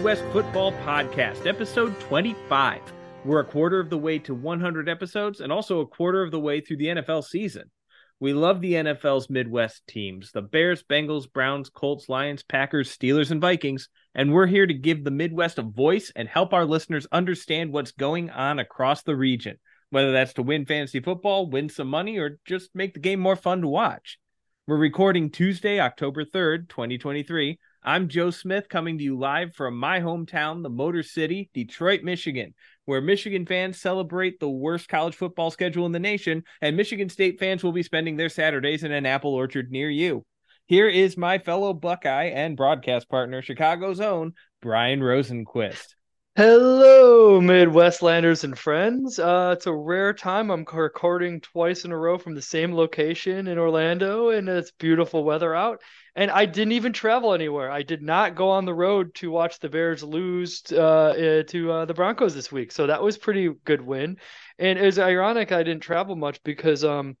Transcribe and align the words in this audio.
Midwest 0.00 0.24
Football 0.32 0.72
Podcast, 0.72 1.46
episode 1.46 2.00
25. 2.00 2.80
We're 3.26 3.40
a 3.40 3.44
quarter 3.44 3.78
of 3.78 3.90
the 3.90 3.98
way 3.98 4.18
to 4.20 4.34
100 4.34 4.88
episodes 4.88 5.42
and 5.42 5.52
also 5.52 5.80
a 5.80 5.86
quarter 5.86 6.22
of 6.22 6.30
the 6.30 6.40
way 6.40 6.62
through 6.62 6.78
the 6.78 6.86
NFL 6.86 7.22
season. 7.22 7.70
We 8.18 8.32
love 8.32 8.62
the 8.62 8.72
NFL's 8.72 9.28
Midwest 9.28 9.86
teams 9.86 10.32
the 10.32 10.40
Bears, 10.40 10.82
Bengals, 10.82 11.30
Browns, 11.30 11.68
Colts, 11.68 12.08
Lions, 12.08 12.42
Packers, 12.42 12.96
Steelers, 12.96 13.30
and 13.30 13.42
Vikings. 13.42 13.90
And 14.14 14.32
we're 14.32 14.46
here 14.46 14.66
to 14.66 14.72
give 14.72 15.04
the 15.04 15.10
Midwest 15.10 15.58
a 15.58 15.62
voice 15.62 16.10
and 16.16 16.26
help 16.26 16.54
our 16.54 16.64
listeners 16.64 17.06
understand 17.12 17.70
what's 17.70 17.92
going 17.92 18.30
on 18.30 18.58
across 18.58 19.02
the 19.02 19.14
region, 19.14 19.58
whether 19.90 20.12
that's 20.12 20.32
to 20.32 20.42
win 20.42 20.64
fantasy 20.64 21.00
football, 21.00 21.50
win 21.50 21.68
some 21.68 21.88
money, 21.88 22.16
or 22.16 22.38
just 22.46 22.70
make 22.74 22.94
the 22.94 23.00
game 23.00 23.20
more 23.20 23.36
fun 23.36 23.60
to 23.60 23.68
watch. 23.68 24.18
We're 24.66 24.78
recording 24.78 25.28
Tuesday, 25.28 25.78
October 25.78 26.24
3rd, 26.24 26.70
2023. 26.70 27.58
I'm 27.82 28.08
Joe 28.08 28.30
Smith 28.30 28.68
coming 28.68 28.98
to 28.98 29.04
you 29.04 29.18
live 29.18 29.54
from 29.54 29.74
my 29.74 30.00
hometown, 30.00 30.62
the 30.62 30.68
Motor 30.68 31.02
City, 31.02 31.48
Detroit, 31.54 32.02
Michigan, 32.02 32.52
where 32.84 33.00
Michigan 33.00 33.46
fans 33.46 33.80
celebrate 33.80 34.38
the 34.38 34.50
worst 34.50 34.86
college 34.86 35.14
football 35.14 35.50
schedule 35.50 35.86
in 35.86 35.92
the 35.92 35.98
nation, 35.98 36.44
and 36.60 36.76
Michigan 36.76 37.08
State 37.08 37.40
fans 37.40 37.64
will 37.64 37.72
be 37.72 37.82
spending 37.82 38.18
their 38.18 38.28
Saturdays 38.28 38.84
in 38.84 38.92
an 38.92 39.06
apple 39.06 39.32
orchard 39.32 39.70
near 39.70 39.88
you. 39.88 40.26
Here 40.66 40.88
is 40.88 41.16
my 41.16 41.38
fellow 41.38 41.72
Buckeye 41.72 42.26
and 42.34 42.54
broadcast 42.54 43.08
partner, 43.08 43.40
Chicago's 43.40 44.00
own 44.00 44.34
Brian 44.60 45.00
Rosenquist. 45.00 45.94
Hello, 46.36 47.40
Midwestlanders 47.40 48.44
and 48.44 48.58
friends. 48.58 49.18
Uh, 49.18 49.54
it's 49.56 49.66
a 49.66 49.74
rare 49.74 50.12
time. 50.12 50.50
I'm 50.50 50.66
recording 50.70 51.40
twice 51.40 51.84
in 51.86 51.92
a 51.92 51.96
row 51.96 52.18
from 52.18 52.34
the 52.34 52.42
same 52.42 52.74
location 52.74 53.48
in 53.48 53.58
Orlando, 53.58 54.28
and 54.28 54.48
it's 54.50 54.70
beautiful 54.70 55.24
weather 55.24 55.54
out. 55.54 55.80
And 56.16 56.30
I 56.30 56.44
didn't 56.44 56.72
even 56.72 56.92
travel 56.92 57.34
anywhere. 57.34 57.70
I 57.70 57.82
did 57.82 58.02
not 58.02 58.34
go 58.34 58.50
on 58.50 58.64
the 58.64 58.74
road 58.74 59.14
to 59.16 59.30
watch 59.30 59.58
the 59.58 59.68
Bears 59.68 60.02
lose 60.02 60.62
uh, 60.72 61.14
eh, 61.16 61.42
to 61.44 61.72
uh, 61.72 61.84
the 61.84 61.94
Broncos 61.94 62.34
this 62.34 62.50
week, 62.50 62.72
so 62.72 62.86
that 62.88 63.02
was 63.02 63.16
pretty 63.16 63.50
good 63.64 63.80
win. 63.80 64.18
And 64.58 64.78
it 64.78 64.84
was 64.84 64.98
ironic 64.98 65.52
I 65.52 65.62
didn't 65.62 65.82
travel 65.82 66.16
much 66.16 66.42
because 66.42 66.84
um, 66.84 67.16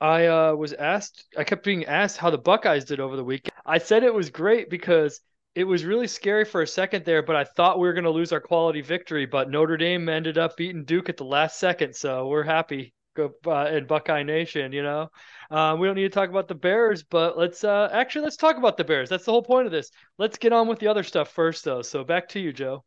I 0.00 0.26
uh, 0.26 0.54
was 0.54 0.72
asked. 0.72 1.24
I 1.36 1.44
kept 1.44 1.64
being 1.64 1.86
asked 1.86 2.18
how 2.18 2.30
the 2.30 2.38
Buckeyes 2.38 2.84
did 2.84 3.00
over 3.00 3.16
the 3.16 3.24
week. 3.24 3.48
I 3.64 3.78
said 3.78 4.04
it 4.04 4.14
was 4.14 4.30
great 4.30 4.70
because 4.70 5.20
it 5.54 5.64
was 5.64 5.84
really 5.84 6.06
scary 6.06 6.44
for 6.44 6.62
a 6.62 6.66
second 6.66 7.04
there, 7.04 7.22
but 7.22 7.34
I 7.34 7.44
thought 7.44 7.78
we 7.78 7.88
were 7.88 7.94
going 7.94 8.04
to 8.04 8.10
lose 8.10 8.32
our 8.32 8.40
quality 8.40 8.82
victory. 8.82 9.26
But 9.26 9.50
Notre 9.50 9.78
Dame 9.78 10.08
ended 10.08 10.38
up 10.38 10.56
beating 10.56 10.84
Duke 10.84 11.08
at 11.08 11.16
the 11.16 11.24
last 11.24 11.58
second, 11.58 11.96
so 11.96 12.28
we're 12.28 12.42
happy 12.42 12.92
uh, 13.18 13.66
in 13.66 13.86
Buckeye 13.86 14.22
Nation. 14.22 14.72
You 14.72 14.82
know, 14.82 15.10
uh, 15.50 15.76
we 15.78 15.86
don't 15.86 15.96
need 15.96 16.02
to 16.02 16.08
talk 16.08 16.30
about 16.30 16.48
the 16.48 16.54
Bears, 16.54 17.02
but 17.02 17.38
let's 17.38 17.64
uh, 17.64 17.88
actually 17.92 18.24
let's 18.24 18.36
talk 18.36 18.56
about 18.56 18.76
the 18.76 18.84
Bears. 18.84 19.08
That's 19.08 19.24
the 19.24 19.32
whole 19.32 19.42
point 19.42 19.66
of 19.66 19.72
this. 19.72 19.90
Let's 20.18 20.38
get 20.38 20.52
on 20.52 20.68
with 20.68 20.78
the 20.78 20.88
other 20.88 21.02
stuff 21.02 21.30
first, 21.30 21.64
though. 21.64 21.82
So 21.82 22.04
back 22.04 22.28
to 22.30 22.40
you, 22.40 22.52
Joe. 22.52 22.84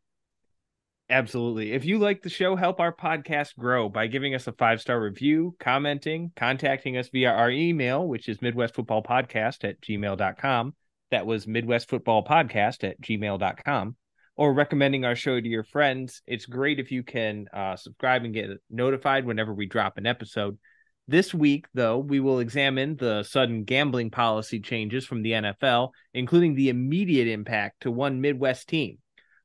Absolutely. 1.10 1.72
If 1.72 1.84
you 1.84 1.98
like 1.98 2.22
the 2.22 2.30
show, 2.30 2.54
help 2.54 2.78
our 2.78 2.94
podcast 2.94 3.56
grow 3.58 3.88
by 3.88 4.06
giving 4.06 4.34
us 4.36 4.46
a 4.46 4.52
five 4.52 4.80
star 4.80 5.00
review, 5.00 5.56
commenting, 5.58 6.30
contacting 6.36 6.96
us 6.96 7.08
via 7.08 7.32
our 7.32 7.50
email, 7.50 8.06
which 8.06 8.28
is 8.28 8.38
MidwestFootballPodcast 8.38 9.68
at 9.68 9.80
gmail.com. 9.80 10.74
That 11.10 11.26
was 11.26 11.46
MidwestFootballPodcast 11.46 12.88
at 12.88 13.00
gmail.com. 13.00 13.96
Or 14.40 14.54
recommending 14.54 15.04
our 15.04 15.14
show 15.14 15.38
to 15.38 15.46
your 15.46 15.64
friends. 15.64 16.22
It's 16.26 16.46
great 16.46 16.80
if 16.80 16.90
you 16.90 17.02
can 17.02 17.44
uh, 17.52 17.76
subscribe 17.76 18.24
and 18.24 18.32
get 18.32 18.48
notified 18.70 19.26
whenever 19.26 19.52
we 19.52 19.66
drop 19.66 19.98
an 19.98 20.06
episode. 20.06 20.56
This 21.06 21.34
week, 21.34 21.66
though, 21.74 21.98
we 21.98 22.20
will 22.20 22.38
examine 22.38 22.96
the 22.96 23.22
sudden 23.22 23.64
gambling 23.64 24.10
policy 24.10 24.58
changes 24.58 25.04
from 25.04 25.20
the 25.20 25.32
NFL, 25.32 25.90
including 26.14 26.54
the 26.54 26.70
immediate 26.70 27.28
impact 27.28 27.82
to 27.82 27.90
one 27.90 28.22
Midwest 28.22 28.66
team. 28.66 28.96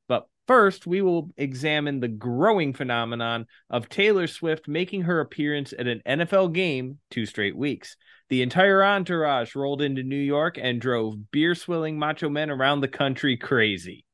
But 0.08 0.28
first, 0.46 0.86
we 0.86 1.02
will 1.02 1.28
examine 1.36 2.00
the 2.00 2.08
growing 2.08 2.72
phenomenon 2.72 3.48
of 3.68 3.90
Taylor 3.90 4.26
Swift 4.26 4.66
making 4.66 5.02
her 5.02 5.20
appearance 5.20 5.74
at 5.78 5.86
an 5.86 6.00
NFL 6.06 6.54
game 6.54 7.00
two 7.10 7.26
straight 7.26 7.54
weeks. 7.54 7.98
The 8.30 8.40
entire 8.40 8.82
entourage 8.82 9.54
rolled 9.54 9.82
into 9.82 10.02
New 10.02 10.16
York 10.16 10.56
and 10.58 10.80
drove 10.80 11.30
beer 11.32 11.54
swilling 11.54 11.98
macho 11.98 12.30
men 12.30 12.48
around 12.48 12.80
the 12.80 12.88
country 12.88 13.36
crazy. 13.36 14.05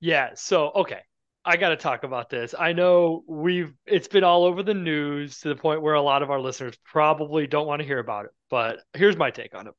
Yeah. 0.00 0.30
So, 0.34 0.70
okay. 0.74 1.00
I 1.44 1.56
got 1.56 1.70
to 1.70 1.76
talk 1.76 2.04
about 2.04 2.28
this. 2.28 2.54
I 2.58 2.74
know 2.74 3.24
we've 3.26 3.72
it's 3.86 4.08
been 4.08 4.24
all 4.24 4.44
over 4.44 4.62
the 4.62 4.74
news 4.74 5.40
to 5.40 5.48
the 5.48 5.56
point 5.56 5.80
where 5.80 5.94
a 5.94 6.02
lot 6.02 6.22
of 6.22 6.30
our 6.30 6.40
listeners 6.40 6.76
probably 6.84 7.46
don't 7.46 7.66
want 7.66 7.80
to 7.80 7.86
hear 7.86 8.00
about 8.00 8.26
it. 8.26 8.32
But 8.50 8.80
here's 8.92 9.16
my 9.16 9.30
take 9.30 9.54
on 9.54 9.66
it. 9.66 9.72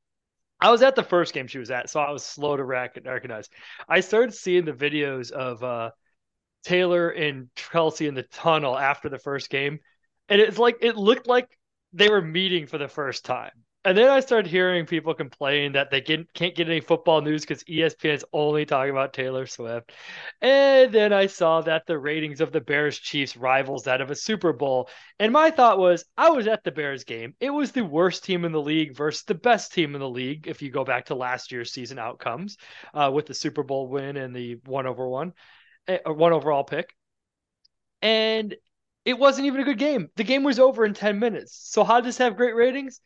I 0.60 0.70
was 0.70 0.82
at 0.82 0.96
the 0.96 1.02
first 1.02 1.32
game 1.32 1.46
she 1.46 1.58
was 1.58 1.70
at, 1.70 1.88
so 1.88 2.00
I 2.00 2.10
was 2.10 2.24
slow 2.24 2.56
to 2.56 2.64
recognize. 2.64 3.48
I 3.88 4.00
started 4.00 4.34
seeing 4.34 4.64
the 4.64 4.72
videos 4.72 5.30
of 5.30 5.62
uh, 5.62 5.90
Taylor 6.64 7.10
and 7.10 7.48
Chelsea 7.54 8.06
in 8.06 8.14
the 8.14 8.24
tunnel 8.24 8.76
after 8.76 9.08
the 9.08 9.18
first 9.18 9.48
game, 9.48 9.78
and 10.28 10.40
it's 10.40 10.58
like 10.58 10.78
it 10.82 10.96
looked 10.96 11.26
like 11.26 11.48
they 11.92 12.10
were 12.10 12.20
meeting 12.20 12.66
for 12.66 12.78
the 12.78 12.88
first 12.88 13.24
time. 13.24 13.52
And 13.82 13.96
then 13.96 14.10
I 14.10 14.20
started 14.20 14.50
hearing 14.50 14.84
people 14.84 15.14
complain 15.14 15.72
that 15.72 15.90
they 15.90 16.02
get, 16.02 16.34
can't 16.34 16.54
get 16.54 16.68
any 16.68 16.80
football 16.80 17.22
news 17.22 17.40
because 17.40 17.64
ESPN 17.64 18.12
is 18.12 18.24
only 18.30 18.66
talking 18.66 18.90
about 18.90 19.14
Taylor 19.14 19.46
Swift. 19.46 19.92
And 20.42 20.92
then 20.92 21.14
I 21.14 21.26
saw 21.26 21.62
that 21.62 21.86
the 21.86 21.98
ratings 21.98 22.42
of 22.42 22.52
the 22.52 22.60
Bears 22.60 22.98
Chiefs 22.98 23.38
rivals 23.38 23.84
that 23.84 24.02
of 24.02 24.10
a 24.10 24.14
Super 24.14 24.52
Bowl. 24.52 24.90
And 25.18 25.32
my 25.32 25.50
thought 25.50 25.78
was, 25.78 26.04
I 26.18 26.28
was 26.28 26.46
at 26.46 26.62
the 26.62 26.70
Bears 26.70 27.04
game. 27.04 27.34
It 27.40 27.48
was 27.48 27.72
the 27.72 27.82
worst 27.82 28.22
team 28.22 28.44
in 28.44 28.52
the 28.52 28.60
league 28.60 28.94
versus 28.94 29.22
the 29.22 29.34
best 29.34 29.72
team 29.72 29.94
in 29.94 30.02
the 30.02 30.08
league. 30.08 30.46
If 30.46 30.60
you 30.60 30.70
go 30.70 30.84
back 30.84 31.06
to 31.06 31.14
last 31.14 31.50
year's 31.50 31.72
season 31.72 31.98
outcomes 31.98 32.58
uh, 32.92 33.10
with 33.14 33.24
the 33.24 33.34
Super 33.34 33.62
Bowl 33.62 33.88
win 33.88 34.18
and 34.18 34.36
the 34.36 34.56
one 34.66 34.86
over 34.86 35.08
one, 35.08 35.32
uh, 35.88 36.12
one 36.12 36.34
overall 36.34 36.64
pick. 36.64 36.94
And 38.02 38.54
it 39.06 39.18
wasn't 39.18 39.46
even 39.46 39.62
a 39.62 39.64
good 39.64 39.78
game. 39.78 40.10
The 40.16 40.24
game 40.24 40.42
was 40.42 40.58
over 40.58 40.84
in 40.84 40.92
10 40.92 41.18
minutes. 41.18 41.58
So 41.70 41.82
how 41.82 42.02
does 42.02 42.08
this 42.08 42.18
have 42.18 42.36
great 42.36 42.54
ratings? 42.54 43.00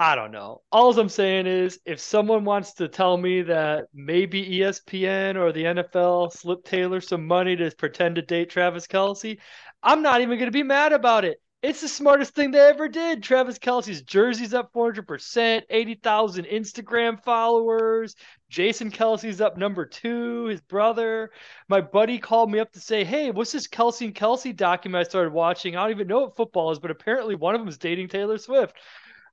I 0.00 0.14
don't 0.14 0.32
know. 0.32 0.62
All 0.72 0.98
I'm 0.98 1.10
saying 1.10 1.46
is 1.46 1.78
if 1.84 2.00
someone 2.00 2.46
wants 2.46 2.72
to 2.76 2.88
tell 2.88 3.18
me 3.18 3.42
that 3.42 3.88
maybe 3.92 4.58
ESPN 4.60 5.36
or 5.36 5.52
the 5.52 5.64
NFL 5.64 6.32
slipped 6.32 6.66
Taylor 6.66 7.02
some 7.02 7.26
money 7.26 7.54
to 7.56 7.70
pretend 7.72 8.14
to 8.14 8.22
date 8.22 8.48
Travis 8.48 8.86
Kelce, 8.86 9.36
I'm 9.82 10.00
not 10.00 10.22
even 10.22 10.38
going 10.38 10.50
to 10.50 10.58
be 10.58 10.62
mad 10.62 10.94
about 10.94 11.26
it. 11.26 11.42
It's 11.62 11.82
the 11.82 11.88
smartest 11.88 12.34
thing 12.34 12.50
they 12.50 12.60
ever 12.60 12.88
did. 12.88 13.22
Travis 13.22 13.58
Kelce's 13.58 14.00
jersey's 14.00 14.54
up 14.54 14.72
400%, 14.72 15.64
80,000 15.68 16.46
Instagram 16.46 17.22
followers. 17.22 18.16
Jason 18.48 18.90
Kelce's 18.90 19.42
up 19.42 19.58
number 19.58 19.84
two, 19.84 20.46
his 20.46 20.62
brother. 20.62 21.30
My 21.68 21.82
buddy 21.82 22.18
called 22.18 22.50
me 22.50 22.58
up 22.58 22.72
to 22.72 22.80
say, 22.80 23.04
Hey, 23.04 23.32
what's 23.32 23.52
this 23.52 23.66
Kelsey 23.66 24.06
and 24.06 24.14
Kelce 24.14 24.56
document 24.56 25.06
I 25.06 25.10
started 25.10 25.34
watching? 25.34 25.76
I 25.76 25.82
don't 25.82 25.90
even 25.90 26.08
know 26.08 26.20
what 26.20 26.36
football 26.36 26.70
is, 26.70 26.78
but 26.78 26.90
apparently 26.90 27.34
one 27.34 27.54
of 27.54 27.60
them 27.60 27.68
is 27.68 27.76
dating 27.76 28.08
Taylor 28.08 28.38
Swift. 28.38 28.74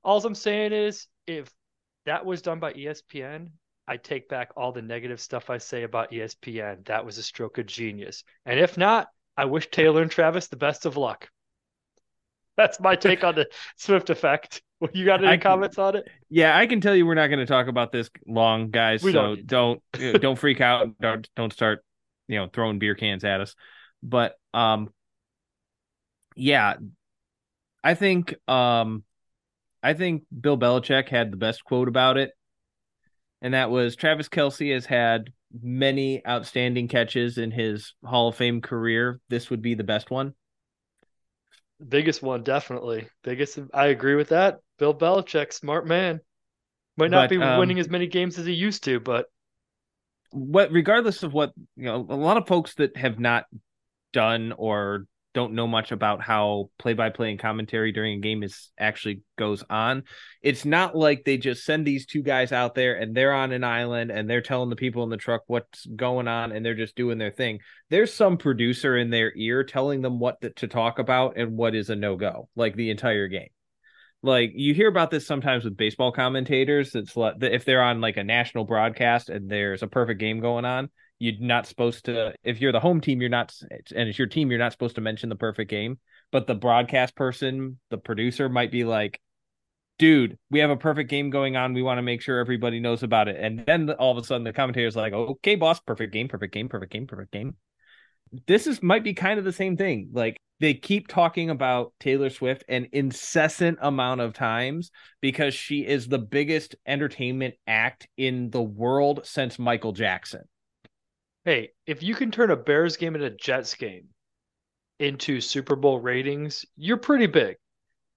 All 0.04 0.24
I'm 0.24 0.34
saying 0.34 0.72
is, 0.72 1.06
if 1.26 1.50
that 2.06 2.24
was 2.24 2.42
done 2.42 2.60
by 2.60 2.72
ESPN, 2.72 3.50
I 3.86 3.96
take 3.96 4.28
back 4.28 4.50
all 4.56 4.72
the 4.72 4.82
negative 4.82 5.20
stuff 5.20 5.50
I 5.50 5.58
say 5.58 5.82
about 5.82 6.10
ESPN. 6.10 6.86
That 6.86 7.04
was 7.04 7.18
a 7.18 7.22
stroke 7.22 7.58
of 7.58 7.66
genius. 7.66 8.22
And 8.44 8.60
if 8.60 8.76
not, 8.76 9.08
I 9.36 9.46
wish 9.46 9.70
Taylor 9.70 10.02
and 10.02 10.10
Travis 10.10 10.48
the 10.48 10.56
best 10.56 10.84
of 10.84 10.96
luck. 10.96 11.28
That's 12.56 12.80
my 12.80 12.96
take 12.96 13.24
on 13.24 13.34
the 13.34 13.48
Swift 13.76 14.10
effect. 14.10 14.62
You 14.92 15.04
got 15.04 15.24
any 15.24 15.32
I, 15.32 15.36
comments 15.38 15.78
on 15.78 15.96
it? 15.96 16.08
Yeah, 16.28 16.56
I 16.56 16.66
can 16.66 16.80
tell 16.80 16.94
you 16.94 17.06
we're 17.06 17.14
not 17.14 17.28
going 17.28 17.40
to 17.40 17.46
talk 17.46 17.66
about 17.66 17.90
this 17.90 18.10
long, 18.26 18.70
guys. 18.70 19.02
We 19.02 19.12
so 19.12 19.36
don't 19.36 19.46
don't, 19.46 19.82
don't 20.20 20.38
freak 20.38 20.60
out. 20.60 20.98
Don't 21.00 21.28
don't 21.34 21.52
start, 21.52 21.84
you 22.28 22.38
know, 22.38 22.48
throwing 22.52 22.78
beer 22.78 22.94
cans 22.94 23.24
at 23.24 23.40
us. 23.40 23.54
But 24.02 24.34
um, 24.54 24.90
yeah, 26.36 26.74
I 27.82 27.94
think 27.94 28.34
um, 28.48 29.02
I 29.82 29.94
think 29.94 30.24
Bill 30.38 30.58
Belichick 30.58 31.08
had 31.08 31.32
the 31.32 31.36
best 31.36 31.64
quote 31.64 31.88
about 31.88 32.16
it, 32.16 32.30
and 33.40 33.54
that 33.54 33.70
was 33.70 33.96
Travis 33.96 34.28
Kelce 34.28 34.72
has 34.74 34.86
had 34.86 35.30
many 35.62 36.26
outstanding 36.26 36.88
catches 36.88 37.38
in 37.38 37.50
his 37.50 37.94
Hall 38.04 38.28
of 38.28 38.36
Fame 38.36 38.60
career. 38.60 39.20
This 39.28 39.50
would 39.50 39.62
be 39.62 39.74
the 39.74 39.84
best 39.84 40.10
one. 40.10 40.34
Biggest 41.86 42.22
one, 42.22 42.42
definitely. 42.42 43.08
Biggest. 43.22 43.58
I 43.72 43.86
agree 43.86 44.16
with 44.16 44.30
that. 44.30 44.58
Bill 44.78 44.94
Belichick, 44.94 45.52
smart 45.52 45.86
man. 45.86 46.20
Might 46.96 47.12
not 47.12 47.28
but, 47.28 47.38
be 47.38 47.42
um, 47.42 47.60
winning 47.60 47.78
as 47.78 47.88
many 47.88 48.08
games 48.08 48.38
as 48.38 48.46
he 48.46 48.52
used 48.52 48.82
to, 48.84 48.98
but 48.98 49.26
what, 50.32 50.72
regardless 50.72 51.22
of 51.22 51.32
what 51.32 51.52
you 51.76 51.84
know, 51.84 52.04
a 52.08 52.16
lot 52.16 52.36
of 52.36 52.48
folks 52.48 52.74
that 52.74 52.96
have 52.96 53.20
not 53.20 53.44
done 54.12 54.52
or 54.56 55.06
don't 55.34 55.52
know 55.52 55.66
much 55.66 55.92
about 55.92 56.22
how 56.22 56.70
play 56.78 56.94
by 56.94 57.10
play 57.10 57.30
and 57.30 57.38
commentary 57.38 57.92
during 57.92 58.18
a 58.18 58.20
game 58.20 58.42
is 58.42 58.70
actually 58.78 59.22
goes 59.36 59.62
on. 59.68 60.02
It's 60.42 60.64
not 60.64 60.96
like 60.96 61.24
they 61.24 61.36
just 61.36 61.64
send 61.64 61.86
these 61.86 62.06
two 62.06 62.22
guys 62.22 62.50
out 62.50 62.74
there 62.74 62.94
and 62.96 63.14
they're 63.14 63.34
on 63.34 63.52
an 63.52 63.62
island 63.62 64.10
and 64.10 64.28
they're 64.28 64.40
telling 64.40 64.70
the 64.70 64.76
people 64.76 65.04
in 65.04 65.10
the 65.10 65.16
truck 65.16 65.42
what's 65.46 65.86
going 65.86 66.28
on 66.28 66.50
and 66.52 66.64
they're 66.64 66.74
just 66.74 66.96
doing 66.96 67.18
their 67.18 67.30
thing. 67.30 67.60
There's 67.90 68.12
some 68.12 68.38
producer 68.38 68.96
in 68.96 69.10
their 69.10 69.32
ear 69.36 69.64
telling 69.64 70.02
them 70.02 70.18
what 70.18 70.40
to 70.56 70.66
talk 70.66 70.98
about 70.98 71.36
and 71.36 71.56
what 71.56 71.74
is 71.74 71.90
a 71.90 71.96
no 71.96 72.16
go, 72.16 72.48
like 72.56 72.74
the 72.74 72.90
entire 72.90 73.28
game. 73.28 73.50
like 74.22 74.52
you 74.54 74.74
hear 74.74 74.88
about 74.88 75.10
this 75.10 75.26
sometimes 75.26 75.64
with 75.64 75.76
baseball 75.76 76.10
commentators. 76.12 76.94
It's 76.94 77.16
like 77.16 77.34
if 77.42 77.64
they're 77.64 77.82
on 77.82 78.00
like 78.00 78.16
a 78.16 78.24
national 78.24 78.64
broadcast 78.64 79.28
and 79.28 79.48
there's 79.50 79.82
a 79.82 79.86
perfect 79.86 80.20
game 80.20 80.40
going 80.40 80.64
on, 80.64 80.90
you're 81.18 81.34
not 81.40 81.66
supposed 81.66 82.04
to. 82.06 82.34
If 82.44 82.60
you're 82.60 82.72
the 82.72 82.80
home 82.80 83.00
team, 83.00 83.20
you're 83.20 83.30
not, 83.30 83.52
and 83.94 84.08
it's 84.08 84.18
your 84.18 84.28
team, 84.28 84.50
you're 84.50 84.58
not 84.58 84.72
supposed 84.72 84.94
to 84.96 85.00
mention 85.00 85.28
the 85.28 85.36
perfect 85.36 85.70
game. 85.70 85.98
But 86.30 86.46
the 86.46 86.54
broadcast 86.54 87.16
person, 87.16 87.78
the 87.90 87.98
producer, 87.98 88.48
might 88.48 88.70
be 88.70 88.84
like, 88.84 89.20
"Dude, 89.98 90.38
we 90.50 90.60
have 90.60 90.70
a 90.70 90.76
perfect 90.76 91.10
game 91.10 91.30
going 91.30 91.56
on. 91.56 91.72
We 91.72 91.82
want 91.82 91.98
to 91.98 92.02
make 92.02 92.22
sure 92.22 92.38
everybody 92.38 92.80
knows 92.80 93.02
about 93.02 93.28
it." 93.28 93.36
And 93.40 93.64
then 93.66 93.90
all 93.90 94.12
of 94.16 94.22
a 94.22 94.26
sudden, 94.26 94.44
the 94.44 94.52
commentator's 94.52 94.96
like, 94.96 95.12
"Okay, 95.12 95.56
boss, 95.56 95.80
perfect 95.80 96.12
game, 96.12 96.28
perfect 96.28 96.54
game, 96.54 96.68
perfect 96.68 96.92
game, 96.92 97.06
perfect 97.06 97.32
game." 97.32 97.56
This 98.46 98.66
is 98.66 98.82
might 98.82 99.04
be 99.04 99.14
kind 99.14 99.38
of 99.38 99.44
the 99.44 99.52
same 99.52 99.76
thing. 99.76 100.10
Like 100.12 100.38
they 100.60 100.74
keep 100.74 101.08
talking 101.08 101.50
about 101.50 101.94
Taylor 101.98 102.30
Swift 102.30 102.64
an 102.68 102.88
incessant 102.92 103.78
amount 103.80 104.20
of 104.20 104.34
times 104.34 104.90
because 105.20 105.54
she 105.54 105.86
is 105.86 106.08
the 106.08 106.18
biggest 106.18 106.76
entertainment 106.86 107.54
act 107.66 108.06
in 108.16 108.50
the 108.50 108.62
world 108.62 109.20
since 109.24 109.58
Michael 109.58 109.92
Jackson. 109.92 110.42
Hey, 111.48 111.70
if 111.86 112.02
you 112.02 112.14
can 112.14 112.30
turn 112.30 112.50
a 112.50 112.56
Bears 112.56 112.98
game 112.98 113.14
and 113.14 113.24
a 113.24 113.30
Jets 113.30 113.74
game 113.74 114.08
into 114.98 115.40
Super 115.40 115.76
Bowl 115.76 115.98
ratings, 115.98 116.66
you're 116.76 116.98
pretty 116.98 117.24
big. 117.24 117.56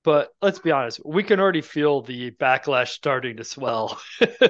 But 0.04 0.32
let's 0.42 0.60
be 0.60 0.72
honest, 0.72 1.00
we 1.06 1.24
can 1.24 1.40
already 1.40 1.62
feel 1.62 2.02
the 2.02 2.32
backlash 2.32 2.90
starting 2.90 3.38
to 3.38 3.46
swell. 3.46 4.02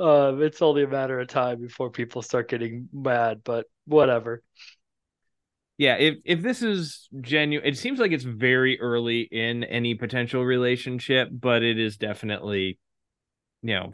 um, 0.00 0.42
it's 0.42 0.62
only 0.62 0.84
a 0.84 0.88
matter 0.88 1.20
of 1.20 1.28
time 1.28 1.60
before 1.60 1.90
people 1.90 2.22
start 2.22 2.48
getting 2.48 2.88
mad, 2.90 3.42
but 3.44 3.66
whatever. 3.84 4.42
Yeah, 5.76 5.96
if 5.96 6.20
if 6.24 6.40
this 6.40 6.62
is 6.62 7.06
genuine, 7.20 7.68
it 7.68 7.76
seems 7.76 8.00
like 8.00 8.12
it's 8.12 8.24
very 8.24 8.80
early 8.80 9.28
in 9.30 9.62
any 9.64 9.94
potential 9.94 10.42
relationship, 10.42 11.28
but 11.30 11.62
it 11.62 11.78
is 11.78 11.98
definitely, 11.98 12.78
you 13.62 13.74
know, 13.74 13.92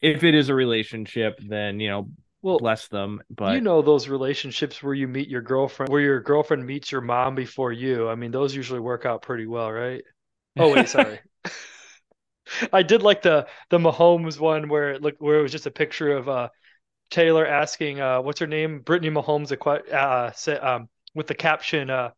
if 0.00 0.22
it 0.22 0.36
is 0.36 0.48
a 0.48 0.54
relationship, 0.54 1.40
then 1.44 1.80
you 1.80 1.88
know 1.88 2.08
well, 2.46 2.58
bless 2.58 2.86
them. 2.88 3.20
But 3.30 3.54
you 3.54 3.60
know 3.60 3.82
those 3.82 4.08
relationships 4.08 4.82
where 4.82 4.94
you 4.94 5.08
meet 5.08 5.28
your 5.28 5.42
girlfriend, 5.42 5.90
where 5.90 6.00
your 6.00 6.20
girlfriend 6.20 6.64
meets 6.64 6.92
your 6.92 7.00
mom 7.00 7.34
before 7.34 7.72
you. 7.72 8.08
I 8.08 8.14
mean, 8.14 8.30
those 8.30 8.54
usually 8.54 8.80
work 8.80 9.04
out 9.04 9.22
pretty 9.22 9.46
well, 9.46 9.70
right? 9.72 10.04
Oh 10.58 10.70
wait, 10.70 10.88
sorry. 10.88 11.18
I 12.72 12.82
did 12.82 13.02
like 13.02 13.22
the 13.22 13.48
the 13.70 13.78
Mahomes 13.78 14.38
one 14.38 14.68
where 14.68 14.92
it 14.92 15.02
looked 15.02 15.20
where 15.20 15.38
it 15.38 15.42
was 15.42 15.52
just 15.52 15.66
a 15.66 15.70
picture 15.70 16.16
of 16.16 16.28
uh 16.28 16.48
Taylor 17.10 17.46
asking 17.46 18.00
uh 18.00 18.22
what's 18.22 18.40
her 18.40 18.46
name 18.46 18.80
Brittany 18.80 19.10
Mahomes 19.10 19.50
a 19.52 19.96
uh 19.96 20.32
say, 20.32 20.56
um 20.56 20.88
with 21.14 21.26
the 21.26 21.34
caption 21.34 21.90
uh 21.90 22.10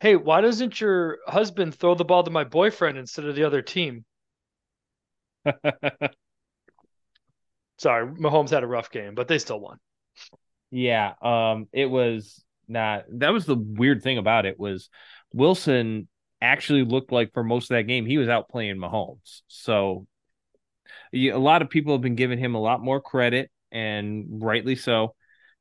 Hey, 0.00 0.14
why 0.16 0.42
doesn't 0.42 0.78
your 0.78 1.20
husband 1.26 1.74
throw 1.74 1.94
the 1.94 2.04
ball 2.04 2.22
to 2.22 2.30
my 2.30 2.44
boyfriend 2.44 2.98
instead 2.98 3.24
of 3.24 3.34
the 3.34 3.44
other 3.44 3.62
team? 3.62 4.04
Sorry, 7.80 8.06
Mahomes 8.06 8.50
had 8.50 8.62
a 8.62 8.66
rough 8.66 8.90
game, 8.90 9.14
but 9.14 9.26
they 9.26 9.38
still 9.38 9.58
won. 9.58 9.78
Yeah, 10.70 11.14
um, 11.22 11.66
it 11.72 11.86
was 11.86 12.44
not. 12.68 13.04
That 13.10 13.32
was 13.32 13.46
the 13.46 13.56
weird 13.56 14.02
thing 14.02 14.18
about 14.18 14.44
it 14.44 14.60
was 14.60 14.90
Wilson 15.32 16.06
actually 16.42 16.84
looked 16.84 17.10
like 17.10 17.32
for 17.32 17.42
most 17.42 17.70
of 17.70 17.76
that 17.76 17.84
game 17.84 18.04
he 18.04 18.18
was 18.18 18.28
out 18.28 18.50
playing 18.50 18.76
Mahomes. 18.76 19.40
So 19.48 20.06
a 21.14 21.32
lot 21.32 21.62
of 21.62 21.70
people 21.70 21.94
have 21.94 22.02
been 22.02 22.16
giving 22.16 22.38
him 22.38 22.54
a 22.54 22.60
lot 22.60 22.82
more 22.82 23.00
credit, 23.00 23.50
and 23.72 24.26
rightly 24.42 24.76
so. 24.76 25.14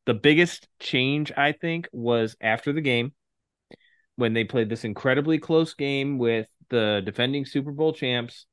The 0.06 0.14
biggest 0.14 0.68
change 0.78 1.32
I 1.38 1.54
think 1.54 1.88
was 1.94 2.36
after 2.42 2.74
the 2.74 2.82
game 2.82 3.14
when 4.18 4.34
they 4.34 4.44
played 4.44 4.68
this 4.68 4.84
incredibly 4.84 5.40
close 5.40 5.74
game 5.74 6.18
with 6.18 6.48
the 6.70 7.02
defending 7.06 7.46
Super 7.46 7.72
Bowl 7.72 7.94
champs 7.94 8.46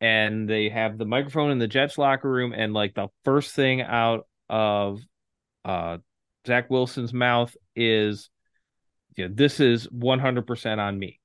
and 0.00 0.48
they 0.48 0.68
have 0.68 0.98
the 0.98 1.04
microphone 1.04 1.50
in 1.50 1.58
the 1.58 1.68
Jets 1.68 1.98
locker 1.98 2.30
room, 2.30 2.52
and 2.52 2.72
like 2.72 2.94
the 2.94 3.08
first 3.24 3.54
thing 3.54 3.82
out 3.82 4.26
of 4.48 5.00
uh 5.64 5.98
Zach 6.46 6.68
Wilson's 6.70 7.12
mouth 7.12 7.56
is, 7.74 8.28
you 9.16 9.26
know, 9.26 9.34
this 9.34 9.60
is 9.60 9.86
100% 9.88 10.78
on 10.78 10.98
me, 10.98 11.20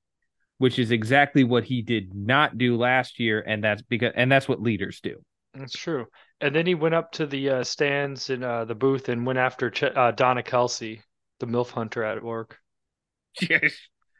which 0.58 0.78
is 0.78 0.90
exactly 0.90 1.44
what 1.44 1.64
he 1.64 1.82
did 1.82 2.14
not 2.14 2.56
do 2.56 2.76
last 2.76 3.20
year, 3.20 3.40
and 3.46 3.62
that's 3.62 3.82
because 3.82 4.12
and 4.16 4.32
that's 4.32 4.48
what 4.48 4.62
leaders 4.62 5.00
do. 5.00 5.16
That's 5.54 5.76
true. 5.76 6.06
And 6.40 6.54
then 6.54 6.66
he 6.66 6.74
went 6.74 6.94
up 6.94 7.12
to 7.12 7.26
the 7.26 7.50
uh, 7.50 7.64
stands 7.64 8.30
in 8.30 8.42
uh, 8.42 8.64
the 8.64 8.74
booth 8.74 9.08
and 9.08 9.26
went 9.26 9.38
after 9.38 9.70
Ch- 9.70 9.82
uh, 9.82 10.12
Donna 10.12 10.42
Kelce, 10.42 11.00
the 11.40 11.46
MILF 11.46 11.70
hunter 11.70 12.04
at 12.04 12.22
work. 12.22 12.58
Yes. 13.48 13.72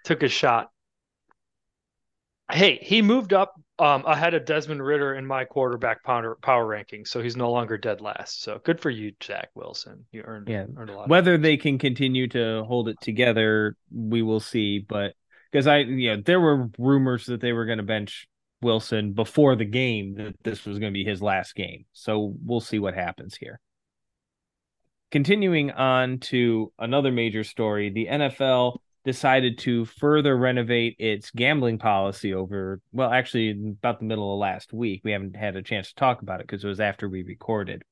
Took 0.05 0.23
a 0.23 0.29
shot. 0.29 0.70
Hey, 2.50 2.79
he 2.81 3.03
moved 3.03 3.32
up 3.32 3.55
um, 3.81 4.05
ahead 4.05 4.35
of 4.35 4.44
Desmond 4.44 4.85
Ridder 4.85 5.15
in 5.15 5.27
my 5.27 5.47
quarterback 5.47 6.05
power, 6.05 6.37
power 6.43 6.67
ranking, 6.67 7.06
so 7.06 7.23
he's 7.23 7.37
no 7.37 7.50
longer 7.50 7.79
dead 7.79 8.03
last. 8.03 8.43
So 8.43 8.61
good 8.62 8.79
for 8.79 8.91
you, 8.91 9.12
Zach 9.23 9.49
Wilson. 9.55 10.05
You 10.12 10.23
earned, 10.23 10.49
yeah. 10.49 10.67
earned 10.77 10.91
a 10.91 10.97
lot. 10.97 11.09
Whether 11.09 11.38
they 11.38 11.56
can 11.56 11.79
continue 11.79 12.29
to 12.29 12.62
hold 12.65 12.88
it 12.88 13.00
together, 13.00 13.77
we 13.91 14.21
will 14.21 14.41
see. 14.41 14.81
But 14.81 15.15
because 15.50 15.67
I, 15.67 15.79
you 15.79 16.15
know, 16.15 16.23
there 16.25 16.41
were 16.41 16.69
rumors 16.79 17.27
that 17.27 17.41
they 17.41 17.53
were 17.53 17.65
going 17.65 17.79
to 17.79 17.85
bench 17.85 18.29
Wilson 18.61 19.15
before 19.15 19.56
the 19.56 19.65
game 19.65 20.15
that 20.17 20.35
this 20.43 20.67
was 20.67 20.79
going 20.79 20.93
to 20.93 20.99
be 20.99 21.05
his 21.05 21.23
last 21.23 21.55
game. 21.55 21.87
So 21.94 22.35
we'll 22.44 22.61
see 22.61 22.79
what 22.79 22.94
happens 22.94 23.35
here. 23.35 23.61
Continuing 25.11 25.71
on 25.71 26.19
to 26.19 26.71
another 26.79 27.11
major 27.11 27.44
story, 27.44 27.88
the 27.91 28.06
NFL 28.06 28.77
decided 29.05 29.58
to 29.58 29.85
further 29.85 30.37
renovate 30.37 30.97
its 30.99 31.31
gambling 31.31 31.79
policy 31.79 32.35
over 32.35 32.81
well 32.93 33.11
actually 33.11 33.50
about 33.50 33.99
the 33.99 34.05
middle 34.05 34.32
of 34.32 34.38
last 34.38 34.73
week. 34.73 35.00
We 35.05 35.12
haven't 35.12 35.37
had 35.37 35.56
a 35.56 35.62
chance 35.62 35.88
to 35.88 35.94
talk 35.94 36.23
about 36.23 36.41
it 36.41 36.47
because 36.47 36.64
it 36.64 36.69
was 36.69 36.81
after 36.81 37.08
we 37.08 37.23
recorded. 37.23 37.82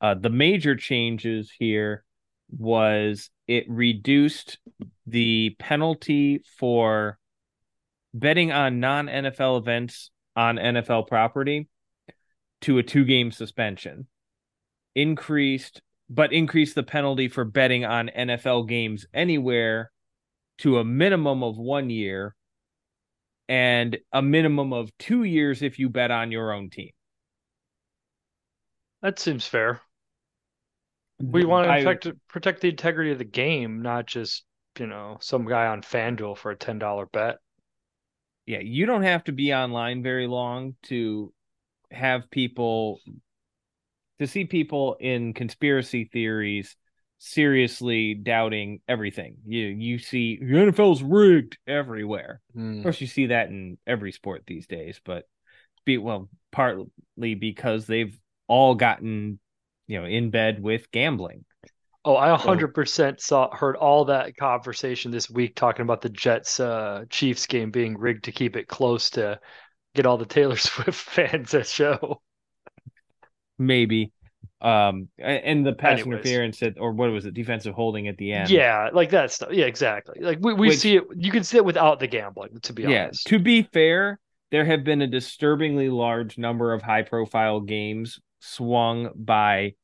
Uh, 0.00 0.14
the 0.14 0.30
major 0.30 0.76
changes 0.76 1.50
here 1.58 2.04
was 2.50 3.30
it 3.48 3.64
reduced 3.68 4.58
the 5.06 5.56
penalty 5.58 6.42
for 6.58 7.18
betting 8.12 8.52
on 8.52 8.78
non-nfl 8.80 9.58
events 9.58 10.10
on 10.36 10.56
nfl 10.56 11.06
property 11.06 11.68
to 12.60 12.78
a 12.78 12.82
two 12.82 13.04
game 13.04 13.32
suspension. 13.32 14.06
Increased 14.94 15.82
but 16.08 16.32
increased 16.32 16.74
the 16.74 16.82
penalty 16.82 17.28
for 17.28 17.44
betting 17.44 17.84
on 17.84 18.10
nfl 18.16 18.68
games 18.68 19.06
anywhere 19.12 19.90
to 20.58 20.78
a 20.78 20.84
minimum 20.84 21.42
of 21.42 21.56
one 21.56 21.90
year 21.90 22.34
and 23.48 23.98
a 24.12 24.22
minimum 24.22 24.72
of 24.72 24.90
two 24.98 25.24
years 25.24 25.62
if 25.62 25.78
you 25.78 25.88
bet 25.88 26.10
on 26.10 26.30
your 26.32 26.52
own 26.52 26.70
team. 26.70 26.90
That 29.02 29.18
seems 29.18 29.46
fair. 29.46 29.80
We 31.20 31.44
want 31.44 31.66
to 31.66 31.84
protect, 31.84 32.28
protect 32.28 32.60
the 32.60 32.70
integrity 32.70 33.12
of 33.12 33.18
the 33.18 33.24
game, 33.24 33.82
not 33.82 34.06
just, 34.06 34.44
you 34.78 34.86
know, 34.86 35.18
some 35.20 35.46
guy 35.46 35.66
on 35.66 35.82
FanDuel 35.82 36.36
for 36.36 36.50
a 36.50 36.56
$10 36.56 37.12
bet. 37.12 37.36
Yeah, 38.46 38.60
you 38.60 38.86
don't 38.86 39.02
have 39.02 39.24
to 39.24 39.32
be 39.32 39.54
online 39.54 40.02
very 40.02 40.26
long 40.26 40.74
to 40.84 41.32
have 41.90 42.30
people 42.30 43.00
to 44.18 44.26
see 44.26 44.44
people 44.44 44.96
in 45.00 45.32
conspiracy 45.34 46.08
theories 46.12 46.76
seriously 47.24 48.14
doubting 48.14 48.80
everything. 48.86 49.36
You 49.46 49.66
you 49.66 49.98
see 49.98 50.36
the 50.36 50.44
NFL's 50.44 51.02
rigged 51.02 51.56
everywhere. 51.66 52.40
Mm. 52.56 52.78
Of 52.78 52.82
course, 52.82 53.00
you 53.00 53.06
see 53.06 53.26
that 53.26 53.48
in 53.48 53.78
every 53.86 54.12
sport 54.12 54.44
these 54.46 54.66
days, 54.66 55.00
but 55.04 55.24
be 55.86 55.98
well 55.98 56.28
partly 56.52 57.34
because 57.34 57.86
they've 57.86 58.16
all 58.46 58.74
gotten 58.74 59.38
you 59.86 60.00
know 60.00 60.06
in 60.06 60.30
bed 60.30 60.62
with 60.62 60.90
gambling. 60.90 61.44
Oh, 62.06 62.16
I 62.16 62.36
100% 62.36 63.18
saw 63.18 63.54
heard 63.56 63.76
all 63.76 64.04
that 64.06 64.36
conversation 64.36 65.10
this 65.10 65.30
week 65.30 65.56
talking 65.56 65.84
about 65.84 66.02
the 66.02 66.10
Jets 66.10 66.60
uh, 66.60 67.04
Chiefs 67.08 67.46
game 67.46 67.70
being 67.70 67.96
rigged 67.96 68.24
to 68.24 68.32
keep 68.32 68.56
it 68.56 68.68
close 68.68 69.08
to 69.10 69.40
get 69.94 70.04
all 70.04 70.18
the 70.18 70.26
Taylor 70.26 70.56
Swift 70.58 70.92
fans 70.92 71.54
at 71.54 71.66
show. 71.66 72.20
Maybe 73.58 74.12
um 74.60 75.08
and 75.18 75.66
the 75.66 75.72
pass 75.72 76.00
Anyways. 76.00 76.06
interference 76.06 76.62
at, 76.62 76.78
or 76.78 76.92
what 76.92 77.10
was 77.10 77.26
it 77.26 77.34
defensive 77.34 77.74
holding 77.74 78.08
at 78.08 78.16
the 78.16 78.32
end? 78.32 78.50
Yeah 78.50 78.90
like 78.92 79.10
that 79.10 79.30
stuff. 79.32 79.50
Yeah 79.52 79.66
exactly. 79.66 80.20
Like 80.20 80.38
we, 80.40 80.54
we 80.54 80.68
Which, 80.68 80.78
see 80.78 80.96
it 80.96 81.04
you 81.16 81.30
can 81.30 81.44
see 81.44 81.56
it 81.58 81.64
without 81.64 82.00
the 82.00 82.06
gambling 82.06 82.60
to 82.62 82.72
be 82.72 82.84
yeah, 82.84 83.04
honest. 83.04 83.26
to 83.28 83.38
be 83.38 83.62
fair 83.62 84.18
there 84.50 84.64
have 84.64 84.84
been 84.84 85.02
a 85.02 85.06
disturbingly 85.06 85.88
large 85.88 86.38
number 86.38 86.72
of 86.72 86.82
high 86.82 87.02
profile 87.02 87.60
games 87.60 88.20
swung 88.40 89.10
by 89.16 89.74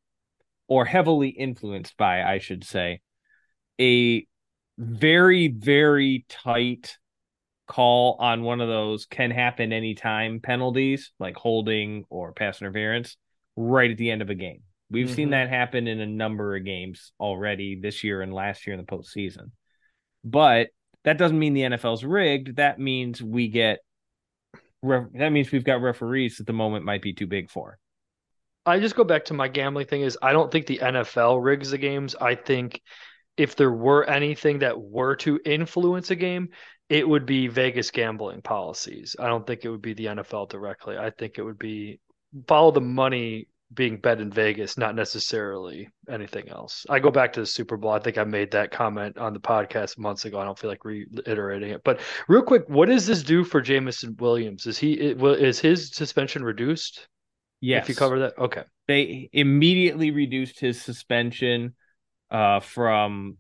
or 0.69 0.85
heavily 0.85 1.31
influenced 1.31 1.97
by 1.97 2.23
i 2.23 2.39
should 2.39 2.63
say 2.65 3.01
a 3.81 4.27
very 4.79 5.49
very 5.49 6.25
tight 6.29 6.99
call 7.67 8.17
on 8.21 8.43
one 8.43 8.61
of 8.61 8.69
those 8.69 9.07
can 9.07 9.31
happen 9.31 9.73
anytime 9.73 10.41
penalties 10.41 11.13
like 11.19 11.37
holding 11.37 12.05
or 12.11 12.33
pass 12.33 12.61
interference 12.61 13.17
right 13.57 13.91
at 13.91 13.97
the 13.97 14.11
end 14.11 14.23
of 14.23 14.31
a 14.31 14.35
game. 14.35 14.63
We've 14.91 15.07
mm-hmm. 15.07 15.15
seen 15.15 15.31
that 15.31 15.49
happen 15.49 15.87
in 15.87 16.01
a 16.01 16.07
number 16.07 16.57
of 16.57 16.65
games 16.65 17.13
already 17.21 17.79
this 17.81 18.03
year 18.03 18.23
and 18.23 18.35
last 18.35 18.67
year 18.67 18.75
in 18.75 18.81
the 18.81 18.87
postseason. 18.87 19.51
But 20.25 20.69
That 21.05 21.17
doesn't 21.17 21.39
mean 21.39 21.55
the 21.55 21.63
NFL's 21.63 22.05
rigged. 22.05 22.57
That 22.57 22.79
means 22.79 23.23
we 23.23 23.49
get 23.49 23.81
that 24.83 25.31
means 25.31 25.53
we've 25.53 25.65
got 25.65 25.83
referees 25.83 26.39
that 26.39 26.47
the 26.47 26.55
moment 26.55 26.87
might 26.87 27.03
be 27.03 27.13
too 27.13 27.27
big 27.27 27.51
for. 27.51 27.79
I 28.65 28.79
just 28.81 28.97
go 28.97 29.05
back 29.05 29.27
to 29.27 29.35
my 29.35 29.49
gambling 29.49 29.87
thing 29.87 30.03
is 30.03 30.19
I 30.23 30.33
don't 30.33 30.51
think 30.51 30.67
the 30.67 30.79
NFL 30.79 31.43
rigs 31.43 31.71
the 31.71 31.79
games. 31.79 32.15
I 32.15 32.35
think 32.35 32.81
if 33.37 33.57
there 33.57 33.73
were 33.73 34.09
anything 34.09 34.59
that 34.61 34.81
were 34.81 35.17
to 35.17 35.41
influence 35.45 36.11
a 36.11 36.17
game, 36.17 36.51
it 36.89 37.09
would 37.09 37.25
be 37.25 37.47
Vegas 37.47 37.91
gambling 37.91 38.43
policies. 38.43 39.17
I 39.19 39.29
don't 39.29 39.47
think 39.47 39.65
it 39.65 39.71
would 39.71 39.83
be 39.83 39.95
the 39.95 40.07
NFL 40.07 40.51
directly. 40.51 40.99
I 40.99 41.11
think 41.11 41.39
it 41.39 41.43
would 41.43 41.59
be 41.59 42.01
follow 42.47 42.71
the 42.71 42.81
money 42.81 43.49
being 43.73 43.99
bet 43.99 44.21
in 44.21 44.31
Vegas, 44.31 44.77
not 44.77 44.97
necessarily 44.97 45.89
anything 46.09 46.49
else. 46.49 46.85
I 46.89 46.99
go 46.99 47.11
back 47.11 47.33
to 47.35 47.41
the 47.41 47.47
Super 47.47 47.77
Bowl. 47.77 47.93
I 47.93 48.01
think 48.01 48.19
I 48.19 48.25
made 48.25 48.51
that 48.51 48.73
comment 48.73 49.17
on 49.17 49.33
the 49.33 49.39
podcast 49.39 49.97
months 49.97 50.25
ago. 50.25 50.41
I 50.41 50.45
don't 50.45 50.59
feel 50.59 50.71
like 50.71 50.85
reiterating 50.85 51.71
it. 51.71 51.83
But 51.85 52.01
real 52.27 52.43
quick, 52.43 52.65
what 52.69 52.89
does 52.89 53.07
this 53.07 53.23
do 53.23 53.45
for 53.45 53.61
Jameson 53.61 54.17
Williams? 54.19 54.67
Is 54.67 54.77
he 54.77 54.95
is 54.95 55.61
his 55.61 55.91
suspension 55.93 56.43
reduced? 56.43 57.07
Yes. 57.61 57.85
If 57.85 57.91
you 57.91 57.95
cover 57.95 58.21
that, 58.21 58.39
okay. 58.39 58.63
They 58.89 59.29
immediately 59.33 60.11
reduced 60.11 60.59
his 60.59 60.81
suspension 60.83 61.75
uh, 62.31 62.61
from 62.61 63.37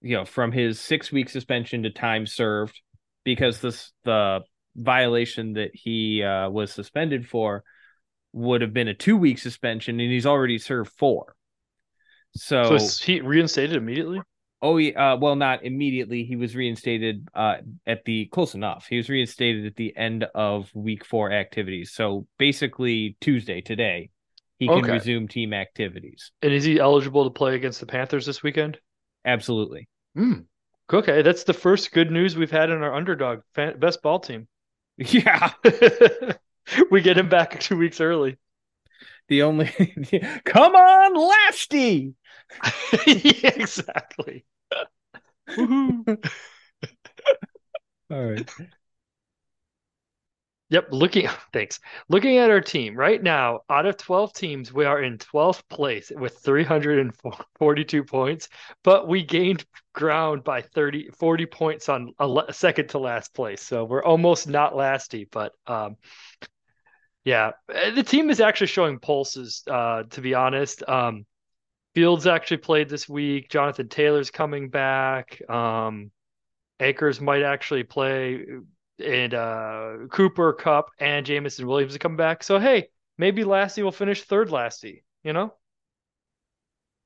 you 0.00 0.16
know 0.16 0.24
from 0.24 0.50
his 0.50 0.80
six 0.80 1.12
week 1.12 1.28
suspension 1.28 1.84
to 1.84 1.90
time 1.90 2.26
served 2.26 2.80
because 3.24 3.60
this 3.60 3.92
the 4.04 4.40
violation 4.74 5.54
that 5.54 5.70
he 5.74 6.22
uh, 6.24 6.48
was 6.50 6.72
suspended 6.72 7.28
for 7.28 7.62
would 8.38 8.62
have 8.62 8.72
been 8.72 8.88
a 8.88 8.94
two 8.94 9.16
week 9.16 9.38
suspension, 9.38 10.00
and 10.00 10.10
he's 10.10 10.26
already 10.26 10.58
served 10.58 10.92
four. 10.92 11.34
So, 12.34 12.78
so 12.78 13.04
he 13.04 13.20
reinstated 13.20 13.76
immediately? 13.76 14.20
Oh, 14.60 14.76
yeah. 14.76 15.12
Uh, 15.12 15.16
well, 15.16 15.36
not 15.36 15.64
immediately. 15.64 16.24
He 16.24 16.36
was 16.36 16.56
reinstated 16.56 17.28
uh, 17.34 17.56
at 17.86 18.04
the 18.04 18.26
close 18.26 18.54
enough. 18.54 18.86
He 18.88 18.96
was 18.96 19.08
reinstated 19.08 19.66
at 19.66 19.76
the 19.76 19.96
end 19.96 20.24
of 20.34 20.70
week 20.74 21.04
four 21.04 21.30
activities. 21.30 21.92
So 21.92 22.26
basically, 22.38 23.16
Tuesday 23.20 23.60
today, 23.60 24.10
he 24.58 24.66
can 24.66 24.78
okay. 24.78 24.92
resume 24.92 25.28
team 25.28 25.52
activities. 25.52 26.32
And 26.42 26.52
is 26.52 26.64
he 26.64 26.80
eligible 26.80 27.24
to 27.24 27.30
play 27.30 27.54
against 27.54 27.80
the 27.80 27.86
Panthers 27.86 28.26
this 28.26 28.42
weekend? 28.42 28.78
Absolutely. 29.24 29.88
Mm. 30.16 30.44
Okay, 30.92 31.22
that's 31.22 31.44
the 31.44 31.52
first 31.52 31.92
good 31.92 32.10
news 32.10 32.36
we've 32.36 32.50
had 32.50 32.70
in 32.70 32.82
our 32.82 32.94
underdog 32.94 33.40
best 33.54 34.02
ball 34.02 34.20
team. 34.20 34.48
Yeah. 34.96 35.52
we 36.90 37.00
get 37.00 37.18
him 37.18 37.28
back 37.28 37.60
two 37.60 37.76
weeks 37.76 38.00
early. 38.00 38.38
The 39.28 39.42
only 39.42 39.66
come 40.44 40.74
on, 40.74 41.14
Lasty. 41.14 42.14
yeah, 43.06 43.50
exactly. 43.54 44.44
All 45.48 46.16
right. 48.10 48.50
Yep, 50.70 50.88
looking 50.90 51.28
thanks. 51.52 51.80
Looking 52.10 52.36
at 52.36 52.50
our 52.50 52.60
team 52.60 52.94
right 52.94 53.22
now, 53.22 53.60
out 53.70 53.86
of 53.86 53.96
12 53.96 54.34
teams, 54.34 54.70
we 54.70 54.84
are 54.84 55.02
in 55.02 55.16
12th 55.16 55.66
place 55.70 56.12
with 56.14 56.38
342 56.40 58.04
points, 58.04 58.50
but 58.84 59.08
we 59.08 59.22
gained 59.24 59.64
ground 59.94 60.44
by 60.44 60.60
30 60.60 61.08
40 61.10 61.46
points 61.46 61.88
on 61.88 62.12
a 62.20 62.52
second 62.52 62.88
to 62.90 62.98
last 62.98 63.32
place. 63.34 63.62
So 63.62 63.84
we're 63.84 64.04
almost 64.04 64.46
not 64.46 64.74
lasty, 64.74 65.26
but 65.30 65.52
um 65.66 65.96
yeah, 67.28 67.50
eh, 67.70 67.90
the 67.90 68.02
team 68.02 68.30
is 68.30 68.40
actually 68.40 68.68
showing 68.68 68.98
pulses. 68.98 69.62
Uh, 69.70 70.04
to 70.04 70.22
be 70.22 70.32
honest, 70.32 70.82
um, 70.88 71.26
Fields 71.94 72.26
actually 72.26 72.56
played 72.56 72.88
this 72.88 73.06
week. 73.06 73.50
Jonathan 73.50 73.86
Taylor's 73.86 74.30
coming 74.30 74.70
back. 74.70 75.38
Um, 75.50 76.10
Akers 76.80 77.20
might 77.20 77.42
actually 77.42 77.82
play, 77.82 78.46
and 78.98 79.34
uh, 79.34 79.92
Cooper, 80.10 80.54
Kupp 80.54 80.86
and 80.98 81.26
Jameson 81.26 81.66
Williams 81.66 81.92
to 81.92 81.98
come 81.98 82.16
back. 82.16 82.42
So 82.42 82.58
hey, 82.58 82.88
maybe 83.18 83.44
Lasty 83.44 83.82
will 83.82 83.92
finish 83.92 84.22
third. 84.22 84.48
Lasty, 84.48 85.02
you 85.22 85.34
know. 85.34 85.52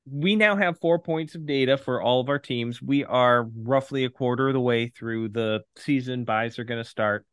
We 0.09 0.37
now 0.37 0.55
have 0.55 0.79
four 0.79 0.99
points 0.99 1.35
of 1.35 1.45
data 1.45 1.77
for 1.77 2.01
all 2.01 2.21
of 2.21 2.29
our 2.29 2.39
teams. 2.39 2.81
We 2.81 3.03
are 3.03 3.49
roughly 3.57 4.05
a 4.05 4.09
quarter 4.09 4.47
of 4.47 4.53
the 4.53 4.61
way 4.61 4.87
through 4.87 5.29
the 5.29 5.63
season. 5.75 6.23
Byes 6.23 6.59
are 6.59 6.63
going 6.63 6.81
to 6.81 6.89
start. 6.89 7.25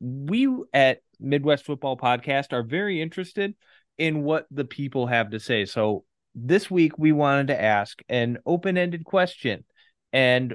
We 0.00 0.48
at 0.72 1.00
Midwest 1.22 1.64
Football 1.64 1.96
Podcast 1.96 2.52
are 2.52 2.62
very 2.62 3.00
interested 3.00 3.54
in 3.98 4.22
what 4.22 4.46
the 4.50 4.64
people 4.64 5.06
have 5.06 5.30
to 5.30 5.40
say. 5.40 5.64
So 5.64 6.04
this 6.34 6.70
week 6.70 6.98
we 6.98 7.12
wanted 7.12 7.48
to 7.48 7.60
ask 7.60 8.02
an 8.08 8.38
open-ended 8.46 9.04
question 9.04 9.64
and 10.12 10.54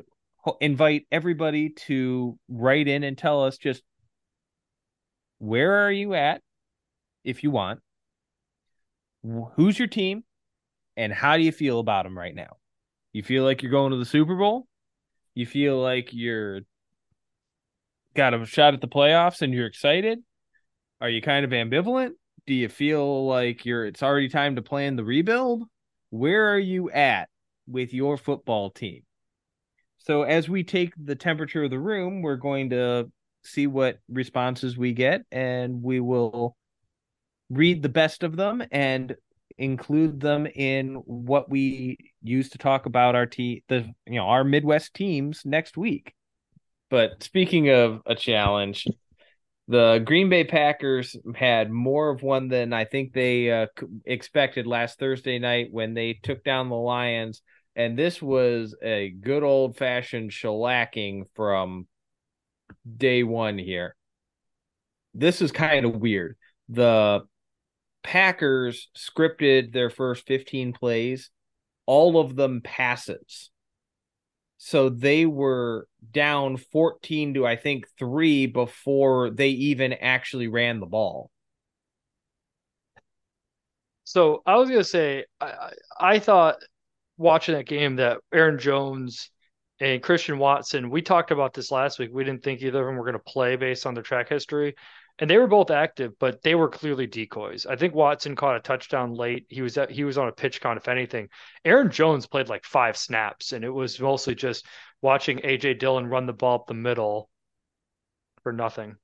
invite 0.61 1.07
everybody 1.11 1.69
to 1.69 2.37
write 2.47 2.87
in 2.87 3.03
and 3.03 3.17
tell 3.17 3.43
us 3.43 3.57
just 3.57 3.83
where 5.39 5.85
are 5.85 5.91
you 5.91 6.13
at 6.13 6.41
if 7.23 7.43
you 7.43 7.51
want 7.51 7.79
who's 9.55 9.77
your 9.77 9.87
team 9.87 10.23
and 10.95 11.11
how 11.13 11.37
do 11.37 11.43
you 11.43 11.51
feel 11.51 11.79
about 11.79 12.05
them 12.05 12.17
right 12.17 12.35
now? 12.35 12.57
You 13.13 13.23
feel 13.23 13.43
like 13.43 13.61
you're 13.61 13.71
going 13.71 13.91
to 13.91 13.97
the 13.97 14.05
super 14.05 14.35
bowl? 14.35 14.67
You 15.35 15.45
feel 15.45 15.79
like 15.81 16.09
you're 16.11 16.61
got 18.15 18.33
a 18.33 18.45
shot 18.45 18.73
at 18.73 18.81
the 18.81 18.87
playoffs 18.87 19.41
and 19.41 19.53
you're 19.53 19.67
excited 19.67 20.19
are 21.01 21.09
you 21.09 21.21
kind 21.21 21.45
of 21.45 21.51
ambivalent? 21.51 22.11
Do 22.45 22.53
you 22.53 22.69
feel 22.69 23.25
like 23.27 23.65
you're 23.65 23.85
it's 23.85 24.03
already 24.03 24.29
time 24.29 24.55
to 24.55 24.61
plan 24.61 24.95
the 24.95 25.03
rebuild? 25.03 25.63
Where 26.09 26.53
are 26.53 26.59
you 26.59 26.89
at 26.89 27.29
with 27.67 27.93
your 27.93 28.17
football 28.17 28.69
team? 28.69 29.03
So 29.97 30.23
as 30.23 30.47
we 30.47 30.63
take 30.63 30.93
the 30.97 31.15
temperature 31.15 31.65
of 31.65 31.69
the 31.69 31.79
room, 31.79 32.21
we're 32.21 32.37
going 32.37 32.69
to 32.69 33.11
see 33.43 33.67
what 33.67 33.99
responses 34.09 34.77
we 34.77 34.93
get 34.93 35.23
and 35.31 35.81
we 35.81 35.99
will 35.99 36.55
read 37.49 37.81
the 37.81 37.89
best 37.89 38.23
of 38.23 38.35
them 38.35 38.63
and 38.71 39.15
include 39.57 40.19
them 40.19 40.45
in 40.47 40.95
what 41.05 41.49
we 41.49 41.97
use 42.21 42.49
to 42.49 42.57
talk 42.57 42.85
about 42.85 43.15
our 43.15 43.25
team 43.25 43.61
the 43.69 43.89
you 44.05 44.15
know 44.15 44.25
our 44.25 44.43
Midwest 44.43 44.93
teams 44.93 45.41
next 45.45 45.77
week. 45.77 46.13
But 46.89 47.23
speaking 47.23 47.69
of 47.69 48.01
a 48.05 48.15
challenge, 48.15 48.87
the 49.67 50.01
Green 50.05 50.29
Bay 50.29 50.45
Packers 50.45 51.15
had 51.35 51.69
more 51.69 52.09
of 52.09 52.23
one 52.23 52.47
than 52.47 52.71
I 52.71 52.85
think 52.85 53.11
they 53.11 53.51
uh, 53.51 53.67
expected 54.05 54.65
last 54.65 54.97
Thursday 54.97 55.39
night 55.39 55.67
when 55.71 55.93
they 55.93 56.13
took 56.13 56.43
down 56.43 56.69
the 56.69 56.75
Lions. 56.75 57.41
And 57.75 57.97
this 57.97 58.21
was 58.21 58.75
a 58.81 59.09
good 59.09 59.43
old 59.43 59.77
fashioned 59.77 60.31
shellacking 60.31 61.25
from 61.35 61.87
day 62.97 63.23
one 63.23 63.57
here. 63.57 63.95
This 65.13 65.41
is 65.41 65.51
kind 65.51 65.85
of 65.85 65.97
weird. 65.97 66.37
The 66.69 67.21
Packers 68.03 68.89
scripted 68.95 69.73
their 69.73 69.89
first 69.89 70.25
15 70.27 70.73
plays, 70.73 71.29
all 71.85 72.19
of 72.19 72.37
them 72.37 72.61
passes. 72.63 73.49
So 74.57 74.89
they 74.89 75.25
were 75.25 75.87
down 76.11 76.57
14 76.57 77.35
to 77.35 77.45
I 77.45 77.55
think 77.55 77.85
3 77.99 78.47
before 78.47 79.29
they 79.29 79.49
even 79.49 79.93
actually 79.93 80.47
ran 80.47 80.79
the 80.79 80.85
ball. 80.85 81.29
So 84.03 84.41
I 84.45 84.55
was 84.55 84.69
going 84.69 84.81
to 84.81 84.85
say 84.85 85.25
I, 85.39 85.71
I 85.99 86.19
thought 86.19 86.57
watching 87.17 87.55
that 87.55 87.67
game 87.67 87.97
that 87.97 88.19
Aaron 88.33 88.57
Jones 88.57 89.29
and 89.79 90.01
Christian 90.01 90.39
Watson, 90.39 90.89
we 90.89 91.01
talked 91.01 91.31
about 91.31 91.53
this 91.53 91.71
last 91.71 91.99
week. 91.99 92.09
We 92.11 92.23
didn't 92.23 92.43
think 92.43 92.61
either 92.61 92.79
of 92.79 92.85
them 92.87 92.95
were 92.95 93.03
going 93.03 93.13
to 93.13 93.19
play 93.19 93.57
based 93.57 93.85
on 93.85 93.93
their 93.93 94.03
track 94.03 94.29
history. 94.29 94.75
And 95.19 95.29
they 95.29 95.37
were 95.37 95.47
both 95.47 95.71
active, 95.71 96.13
but 96.19 96.43
they 96.43 96.53
were 96.53 96.69
clearly 96.69 97.07
decoys. 97.07 97.65
I 97.65 97.75
think 97.75 97.95
Watson 97.95 98.35
caught 98.35 98.55
a 98.55 98.59
touchdown 98.59 99.15
late. 99.15 99.47
He 99.49 99.61
was 99.61 99.77
at, 99.77 99.89
he 99.89 100.03
was 100.03 100.17
on 100.17 100.27
a 100.27 100.31
pitch 100.31 100.61
count, 100.61 100.77
if 100.77 100.87
anything. 100.87 101.29
Aaron 101.65 101.89
Jones 101.89 102.27
played 102.27 102.49
like 102.49 102.65
five 102.65 102.95
snaps, 102.95 103.51
and 103.51 103.65
it 103.65 103.69
was 103.69 103.99
mostly 103.99 104.35
just 104.35 104.67
watching 105.01 105.39
AJ 105.39 105.79
Dillon 105.79 106.05
run 106.05 106.27
the 106.27 106.33
ball 106.33 106.55
up 106.55 106.67
the 106.67 106.75
middle 106.75 107.29
for 108.43 108.53
nothing. 108.53 108.95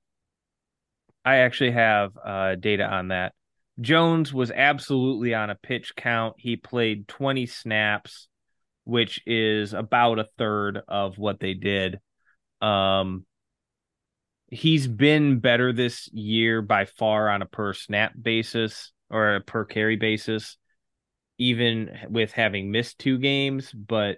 I 1.26 1.38
actually 1.38 1.72
have 1.72 2.12
uh, 2.24 2.56
data 2.56 2.84
on 2.86 3.08
that. 3.08 3.34
Jones 3.82 4.32
was 4.32 4.52
absolutely 4.52 5.34
on 5.34 5.50
a 5.50 5.56
pitch 5.56 5.96
count. 5.96 6.36
He 6.38 6.58
played 6.58 7.08
20 7.08 7.48
snaps, 7.48 8.28
which 8.84 9.22
is 9.26 9.74
about 9.74 10.20
a 10.20 10.30
third 10.38 10.80
of 10.88 11.18
what 11.18 11.40
they 11.40 11.56
did. 11.56 12.00
Um, 12.62 13.26
he's 14.54 14.88
been 14.88 15.40
better 15.40 15.74
this 15.74 16.08
year 16.14 16.62
by 16.62 16.86
far 16.86 17.30
on 17.30 17.42
a 17.42 17.46
per 17.46 17.74
snap 17.74 18.14
basis 18.20 18.92
or 19.10 19.36
a 19.36 19.42
per 19.42 19.66
carry 19.66 19.96
basis, 19.96 20.58
even 21.38 21.90
with 22.10 22.32
having 22.32 22.72
missed 22.72 23.00
two 23.00 23.18
games. 23.18 23.72
But 23.72 24.18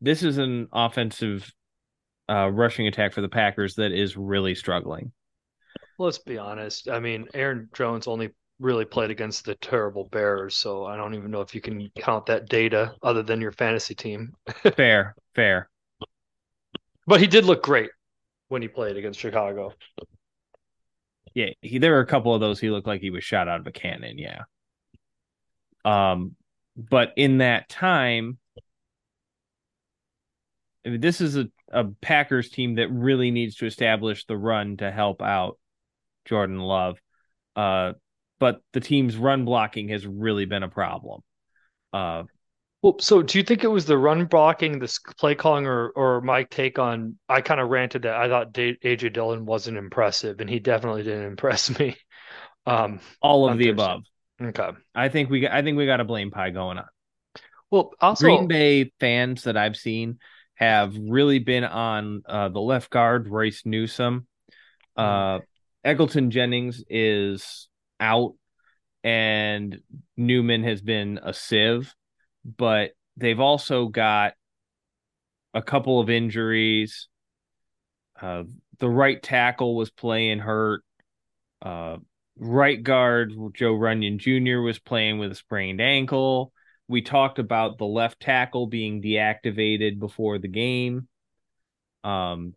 this 0.00 0.22
is 0.22 0.38
an 0.38 0.68
offensive 0.72 1.52
uh, 2.28 2.50
rushing 2.50 2.86
attack 2.86 3.12
for 3.12 3.20
the 3.20 3.28
Packers 3.28 3.74
that 3.74 3.92
is 3.92 4.16
really 4.16 4.54
struggling. 4.54 5.12
Let's 5.98 6.18
be 6.18 6.38
honest. 6.38 6.88
I 6.88 7.00
mean, 7.00 7.26
Aaron 7.34 7.68
Jones 7.74 8.06
only 8.06 8.30
really 8.60 8.84
played 8.84 9.10
against 9.10 9.44
the 9.44 9.54
terrible 9.56 10.08
Bears, 10.10 10.56
so 10.56 10.84
I 10.84 10.96
don't 10.96 11.14
even 11.14 11.30
know 11.30 11.40
if 11.40 11.54
you 11.54 11.60
can 11.60 11.90
count 11.98 12.26
that 12.26 12.48
data 12.48 12.94
other 13.02 13.22
than 13.22 13.40
your 13.40 13.52
fantasy 13.52 13.94
team. 13.94 14.32
fair, 14.76 15.14
fair. 15.34 15.68
But 17.06 17.20
he 17.20 17.26
did 17.26 17.44
look 17.44 17.62
great 17.62 17.90
when 18.48 18.62
he 18.62 18.68
played 18.68 18.96
against 18.96 19.20
Chicago. 19.20 19.72
Yeah, 21.34 21.50
he, 21.60 21.78
there 21.78 21.92
were 21.92 22.00
a 22.00 22.06
couple 22.06 22.34
of 22.34 22.40
those 22.40 22.60
he 22.60 22.70
looked 22.70 22.86
like 22.86 23.00
he 23.00 23.10
was 23.10 23.24
shot 23.24 23.48
out 23.48 23.60
of 23.60 23.66
a 23.66 23.72
cannon. 23.72 24.18
Yeah. 24.18 24.42
Um, 25.84 26.34
but 26.76 27.12
in 27.16 27.38
that 27.38 27.68
time, 27.68 28.38
I 30.84 30.90
mean, 30.90 31.00
this 31.00 31.20
is 31.20 31.36
a, 31.36 31.48
a 31.70 31.84
Packers 32.00 32.48
team 32.50 32.76
that 32.76 32.88
really 32.88 33.30
needs 33.30 33.56
to 33.56 33.66
establish 33.66 34.24
the 34.24 34.36
run 34.36 34.76
to 34.78 34.90
help 34.90 35.20
out 35.20 35.58
Jordan 36.24 36.60
Love. 36.60 36.98
Uh, 37.54 37.94
but 38.38 38.60
the 38.72 38.80
team's 38.80 39.16
run 39.16 39.44
blocking 39.44 39.88
has 39.88 40.06
really 40.06 40.44
been 40.44 40.62
a 40.62 40.68
problem. 40.68 41.22
Uh, 41.92 42.24
well, 42.82 42.96
so 43.00 43.22
do 43.22 43.38
you 43.38 43.44
think 43.44 43.64
it 43.64 43.68
was 43.68 43.86
the 43.86 43.98
run 43.98 44.26
blocking, 44.26 44.78
the 44.78 44.98
play 45.18 45.34
calling, 45.34 45.66
or 45.66 45.90
or 45.90 46.20
my 46.20 46.44
take 46.44 46.78
on? 46.78 47.18
I 47.28 47.40
kind 47.40 47.60
of 47.60 47.68
ranted 47.68 48.02
that 48.02 48.14
I 48.16 48.28
thought 48.28 48.52
AJ 48.52 49.12
Dillon 49.12 49.46
wasn't 49.46 49.78
impressive, 49.78 50.40
and 50.40 50.48
he 50.48 50.58
definitely 50.58 51.02
didn't 51.02 51.26
impress 51.32 51.76
me. 51.78 51.96
Um, 52.66 53.00
all 53.20 53.48
of 53.48 53.58
the 53.58 53.66
Thursday. 53.66 53.70
above. 53.70 54.02
Okay, 54.42 54.70
I 54.94 55.08
think 55.08 55.30
we 55.30 55.48
I 55.48 55.62
think 55.62 55.78
we 55.78 55.86
got 55.86 56.00
a 56.00 56.04
blame 56.04 56.30
pie 56.30 56.50
going 56.50 56.78
on. 56.78 56.86
Well, 57.70 57.92
also 58.00 58.26
Green 58.26 58.46
Bay 58.46 58.92
fans 59.00 59.44
that 59.44 59.56
I've 59.56 59.76
seen 59.76 60.18
have 60.54 60.94
really 60.96 61.38
been 61.38 61.64
on 61.64 62.22
uh, 62.26 62.48
the 62.48 62.60
left 62.60 62.90
guard, 62.90 63.28
Royce 63.28 63.62
Newman. 63.64 64.26
Uh, 64.96 65.40
Elgton 65.84 66.30
Jenkins 66.30 66.82
is 66.88 67.68
out, 68.00 68.34
and 69.04 69.80
Newman 70.16 70.64
has 70.64 70.80
been 70.80 71.20
a 71.22 71.32
sieve, 71.32 71.94
but 72.56 72.92
they've 73.16 73.40
also 73.40 73.86
got 73.86 74.34
a 75.52 75.62
couple 75.62 76.00
of 76.00 76.10
injuries. 76.10 77.08
Uh, 78.20 78.44
the 78.78 78.88
right 78.88 79.22
tackle 79.22 79.74
was 79.74 79.90
playing 79.90 80.38
hurt. 80.38 80.82
Uh, 81.60 81.96
right 82.38 82.82
guard 82.82 83.32
Jon 83.54 83.72
Runyan 83.72 84.18
Jr. 84.18 84.60
was 84.60 84.78
playing 84.78 85.18
with 85.18 85.32
a 85.32 85.34
sprained 85.34 85.80
ankle. 85.80 86.52
We 86.88 87.02
talked 87.02 87.38
about 87.38 87.78
the 87.78 87.86
left 87.86 88.20
tackle 88.20 88.66
being 88.66 89.02
deactivated 89.02 89.98
before 89.98 90.38
the 90.38 90.48
game. 90.48 91.08
Um, 92.04 92.54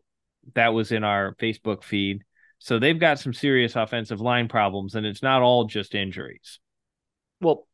that 0.54 0.74
was 0.74 0.92
in 0.92 1.04
our 1.04 1.34
Facebook 1.36 1.84
feed. 1.84 2.24
So 2.60 2.78
they've 2.78 3.00
got 3.00 3.20
some 3.20 3.34
serious 3.34 3.76
offensive 3.76 4.20
line 4.20 4.50
problems, 4.50 4.96
and 4.96 5.06
it's 5.06 5.24
not 5.24 5.42
all 5.42 5.66
just 5.66 5.96
injuries. 5.96 6.60
Well, 7.42 7.68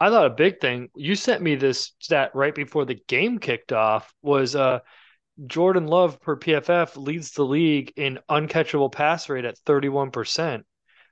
I 0.00 0.10
thought 0.10 0.26
a 0.26 0.30
big 0.30 0.60
thing 0.60 0.88
you 0.94 1.14
sent 1.14 1.42
me 1.42 1.56
this 1.56 1.92
stat 1.98 2.30
right 2.34 2.54
before 2.54 2.84
the 2.84 3.00
game 3.08 3.38
kicked 3.38 3.72
off 3.72 4.12
was 4.22 4.54
uh 4.54 4.80
Jordan 5.46 5.86
Love 5.86 6.20
per 6.20 6.36
PFF 6.36 6.96
leads 6.96 7.32
the 7.32 7.44
league 7.44 7.92
in 7.96 8.18
uncatchable 8.28 8.90
pass 8.90 9.28
rate 9.28 9.44
at 9.44 9.58
31%. 9.66 10.62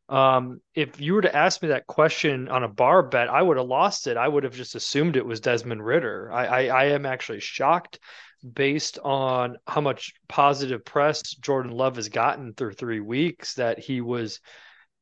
Um, 0.09 0.61
if 0.75 1.01
you 1.01 1.15
were 1.15 1.23
to 1.23 1.35
ask 1.35 1.63
me 1.63 1.69
that 1.69 1.87
question 1.87 2.49
on 2.49 2.63
a 2.63 2.69
bar 2.69 3.03
bet, 3.03 3.29
I 3.29 3.43
would 3.43 3.57
have 3.57 3.67
lost 3.67 4.07
it. 4.07 4.17
I 4.17 4.27
would 4.27 4.45
have 4.45 4.55
just 4.55 4.75
assumed 4.75 5.17
it 5.17 5.27
was 5.27 5.41
Desmond 5.41 5.85
Ridder. 5.85 6.31
I, 6.33 6.47
I, 6.47 6.67
I 6.67 6.85
am 6.87 7.07
actually 7.07 7.41
shocked 7.41 7.99
based 8.53 8.99
on 9.01 9.57
how 9.67 9.81
much 9.81 10.13
positive 10.29 10.85
press 10.85 11.23
Jordan 11.35 11.73
Love 11.73 11.97
has 11.97 12.09
gotten 12.09 12.53
through 12.55 12.75
three 12.75 13.01
weeks 13.01 13.55
that 13.55 13.79
he 13.79 14.01
was, 14.01 14.41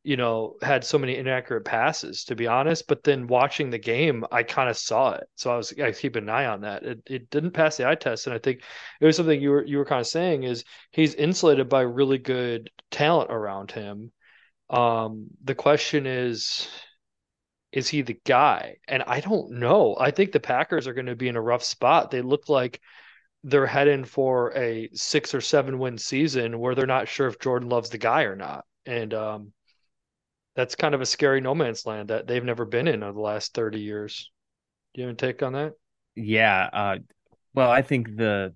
you 0.04 0.16
know, 0.16 0.56
had 0.62 0.84
so 0.84 0.98
many 0.98 1.16
inaccurate 1.16 1.64
passes, 1.64 2.24
to 2.24 2.36
be 2.36 2.46
honest. 2.46 2.86
But 2.86 3.02
then 3.02 3.26
watching 3.26 3.70
the 3.70 3.78
game, 3.78 4.24
I 4.30 4.42
kind 4.44 4.68
of 4.70 4.76
saw 4.76 5.12
it. 5.14 5.24
So 5.34 5.52
I 5.52 5.56
was 5.56 5.72
I 5.80 5.92
keep 5.92 6.16
an 6.16 6.28
eye 6.28 6.46
on 6.46 6.60
that. 6.62 6.84
It 6.84 7.02
it 7.06 7.30
didn't 7.30 7.52
pass 7.52 7.76
the 7.76 7.88
eye 7.88 7.96
test. 7.96 8.26
And 8.26 8.34
I 8.34 8.38
think 8.38 8.62
it 9.00 9.06
was 9.06 9.16
something 9.16 9.40
you 9.40 9.50
were 9.50 9.64
you 9.64 9.78
were 9.78 9.84
kind 9.84 10.00
of 10.00 10.06
saying 10.06 10.44
is 10.44 10.64
he's 10.92 11.14
insulated 11.14 11.68
by 11.68 11.82
really 11.82 12.18
good 12.18 12.70
talent 12.90 13.32
around 13.32 13.72
him 13.72 14.12
um, 14.70 15.28
the 15.42 15.54
question 15.54 16.06
is, 16.06 16.68
is 17.72 17.88
he 17.88 18.02
the 18.02 18.18
guy? 18.24 18.76
And 18.88 19.02
I 19.02 19.20
don't 19.20 19.52
know. 19.52 19.96
I 19.98 20.10
think 20.10 20.32
the 20.32 20.40
Packers 20.40 20.86
are 20.86 20.94
going 20.94 21.06
to 21.06 21.16
be 21.16 21.28
in 21.28 21.36
a 21.36 21.42
rough 21.42 21.64
spot. 21.64 22.10
They 22.10 22.22
look 22.22 22.48
like 22.48 22.80
they're 23.42 23.66
heading 23.66 24.04
for 24.04 24.56
a 24.56 24.88
six 24.94 25.34
or 25.34 25.40
seven 25.40 25.78
win 25.78 25.98
season 25.98 26.58
where 26.58 26.74
they're 26.74 26.86
not 26.86 27.08
sure 27.08 27.26
if 27.26 27.40
Jordan 27.40 27.68
loves 27.68 27.90
the 27.90 27.98
guy 27.98 28.22
or 28.22 28.36
not. 28.36 28.64
And 28.86 29.12
um, 29.12 29.52
that's 30.54 30.74
kind 30.74 30.94
of 30.94 31.00
a 31.00 31.06
scary 31.06 31.40
no 31.40 31.54
man's 31.54 31.86
land 31.86 32.08
that 32.08 32.26
they've 32.26 32.44
never 32.44 32.64
been 32.64 32.88
in 32.88 33.02
over 33.02 33.12
the 33.12 33.20
last 33.20 33.54
30 33.54 33.80
years. 33.80 34.30
Do 34.94 35.00
you 35.00 35.08
have 35.08 35.16
a 35.16 35.18
take 35.18 35.42
on 35.42 35.54
that? 35.54 35.72
Yeah. 36.14 36.68
Uh, 36.72 36.98
well, 37.54 37.70
I 37.70 37.82
think 37.82 38.16
the, 38.16 38.54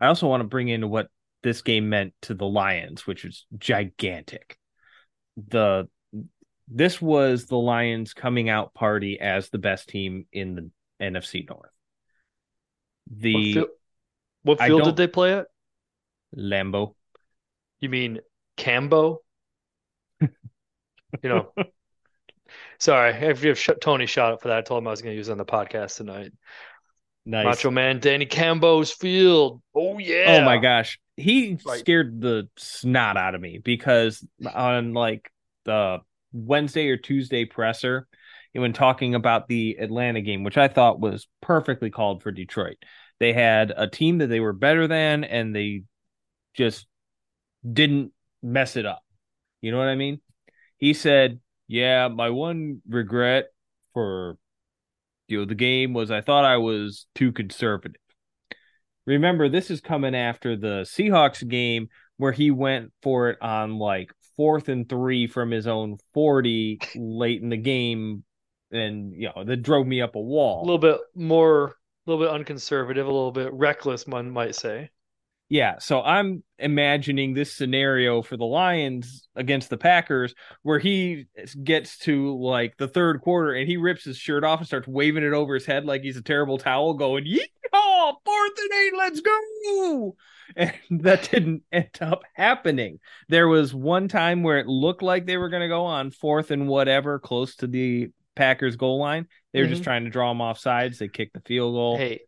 I 0.00 0.06
also 0.06 0.28
want 0.28 0.40
to 0.40 0.48
bring 0.48 0.68
in 0.68 0.88
what 0.88 1.08
this 1.42 1.62
game 1.62 1.88
meant 1.88 2.14
to 2.22 2.34
the 2.34 2.46
Lions, 2.46 3.06
which 3.06 3.24
is 3.24 3.46
gigantic 3.58 4.58
the 5.36 5.88
this 6.68 7.00
was 7.00 7.46
the 7.46 7.56
Lions 7.56 8.12
coming 8.12 8.48
out 8.48 8.74
party 8.74 9.20
as 9.20 9.50
the 9.50 9.58
best 9.58 9.88
team 9.88 10.26
in 10.32 10.54
the 10.54 10.70
NFC 11.00 11.48
North. 11.48 11.70
The 13.14 13.34
what 13.34 13.44
field, 13.54 13.68
what 14.42 14.60
field 14.60 14.84
did 14.84 14.96
they 14.96 15.06
play 15.06 15.34
at? 15.34 15.46
Lambeau. 16.36 16.94
You 17.78 17.88
mean 17.88 18.18
Cambo? 18.56 19.18
You 21.22 21.28
know. 21.28 21.52
Sorry, 22.78 23.12
if 23.12 23.42
you 23.42 23.50
have 23.50 23.80
Tony 23.80 24.06
shot 24.06 24.32
up 24.32 24.42
for 24.42 24.48
that, 24.48 24.58
I 24.58 24.62
told 24.62 24.82
him 24.82 24.88
I 24.88 24.90
was 24.90 25.02
going 25.02 25.12
to 25.12 25.16
use 25.16 25.28
it 25.28 25.32
on 25.32 25.38
the 25.38 25.44
podcast 25.44 25.96
tonight. 25.96 26.32
Nice. 27.24 27.44
Macho 27.44 27.70
Man 27.70 27.98
Danny 27.98 28.26
Cambo's 28.26 28.92
field. 28.92 29.60
Oh 29.74 29.98
yeah. 29.98 30.38
Oh 30.40 30.44
my 30.44 30.58
gosh 30.58 30.98
he 31.16 31.58
scared 31.58 32.20
the 32.20 32.48
snot 32.56 33.16
out 33.16 33.34
of 33.34 33.40
me 33.40 33.58
because 33.58 34.26
on 34.54 34.92
like 34.92 35.30
the 35.64 35.98
Wednesday 36.32 36.88
or 36.88 36.96
Tuesday 36.96 37.44
presser, 37.44 38.06
when 38.52 38.72
talking 38.72 39.14
about 39.14 39.48
the 39.48 39.76
Atlanta 39.80 40.20
game, 40.20 40.44
which 40.44 40.58
I 40.58 40.68
thought 40.68 41.00
was 41.00 41.26
perfectly 41.42 41.90
called 41.90 42.22
for 42.22 42.32
Detroit, 42.32 42.76
they 43.18 43.32
had 43.32 43.72
a 43.74 43.88
team 43.88 44.18
that 44.18 44.28
they 44.28 44.40
were 44.40 44.52
better 44.52 44.86
than, 44.86 45.24
and 45.24 45.54
they 45.54 45.82
just 46.54 46.86
didn't 47.70 48.12
mess 48.42 48.76
it 48.76 48.86
up. 48.86 49.02
You 49.60 49.72
know 49.72 49.78
what 49.78 49.88
I 49.88 49.94
mean? 49.94 50.20
He 50.78 50.94
said, 50.94 51.40
"Yeah, 51.68 52.08
my 52.08 52.30
one 52.30 52.82
regret 52.88 53.46
for 53.94 54.38
you 55.28 55.40
know 55.40 55.44
the 55.44 55.54
game 55.54 55.92
was 55.94 56.10
I 56.10 56.20
thought 56.20 56.44
I 56.44 56.58
was 56.58 57.06
too 57.14 57.32
conservative." 57.32 58.00
remember 59.06 59.48
this 59.48 59.70
is 59.70 59.80
coming 59.80 60.14
after 60.14 60.56
the 60.56 60.82
Seahawks 60.82 61.46
game 61.46 61.88
where 62.18 62.32
he 62.32 62.50
went 62.50 62.92
for 63.02 63.30
it 63.30 63.38
on 63.40 63.78
like 63.78 64.10
fourth 64.36 64.68
and 64.68 64.88
three 64.88 65.26
from 65.26 65.50
his 65.50 65.66
own 65.66 65.96
40 66.12 66.80
late 66.96 67.40
in 67.40 67.48
the 67.48 67.56
game 67.56 68.24
and 68.70 69.14
you 69.14 69.30
know 69.34 69.44
that 69.44 69.62
drove 69.62 69.86
me 69.86 70.02
up 70.02 70.16
a 70.16 70.20
wall 70.20 70.60
a 70.60 70.66
little 70.66 70.78
bit 70.78 71.00
more 71.14 71.66
a 71.66 72.10
little 72.10 72.24
bit 72.24 72.34
unconservative 72.34 73.06
a 73.06 73.10
little 73.10 73.32
bit 73.32 73.52
reckless 73.52 74.06
one 74.06 74.30
might 74.30 74.54
say 74.54 74.90
yeah, 75.48 75.78
so 75.78 76.02
I'm 76.02 76.42
imagining 76.58 77.32
this 77.32 77.52
scenario 77.52 78.20
for 78.22 78.36
the 78.36 78.44
Lions 78.44 79.28
against 79.36 79.70
the 79.70 79.76
Packers 79.76 80.34
where 80.62 80.80
he 80.80 81.26
gets 81.62 81.98
to 81.98 82.36
like 82.38 82.76
the 82.78 82.88
third 82.88 83.20
quarter 83.20 83.52
and 83.52 83.68
he 83.68 83.76
rips 83.76 84.04
his 84.04 84.16
shirt 84.16 84.42
off 84.42 84.58
and 84.58 84.66
starts 84.66 84.88
waving 84.88 85.22
it 85.22 85.32
over 85.32 85.54
his 85.54 85.64
head 85.64 85.84
like 85.84 86.02
he's 86.02 86.16
a 86.16 86.22
terrible 86.22 86.58
towel, 86.58 86.94
going, 86.94 87.24
Yeehaw, 87.24 88.14
fourth 88.24 88.58
and 88.58 88.72
eight, 88.72 88.92
let's 88.96 89.20
go. 89.20 90.16
And 90.54 90.72
that 91.02 91.28
didn't 91.30 91.64
end 91.72 91.90
up 92.00 92.22
happening. 92.32 93.00
There 93.28 93.48
was 93.48 93.74
one 93.74 94.06
time 94.06 94.44
where 94.44 94.58
it 94.58 94.68
looked 94.68 95.02
like 95.02 95.26
they 95.26 95.36
were 95.36 95.48
going 95.48 95.62
to 95.62 95.68
go 95.68 95.84
on 95.84 96.12
fourth 96.12 96.52
and 96.52 96.68
whatever 96.68 97.18
close 97.18 97.56
to 97.56 97.66
the 97.66 98.10
Packers 98.36 98.76
goal 98.76 99.00
line. 99.00 99.26
They 99.52 99.58
were 99.58 99.64
mm-hmm. 99.64 99.72
just 99.72 99.82
trying 99.82 100.04
to 100.04 100.10
draw 100.10 100.30
them 100.30 100.40
off 100.40 100.58
sides. 100.58 100.98
They 100.98 101.08
kicked 101.08 101.34
the 101.34 101.40
field 101.40 101.74
goal. 101.74 101.98
Hey, 101.98 102.20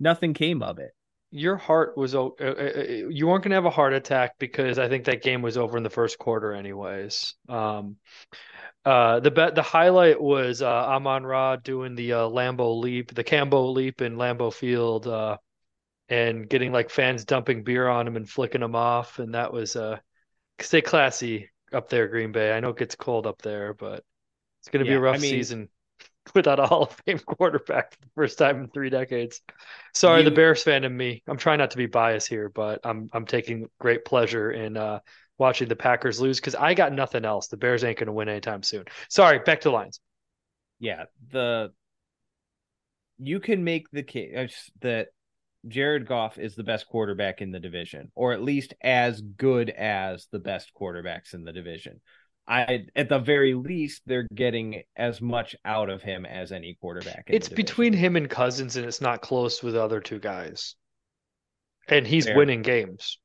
nothing 0.00 0.34
came 0.34 0.62
of 0.62 0.80
it 0.80 0.90
your 1.30 1.56
heart 1.56 1.96
was 1.96 2.14
uh, 2.14 2.26
uh, 2.26 2.30
uh, 2.40 2.82
you 3.08 3.26
weren't 3.26 3.44
going 3.44 3.50
to 3.50 3.56
have 3.56 3.66
a 3.66 3.70
heart 3.70 3.92
attack 3.92 4.38
because 4.38 4.78
I 4.78 4.88
think 4.88 5.04
that 5.04 5.22
game 5.22 5.42
was 5.42 5.56
over 5.56 5.76
in 5.76 5.82
the 5.82 5.90
first 5.90 6.18
quarter 6.18 6.52
anyways. 6.52 7.34
Um, 7.48 7.96
uh, 8.84 9.20
the 9.20 9.30
bet 9.30 9.54
the 9.54 9.62
highlight 9.62 10.20
was 10.20 10.62
uh, 10.62 10.68
Amon 10.68 11.24
Ra 11.24 11.56
doing 11.56 11.94
the 11.94 12.14
uh, 12.14 12.18
Lambeau 12.28 12.80
leap, 12.80 13.14
the 13.14 13.24
Cambo 13.24 13.72
leap 13.72 14.00
in 14.00 14.16
Lambeau 14.16 14.52
Field, 14.52 15.06
uh, 15.06 15.36
and 16.08 16.48
getting 16.48 16.72
like 16.72 16.90
fans 16.90 17.24
dumping 17.24 17.62
beer 17.62 17.88
on 17.88 18.06
him 18.06 18.16
and 18.16 18.28
flicking 18.28 18.62
him 18.62 18.74
off, 18.74 19.18
and 19.18 19.34
that 19.34 19.52
was 19.52 19.76
uh, 19.76 19.98
stay 20.60 20.80
classy 20.80 21.50
up 21.72 21.88
there, 21.88 22.08
Green 22.08 22.32
Bay. 22.32 22.52
I 22.52 22.60
know 22.60 22.70
it 22.70 22.78
gets 22.78 22.96
cold 22.96 23.26
up 23.26 23.42
there, 23.42 23.74
but 23.74 24.02
it's 24.60 24.68
going 24.70 24.84
to 24.84 24.90
yeah, 24.90 24.96
be 24.96 24.96
a 24.96 25.00
rough 25.00 25.16
I 25.16 25.18
mean, 25.18 25.30
season 25.30 25.68
without 26.34 26.60
a 26.60 26.66
Hall 26.66 26.84
of 26.84 26.92
Fame 27.04 27.18
quarterback 27.18 27.92
for 27.92 28.00
the 28.00 28.10
first 28.14 28.38
time 28.38 28.60
in 28.60 28.68
three 28.68 28.90
decades. 28.90 29.40
Sorry, 29.94 30.20
you, 30.20 30.24
the 30.24 30.34
Bears 30.34 30.62
fan 30.62 30.84
in 30.84 30.96
me. 30.96 31.22
I'm 31.26 31.36
trying 31.36 31.58
not 31.58 31.72
to 31.72 31.76
be 31.76 31.86
biased 31.86 32.28
here, 32.28 32.48
but 32.48 32.80
I'm 32.84 33.08
I'm 33.12 33.26
taking 33.26 33.68
great 33.78 34.04
pleasure 34.04 34.50
in 34.50 34.76
uh, 34.76 35.00
watching 35.38 35.68
the 35.68 35.76
Packers 35.76 36.20
lose 36.20 36.38
because 36.38 36.54
I 36.54 36.74
got 36.74 36.92
nothing 36.92 37.24
else. 37.24 37.48
The 37.48 37.56
Bears 37.56 37.84
ain't 37.84 37.98
going 37.98 38.06
to 38.06 38.12
win 38.12 38.28
anytime 38.28 38.62
soon. 38.62 38.84
Sorry, 39.08 39.38
back 39.38 39.62
to 39.62 39.68
the 39.68 39.74
Lions. 39.74 40.00
Yeah, 40.78 41.04
the 41.30 41.72
you 43.18 43.40
can 43.40 43.64
make 43.64 43.90
the 43.90 44.02
case 44.02 44.70
that 44.80 45.08
Jared 45.68 46.06
Goff 46.06 46.38
is 46.38 46.54
the 46.54 46.64
best 46.64 46.86
quarterback 46.86 47.42
in 47.42 47.50
the 47.50 47.60
division, 47.60 48.10
or 48.14 48.32
at 48.32 48.42
least 48.42 48.74
as 48.80 49.20
good 49.20 49.70
as 49.70 50.26
the 50.32 50.38
best 50.38 50.72
quarterbacks 50.78 51.34
in 51.34 51.44
the 51.44 51.52
division. 51.52 52.00
I 52.50 52.86
at 52.96 53.08
the 53.08 53.20
very 53.20 53.54
least 53.54 54.02
they're 54.06 54.26
getting 54.34 54.82
as 54.96 55.22
much 55.22 55.54
out 55.64 55.88
of 55.88 56.02
him 56.02 56.26
as 56.26 56.50
any 56.50 56.76
quarterback. 56.80 57.24
it's 57.28 57.48
between 57.48 57.92
him 57.92 58.16
and 58.16 58.28
Cousins, 58.28 58.76
and 58.76 58.84
it's 58.84 59.00
not 59.00 59.22
close 59.22 59.62
with 59.62 59.74
the 59.74 59.82
other 59.82 60.00
two 60.00 60.18
guys. 60.18 60.74
And 61.86 62.04
he's 62.04 62.26
Fair. 62.26 62.36
winning 62.36 62.62
games. 62.62 63.18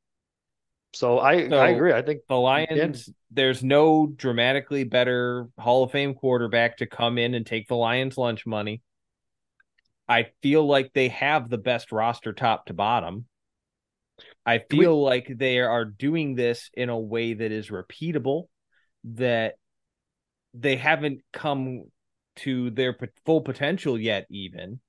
So 0.93 1.19
I 1.19 1.49
so 1.49 1.57
I 1.57 1.69
agree. 1.69 1.91
I 1.91 2.03
think 2.03 2.21
the 2.29 2.35
Lions. 2.35 3.09
There's 3.31 3.63
no 3.63 4.05
dramatically 4.05 4.83
better 4.83 5.47
Hall 5.57 5.83
of 5.83 5.91
Fame 5.91 6.13
quarterback 6.13 6.77
to 6.77 6.85
come 6.85 7.17
in 7.17 7.33
and 7.33 7.45
take 7.45 7.67
the 7.67 7.75
Lions 7.75 8.19
lunch 8.19 8.45
money. 8.45 8.83
I 10.07 10.27
feel 10.43 10.65
like 10.67 10.93
they 10.93 11.07
have 11.09 11.49
the 11.49 11.57
best 11.57 11.91
roster 11.91 12.31
top 12.31 12.67
to 12.67 12.75
bottom. 12.75 13.25
I 14.45 14.59
feel 14.59 14.99
we... 14.99 15.03
like 15.03 15.31
they 15.35 15.59
are 15.59 15.83
doing 15.83 16.35
this 16.35 16.69
in 16.75 16.89
a 16.89 16.99
way 16.99 17.33
that 17.33 17.51
is 17.51 17.69
repeatable 17.71 18.45
that 19.13 19.55
they 20.53 20.75
haven't 20.75 21.21
come 21.31 21.83
to 22.37 22.69
their 22.71 22.97
full 23.25 23.41
potential 23.41 23.99
yet 23.99 24.25
even 24.29 24.79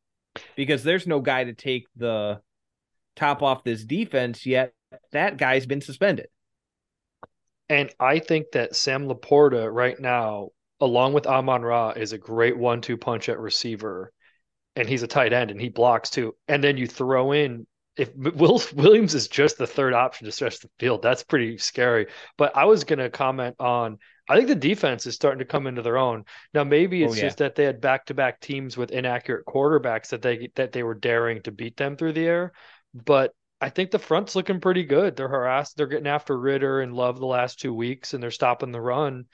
because 0.57 0.83
there's 0.83 1.07
no 1.07 1.21
guy 1.21 1.45
to 1.45 1.55
take 1.55 1.87
the 1.97 2.41
top 3.15 3.43
off 3.43 3.65
this 3.65 3.85
defense 3.85 4.47
yet. 4.47 4.73
That 5.13 5.37
guy's 5.37 5.67
been 5.67 5.81
suspended. 5.81 6.29
And 7.69 7.91
i 7.99 8.21
think 8.21 8.53
that 8.53 8.77
sam 8.77 9.09
laporta 9.09 9.69
right 9.73 9.99
now 9.99 10.51
along 10.81 11.15
with 11.15 11.27
amon 11.27 11.63
ra 11.63 11.91
is 11.91 12.13
a 12.13 12.19
great 12.19 12.57
one-two 12.57 12.97
punch 12.97 13.29
at 13.29 13.39
receiver. 13.39 14.13
And 14.77 14.89
he's 14.89 15.03
a 15.03 15.09
tight 15.09 15.33
end 15.33 15.51
and 15.51 15.61
he 15.61 15.71
blocks 15.71 16.11
too. 16.11 16.37
And 16.49 16.63
then 16.63 16.77
you 16.77 16.87
throw 16.87 17.33
in 17.33 17.67
if 17.97 18.15
Will 18.17 18.61
Williams 18.75 19.15
is 19.15 19.29
just 19.29 19.59
the 19.59 19.67
third 19.67 19.95
option 19.95 20.27
to 20.27 20.33
stretch 20.33 20.61
the 20.61 20.71
field, 20.79 21.03
that's 21.03 21.23
pretty 21.23 21.59
scary. 21.59 22.07
But 22.37 22.57
I 22.57 22.65
was 22.65 22.85
going 22.85 22.99
to 22.99 23.11
comment 23.11 23.57
on. 23.59 23.99
I 24.29 24.37
think 24.37 24.49
the 24.49 24.57
defense 24.57 25.07
is 25.07 25.15
starting 25.15 25.39
to 25.39 25.45
come 25.45 25.67
into 25.67 25.83
their 25.83 25.99
own 25.99 26.25
now. 26.53 26.65
Maybe 26.65 27.03
it's 27.03 27.15
oh, 27.15 27.17
yeah. 27.17 27.23
just 27.23 27.39
that 27.39 27.55
they 27.55 27.65
had 27.65 27.81
back-to-back 27.81 28.41
teams 28.41 28.77
with 28.77 28.91
inaccurate 28.91 29.47
quarterbacks 29.47 30.09
that 30.09 30.23
they 30.23 30.51
that 30.57 30.73
they 30.73 30.83
were 30.83 30.95
daring 30.95 31.43
to 31.43 31.53
beat 31.53 31.77
them 31.77 31.97
through 31.97 32.15
the 32.15 32.27
air. 32.27 32.53
But 32.93 33.35
I 33.61 33.71
think 33.71 33.91
the 33.91 33.99
front's 33.99 34.35
looking 34.35 34.61
pretty 34.61 34.85
good. 34.85 35.17
They're 35.17 35.29
harassed. 35.29 35.77
They're 35.77 35.87
getting 35.87 36.09
after 36.09 36.37
Ridder 36.39 36.81
and 36.81 36.93
Love 36.93 37.19
the 37.19 37.27
last 37.27 37.61
two 37.61 37.73
weeks, 37.73 38.15
and 38.15 38.23
they're 38.23 38.31
stopping 38.31 38.73
the 38.73 38.81
run. 38.81 39.27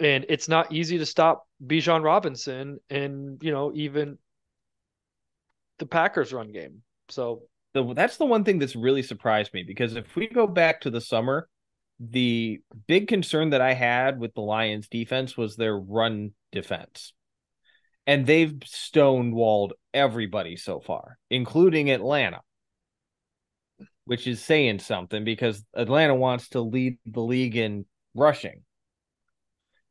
And 0.00 0.24
it's 0.28 0.48
not 0.48 0.72
easy 0.72 0.98
to 0.98 1.06
stop 1.06 1.46
Bijan 1.64 2.04
Robinson 2.04 2.78
and 2.88 3.42
you 3.42 3.50
know 3.50 3.72
even 3.74 4.18
the 5.78 5.86
Packers 5.86 6.32
run 6.32 6.52
game. 6.52 6.82
So 7.08 7.42
the 7.78 7.94
that's 7.94 8.16
the 8.16 8.26
one 8.26 8.44
thing 8.44 8.58
that's 8.58 8.76
really 8.76 9.02
surprised 9.02 9.54
me 9.54 9.62
because 9.62 9.94
if 9.94 10.14
we 10.16 10.26
go 10.26 10.46
back 10.46 10.82
to 10.82 10.90
the 10.90 11.00
summer, 11.00 11.48
the 12.00 12.60
big 12.86 13.08
concern 13.08 13.50
that 13.50 13.60
I 13.60 13.74
had 13.74 14.18
with 14.18 14.34
the 14.34 14.40
Lions 14.40 14.88
defense 14.88 15.36
was 15.36 15.56
their 15.56 15.76
run 15.78 16.32
defense. 16.52 17.12
And 18.06 18.26
they've 18.26 18.54
stonewalled 18.64 19.72
everybody 19.92 20.56
so 20.56 20.80
far, 20.80 21.18
including 21.30 21.90
Atlanta, 21.90 22.40
which 24.06 24.26
is 24.26 24.42
saying 24.42 24.78
something 24.78 25.24
because 25.24 25.62
Atlanta 25.74 26.14
wants 26.14 26.48
to 26.50 26.60
lead 26.60 26.98
the 27.04 27.20
league 27.20 27.56
in 27.56 27.84
rushing. 28.14 28.62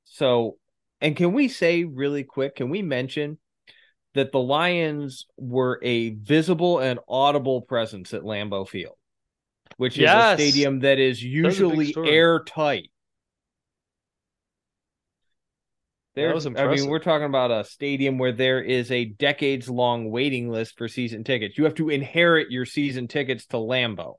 So, 0.06 0.58
and 1.00 1.16
can 1.16 1.34
we 1.34 1.48
say 1.48 1.84
really 1.84 2.24
quick, 2.24 2.56
can 2.56 2.70
we 2.70 2.82
mention 2.82 3.38
that 4.18 4.32
the 4.32 4.40
Lions 4.40 5.26
were 5.38 5.80
a 5.84 6.10
visible 6.10 6.80
and 6.80 7.00
audible 7.08 7.62
presence 7.62 8.14
at 8.14 8.24
Lambeau 8.24 8.68
Field, 8.68 8.96
which 9.78 9.98
is 10.00 10.10
a 10.10 10.34
stadium 10.34 10.80
that 10.80 11.00
is 11.00 11.24
usually 11.24 11.94
airtight. 12.04 12.92
There's, 16.16 16.48
I 16.48 16.50
mean, 16.50 16.88
we're 16.88 16.98
talking 16.98 17.28
about 17.28 17.52
a 17.52 17.64
stadium 17.64 18.18
where 18.18 18.32
there 18.32 18.60
is 18.60 18.92
a 18.92 19.06
decades 19.06 19.70
long 19.70 20.10
waiting 20.10 20.50
list 20.50 20.76
for 20.78 20.88
season 20.88 21.24
tickets. 21.24 21.60
You 21.60 21.66
have 21.66 21.76
to 21.76 21.90
inherit 21.90 22.50
your 22.50 22.66
season 22.66 23.08
tickets 23.08 23.46
to 23.48 23.58
Lambeau. 23.58 24.16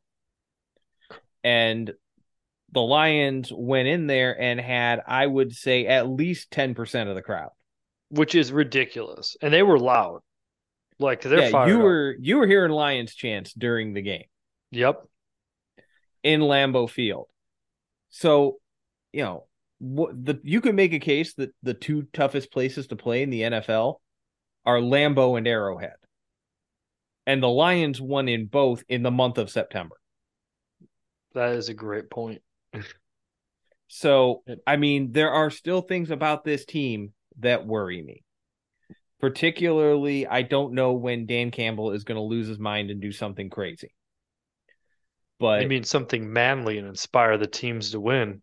And 1.43 1.93
the 2.71 2.81
Lions 2.81 3.53
went 3.53 3.89
in 3.89 4.07
there 4.07 4.41
and 4.41 4.61
had, 4.61 5.01
I 5.09 5.27
would 5.27 5.55
say, 5.57 5.87
at 5.87 6.09
least 6.09 6.53
10% 6.53 7.09
of 7.09 7.17
the 7.17 7.23
crowd 7.23 7.51
which 8.11 8.35
is 8.35 8.53
ridiculous. 8.53 9.37
And 9.41 9.53
they 9.53 9.63
were 9.63 9.79
loud. 9.79 10.21
Like 10.99 11.23
they're 11.23 11.51
yeah, 11.51 11.67
you 11.67 11.79
were 11.79 12.15
up. 12.17 12.25
you 12.25 12.39
were 12.39 12.47
hearing 12.47 12.73
Lions 12.73 13.15
chants 13.15 13.53
during 13.53 13.93
the 13.93 14.03
game. 14.03 14.25
Yep. 14.73 15.05
In 16.25 16.41
Lambeau 16.41 16.91
Field. 16.91 17.27
So, 18.11 18.59
you 19.13 19.23
know, 19.23 19.45
what 19.79 20.25
the 20.25 20.41
you 20.43 20.61
can 20.61 20.75
make 20.75 20.93
a 20.93 20.99
case 20.99 21.35
that 21.35 21.51
the 21.63 21.75
two 21.75 22.09
toughest 22.13 22.51
places 22.51 22.89
to 22.89 22.97
play 22.97 23.23
in 23.23 23.31
the 23.31 23.43
NFL 23.43 23.97
are 24.67 24.79
Lambeau 24.79 25.39
and 25.39 25.47
Arrowhead. 25.47 25.95
And 27.27 27.43
the 27.43 27.49
Lions 27.49 28.01
won 28.01 28.29
in 28.29 28.47
both 28.47 28.83
in 28.89 29.03
the 29.03 29.11
month 29.11 29.39
of 29.39 29.51
September. 29.51 29.97
That 31.35 31.53
is 31.53 31.69
a 31.69 31.75
great 31.75 32.11
point. 32.11 32.43
so, 33.87 34.43
I 34.67 34.77
mean, 34.77 35.13
there 35.13 35.31
are 35.31 35.51
still 35.51 35.83
things 35.83 36.11
about 36.11 36.43
this 36.43 36.65
team 36.65 37.13
that 37.41 37.67
worry 37.67 38.03
me. 38.03 38.23
Particularly, 39.21 40.27
I 40.27 40.43
don't 40.43 40.75
know 40.75 40.93
when 40.93 41.27
Dan 41.27 41.51
Campbell 41.51 41.91
is 41.93 42.05
going 42.05 42.17
to 42.17 42.23
lose 42.23 42.47
his 42.47 42.59
mind 42.59 42.91
and 42.91 43.01
do 43.01 43.11
something 43.11 43.51
crazy. 43.51 43.93
But 45.41 45.61
I 45.61 45.67
mean 45.67 45.85
something 45.85 46.33
manly 46.33 46.79
and 46.79 46.89
inspire 46.89 47.37
the 47.39 47.47
teams 47.47 47.93
to 47.93 48.01
win. 48.01 48.43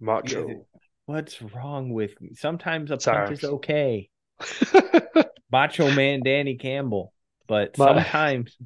Macho. 0.00 0.66
What's 1.06 1.40
wrong 1.42 1.92
with 1.92 2.20
me? 2.20 2.34
Sometimes 2.34 2.90
a 2.90 3.00
Sorry. 3.00 3.26
punch 3.26 3.38
is 3.38 3.44
okay. 3.44 4.08
Macho 5.52 5.90
Man 5.92 6.22
Danny 6.24 6.56
Campbell. 6.56 7.12
But 7.46 7.76
sometimes 7.76 8.56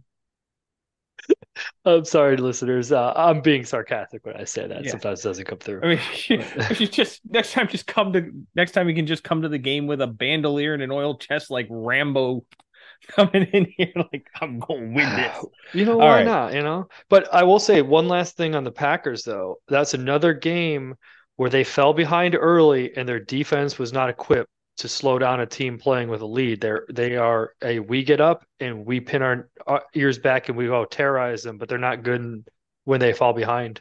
I'm 1.84 2.04
sorry, 2.04 2.36
listeners. 2.36 2.92
Uh, 2.92 3.12
I'm 3.14 3.40
being 3.40 3.64
sarcastic 3.64 4.24
when 4.26 4.36
I 4.36 4.44
say 4.44 4.66
that. 4.66 4.84
Yeah. 4.84 4.90
Sometimes 4.90 5.20
it 5.20 5.28
doesn't 5.28 5.44
come 5.44 5.58
through. 5.58 5.80
I 5.82 5.86
mean, 5.86 6.00
if 6.28 6.80
you 6.80 6.86
just 6.86 7.20
next 7.28 7.52
time, 7.52 7.68
just 7.68 7.86
come 7.86 8.12
to 8.12 8.30
next 8.54 8.72
time 8.72 8.88
you 8.88 8.94
can 8.94 9.06
just 9.06 9.24
come 9.24 9.42
to 9.42 9.48
the 9.48 9.58
game 9.58 9.86
with 9.86 10.00
a 10.00 10.06
bandolier 10.06 10.74
and 10.74 10.82
an 10.82 10.90
oil 10.90 11.16
chest 11.16 11.50
like 11.50 11.66
Rambo 11.70 12.44
coming 13.08 13.44
in 13.52 13.66
here 13.76 13.92
like 13.96 14.26
I'm 14.40 14.58
going 14.58 14.90
to 14.90 14.94
win 14.94 15.10
this. 15.16 15.44
You 15.72 15.84
know 15.84 15.92
All 15.92 15.98
why 15.98 16.16
right. 16.16 16.26
not? 16.26 16.54
You 16.54 16.62
know. 16.62 16.88
But 17.08 17.32
I 17.32 17.44
will 17.44 17.60
say 17.60 17.82
one 17.82 18.08
last 18.08 18.36
thing 18.36 18.54
on 18.54 18.64
the 18.64 18.72
Packers 18.72 19.22
though. 19.22 19.56
That's 19.68 19.94
another 19.94 20.34
game 20.34 20.94
where 21.36 21.50
they 21.50 21.64
fell 21.64 21.92
behind 21.92 22.34
early 22.34 22.96
and 22.96 23.08
their 23.08 23.20
defense 23.20 23.78
was 23.78 23.92
not 23.92 24.08
equipped 24.08 24.50
to 24.76 24.88
slow 24.88 25.18
down 25.18 25.40
a 25.40 25.46
team 25.46 25.78
playing 25.78 26.08
with 26.08 26.20
a 26.20 26.26
lead. 26.26 26.60
They're 26.60 26.86
they 26.90 27.16
are 27.16 27.52
a 27.62 27.78
we 27.78 28.02
get 28.02 28.20
up 28.20 28.44
and 28.60 28.84
we 28.84 29.00
pin 29.00 29.22
our, 29.22 29.48
our 29.66 29.84
ears 29.94 30.18
back 30.18 30.48
and 30.48 30.58
we 30.58 30.66
go 30.66 30.84
terrorize 30.84 31.42
them, 31.42 31.58
but 31.58 31.68
they're 31.68 31.78
not 31.78 32.02
good 32.02 32.44
when 32.84 33.00
they 33.00 33.12
fall 33.12 33.32
behind. 33.32 33.80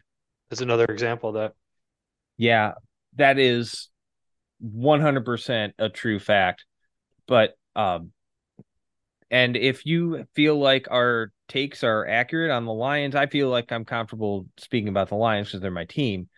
That's 0.50 0.62
another 0.62 0.86
example 0.86 1.30
of 1.30 1.36
that. 1.36 1.54
Yeah, 2.38 2.74
that 3.16 3.40
is 3.40 3.90
100% 4.62 5.74
a 5.80 5.90
true 5.90 6.20
fact. 6.20 6.66
But 7.28 7.56
um 7.76 8.12
and 9.32 9.58
if 9.58 9.86
you 9.88 10.28
feel 10.36 10.60
like 10.60 10.88
our 10.92 11.32
takes 11.48 11.84
are 11.84 12.08
accurate 12.08 12.52
on 12.52 12.66
the 12.66 12.74
Lions, 12.74 13.16
I 13.16 13.26
feel 13.26 13.50
like 13.50 13.72
I'm 13.72 13.84
comfortable 13.84 14.46
speaking 14.58 14.90
about 14.90 15.10
the 15.10 15.16
Lions 15.16 15.48
because 15.48 15.62
they're 15.62 15.72
my 15.72 15.86
team. 15.86 16.30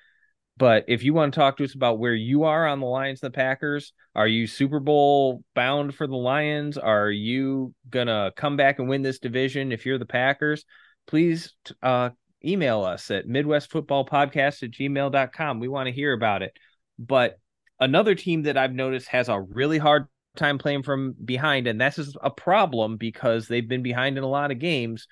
But 0.58 0.86
if 0.88 1.04
you 1.04 1.14
want 1.14 1.34
to 1.34 1.40
talk 1.40 1.58
to 1.58 1.66
us 1.66 1.76
about 1.76 2.00
where 2.00 2.14
you 2.14 2.44
are 2.44 2.66
on 2.66 2.80
the 2.80 2.86
Lions 2.86 3.22
and 3.22 3.34
the 3.34 3.36
Packers, 3.36 3.92
are 4.16 4.28
you 4.28 4.48
Super 4.48 4.80
Bowl 4.80 5.44
bound 5.54 5.94
for 5.96 6.08
the 6.08 6.16
Lions? 6.16 6.78
Are 6.78 7.12
you 7.12 7.74
gonna 7.90 8.32
come 8.38 8.56
back 8.56 8.80
and 8.80 8.88
win 8.88 9.02
this 9.02 9.20
division 9.20 9.74
if 9.74 9.86
you're 9.86 9.98
the 9.98 10.06
Packers? 10.06 10.64
Please 11.08 11.54
uh, 11.84 12.12
email 12.44 12.84
us 12.84 13.12
at 13.12 13.28
midwestfootballpodcast 13.28 14.64
at 14.64 14.72
gmail.com. 14.72 15.60
We 15.60 15.68
want 15.68 15.88
to 15.88 15.94
hear 15.94 16.14
about 16.14 16.42
it. 16.42 16.54
But 16.98 17.38
another 17.80 18.16
team 18.16 18.44
that 18.44 18.58
I've 18.58 18.74
noticed 18.74 19.10
has 19.10 19.28
a 19.28 19.42
really 19.42 19.78
hard 19.78 20.08
time 20.38 20.58
playing 20.58 20.84
from 20.84 21.16
behind, 21.24 21.68
and 21.68 21.82
this 21.82 22.00
is 22.00 22.16
a 22.22 22.30
problem 22.30 22.96
because 22.96 23.48
they've 23.48 23.68
been 23.68 23.84
behind 23.84 24.18
in 24.18 24.24
a 24.24 24.30
lot 24.30 24.52
of 24.52 24.60
games, 24.60 25.08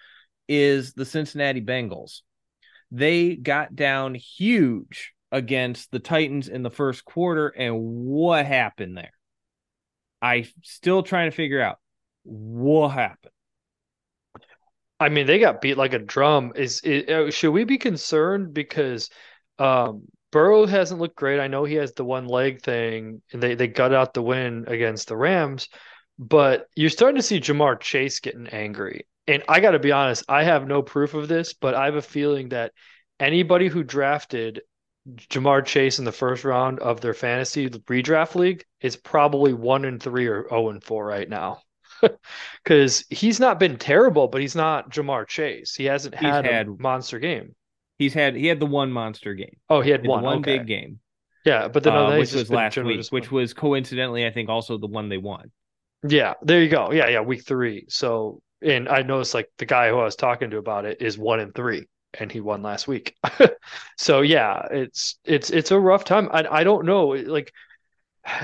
is 0.48 0.94
the 0.94 1.06
Cincinnati 1.06 1.62
Bengals. 1.62 2.22
They 2.92 3.36
got 3.36 3.76
down 3.76 4.16
huge 4.16 5.14
against 5.34 5.92
the 5.92 6.00
Titans 6.00 6.48
in 6.48 6.62
the 6.62 6.70
first 6.70 7.04
quarter 7.04 7.48
and 7.48 7.76
what 7.82 8.46
happened 8.46 8.96
there. 8.96 9.12
I 10.22 10.46
still 10.62 11.02
trying 11.04 11.30
to 11.30 11.36
figure 11.36 11.60
out 11.60 11.80
what 12.24 12.90
happened. 12.90 13.34
I 15.00 15.10
mean, 15.10 15.26
they 15.26 15.40
got 15.40 15.60
beat 15.60 15.76
like 15.76 15.94
a 15.94 16.00
drum. 16.00 16.54
Is, 16.56 16.80
is 16.82 17.10
uh, 17.10 17.32
should 17.32 17.52
we 17.52 17.66
be 17.66 17.80
concerned 17.80 18.54
because 18.54 19.10
um, 19.58 20.04
Burrow 20.32 20.66
hasn't 20.68 21.02
looked 21.02 21.18
great? 21.18 21.42
I 21.42 21.48
know 21.48 21.66
he 21.66 21.76
has 21.76 21.94
the 21.94 22.06
one 22.06 22.28
leg 22.28 22.62
thing, 22.62 23.22
and 23.34 23.44
they 23.44 23.56
they 23.56 23.68
got 23.68 23.92
out 23.92 24.14
the 24.14 24.22
win 24.22 24.66
against 24.68 25.08
the 25.08 25.18
Rams, 25.18 25.68
but 26.18 26.68
you're 26.76 26.90
starting 26.90 27.18
to 27.18 27.24
see 27.24 27.42
Ja'Marr 27.42 27.82
Chase 27.82 28.22
getting 28.22 28.48
angry, 28.48 29.08
and 29.28 29.44
I 29.50 29.60
got 29.60 29.72
to 29.72 29.80
be 29.80 29.92
honest, 29.92 30.24
I 30.30 30.44
have 30.44 30.68
no 30.68 30.84
proof 30.84 31.16
of 31.16 31.28
this, 31.28 31.54
but 31.54 31.74
I 31.74 31.86
have 31.86 31.96
a 31.96 32.02
feeling 32.02 32.50
that 32.50 32.72
anybody 33.20 33.68
who 33.68 33.84
drafted 33.84 34.62
Ja'Marr 35.08 35.66
Chase 35.66 36.00
in 36.00 36.06
the 36.06 36.12
first 36.12 36.44
round 36.44 36.80
of 36.80 37.02
their 37.02 37.14
fantasy 37.14 37.70
redraft 37.70 38.36
league 38.36 38.64
is 38.82 38.96
probably 38.96 39.54
one 39.54 39.86
and 39.86 40.02
three 40.02 40.28
or 40.28 40.44
zero 40.44 40.48
oh 40.52 40.70
and 40.70 40.84
four 40.84 41.06
right 41.06 41.30
now. 41.30 41.62
Because 42.64 43.06
he's 43.10 43.40
not 43.40 43.60
been 43.60 43.78
terrible, 43.78 44.28
but 44.28 44.42
he's 44.42 44.56
not 44.56 44.90
Ja'Marr 44.90 45.26
Chase. 45.26 45.74
He 45.74 45.86
hasn't 45.86 46.16
had, 46.16 46.46
had, 46.46 46.68
a 46.68 46.72
monster 46.72 47.18
game. 47.18 47.56
He's 47.98 48.14
had 48.14 48.36
he 48.36 48.48
had 48.48 48.60
the 48.60 48.66
one 48.66 48.92
monster 48.92 49.34
game. 49.34 49.56
Oh, 49.70 49.80
he 49.80 49.90
had, 49.90 50.02
he 50.02 50.08
had 50.08 50.10
one 50.10 50.24
one 50.24 50.38
okay. 50.40 50.58
big 50.58 50.68
game. 50.68 51.00
Yeah, 51.46 51.68
but 51.68 51.84
then 51.84 51.94
uh, 51.94 52.18
which 52.18 52.34
was 52.34 52.50
last 52.50 52.78
week, 52.78 53.06
which 53.10 53.32
was 53.32 53.54
coincidentally, 53.54 54.26
I 54.26 54.32
think, 54.32 54.50
also 54.50 54.78
the 54.78 54.88
one 54.88 55.10
they 55.10 55.18
won. 55.18 55.52
Yeah, 56.08 56.34
there 56.42 56.62
you 56.62 56.70
go. 56.70 56.92
Yeah, 56.92 57.08
yeah, 57.10 57.22
week 57.22 57.46
three. 57.46 57.86
So, 57.90 58.42
and 58.62 58.88
I 58.90 59.02
noticed 59.02 59.34
like 59.34 59.50
the 59.58 59.66
guy 59.66 59.90
who 59.90 60.00
I 60.00 60.04
was 60.04 60.16
talking 60.16 60.52
to 60.52 60.58
about 60.58 60.86
it 60.86 61.02
is 61.02 61.18
one 61.18 61.40
and 61.40 61.54
three, 61.54 61.88
and 62.20 62.32
he 62.32 62.40
won 62.40 62.62
last 62.62 62.88
week. 62.88 63.16
so 63.98 64.22
yeah, 64.22 64.68
it's 64.72 65.20
it's 65.26 65.50
it's 65.50 65.72
a 65.72 65.80
rough 65.80 66.06
time. 66.06 66.30
I 66.32 66.46
I 66.50 66.64
don't 66.64 66.86
know. 66.86 67.08
Like, 67.08 67.54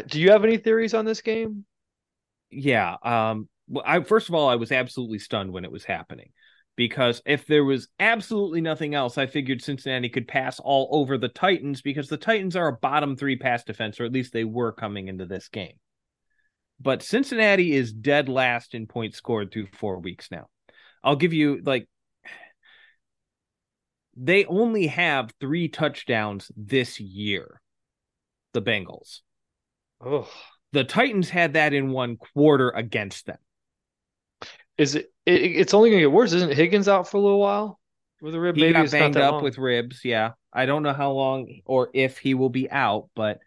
do 0.08 0.20
you 0.20 0.32
have 0.32 0.44
any 0.44 0.58
theories 0.58 0.94
on 0.94 1.06
this 1.06 1.22
game? 1.22 1.66
Yeah. 2.50 2.96
Um. 3.04 3.50
Well, 3.68 3.84
I 3.86 4.02
first 4.02 4.30
of 4.30 4.36
all, 4.36 4.50
I 4.50 4.56
was 4.56 4.72
absolutely 4.72 5.20
stunned 5.20 5.52
when 5.52 5.66
it 5.66 5.72
was 5.72 5.84
happening 5.84 6.32
because 6.76 7.22
if 7.26 7.46
there 7.46 7.66
was 7.66 7.90
absolutely 8.00 8.62
nothing 8.62 8.96
else, 8.96 9.18
I 9.18 9.28
figured 9.28 9.62
Cincinnati 9.62 10.08
could 10.10 10.28
pass 10.28 10.60
all 10.60 10.88
over 10.92 11.18
the 11.18 11.28
Titans 11.28 11.82
because 11.82 12.08
the 12.08 12.18
Titans 12.18 12.56
are 12.56 12.70
a 12.70 12.78
bottom 12.78 13.16
three 13.18 13.36
pass 13.36 13.64
defense, 13.64 14.00
or 14.00 14.06
at 14.06 14.14
least 14.14 14.32
they 14.32 14.46
were 14.46 14.72
coming 14.72 15.10
into 15.10 15.26
this 15.26 15.50
game. 15.50 15.74
But 16.80 17.04
Cincinnati 17.04 17.74
is 17.74 17.92
dead 17.92 18.30
last 18.30 18.74
in 18.74 18.88
points 18.88 19.18
scored 19.18 19.52
through 19.52 19.68
four 19.74 20.00
weeks 20.00 20.32
now. 20.32 20.48
I'll 21.04 21.18
give 21.18 21.34
you 21.34 21.62
like 21.64 21.88
they 24.22 24.46
only 24.46 24.88
have 24.88 25.32
three 25.40 25.70
touchdowns 25.70 26.52
this 26.56 27.00
year. 27.00 27.62
The 28.54 28.62
Bengals. 28.62 29.22
Oh. 30.04 30.30
The 30.74 30.84
Titans 30.84 31.30
had 31.30 31.54
that 31.54 31.74
in 31.74 31.92
one 31.92 32.18
quarter 32.18 32.70
against 32.70 33.26
them. 33.26 33.38
Is 34.78 34.96
it, 34.96 35.12
it 35.26 35.42
it's 35.42 35.74
only 35.74 35.90
gonna 35.90 36.02
get 36.02 36.12
worse, 36.12 36.34
isn't 36.34 36.54
Higgins 36.54 36.88
out 36.88 37.10
for 37.10 37.18
a 37.18 37.22
little 37.22 37.40
while 37.40 37.80
with 38.22 38.36
a 38.36 38.40
rib? 38.40 38.56
He 38.56 38.62
Maybe 38.62 38.74
got 38.74 38.92
banged 38.92 39.18
up 39.18 39.34
long. 39.34 39.44
with 39.44 39.58
ribs. 39.58 40.02
Yeah, 40.04 40.32
I 40.54 40.66
don't 40.66 40.84
know 40.84 40.94
how 40.94 41.12
long 41.12 41.62
or 41.66 41.90
if 41.94 42.18
he 42.18 42.34
will 42.34 42.50
be 42.50 42.70
out, 42.70 43.10
but 43.16 43.40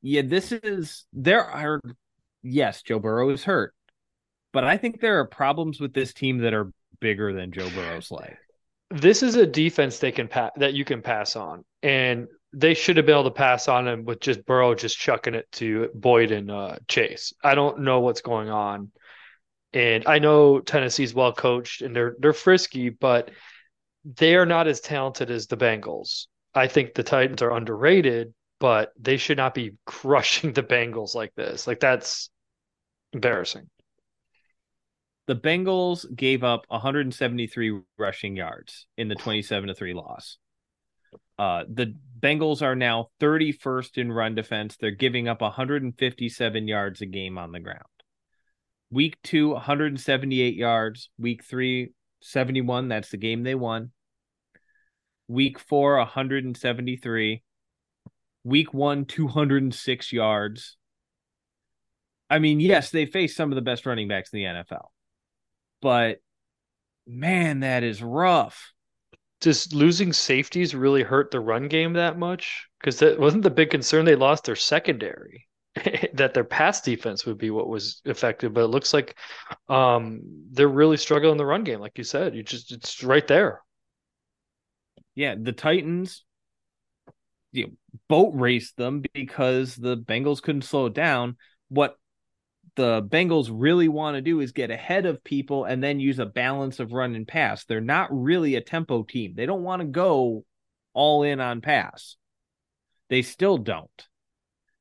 yeah, 0.00 0.22
this 0.22 0.52
is 0.52 1.04
there 1.12 1.44
are 1.44 1.80
yes, 2.42 2.82
Joe 2.82 2.98
Burrow 2.98 3.30
is 3.30 3.44
hurt, 3.44 3.74
but 4.52 4.64
I 4.64 4.76
think 4.78 5.00
there 5.00 5.20
are 5.20 5.26
problems 5.26 5.80
with 5.80 5.92
this 5.92 6.14
team 6.14 6.38
that 6.38 6.54
are 6.54 6.72
bigger 7.00 7.32
than 7.34 7.52
Joe 7.52 7.68
Burrow's 7.70 8.10
leg. 8.10 8.36
This 8.90 9.22
is 9.22 9.36
a 9.36 9.46
defense 9.46 9.98
they 9.98 10.12
can 10.12 10.28
pass 10.28 10.50
that 10.56 10.74
you 10.74 10.84
can 10.84 11.02
pass 11.02 11.36
on, 11.36 11.64
and 11.82 12.26
they 12.52 12.74
should 12.74 12.96
have 12.96 13.06
been 13.06 13.14
able 13.14 13.24
to 13.24 13.30
pass 13.30 13.68
on 13.68 13.86
him 13.86 14.04
with 14.04 14.20
just 14.20 14.44
Burrow 14.44 14.74
just 14.74 14.98
chucking 14.98 15.34
it 15.34 15.50
to 15.52 15.88
Boyd 15.94 16.32
and 16.32 16.50
uh, 16.50 16.76
Chase. 16.88 17.32
I 17.44 17.54
don't 17.54 17.80
know 17.80 18.00
what's 18.00 18.22
going 18.22 18.50
on 18.50 18.90
and 19.72 20.04
I 20.06 20.18
know 20.18 20.60
Tennessee's 20.60 21.14
well 21.14 21.32
coached 21.32 21.82
and 21.82 21.94
they're 21.94 22.16
they're 22.18 22.32
frisky, 22.32 22.88
but 22.88 23.30
they 24.04 24.34
are 24.34 24.46
not 24.46 24.66
as 24.66 24.80
talented 24.80 25.30
as 25.30 25.46
the 25.46 25.56
Bengals. 25.56 26.26
I 26.54 26.66
think 26.66 26.94
the 26.94 27.02
Titans 27.02 27.42
are 27.42 27.52
underrated, 27.52 28.34
but 28.58 28.92
they 28.98 29.16
should 29.16 29.36
not 29.36 29.54
be 29.54 29.74
crushing 29.86 30.52
the 30.52 30.62
Bengals 30.62 31.14
like 31.14 31.34
this. 31.34 31.66
Like 31.66 31.80
that's 31.80 32.30
embarrassing. 33.12 33.68
The 35.30 35.36
Bengals 35.36 36.04
gave 36.16 36.42
up 36.42 36.64
173 36.66 37.82
rushing 37.96 38.34
yards 38.34 38.88
in 38.96 39.06
the 39.06 39.14
27 39.14 39.68
to 39.68 39.74
3 39.76 39.94
loss. 39.94 40.38
Uh, 41.38 41.62
the 41.72 41.94
Bengals 42.18 42.62
are 42.62 42.74
now 42.74 43.10
31st 43.20 43.98
in 43.98 44.10
run 44.10 44.34
defense. 44.34 44.76
They're 44.76 44.90
giving 44.90 45.28
up 45.28 45.40
157 45.40 46.66
yards 46.66 47.00
a 47.00 47.06
game 47.06 47.38
on 47.38 47.52
the 47.52 47.60
ground. 47.60 47.84
Week 48.90 49.18
two, 49.22 49.50
178 49.50 50.56
yards. 50.56 51.10
Week 51.16 51.44
three, 51.44 51.92
71. 52.22 52.88
That's 52.88 53.10
the 53.10 53.16
game 53.16 53.44
they 53.44 53.54
won. 53.54 53.92
Week 55.28 55.60
four, 55.60 55.98
173. 55.98 57.44
Week 58.42 58.74
one, 58.74 59.04
206 59.04 60.12
yards. 60.12 60.76
I 62.28 62.40
mean, 62.40 62.58
yes, 62.58 62.90
they 62.90 63.06
faced 63.06 63.36
some 63.36 63.52
of 63.52 63.54
the 63.54 63.62
best 63.62 63.86
running 63.86 64.08
backs 64.08 64.32
in 64.32 64.40
the 64.40 64.44
NFL, 64.46 64.86
but 65.80 66.18
man, 67.06 67.60
that 67.60 67.82
is 67.82 68.02
rough. 68.02 68.72
Does 69.40 69.72
losing 69.72 70.12
safeties 70.12 70.74
really 70.74 71.02
hurt 71.02 71.30
the 71.30 71.40
run 71.40 71.68
game 71.68 71.94
that 71.94 72.18
much? 72.18 72.66
Because 72.78 72.98
that 72.98 73.18
wasn't 73.18 73.42
the 73.42 73.50
big 73.50 73.70
concern. 73.70 74.04
They 74.04 74.16
lost 74.16 74.44
their 74.44 74.56
secondary. 74.56 75.48
that 76.14 76.34
their 76.34 76.44
pass 76.44 76.82
defense 76.82 77.24
would 77.24 77.38
be 77.38 77.50
what 77.50 77.68
was 77.68 78.02
effective, 78.04 78.52
but 78.52 78.64
it 78.64 78.68
looks 78.68 78.92
like 78.92 79.16
um, 79.68 80.20
they're 80.50 80.68
really 80.68 80.96
struggling 80.96 81.32
in 81.32 81.38
the 81.38 81.46
run 81.46 81.64
game, 81.64 81.80
like 81.80 81.96
you 81.96 82.04
said. 82.04 82.34
You 82.34 82.42
just 82.42 82.72
it's 82.72 83.04
right 83.04 83.26
there. 83.26 83.62
Yeah, 85.14 85.36
the 85.40 85.52
Titans 85.52 86.24
you 87.52 87.66
know, 87.66 87.72
boat 88.08 88.32
raced 88.34 88.76
them 88.76 89.02
because 89.12 89.76
the 89.76 89.96
Bengals 89.96 90.42
couldn't 90.42 90.62
slow 90.62 90.86
it 90.86 90.94
down. 90.94 91.36
What 91.68 91.96
the 92.76 93.02
Bengals 93.02 93.50
really 93.52 93.88
want 93.88 94.16
to 94.16 94.22
do 94.22 94.40
is 94.40 94.52
get 94.52 94.70
ahead 94.70 95.06
of 95.06 95.24
people 95.24 95.64
and 95.64 95.82
then 95.82 96.00
use 96.00 96.18
a 96.18 96.26
balance 96.26 96.80
of 96.80 96.92
run 96.92 97.14
and 97.14 97.26
pass. 97.26 97.64
They're 97.64 97.80
not 97.80 98.08
really 98.10 98.54
a 98.54 98.60
tempo 98.60 99.02
team. 99.02 99.34
They 99.36 99.46
don't 99.46 99.62
want 99.62 99.80
to 99.80 99.88
go 99.88 100.44
all 100.92 101.22
in 101.22 101.40
on 101.40 101.60
pass. 101.60 102.16
They 103.08 103.22
still 103.22 103.58
don't 103.58 104.08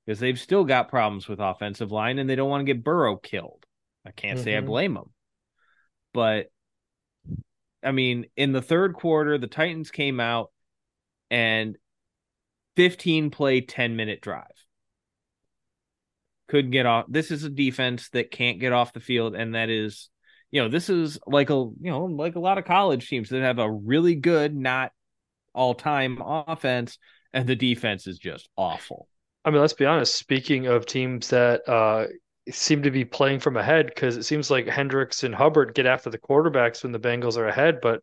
because 0.06 0.20
they've 0.20 0.40
still 0.40 0.64
got 0.64 0.90
problems 0.90 1.28
with 1.28 1.40
offensive 1.40 1.92
line 1.92 2.20
and 2.20 2.30
they 2.30 2.36
don't 2.36 2.50
want 2.50 2.62
to 2.62 2.74
get 2.74 2.84
Burrow 2.84 3.16
killed. 3.16 3.66
I 4.06 4.12
can't 4.12 4.38
mm-hmm. 4.38 4.44
say 4.44 4.56
I 4.56 4.60
mm-hmm. 4.60 4.68
blame 4.68 4.94
them. 4.96 5.14
But 6.14 6.48
I 7.84 7.92
mean, 7.92 8.26
in 8.36 8.52
the 8.52 8.62
third 8.62 8.94
quarter, 8.94 9.38
the 9.38 9.48
Titans 9.48 9.92
came 9.92 10.20
out 10.20 10.52
and 11.30 11.78
15 12.76 13.30
play, 13.30 13.62
10 13.62 13.96
minute 13.96 14.22
drive. 14.22 14.46
Couldn't 16.50 16.72
get 16.72 16.86
off. 16.86 17.06
This 17.08 17.32
is 17.32 17.44
a 17.44 17.50
defense 17.50 18.10
that 18.10 18.32
can't 18.32 18.60
get 18.60 18.74
off 18.74 18.92
the 18.94 19.00
field. 19.00 19.36
And 19.36 19.56
that 19.56 19.70
is, 19.70 20.10
you 20.52 20.62
know, 20.62 20.68
this 20.68 20.90
is 20.90 21.20
like 21.26 21.50
a, 21.50 21.54
you 21.54 21.92
know, 21.92 22.06
like 22.06 22.36
a 22.36 22.40
lot 22.40 22.58
of 22.58 22.66
college 22.66 23.08
teams 23.08 23.30
that 23.30 23.42
have 23.42 23.60
a 23.60 23.72
really 23.72 24.16
good, 24.16 24.56
not 24.56 24.92
all 25.54 25.76
time 25.76 26.22
offense, 26.22 26.98
and 27.34 27.48
the 27.48 27.56
defense 27.56 28.08
is 28.08 28.18
just 28.18 28.50
awful. 28.58 29.08
I 29.46 29.52
mean, 29.52 29.62
let's 29.62 29.74
be 29.74 29.86
honest. 29.86 30.16
Speaking 30.16 30.66
of 30.66 30.86
teams 30.86 31.30
that 31.30 31.68
uh, 31.70 32.08
seem 32.50 32.82
to 32.84 32.92
be 32.92 33.06
playing 33.06 33.40
from 33.40 33.56
ahead, 33.56 33.86
because 33.86 34.18
it 34.18 34.24
seems 34.24 34.50
like 34.50 34.68
Hendricks 34.68 35.24
and 35.24 35.36
Hubbard 35.36 35.76
get 35.76 35.86
after 35.86 36.10
the 36.10 36.18
quarterbacks 36.18 36.82
when 36.82 36.92
the 36.92 37.00
Bengals 37.00 37.38
are 37.38 37.48
ahead, 37.48 37.80
but 37.82 38.02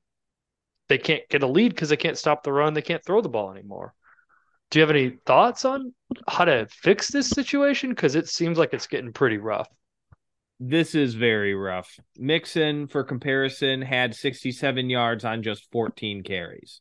they 0.89 0.99
can't 0.99 1.29
get 1.29 1.43
a 1.43 1.49
lead 1.49 1.71
because 1.71 1.89
they 1.89 1.97
can't 1.97 2.17
stop 2.17 2.45
the 2.45 2.53
run. 2.53 2.75
They 2.75 2.83
can't 2.83 3.05
throw 3.05 3.21
the 3.21 3.29
ball 3.29 3.51
anymore. 3.51 3.93
Do 4.71 4.79
you 4.79 4.83
have 4.83 4.91
any 4.91 5.19
thoughts 5.25 5.65
on 5.65 5.95
how 6.29 6.45
to 6.45 6.67
fix 6.71 7.09
this 7.09 7.29
situation? 7.31 7.91
Because 7.91 8.15
it 8.15 8.29
seems 8.29 8.59
like 8.59 8.75
it's 8.75 8.87
getting 8.87 9.13
pretty 9.13 9.39
rough. 9.39 9.69
This 10.59 10.95
is 10.95 11.15
very 11.15 11.55
rough. 11.55 11.99
Mixon, 12.17 12.87
for 12.87 13.05
comparison, 13.05 13.83
had 13.83 14.15
67 14.15 14.91
yards 14.91 15.25
on 15.25 15.43
just 15.43 15.71
14 15.71 16.23
carries. 16.23 16.81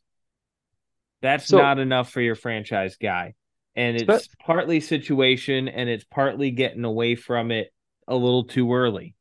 That's 1.22 1.46
so, 1.46 1.58
not 1.58 1.78
enough 1.78 2.10
for 2.10 2.20
your 2.20 2.34
franchise 2.34 2.96
guy 2.96 3.34
and 3.76 4.00
it's 4.00 4.28
partly 4.44 4.80
situation 4.80 5.68
and 5.68 5.88
it's 5.88 6.04
partly 6.04 6.50
getting 6.50 6.84
away 6.84 7.14
from 7.14 7.50
it 7.50 7.72
a 8.08 8.16
little 8.16 8.44
too 8.44 8.72
early 8.72 9.14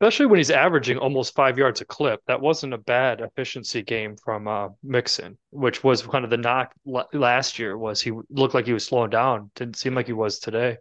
especially 0.00 0.26
when 0.26 0.38
he's 0.38 0.50
averaging 0.50 0.96
almost 0.96 1.34
five 1.34 1.58
yards 1.58 1.82
a 1.82 1.84
clip 1.84 2.20
that 2.26 2.40
wasn't 2.40 2.72
a 2.72 2.78
bad 2.78 3.20
efficiency 3.20 3.82
game 3.82 4.16
from 4.16 4.48
uh, 4.48 4.68
mixon 4.82 5.36
which 5.50 5.84
was 5.84 6.02
kind 6.02 6.24
of 6.24 6.30
the 6.30 6.36
knock 6.36 6.72
last 7.12 7.58
year 7.58 7.76
was 7.76 8.00
he 8.00 8.12
looked 8.30 8.54
like 8.54 8.66
he 8.66 8.72
was 8.72 8.84
slowing 8.84 9.10
down. 9.10 9.50
Didn't 9.54 9.76
seem 9.76 9.94
like 9.94 10.06
he 10.06 10.12
was 10.12 10.38
today. 10.38 10.78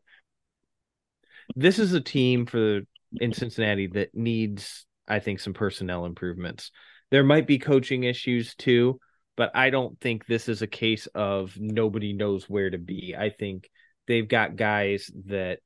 This 1.56 1.80
is 1.80 1.94
a 1.94 2.02
team 2.02 2.46
for 2.46 2.82
in 3.20 3.34
cincinnati 3.34 3.88
that 3.88 4.14
needs 4.14 4.86
i 5.08 5.18
think 5.18 5.40
some 5.40 5.54
personnel 5.54 6.06
improvements. 6.06 6.72
There 7.10 7.24
might 7.24 7.48
be 7.48 7.58
coaching 7.58 8.04
issues 8.04 8.56
too 8.56 9.00
but 9.36 9.52
I 9.56 9.70
don't 9.70 9.98
think 10.02 10.26
this 10.26 10.50
is 10.50 10.62
a 10.62 10.68
case 10.68 11.08
of 11.16 11.56
nobody 11.58 12.12
knows 12.12 12.50
where 12.50 12.70
to 12.70 12.78
be. 12.78 13.16
I 13.18 13.30
think 13.30 13.70
they've 14.06 14.28
got 14.28 14.58
guys 14.58 15.10
that 15.28 15.60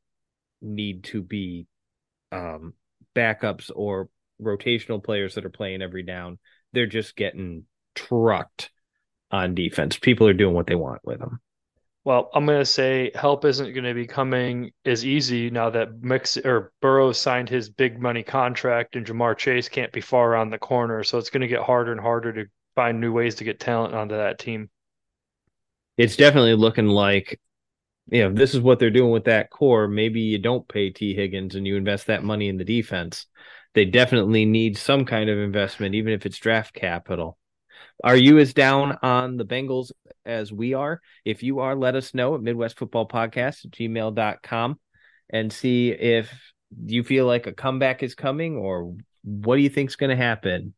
need 0.61 1.05
to 1.05 1.23
be 1.23 1.65
um, 2.31 2.75
backups 3.15 3.71
or 3.73 4.09
rotational 4.41 5.03
players 5.03 5.35
that 5.35 5.45
are 5.45 5.49
playing 5.49 5.81
every 5.81 6.03
down. 6.03 6.39
They're 6.73 6.87
just 6.87 7.15
getting 7.15 7.65
trucked 7.95 8.71
on 9.31 9.55
defense. 9.55 9.97
People 9.97 10.27
are 10.27 10.33
doing 10.33 10.55
what 10.55 10.67
they 10.67 10.75
want 10.75 11.01
with 11.03 11.19
them. 11.19 11.39
Well, 12.05 12.29
I'm 12.33 12.45
going 12.45 12.59
to 12.59 12.65
say 12.65 13.11
help 13.15 13.45
isn't 13.45 13.73
going 13.73 13.85
to 13.85 13.93
be 13.93 14.07
coming 14.07 14.71
as 14.83 15.05
easy 15.05 15.49
now 15.49 15.69
that 15.69 16.01
Mix 16.01 16.35
or 16.35 16.73
Burrow 16.81 17.13
signed 17.13 17.47
his 17.47 17.69
big 17.69 17.97
money 18.01 18.23
contract 18.23 18.97
and 18.97 19.05
Ja'Marr 19.05 19.37
Chase 19.37 19.69
can't 19.69 19.93
be 19.93 20.01
far 20.01 20.29
around 20.29 20.49
the 20.49 20.57
corner. 20.57 21.03
So 21.03 21.17
it's 21.17 21.29
going 21.29 21.41
to 21.41 21.47
get 21.47 21.61
harder 21.61 21.93
and 21.93 22.01
harder 22.01 22.33
to 22.33 22.45
find 22.75 22.99
new 22.99 23.13
ways 23.13 23.35
to 23.35 23.45
get 23.45 23.59
talent 23.59 23.95
onto 23.95 24.17
that 24.17 24.37
team. 24.37 24.69
It's 25.95 26.17
definitely 26.17 26.55
looking 26.55 26.87
like, 26.87 27.39
you 28.11 28.23
know, 28.23 28.33
this 28.33 28.53
is 28.53 28.61
what 28.61 28.79
they're 28.79 28.89
doing 28.89 29.11
with 29.11 29.25
that 29.25 29.49
core. 29.49 29.87
Maybe 29.87 30.21
you 30.21 30.37
don't 30.37 30.67
pay 30.67 30.89
Tee 30.89 31.15
Higgins 31.15 31.55
and 31.55 31.65
you 31.65 31.75
invest 31.75 32.07
that 32.07 32.23
money 32.23 32.49
in 32.49 32.57
the 32.57 32.65
defense. 32.65 33.27
They 33.73 33.85
definitely 33.85 34.45
need 34.45 34.77
some 34.77 35.05
kind 35.05 35.29
of 35.29 35.37
investment, 35.37 35.95
even 35.95 36.13
if 36.13 36.25
it's 36.25 36.37
draft 36.37 36.73
capital. 36.73 37.37
Are 38.03 38.15
you 38.15 38.37
as 38.39 38.53
down 38.53 38.97
on 39.01 39.37
the 39.37 39.45
Bengals 39.45 39.91
as 40.25 40.51
we 40.51 40.73
are? 40.73 41.01
If 41.25 41.43
you 41.43 41.59
are, 41.59 41.75
let 41.75 41.95
us 41.95 42.13
know 42.13 42.35
at 42.35 42.41
Midwest 42.41 42.77
Football 42.77 43.07
Podcast 43.07 43.65
at 43.65 43.71
gmail.com 43.71 44.79
and 45.29 45.53
see 45.53 45.89
if 45.91 46.31
you 46.85 47.03
feel 47.03 47.25
like 47.25 47.47
a 47.47 47.53
comeback 47.53 48.03
is 48.03 48.15
coming 48.15 48.57
or 48.57 48.95
what 49.23 49.55
do 49.55 49.61
you 49.61 49.69
think 49.69 49.89
is 49.89 49.95
going 49.95 50.09
to 50.09 50.15
happen? 50.15 50.73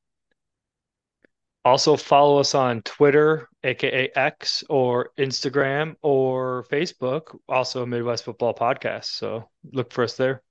Also, 1.66 1.98
follow 1.98 2.38
us 2.38 2.54
on 2.54 2.84
Twitter, 2.84 3.50
aka 3.64 4.12
X, 4.16 4.64
or 4.70 5.10
Instagram 5.18 5.96
or 6.04 6.64
Facebook, 6.72 7.36
also 7.50 7.88
Midwest 7.88 8.24
Football 8.24 8.54
Podcast. 8.54 9.06
So 9.06 9.50
look 9.74 9.92
for 9.92 10.04
us 10.04 10.16
there. 10.16 10.44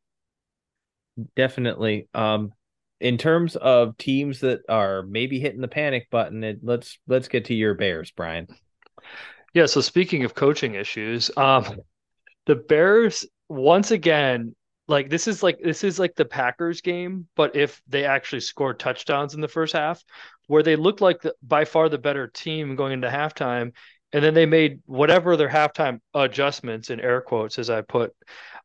Definitely. 1.36 2.08
Um, 2.14 2.52
in 3.00 3.16
terms 3.16 3.54
of 3.54 3.96
teams 3.96 4.40
that 4.40 4.62
are 4.68 5.02
maybe 5.02 5.38
hitting 5.38 5.60
the 5.60 5.68
panic 5.68 6.10
button, 6.10 6.42
it, 6.42 6.58
let's 6.62 6.98
let's 7.06 7.28
get 7.28 7.44
to 7.44 7.54
your 7.54 7.74
Bears, 7.74 8.10
Brian. 8.10 8.48
Yeah. 9.52 9.66
So 9.66 9.80
speaking 9.80 10.24
of 10.24 10.34
coaching 10.34 10.74
issues, 10.74 11.30
um, 11.36 11.80
the 12.46 12.56
Bears 12.56 13.24
once 13.48 13.92
again, 13.92 14.56
like 14.88 15.10
this 15.10 15.28
is 15.28 15.42
like 15.42 15.60
this 15.62 15.84
is 15.84 15.98
like 15.98 16.14
the 16.16 16.24
Packers 16.24 16.80
game, 16.80 17.28
but 17.36 17.54
if 17.54 17.80
they 17.86 18.04
actually 18.04 18.40
scored 18.40 18.80
touchdowns 18.80 19.34
in 19.34 19.40
the 19.40 19.48
first 19.48 19.74
half, 19.74 20.02
where 20.46 20.62
they 20.62 20.76
looked 20.76 21.00
like 21.00 21.22
the, 21.22 21.34
by 21.42 21.64
far 21.64 21.88
the 21.88 21.98
better 21.98 22.26
team 22.26 22.76
going 22.76 22.92
into 22.92 23.08
halftime, 23.08 23.72
and 24.12 24.24
then 24.24 24.34
they 24.34 24.46
made 24.46 24.80
whatever 24.86 25.36
their 25.36 25.48
halftime 25.48 26.00
adjustments 26.14 26.90
in 26.90 27.00
air 27.00 27.20
quotes, 27.20 27.58
as 27.58 27.70
I 27.70 27.80
put, 27.80 28.12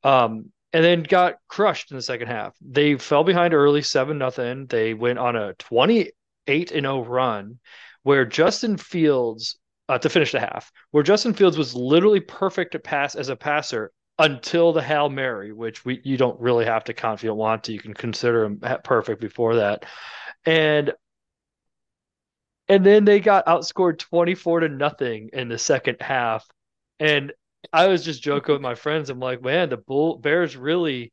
um, 0.03 0.51
and 0.73 0.83
then 0.83 1.03
got 1.03 1.35
crushed 1.47 1.91
in 1.91 1.97
the 1.97 2.03
second 2.03 2.27
half. 2.27 2.55
They 2.61 2.97
fell 2.97 3.23
behind 3.23 3.53
early, 3.53 3.81
seven 3.81 4.17
nothing. 4.19 4.67
They 4.67 4.93
went 4.93 5.19
on 5.19 5.35
a 5.35 5.53
twenty 5.55 6.11
eight 6.47 6.71
and 6.71 6.83
zero 6.83 6.97
oh 6.97 7.05
run, 7.05 7.59
where 8.03 8.25
Justin 8.25 8.77
Fields 8.77 9.57
uh, 9.87 9.97
to 9.97 10.09
finish 10.09 10.31
the 10.31 10.39
half, 10.39 10.71
where 10.91 11.03
Justin 11.03 11.33
Fields 11.33 11.57
was 11.57 11.73
literally 11.73 12.19
perfect 12.19 12.73
to 12.73 12.79
pass 12.79 13.15
as 13.15 13.29
a 13.29 13.35
passer 13.35 13.91
until 14.19 14.73
the 14.73 14.83
hail 14.83 15.09
mary, 15.09 15.51
which 15.51 15.83
we 15.85 16.01
you 16.03 16.17
don't 16.17 16.39
really 16.39 16.65
have 16.65 16.83
to 16.83 16.93
count 16.93 17.19
if 17.19 17.23
you 17.23 17.33
want 17.33 17.63
to. 17.63 17.73
You 17.73 17.79
can 17.79 17.95
consider 17.95 18.43
him 18.43 18.61
perfect 18.83 19.21
before 19.21 19.55
that, 19.55 19.85
and 20.45 20.93
and 22.69 22.85
then 22.85 23.05
they 23.05 23.19
got 23.19 23.45
outscored 23.47 23.99
twenty 23.99 24.35
four 24.35 24.61
to 24.61 24.69
nothing 24.69 25.29
in 25.33 25.49
the 25.49 25.57
second 25.57 25.97
half, 26.01 26.47
and 26.99 27.33
I 27.73 27.87
was 27.87 28.05
just 28.05 28.23
joking 28.23 28.53
with 28.53 28.61
my 28.61 28.75
friends. 28.75 29.09
I'm 29.09 29.19
like, 29.19 29.41
man, 29.41 29.69
the 29.69 29.77
Bull 29.77 30.17
Bears 30.17 30.55
really, 30.55 31.11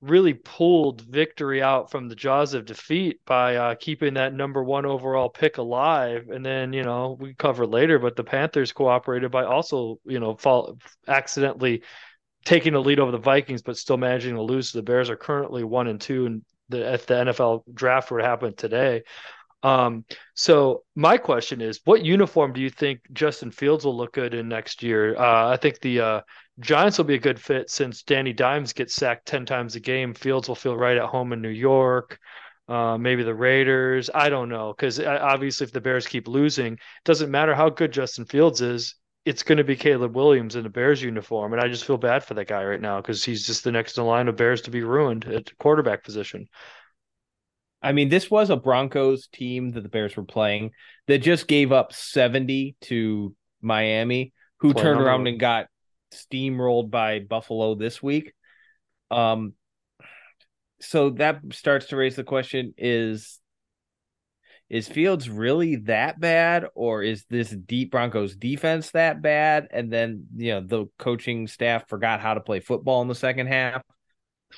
really 0.00 0.34
pulled 0.34 1.00
victory 1.02 1.62
out 1.62 1.90
from 1.90 2.08
the 2.08 2.14
jaws 2.14 2.54
of 2.54 2.66
defeat 2.66 3.20
by 3.26 3.56
uh, 3.56 3.74
keeping 3.76 4.14
that 4.14 4.34
number 4.34 4.62
one 4.62 4.84
overall 4.86 5.28
pick 5.30 5.58
alive. 5.58 6.28
And 6.28 6.44
then, 6.44 6.72
you 6.72 6.82
know, 6.82 7.16
we 7.18 7.34
cover 7.34 7.66
later, 7.66 7.98
but 7.98 8.14
the 8.16 8.24
Panthers 8.24 8.72
cooperated 8.72 9.30
by 9.30 9.44
also, 9.44 9.98
you 10.04 10.20
know, 10.20 10.36
fall 10.36 10.78
accidentally 11.08 11.82
taking 12.44 12.74
the 12.74 12.82
lead 12.82 13.00
over 13.00 13.10
the 13.10 13.18
Vikings, 13.18 13.62
but 13.62 13.76
still 13.76 13.96
managing 13.96 14.34
to 14.34 14.42
lose. 14.42 14.72
The 14.72 14.82
Bears 14.82 15.10
are 15.10 15.16
currently 15.16 15.64
one 15.64 15.88
and 15.88 16.00
two, 16.00 16.26
and 16.26 16.42
the 16.68 16.94
if 16.94 17.06
the 17.06 17.14
NFL 17.14 17.62
draft 17.72 18.10
would 18.10 18.22
happen 18.22 18.54
today. 18.54 19.02
Um, 19.62 20.04
so 20.34 20.84
my 20.94 21.16
question 21.16 21.60
is, 21.60 21.80
what 21.84 22.04
uniform 22.04 22.52
do 22.52 22.60
you 22.60 22.70
think 22.70 23.00
Justin 23.12 23.50
Fields 23.50 23.84
will 23.84 23.96
look 23.96 24.12
good 24.12 24.34
in 24.34 24.48
next 24.48 24.82
year? 24.82 25.16
Uh, 25.16 25.50
I 25.50 25.56
think 25.56 25.80
the 25.80 26.00
uh, 26.00 26.20
Giants 26.60 26.98
will 26.98 27.04
be 27.04 27.14
a 27.14 27.18
good 27.18 27.40
fit 27.40 27.70
since 27.70 28.02
Danny 28.02 28.32
Dimes 28.32 28.72
gets 28.72 28.94
sacked 28.94 29.26
ten 29.26 29.44
times 29.44 29.74
a 29.74 29.80
game. 29.80 30.14
Fields 30.14 30.48
will 30.48 30.54
feel 30.54 30.76
right 30.76 30.96
at 30.96 31.04
home 31.04 31.32
in 31.32 31.42
New 31.42 31.48
York. 31.48 32.18
Uh, 32.68 32.98
maybe 32.98 33.22
the 33.22 33.34
Raiders. 33.34 34.10
I 34.12 34.28
don't 34.28 34.48
know 34.48 34.72
because 34.72 34.98
uh, 34.98 35.18
obviously, 35.20 35.64
if 35.64 35.72
the 35.72 35.80
Bears 35.80 36.06
keep 36.06 36.28
losing, 36.28 36.74
it 36.74 36.80
doesn't 37.04 37.30
matter 37.30 37.54
how 37.54 37.68
good 37.68 37.92
Justin 37.92 38.24
Fields 38.24 38.60
is. 38.60 38.94
It's 39.24 39.42
going 39.42 39.58
to 39.58 39.64
be 39.64 39.74
Caleb 39.74 40.14
Williams 40.14 40.54
in 40.54 40.66
a 40.66 40.70
Bears 40.70 41.02
uniform, 41.02 41.52
and 41.52 41.60
I 41.60 41.68
just 41.68 41.84
feel 41.84 41.96
bad 41.96 42.24
for 42.24 42.34
that 42.34 42.46
guy 42.46 42.64
right 42.64 42.80
now 42.80 43.00
because 43.00 43.24
he's 43.24 43.46
just 43.46 43.64
the 43.64 43.72
next 43.72 43.98
in 43.98 44.04
line 44.04 44.28
of 44.28 44.36
Bears 44.36 44.62
to 44.62 44.70
be 44.70 44.82
ruined 44.82 45.24
at 45.26 45.56
quarterback 45.58 46.04
position. 46.04 46.48
I 47.82 47.92
mean, 47.92 48.08
this 48.08 48.30
was 48.30 48.50
a 48.50 48.56
Broncos 48.56 49.28
team 49.28 49.70
that 49.70 49.82
the 49.82 49.88
Bears 49.88 50.16
were 50.16 50.24
playing 50.24 50.72
that 51.06 51.18
just 51.18 51.46
gave 51.46 51.72
up 51.72 51.92
70 51.92 52.76
to 52.82 53.34
Miami, 53.60 54.32
who 54.58 54.72
Play 54.72 54.82
turned 54.82 55.00
around 55.00 55.26
and 55.26 55.38
got 55.38 55.66
steamrolled 56.12 56.90
by 56.90 57.20
Buffalo 57.20 57.74
this 57.74 58.02
week. 58.02 58.32
Um, 59.10 59.52
so 60.80 61.10
that 61.10 61.40
starts 61.52 61.86
to 61.86 61.96
raise 61.96 62.16
the 62.16 62.24
question: 62.24 62.74
Is 62.76 63.38
is 64.68 64.88
Fields 64.88 65.30
really 65.30 65.76
that 65.76 66.18
bad, 66.18 66.66
or 66.74 67.02
is 67.02 67.24
this 67.30 67.50
deep 67.50 67.92
Broncos 67.92 68.34
defense 68.34 68.90
that 68.90 69.22
bad? 69.22 69.68
And 69.70 69.92
then 69.92 70.26
you 70.36 70.52
know 70.52 70.60
the 70.60 70.86
coaching 70.98 71.46
staff 71.46 71.88
forgot 71.88 72.20
how 72.20 72.34
to 72.34 72.40
play 72.40 72.60
football 72.60 73.02
in 73.02 73.08
the 73.08 73.14
second 73.14 73.46
half. 73.46 73.82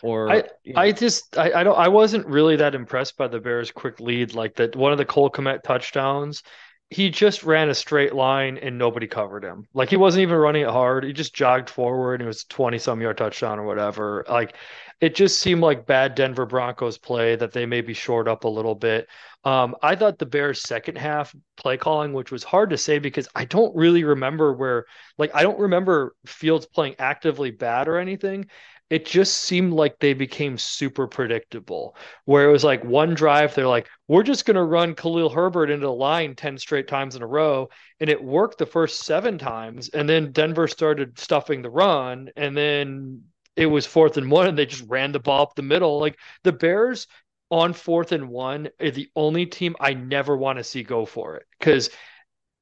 Or 0.02 0.30
I, 0.30 0.44
you 0.64 0.74
know. 0.74 0.80
I 0.80 0.92
just 0.92 1.36
I, 1.36 1.52
I 1.52 1.64
don't 1.64 1.78
I 1.78 1.88
wasn't 1.88 2.26
really 2.26 2.56
that 2.56 2.74
impressed 2.74 3.16
by 3.16 3.28
the 3.28 3.40
Bears' 3.40 3.70
quick 3.70 4.00
lead. 4.00 4.34
Like 4.34 4.56
that 4.56 4.76
one 4.76 4.92
of 4.92 4.98
the 4.98 5.04
Cole 5.04 5.30
Kmet 5.30 5.62
touchdowns, 5.62 6.42
he 6.90 7.10
just 7.10 7.44
ran 7.44 7.68
a 7.68 7.74
straight 7.74 8.14
line 8.14 8.58
and 8.58 8.78
nobody 8.78 9.06
covered 9.06 9.44
him. 9.44 9.66
Like 9.74 9.90
he 9.90 9.96
wasn't 9.96 10.22
even 10.22 10.36
running 10.36 10.62
it 10.62 10.70
hard. 10.70 11.04
He 11.04 11.12
just 11.12 11.34
jogged 11.34 11.68
forward 11.68 12.14
and 12.14 12.22
it 12.22 12.26
was 12.26 12.44
20 12.44 12.78
some 12.78 13.00
yard 13.00 13.18
touchdown 13.18 13.58
or 13.58 13.64
whatever. 13.64 14.24
Like 14.28 14.54
it 15.00 15.14
just 15.14 15.38
seemed 15.38 15.60
like 15.60 15.86
bad 15.86 16.14
Denver 16.14 16.46
Broncos 16.46 16.98
play 16.98 17.36
that 17.36 17.52
they 17.52 17.66
maybe 17.66 17.94
short 17.94 18.26
up 18.26 18.44
a 18.44 18.48
little 18.48 18.74
bit. 18.74 19.06
Um, 19.44 19.76
I 19.80 19.94
thought 19.94 20.18
the 20.18 20.26
Bears' 20.26 20.62
second 20.62 20.98
half 20.98 21.34
play 21.56 21.76
calling, 21.76 22.12
which 22.12 22.32
was 22.32 22.42
hard 22.42 22.70
to 22.70 22.78
say 22.78 22.98
because 22.98 23.28
I 23.34 23.44
don't 23.44 23.74
really 23.76 24.02
remember 24.02 24.52
where, 24.52 24.86
like, 25.16 25.30
I 25.34 25.42
don't 25.42 25.60
remember 25.60 26.16
Fields 26.26 26.66
playing 26.66 26.96
actively 26.98 27.52
bad 27.52 27.86
or 27.86 27.98
anything 27.98 28.46
it 28.90 29.04
just 29.04 29.38
seemed 29.42 29.72
like 29.72 29.98
they 29.98 30.14
became 30.14 30.56
super 30.56 31.06
predictable. 31.06 31.96
Where 32.24 32.48
it 32.48 32.52
was 32.52 32.64
like 32.64 32.84
one 32.84 33.14
drive, 33.14 33.54
they're 33.54 33.66
like, 33.66 33.88
we're 34.06 34.22
just 34.22 34.46
going 34.46 34.56
to 34.56 34.62
run 34.62 34.94
Khalil 34.94 35.28
Herbert 35.28 35.70
into 35.70 35.86
the 35.86 35.92
line 35.92 36.34
10 36.34 36.58
straight 36.58 36.88
times 36.88 37.14
in 37.14 37.22
a 37.22 37.26
row. 37.26 37.68
And 38.00 38.08
it 38.08 38.22
worked 38.22 38.58
the 38.58 38.66
first 38.66 39.04
seven 39.04 39.36
times. 39.38 39.90
And 39.90 40.08
then 40.08 40.32
Denver 40.32 40.68
started 40.68 41.18
stuffing 41.18 41.62
the 41.62 41.70
run. 41.70 42.30
And 42.36 42.56
then 42.56 43.24
it 43.56 43.66
was 43.66 43.86
fourth 43.86 44.16
and 44.16 44.30
one, 44.30 44.46
and 44.46 44.56
they 44.56 44.66
just 44.66 44.88
ran 44.88 45.10
the 45.10 45.18
ball 45.18 45.42
up 45.42 45.54
the 45.56 45.62
middle. 45.62 45.98
Like 45.98 46.16
the 46.44 46.52
Bears 46.52 47.08
on 47.50 47.72
fourth 47.72 48.12
and 48.12 48.28
one 48.28 48.68
are 48.80 48.90
the 48.90 49.08
only 49.16 49.46
team 49.46 49.74
I 49.80 49.94
never 49.94 50.36
want 50.36 50.58
to 50.58 50.64
see 50.64 50.82
go 50.82 51.04
for 51.04 51.36
it 51.36 51.46
because 51.58 51.90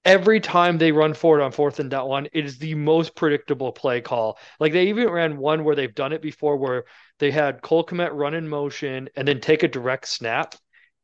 every 0.07 0.39
time 0.39 0.79
they 0.79 0.93
run 0.93 1.13
forward 1.13 1.43
on 1.43 1.51
fourth 1.51 1.81
and 1.81 1.91
down 1.91 2.09
one, 2.09 2.29
it 2.33 2.47
is 2.47 2.59
the 2.59 2.75
most 2.77 3.17
predictable 3.17 3.73
play 3.73 4.01
call. 4.01 4.39
Like 4.61 4.73
they 4.73 4.87
even 4.87 5.11
ran 5.11 5.37
one 5.37 5.65
where 5.65 5.75
they've 5.75 5.95
done 5.95 6.13
it 6.13 6.23
before 6.23 6.57
where 6.57 6.85
they 7.19 7.33
had 7.33 7.61
Cole 7.61 7.85
Kmet 7.85 8.11
run 8.13 8.33
in 8.33 8.49
motion 8.49 9.11
and 9.17 9.27
then 9.27 9.41
take 9.41 9.65
a 9.65 9.69
direct 9.69 10.07
snap. 10.07 10.55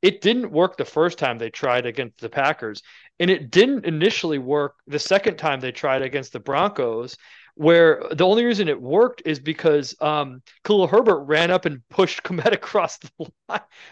It 0.03 0.21
didn't 0.21 0.53
work 0.53 0.77
the 0.77 0.85
first 0.85 1.19
time 1.19 1.37
they 1.37 1.51
tried 1.51 1.85
against 1.85 2.21
the 2.21 2.29
Packers. 2.29 2.83
And 3.19 3.29
it 3.31 3.51
didn't 3.51 3.85
initially 3.85 4.39
work 4.39 4.77
the 4.87 4.99
second 4.99 5.37
time 5.37 5.61
they 5.61 5.73
tried 5.73 6.03
against 6.03 6.33
the 6.33 6.41
Broncos, 6.41 7.17
where 7.55 8.03
the 8.13 8.27
only 8.27 8.45
reason 8.45 8.69
it 8.69 8.81
worked 8.81 9.23
is 9.27 9.39
because 9.39 9.95
um, 10.01 10.43
Khalil 10.65 10.87
Herbert 10.87 11.25
ran 11.25 11.51
up 11.51 11.67
and 11.67 11.87
pushed 11.89 12.23
Kmet 12.23 12.53
across 12.53 12.99
the 12.99 13.31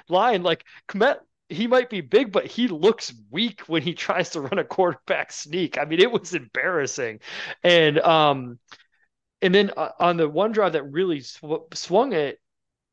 line. 0.08 0.42
Like 0.42 0.64
Kmet 0.88 1.18
he 1.50 1.66
might 1.66 1.90
be 1.90 2.00
big, 2.00 2.32
but 2.32 2.46
he 2.46 2.68
looks 2.68 3.12
weak 3.30 3.62
when 3.62 3.82
he 3.82 3.94
tries 3.94 4.30
to 4.30 4.40
run 4.40 4.58
a 4.58 4.64
quarterback 4.64 5.32
sneak. 5.32 5.78
I 5.78 5.84
mean, 5.84 6.00
it 6.00 6.10
was 6.10 6.34
embarrassing. 6.34 7.20
And 7.62 7.98
um, 7.98 8.58
and 9.42 9.54
then 9.54 9.72
uh, 9.76 9.90
on 9.98 10.16
the 10.16 10.28
one 10.28 10.52
drive 10.52 10.74
that 10.74 10.84
really 10.84 11.20
sw- 11.20 11.66
swung 11.74 12.12
it 12.12 12.38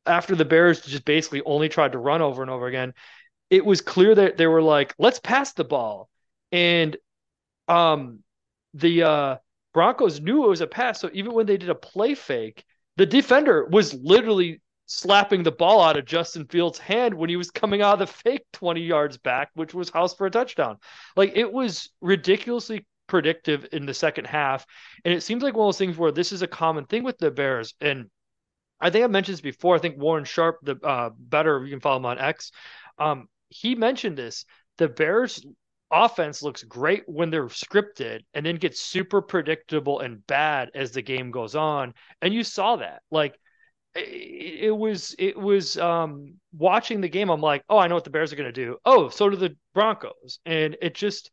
after 0.06 0.34
the 0.34 0.44
Bears 0.44 0.80
just 0.80 1.04
basically 1.04 1.42
only 1.44 1.68
tried 1.68 1.92
to 1.92 1.98
run 1.98 2.22
over 2.22 2.42
and 2.42 2.50
over 2.50 2.66
again, 2.66 2.94
it 3.50 3.64
was 3.64 3.80
clear 3.80 4.14
that 4.14 4.36
they 4.36 4.46
were 4.46 4.62
like, 4.62 4.94
let's 4.98 5.20
pass 5.20 5.52
the 5.52 5.64
ball. 5.64 6.08
And 6.50 6.96
um, 7.68 8.20
the 8.74 9.02
uh, 9.02 9.36
Broncos 9.74 10.20
knew 10.20 10.44
it 10.44 10.48
was 10.48 10.60
a 10.60 10.66
pass. 10.66 11.00
So 11.00 11.10
even 11.12 11.32
when 11.32 11.46
they 11.46 11.56
did 11.58 11.70
a 11.70 11.74
play 11.74 12.14
fake, 12.14 12.64
the 12.96 13.06
defender 13.06 13.66
was 13.66 13.94
literally 13.94 14.60
slapping 14.88 15.42
the 15.42 15.52
ball 15.52 15.82
out 15.82 15.98
of 15.98 16.06
Justin 16.06 16.46
Fields' 16.46 16.78
hand 16.78 17.12
when 17.12 17.28
he 17.28 17.36
was 17.36 17.50
coming 17.50 17.82
out 17.82 17.92
of 17.92 17.98
the 18.00 18.06
fake 18.06 18.44
20 18.54 18.80
yards 18.80 19.18
back, 19.18 19.50
which 19.54 19.74
was 19.74 19.90
house 19.90 20.14
for 20.14 20.26
a 20.26 20.30
touchdown. 20.30 20.78
Like 21.14 21.32
it 21.36 21.52
was 21.52 21.90
ridiculously 22.00 22.86
predictive 23.06 23.66
in 23.72 23.84
the 23.84 23.92
second 23.92 24.26
half. 24.26 24.66
And 25.04 25.12
it 25.12 25.22
seems 25.22 25.42
like 25.42 25.54
one 25.54 25.66
of 25.66 25.68
those 25.68 25.78
things 25.78 25.98
where 25.98 26.10
this 26.10 26.32
is 26.32 26.42
a 26.42 26.48
common 26.48 26.86
thing 26.86 27.04
with 27.04 27.18
the 27.18 27.30
Bears. 27.30 27.74
And 27.82 28.08
I 28.80 28.88
think 28.88 29.04
I 29.04 29.08
mentioned 29.08 29.34
this 29.34 29.42
before. 29.42 29.76
I 29.76 29.78
think 29.78 29.98
Warren 29.98 30.24
Sharp, 30.24 30.58
the 30.62 30.76
uh, 30.82 31.10
better, 31.18 31.62
you 31.64 31.70
can 31.70 31.80
follow 31.80 31.98
him 31.98 32.06
on 32.06 32.18
X. 32.18 32.50
Um, 32.98 33.28
he 33.50 33.74
mentioned 33.74 34.16
this. 34.16 34.46
The 34.78 34.88
Bears 34.88 35.44
offense 35.90 36.42
looks 36.42 36.62
great 36.62 37.02
when 37.06 37.30
they're 37.30 37.46
scripted 37.46 38.20
and 38.32 38.44
then 38.44 38.56
gets 38.56 38.80
super 38.80 39.20
predictable 39.20 40.00
and 40.00 40.26
bad 40.26 40.70
as 40.74 40.92
the 40.92 41.02
game 41.02 41.30
goes 41.30 41.54
on. 41.54 41.92
And 42.22 42.32
you 42.32 42.42
saw 42.42 42.76
that. 42.76 43.02
Like 43.10 43.38
it, 43.98 44.64
it 44.66 44.76
was 44.76 45.14
it 45.18 45.36
was 45.36 45.76
um 45.78 46.34
watching 46.56 47.00
the 47.00 47.08
game, 47.08 47.30
I'm 47.30 47.40
like, 47.40 47.64
oh, 47.68 47.78
I 47.78 47.88
know 47.88 47.94
what 47.94 48.04
the 48.04 48.10
Bears 48.10 48.32
are 48.32 48.36
gonna 48.36 48.52
do. 48.52 48.78
Oh, 48.84 49.08
so 49.08 49.28
do 49.28 49.36
the 49.36 49.56
Broncos. 49.74 50.38
And 50.46 50.76
it 50.80 50.94
just 50.94 51.30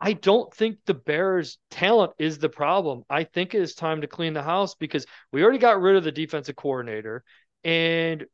I 0.00 0.14
don't 0.14 0.52
think 0.54 0.78
the 0.86 0.94
Bears' 0.94 1.58
talent 1.70 2.12
is 2.18 2.38
the 2.38 2.48
problem. 2.48 3.04
I 3.10 3.24
think 3.24 3.54
it 3.54 3.60
is 3.60 3.74
time 3.74 4.00
to 4.00 4.06
clean 4.06 4.32
the 4.32 4.42
house 4.42 4.74
because 4.74 5.06
we 5.30 5.42
already 5.42 5.58
got 5.58 5.80
rid 5.80 5.96
of 5.96 6.04
the 6.04 6.12
defensive 6.12 6.56
coordinator. 6.56 7.22
And 7.64 8.24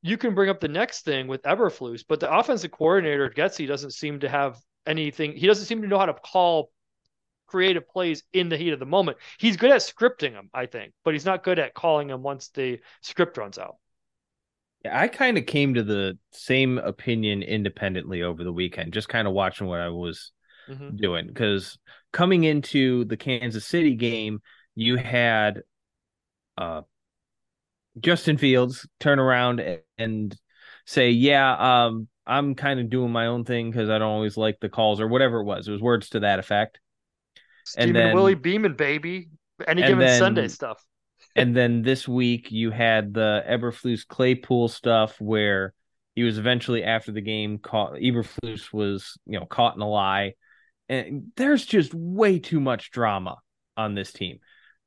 you 0.00 0.16
can 0.16 0.34
bring 0.34 0.50
up 0.50 0.58
the 0.58 0.68
next 0.68 1.04
thing 1.04 1.28
with 1.28 1.42
Eberflus, 1.42 2.02
but 2.08 2.18
the 2.18 2.32
offensive 2.32 2.72
coordinator, 2.72 3.30
Getsy, 3.30 3.68
doesn't 3.68 3.92
seem 3.92 4.20
to 4.20 4.28
have 4.28 4.58
anything. 4.86 5.36
He 5.36 5.46
doesn't 5.46 5.66
seem 5.66 5.82
to 5.82 5.88
know 5.88 5.98
how 5.98 6.06
to 6.06 6.14
call 6.14 6.70
creative 7.52 7.86
plays 7.86 8.22
in 8.32 8.48
the 8.48 8.56
heat 8.56 8.72
of 8.72 8.78
the 8.78 8.86
moment. 8.86 9.18
He's 9.38 9.58
good 9.58 9.70
at 9.70 9.82
scripting 9.82 10.32
them, 10.32 10.48
I 10.54 10.64
think, 10.64 10.94
but 11.04 11.12
he's 11.12 11.26
not 11.26 11.44
good 11.44 11.58
at 11.58 11.74
calling 11.74 12.08
them 12.08 12.22
once 12.22 12.48
the 12.48 12.80
script 13.02 13.36
runs 13.36 13.58
out. 13.58 13.76
Yeah, 14.82 14.98
I 14.98 15.08
kind 15.08 15.36
of 15.36 15.44
came 15.44 15.74
to 15.74 15.82
the 15.82 16.18
same 16.32 16.78
opinion 16.78 17.42
independently 17.42 18.22
over 18.22 18.42
the 18.42 18.52
weekend, 18.54 18.94
just 18.94 19.10
kind 19.10 19.28
of 19.28 19.34
watching 19.34 19.66
what 19.66 19.80
I 19.80 19.90
was 19.90 20.32
mm-hmm. 20.66 20.96
doing. 20.96 21.26
Because 21.26 21.76
coming 22.10 22.44
into 22.44 23.04
the 23.04 23.18
Kansas 23.18 23.66
City 23.66 23.96
game, 23.96 24.40
you 24.74 24.96
had 24.96 25.60
uh, 26.56 26.80
Justin 28.00 28.38
Fields 28.38 28.88
turn 28.98 29.18
around 29.18 29.62
and 29.98 30.34
say, 30.86 31.10
"Yeah, 31.10 31.84
um, 31.84 32.08
I'm 32.26 32.54
kind 32.54 32.80
of 32.80 32.88
doing 32.88 33.12
my 33.12 33.26
own 33.26 33.44
thing 33.44 33.70
because 33.70 33.90
I 33.90 33.98
don't 33.98 34.08
always 34.08 34.38
like 34.38 34.58
the 34.58 34.70
calls 34.70 35.02
or 35.02 35.06
whatever 35.06 35.40
it 35.40 35.44
was. 35.44 35.68
It 35.68 35.72
was 35.72 35.82
words 35.82 36.08
to 36.10 36.20
that 36.20 36.38
effect. 36.38 36.80
Stephen 37.64 37.88
and 37.88 37.96
then 37.96 38.14
Willie 38.14 38.34
Beamen, 38.34 38.74
baby. 38.74 39.28
Any 39.66 39.82
given 39.82 40.00
then, 40.00 40.18
Sunday 40.18 40.48
stuff. 40.48 40.84
and 41.36 41.56
then 41.56 41.82
this 41.82 42.08
week 42.08 42.50
you 42.50 42.70
had 42.70 43.14
the 43.14 43.44
Eberflus 43.48 44.06
Claypool 44.06 44.68
stuff 44.68 45.20
where 45.20 45.72
he 46.14 46.24
was 46.24 46.38
eventually 46.38 46.84
after 46.84 47.12
the 47.12 47.20
game 47.20 47.58
caught 47.58 47.92
Eberflus 47.94 48.72
was, 48.72 49.16
you 49.26 49.38
know, 49.38 49.46
caught 49.46 49.76
in 49.76 49.82
a 49.82 49.88
lie. 49.88 50.34
And 50.88 51.32
there's 51.36 51.64
just 51.64 51.94
way 51.94 52.38
too 52.38 52.60
much 52.60 52.90
drama 52.90 53.36
on 53.76 53.94
this 53.94 54.12
team. 54.12 54.40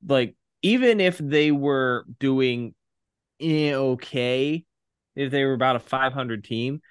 Like, 0.08 0.36
even 0.62 1.00
if 1.00 1.18
they 1.18 1.52
were 1.52 2.06
doing 2.20 2.76
eh, 3.40 3.74
okay, 3.74 4.66
if 5.16 5.32
they 5.32 5.46
were 5.46 5.54
about 5.54 5.78
a 5.78 5.80
500 5.80 6.44
team, 6.44 6.82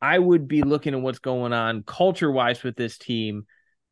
I 0.00 0.18
would 0.18 0.48
be 0.48 0.62
looking 0.62 0.94
at 0.94 1.00
what's 1.00 1.18
going 1.18 1.52
on 1.52 1.82
culture 1.82 2.30
wise 2.30 2.62
with 2.62 2.76
this 2.76 2.98
team 2.98 3.46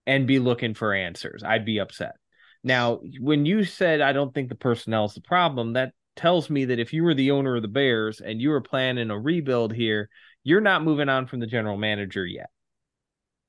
and 0.07 0.27
be 0.27 0.39
looking 0.39 0.75
for 0.75 0.95
answers. 0.95 1.43
I'd 1.45 1.65
be 1.65 1.79
upset. 1.79 2.17
Now, 2.65 3.01
when 3.19 3.45
you 3.47 3.65
said 3.65 4.01
I 4.01 4.13
don't 4.13 4.33
think 4.33 4.49
the 4.49 4.55
personnel 4.55 5.07
is 5.07 5.15
the 5.15 5.21
problem, 5.21 5.73
that 5.75 5.93
tells 6.17 6.51
me 6.51 6.67
that 6.67 6.79
if 6.79 6.93
you 6.93 7.03
were 7.03 7.15
the 7.15 7.31
owner 7.31 7.57
of 7.57 7.63
the 7.63 7.69
Bears 7.69 8.21
and 8.21 8.41
you 8.41 8.51
were 8.51 8.61
planning 8.61 9.11
a 9.11 9.19
rebuild 9.19 9.73
here, 9.73 10.09
you're 10.45 10.61
not 10.61 10.85
moving 10.85 11.09
on 11.09 11.27
from 11.27 11.41
the 11.41 11.47
general 11.47 11.77
manager 11.77 12.27
yet. 12.27 12.51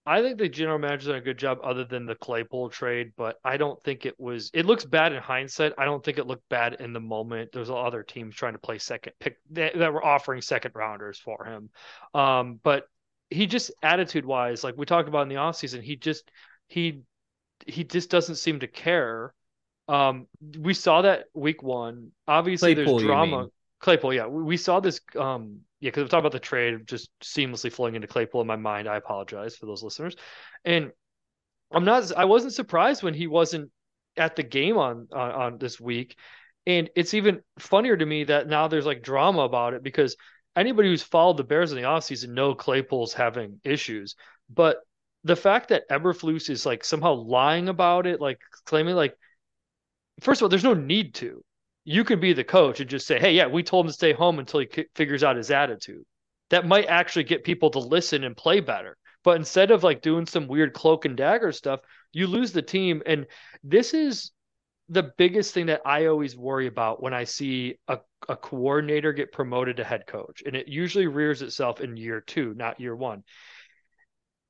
I 0.06 0.22
think 0.22 0.38
the 0.38 0.50
general 0.50 0.80
manager's 0.80 1.08
done 1.08 1.16
a 1.16 1.22
good 1.22 1.38
job 1.38 1.60
other 1.64 1.86
than 1.86 2.06
the 2.06 2.16
Claypool 2.16 2.70
trade, 2.70 3.14
but 3.16 3.38
I 3.44 3.56
don't 3.56 3.82
think 3.84 4.06
it 4.06 4.20
was 4.20 4.52
it 4.54 4.66
looks 4.66 4.84
bad 4.84 5.14
in 5.14 5.22
hindsight. 5.22 5.74
I 5.78 5.86
don't 5.86 6.04
think 6.04 6.18
it 6.18 6.28
looked 6.28 6.48
bad 6.50 6.76
in 6.82 6.92
the 6.92 7.00
moment. 7.00 7.52
There's 7.54 7.70
other 7.70 8.04
teams 8.04 8.36
trying 8.36 8.52
to 8.54 8.60
play 8.60 8.80
second 8.80 9.14
pick 9.22 9.38
that, 9.52 9.78
that 9.78 9.94
were 9.94 10.04
offering 10.04 10.42
second 10.42 10.74
rounders 10.76 11.20
for 11.20 11.46
him. 11.46 11.70
Um, 12.14 12.60
but 12.62 12.86
he 13.34 13.48
just 13.48 13.72
attitude 13.82 14.26
wise, 14.26 14.64
like 14.64 14.76
we 14.78 14.86
talked 14.86 15.08
about 15.08 15.24
in 15.24 15.30
the 15.30 15.36
offseason, 15.36 15.82
he 15.82 15.96
just 15.96 16.30
he 16.68 17.02
he 17.66 17.84
just 17.84 18.10
doesn't 18.10 18.36
seem 18.36 18.60
to 18.60 18.68
care. 18.68 19.34
Um, 19.88 20.28
we 20.60 20.74
saw 20.74 21.02
that 21.02 21.26
week 21.34 21.62
one. 21.62 22.12
Obviously, 22.28 22.76
Claypool, 22.76 22.98
there's 22.98 23.08
drama. 23.08 23.48
Claypool, 23.80 24.14
yeah, 24.14 24.28
we, 24.28 24.44
we 24.44 24.58
saw 24.58 24.80
this 24.80 25.02
um 25.18 25.60
yeah, 25.80 25.90
because 25.90 26.04
we 26.04 26.10
talked 26.10 26.22
about 26.22 26.32
the 26.32 26.40
trade 26.40 26.88
just 26.88 27.10
seamlessly 27.22 27.72
flowing 27.72 27.96
into 27.96 28.08
Claypool 28.08 28.40
in 28.40 28.48
my 28.48 28.56
mind. 28.56 28.88
I 28.88 28.96
apologize 28.96 29.58
for 29.58 29.66
those 29.66 29.84
listeners. 29.84 30.16
And 30.64 30.92
I'm 31.72 31.84
not 31.84 32.16
I 32.16 32.26
wasn't 32.26 32.54
surprised 32.54 33.04
when 33.04 33.14
he 33.14 33.28
wasn't 33.28 33.72
at 34.16 34.36
the 34.36 34.44
game 34.44 34.78
on 34.78 35.08
on, 35.12 35.32
on 35.32 35.58
this 35.58 35.80
week. 35.82 36.18
And 36.66 36.90
it's 36.96 37.14
even 37.14 37.42
funnier 37.60 37.98
to 37.98 38.06
me 38.06 38.24
that 38.26 38.48
now 38.48 38.70
there's 38.70 38.86
like 38.86 39.04
drama 39.04 39.42
about 39.42 39.74
it 39.74 39.84
because 39.84 40.16
anybody 40.56 40.90
who's 40.90 41.04
followed 41.04 41.38
the 41.38 41.44
Bears 41.44 41.72
in 41.72 41.78
the 41.78 41.88
offseason 41.88 42.30
know 42.30 42.56
Claypool's 42.56 43.14
having 43.14 43.60
issues. 43.64 44.16
But 44.50 44.78
the 45.24 45.36
fact 45.36 45.70
that 45.70 45.90
Eberflus 45.90 46.50
is 46.50 46.66
like 46.66 46.84
somehow 46.84 47.14
lying 47.14 47.70
about 47.70 48.08
it, 48.08 48.20
like 48.22 48.40
claiming 48.66 48.96
like 48.96 49.16
first 50.22 50.42
of 50.42 50.44
all, 50.44 50.50
there's 50.50 50.64
no 50.64 50.74
need 50.74 51.16
to 51.16 51.44
you 51.86 52.04
can 52.04 52.20
be 52.20 52.34
the 52.34 52.44
coach 52.44 52.80
and 52.80 52.90
just 52.90 53.08
say, 53.08 53.20
hey, 53.20 53.34
yeah, 53.34 53.48
we 53.48 53.64
told 53.64 53.86
him 53.86 53.90
to 53.90 53.94
stay 53.94 54.14
home 54.14 54.40
until 54.40 54.62
he 54.62 54.70
figures 54.96 55.24
out 55.24 55.36
his 55.36 55.52
attitude. 55.52 56.04
That 56.50 56.66
might 56.66 56.86
actually 56.86 57.24
get 57.24 57.44
people 57.44 57.70
to 57.72 57.80
listen 57.80 58.24
and 58.24 58.38
play 58.38 58.60
better. 58.60 58.98
But 59.24 59.38
instead 59.38 59.72
of 59.72 59.84
like 59.84 60.02
doing 60.02 60.26
some 60.26 60.48
weird 60.48 60.74
cloak 60.74 61.06
and 61.06 61.18
dagger 61.18 61.52
stuff, 61.52 61.82
you 62.12 62.28
lose 62.28 62.52
the 62.52 62.62
team. 62.62 63.02
And 63.06 63.26
this 63.64 63.94
is 63.94 64.32
the 64.90 65.12
biggest 65.18 65.54
thing 65.54 65.68
that 65.68 65.82
I 65.86 66.08
always 66.08 66.36
worry 66.36 66.68
about 66.68 67.02
when 67.02 67.14
I 67.14 67.24
see 67.24 67.76
a, 67.88 68.00
a 68.28 68.36
coordinator 68.36 69.14
get 69.14 69.32
promoted 69.32 69.78
to 69.78 69.84
head 69.84 70.06
coach. 70.08 70.44
And 70.46 70.56
it 70.56 70.68
usually 70.68 71.08
rears 71.08 71.42
itself 71.42 71.82
in 71.82 71.98
year 71.98 72.22
two, 72.22 72.54
not 72.56 72.80
year 72.80 72.96
one. 72.96 73.24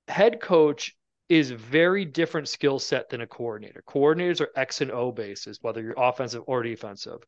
Head 0.07 0.41
coach 0.41 0.95
is 1.29 1.51
very 1.51 2.03
different 2.05 2.49
skill 2.49 2.79
set 2.79 3.09
than 3.09 3.21
a 3.21 3.27
coordinator. 3.27 3.83
Coordinators 3.87 4.41
are 4.41 4.49
X 4.55 4.81
and 4.81 4.91
O 4.91 5.11
bases, 5.11 5.59
whether 5.61 5.81
you're 5.81 5.93
offensive 5.97 6.43
or 6.47 6.63
defensive. 6.63 7.19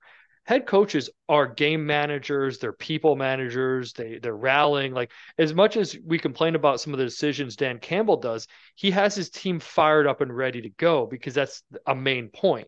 Head 0.46 0.68
coaches 0.68 1.10
are 1.28 1.48
game 1.48 1.88
managers, 1.88 2.60
they're 2.60 2.72
people 2.72 3.16
managers, 3.16 3.94
they 3.94 4.20
they're 4.22 4.36
rallying. 4.36 4.94
Like 4.94 5.12
as 5.40 5.56
much 5.56 5.76
as 5.76 5.98
we 6.06 6.20
complain 6.20 6.54
about 6.54 6.80
some 6.80 6.94
of 6.94 7.00
the 7.00 7.06
decisions 7.06 7.56
Dan 7.56 7.80
Campbell 7.80 8.18
does, 8.18 8.48
he 8.76 8.92
has 8.92 9.16
his 9.16 9.30
team 9.32 9.60
fired 9.60 10.06
up 10.06 10.22
and 10.22 10.36
ready 10.36 10.62
to 10.62 10.70
go 10.70 11.08
because 11.08 11.34
that's 11.34 11.64
a 11.88 11.96
main 11.96 12.30
point. 12.30 12.68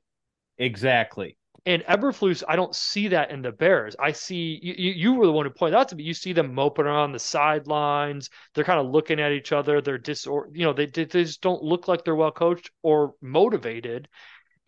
Exactly. 0.57 1.37
And 1.65 1.83
Eberflus, 1.83 2.43
I 2.47 2.55
don't 2.55 2.73
see 2.73 3.09
that 3.09 3.29
in 3.29 3.41
the 3.41 3.51
Bears. 3.51 3.95
I 3.99 4.13
see 4.13 4.57
you, 4.63 4.73
you 4.73 5.13
were 5.13 5.25
the 5.25 5.33
one 5.33 5.45
who 5.45 5.51
pointed 5.51 5.77
out 5.77 5.89
to 5.89 5.95
me. 5.97 6.03
You 6.03 6.13
see 6.13 6.31
them 6.31 6.53
moping 6.53 6.85
around 6.85 7.11
the 7.11 7.19
sidelines. 7.19 8.29
They're 8.53 8.63
kind 8.63 8.79
of 8.79 8.87
looking 8.87 9.19
at 9.19 9.33
each 9.33 9.51
other. 9.51 9.81
They're 9.81 9.97
disor, 9.97 10.47
you 10.53 10.63
know, 10.63 10.71
they, 10.71 10.85
they 10.85 11.05
just 11.05 11.41
don't 11.41 11.61
look 11.61 11.89
like 11.89 12.05
they're 12.05 12.15
well 12.15 12.31
coached 12.31 12.71
or 12.83 13.15
motivated. 13.21 14.07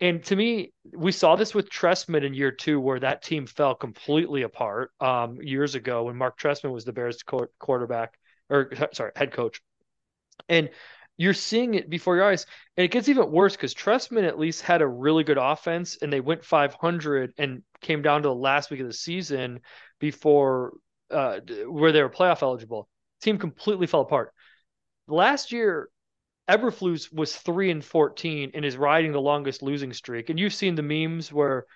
And 0.02 0.22
to 0.24 0.36
me, 0.36 0.72
we 0.92 1.12
saw 1.12 1.36
this 1.36 1.54
with 1.54 1.70
Trestman 1.70 2.24
in 2.24 2.34
year 2.34 2.50
two, 2.50 2.80
where 2.80 3.00
that 3.00 3.22
team 3.22 3.46
fell 3.46 3.74
completely 3.74 4.42
apart 4.42 4.90
um, 5.00 5.38
years 5.42 5.74
ago 5.74 6.04
when 6.04 6.16
Marc 6.16 6.38
Trestman 6.38 6.72
was 6.72 6.84
the 6.84 6.92
Bears 6.92 7.22
quarterback 7.58 8.18
or 8.50 8.70
sorry 8.92 9.12
head 9.16 9.32
coach. 9.32 9.60
And 10.48 10.70
you're 11.20 11.34
seeing 11.34 11.74
it 11.74 11.90
before 11.90 12.16
your 12.16 12.24
eyes. 12.24 12.46
And 12.78 12.84
it 12.86 12.90
gets 12.90 13.10
even 13.10 13.30
worse 13.30 13.54
because 13.54 13.74
Trestman 13.74 14.26
at 14.26 14.38
least 14.38 14.62
had 14.62 14.80
a 14.80 14.88
really 14.88 15.22
good 15.22 15.36
offense 15.36 15.98
and 16.00 16.10
they 16.10 16.20
went 16.20 16.42
500 16.42 17.34
and 17.36 17.62
came 17.82 18.00
down 18.00 18.22
to 18.22 18.28
the 18.28 18.34
last 18.34 18.70
week 18.70 18.80
of 18.80 18.86
the 18.86 18.94
season 18.94 19.60
before 19.98 20.72
uh, 21.10 21.40
where 21.68 21.92
they 21.92 22.02
were 22.02 22.08
playoff 22.08 22.40
eligible. 22.40 22.88
Team 23.20 23.36
completely 23.36 23.86
fell 23.86 24.00
apart. 24.00 24.32
Last 25.08 25.52
year, 25.52 25.90
Eberflus 26.48 27.12
was 27.12 27.36
3 27.36 27.70
and 27.70 27.84
14 27.84 28.52
and 28.54 28.64
is 28.64 28.78
riding 28.78 29.12
the 29.12 29.20
longest 29.20 29.60
losing 29.60 29.92
streak. 29.92 30.30
And 30.30 30.40
you've 30.40 30.54
seen 30.54 30.74
the 30.74 30.82
memes 30.82 31.30
where 31.30 31.66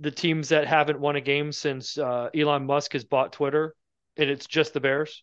the 0.00 0.10
teams 0.10 0.48
that 0.48 0.66
haven't 0.66 0.98
won 0.98 1.14
a 1.14 1.20
game 1.20 1.52
since 1.52 1.98
uh, 1.98 2.30
Elon 2.34 2.66
Musk 2.66 2.94
has 2.94 3.04
bought 3.04 3.32
Twitter 3.32 3.76
and 4.16 4.28
it's 4.28 4.46
just 4.46 4.74
the 4.74 4.80
Bears. 4.80 5.22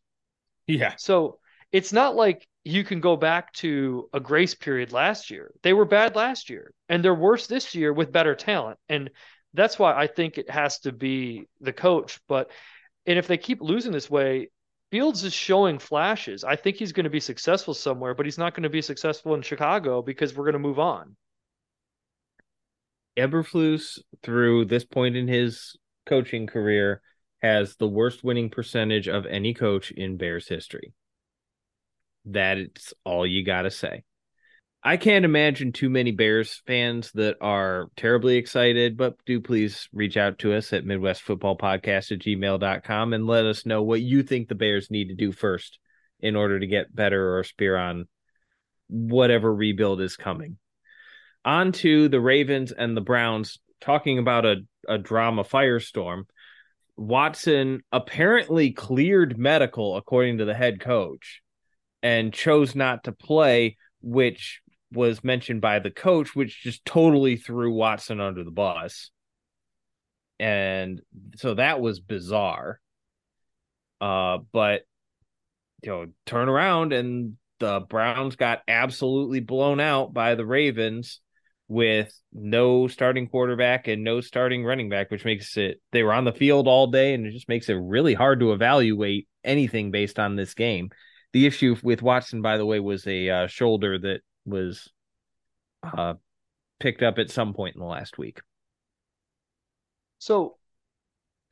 Yeah. 0.65 0.93
So 0.97 1.39
it's 1.73 1.91
not 1.91 2.15
like 2.15 2.47
you 2.66 2.84
can 2.84 2.99
go 2.99 3.16
back 3.16 3.53
to 3.53 4.09
a 4.11 4.20
grace 4.20 4.55
period 4.55 4.91
last 4.91 5.30
year. 5.30 5.51
They 5.61 5.72
were 5.72 5.86
bad 5.86 6.16
last 6.16 6.49
year 6.49 6.72
and 6.89 7.03
they're 7.03 7.13
worse 7.13 7.45
this 7.45 7.76
year 7.76 7.93
with 7.93 8.11
better 8.11 8.34
talent. 8.34 8.80
And 8.89 9.11
that's 9.53 9.78
why 9.78 9.93
I 9.93 10.07
think 10.07 10.38
it 10.38 10.49
has 10.49 10.80
to 10.80 10.91
be 10.91 11.45
the 11.61 11.72
coach. 11.72 12.20
But 12.28 12.49
and 13.05 13.20
if 13.20 13.28
they 13.28 13.38
keep 13.38 13.61
losing 13.61 13.91
this 13.91 14.09
way, 14.09 14.49
Fields 14.91 15.24
is 15.24 15.34
showing 15.34 15.78
flashes. 15.78 16.43
I 16.43 16.55
think 16.55 16.78
he's 16.78 16.91
going 16.91 17.03
to 17.03 17.09
be 17.09 17.20
successful 17.20 17.74
somewhere, 17.74 18.13
but 18.13 18.26
he's 18.26 18.38
not 18.38 18.53
going 18.53 18.63
to 18.63 18.70
be 18.70 18.82
successful 18.82 19.36
in 19.36 19.41
Chicago 19.41 20.01
because 20.01 20.36
we're 20.36 20.45
going 20.45 20.53
to 20.53 20.59
move 20.59 20.80
on. 20.80 21.16
Eberflus, 23.18 23.99
through 24.24 24.66
this 24.66 24.86
point 24.86 25.16
in 25.16 25.28
his 25.28 25.76
coaching 26.05 26.47
career, 26.47 27.01
has 27.41 27.76
the 27.76 27.88
worst 27.88 28.24
winning 28.24 28.49
percentage 28.49 29.07
of 29.07 29.26
any 29.26 29.53
coach 29.53 29.91
in 29.91 30.18
Bears 30.18 30.47
history. 30.47 30.93
That's 32.26 32.93
all 33.03 33.26
you 33.26 33.45
got 33.45 33.63
to 33.63 33.71
say. 33.71 34.03
I 34.88 34.97
can't 34.97 35.26
imagine 35.26 35.71
too 35.71 35.89
many 35.89 36.11
Bears 36.11 36.61
fans 36.67 37.11
that 37.13 37.38
are 37.41 37.88
terribly 37.97 38.38
excited, 38.38 38.97
but 38.97 39.15
do 39.26 39.41
please 39.41 39.89
reach 39.91 40.15
out 40.15 40.38
to 40.39 40.53
us 40.53 40.73
at 40.73 40.86
Midwest 40.86 41.23
Football 41.23 41.57
Podcast 41.57 42.11
at 42.11 42.19
gmail.com 42.19 43.13
and 43.13 43.26
let 43.26 43.45
us 43.45 43.65
know 43.65 43.82
what 43.82 44.01
you 44.01 44.21
think 44.21 44.47
the 44.47 44.53
Bears 44.53 44.91
need 44.91 45.07
to 45.07 45.15
do 45.15 45.32
first 45.32 45.80
in 46.19 46.36
order 46.36 46.59
to 46.59 46.67
get 46.67 46.95
better 46.95 47.36
or 47.36 47.43
spear 47.43 47.76
on 47.76 48.07
whatever 48.88 49.53
rebuild 49.53 50.01
is 50.01 50.17
coming. 50.17 50.57
On 51.43 51.71
to 51.71 52.07
the 52.07 52.21
Ravens 52.21 52.71
and 52.71 52.95
the 52.95 53.01
Browns, 53.01 53.57
talking 53.82 54.19
about 54.19 54.45
a, 54.45 54.57
a 54.88 54.99
drama 54.99 55.43
firestorm. 55.43 56.26
Watson 56.95 57.82
apparently 57.91 58.71
cleared 58.71 59.38
medical, 59.38 59.97
according 59.97 60.38
to 60.38 60.45
the 60.45 60.53
head 60.53 60.80
coach, 60.80 61.41
and 62.04 62.34
chose 62.34 62.76
not 62.76 63.06
to 63.06 63.12
play, 63.12 63.78
which 64.02 64.62
was 64.91 65.24
mentioned 65.24 65.62
by 65.62 65.80
the 65.80 65.91
coach, 65.91 66.36
which 66.36 66.62
just 66.62 66.86
totally 66.86 67.38
threw 67.38 67.74
Watson 67.74 68.20
under 68.20 68.43
the 68.43 68.52
bus. 68.52 69.12
And 70.39 71.02
so 71.36 71.56
that 71.56 71.82
was 71.82 72.00
bizarre. 72.00 72.80
Uh, 74.02 74.39
but 74.52 74.82
you 75.82 75.89
know, 75.89 76.08
turn 76.26 76.50
around 76.50 76.93
and 76.93 77.38
the 77.60 77.80
Browns 77.82 78.36
got 78.36 78.62
absolutely 78.68 79.39
blown 79.39 79.80
out 79.80 80.14
by 80.14 80.36
the 80.36 80.46
Ravens 80.46 81.22
with 81.68 82.14
no 82.32 82.88
starting 82.88 83.28
quarterback 83.28 83.88
and 83.88 84.04
no 84.04 84.22
starting 84.22 84.64
running 84.64 84.89
back, 84.89 85.10
which 85.10 85.26
makes 85.26 85.58
it 85.58 85.82
they 85.91 86.04
were 86.04 86.14
on 86.14 86.26
the 86.26 86.32
field 86.32 86.68
all 86.68 86.88
day 86.88 87.14
and 87.14 87.26
it 87.26 87.32
just 87.32 87.50
makes 87.50 87.70
it 87.70 87.74
really 87.76 88.14
hard 88.14 88.39
to 88.39 88.52
evaluate 88.52 89.28
anything 89.43 89.91
based 89.91 90.20
on 90.20 90.36
this 90.36 90.54
game. 90.54 90.89
The 91.36 91.46
issue 91.46 91.76
with 91.84 92.02
Watson, 92.02 92.42
by 92.42 92.56
the 92.56 92.66
way, 92.66 92.80
was 92.80 93.06
a 93.08 93.30
uh, 93.30 93.48
shoulder 93.48 94.00
that 94.00 94.22
was 94.46 94.90
uh, 95.84 96.14
picked 96.80 97.04
up 97.04 97.20
at 97.20 97.30
some 97.30 97.54
point 97.54 97.76
in 97.76 97.82
the 97.82 97.88
last 97.88 98.18
week. 98.18 98.40
So 100.20 100.56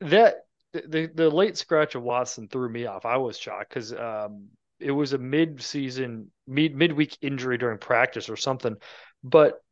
that 0.00 0.36
the 0.72 1.10
the 1.14 1.28
late 1.28 1.58
scratch 1.58 1.96
of 1.96 2.02
Watson 2.02 2.48
threw 2.48 2.70
me 2.70 2.86
off. 2.86 3.04
I 3.04 3.18
was 3.18 3.36
shocked 3.38 3.68
because 3.68 3.92
um, 3.92 4.46
it 4.80 4.90
was 4.90 5.12
a 5.12 5.18
mid 5.18 5.62
season 5.62 6.30
mid 6.46 6.74
midweek 6.74 7.18
injury 7.20 7.58
during 7.58 7.76
practice 7.76 8.30
or 8.30 8.36
something, 8.36 8.76
but 9.22 9.62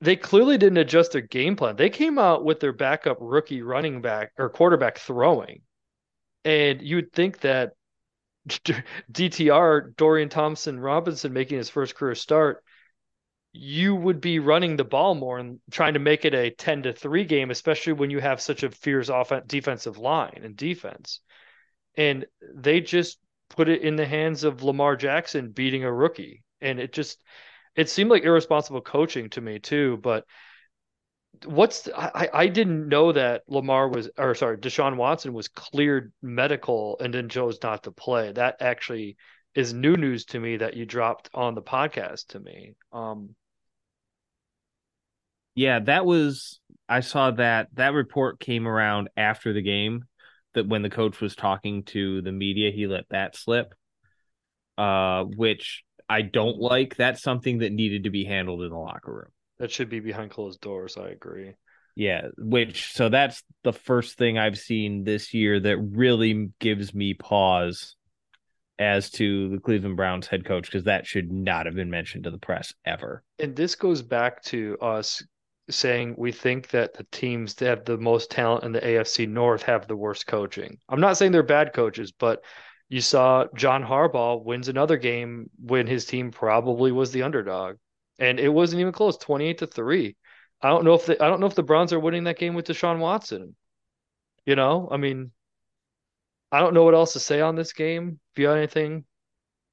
they 0.00 0.14
clearly 0.14 0.58
didn't 0.58 0.78
adjust 0.78 1.10
their 1.10 1.22
game 1.22 1.56
plan. 1.56 1.74
They 1.74 1.90
came 1.90 2.20
out 2.20 2.44
with 2.44 2.60
their 2.60 2.72
backup 2.72 3.16
rookie 3.20 3.62
running 3.62 4.00
back 4.00 4.30
or 4.38 4.48
quarterback 4.48 4.98
throwing, 4.98 5.62
and 6.44 6.80
you'd 6.80 7.12
think 7.12 7.40
that 7.40 7.72
DTR 9.12 9.96
Dorian 9.96 10.28
Thompson 10.28 10.78
Robinson 10.80 11.32
making 11.32 11.58
his 11.58 11.70
first 11.70 11.94
career 11.94 12.14
start 12.14 12.62
you 13.52 13.94
would 13.94 14.20
be 14.20 14.38
running 14.38 14.76
the 14.76 14.84
ball 14.84 15.14
more 15.14 15.38
and 15.38 15.58
trying 15.70 15.94
to 15.94 16.00
make 16.00 16.24
it 16.24 16.34
a 16.34 16.50
10 16.50 16.84
to 16.84 16.92
3 16.92 17.24
game 17.24 17.50
especially 17.50 17.92
when 17.92 18.10
you 18.10 18.20
have 18.20 18.40
such 18.40 18.62
a 18.62 18.70
fierce 18.70 19.08
offense 19.08 19.44
defensive 19.48 19.98
line 19.98 20.40
and 20.44 20.56
defense. 20.56 21.20
And 21.96 22.26
they 22.54 22.80
just 22.80 23.18
put 23.48 23.68
it 23.68 23.82
in 23.82 23.96
the 23.96 24.06
hands 24.06 24.44
of 24.44 24.62
Lamar 24.62 24.94
Jackson 24.94 25.50
beating 25.50 25.82
a 25.84 25.92
rookie. 25.92 26.44
And 26.60 26.78
it 26.78 26.92
just 26.92 27.20
it 27.74 27.88
seemed 27.88 28.10
like 28.10 28.22
irresponsible 28.22 28.82
coaching 28.82 29.30
to 29.30 29.40
me 29.40 29.58
too 29.58 29.98
but 30.02 30.24
what's 31.44 31.82
the, 31.82 31.98
I 31.98 32.28
I 32.32 32.46
didn't 32.48 32.88
know 32.88 33.12
that 33.12 33.42
Lamar 33.48 33.88
was 33.88 34.10
or 34.18 34.34
sorry 34.34 34.58
Deshaun 34.58 34.96
Watson 34.96 35.32
was 35.32 35.48
cleared 35.48 36.12
medical 36.22 36.98
and 37.00 37.14
then 37.14 37.28
chose 37.28 37.58
not 37.62 37.84
to 37.84 37.92
play 37.92 38.32
that 38.32 38.56
actually 38.60 39.16
is 39.54 39.72
new 39.72 39.96
news 39.96 40.24
to 40.26 40.40
me 40.40 40.58
that 40.58 40.76
you 40.76 40.86
dropped 40.86 41.30
on 41.34 41.54
the 41.54 41.62
podcast 41.62 42.28
to 42.28 42.40
me 42.40 42.74
um 42.92 43.34
yeah, 45.54 45.80
that 45.80 46.06
was 46.06 46.60
I 46.88 47.00
saw 47.00 47.32
that 47.32 47.68
that 47.74 47.92
report 47.92 48.40
came 48.40 48.66
around 48.66 49.10
after 49.16 49.52
the 49.52 49.62
game 49.62 50.04
that 50.54 50.66
when 50.66 50.82
the 50.82 50.90
coach 50.90 51.20
was 51.20 51.36
talking 51.36 51.84
to 51.84 52.22
the 52.22 52.32
media, 52.32 52.70
he 52.70 52.86
let 52.86 53.08
that 53.10 53.36
slip. 53.36 53.74
Uh, 54.78 55.24
which 55.24 55.84
I 56.08 56.22
don't 56.22 56.58
like. 56.58 56.96
That's 56.96 57.22
something 57.22 57.58
that 57.58 57.72
needed 57.72 58.04
to 58.04 58.10
be 58.10 58.24
handled 58.24 58.62
in 58.62 58.70
the 58.70 58.78
locker 58.78 59.12
room. 59.12 59.30
That 59.60 59.70
should 59.70 59.88
be 59.88 60.00
behind 60.00 60.32
closed 60.32 60.60
doors. 60.60 60.96
I 60.96 61.10
agree. 61.10 61.54
Yeah, 61.94 62.22
which 62.38 62.92
so 62.92 63.08
that's 63.08 63.42
the 63.62 63.72
first 63.72 64.16
thing 64.16 64.38
I've 64.38 64.58
seen 64.58 65.04
this 65.04 65.34
year 65.34 65.60
that 65.60 65.76
really 65.76 66.50
gives 66.58 66.94
me 66.94 67.14
pause 67.14 67.94
as 68.78 69.10
to 69.10 69.50
the 69.50 69.58
Cleveland 69.58 69.96
Browns 69.96 70.26
head 70.26 70.46
coach 70.46 70.64
because 70.64 70.84
that 70.84 71.06
should 71.06 71.30
not 71.30 71.66
have 71.66 71.74
been 71.74 71.90
mentioned 71.90 72.24
to 72.24 72.30
the 72.30 72.38
press 72.38 72.72
ever. 72.86 73.22
And 73.38 73.54
this 73.54 73.74
goes 73.74 74.00
back 74.00 74.42
to 74.44 74.78
us 74.80 75.22
saying 75.68 76.14
we 76.16 76.32
think 76.32 76.68
that 76.70 76.94
the 76.94 77.06
teams 77.12 77.54
that 77.54 77.66
have 77.66 77.84
the 77.84 77.98
most 77.98 78.30
talent 78.30 78.64
in 78.64 78.72
the 78.72 78.80
AFC 78.80 79.28
North 79.28 79.62
have 79.64 79.86
the 79.86 79.96
worst 79.96 80.26
coaching. 80.26 80.78
I'm 80.88 81.00
not 81.00 81.18
saying 81.18 81.32
they're 81.32 81.42
bad 81.42 81.74
coaches, 81.74 82.12
but 82.12 82.42
you 82.88 83.00
saw 83.00 83.44
John 83.54 83.84
Harbaugh 83.84 84.42
wins 84.42 84.68
another 84.68 84.96
game 84.96 85.50
when 85.62 85.86
his 85.86 86.06
team 86.06 86.30
probably 86.30 86.90
was 86.90 87.12
the 87.12 87.22
underdog, 87.22 87.76
and 88.20 88.38
it 88.38 88.50
wasn't 88.50 88.80
even 88.80 88.92
close, 88.92 89.16
28 89.16 89.58
to 89.58 89.66
three. 89.66 90.16
I 90.62 90.68
don't 90.68 90.84
know 90.84 90.94
if 90.94 91.06
the 91.06 91.22
I 91.22 91.28
don't 91.28 91.40
know 91.40 91.46
if 91.46 91.54
the 91.54 91.62
Browns 91.62 91.92
are 91.92 91.98
winning 91.98 92.24
that 92.24 92.38
game 92.38 92.54
with 92.54 92.66
Deshaun 92.66 92.98
Watson. 92.98 93.56
You 94.44 94.56
know, 94.56 94.88
I 94.90 94.98
mean, 94.98 95.32
I 96.52 96.60
don't 96.60 96.74
know 96.74 96.84
what 96.84 96.94
else 96.94 97.14
to 97.14 97.20
say 97.20 97.40
on 97.40 97.56
this 97.56 97.72
game. 97.72 98.20
If 98.32 98.38
you 98.38 98.48
have 98.48 98.56
anything 98.56 99.04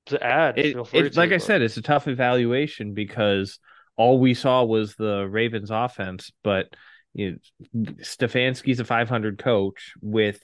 to 0.08 0.24
add, 0.24 0.58
it, 0.58 0.78
it, 0.93 1.18
like 1.18 1.34
I 1.34 1.38
said, 1.38 1.62
it's 1.62 1.78
a 1.78 1.82
tough 1.82 2.08
evaluation 2.08 2.93
because 2.93 3.60
all 3.98 4.20
we 4.20 4.34
saw 4.34 4.64
was 4.64 4.95
the 4.95 5.28
Ravens 5.28 5.72
offense, 5.72 6.32
but 6.43 6.68
you 7.14 7.38
know, 7.74 7.84
Stefanski's 8.02 8.80
a 8.80 8.86
500 8.86 9.39
coach 9.39 9.93
with 10.02 10.39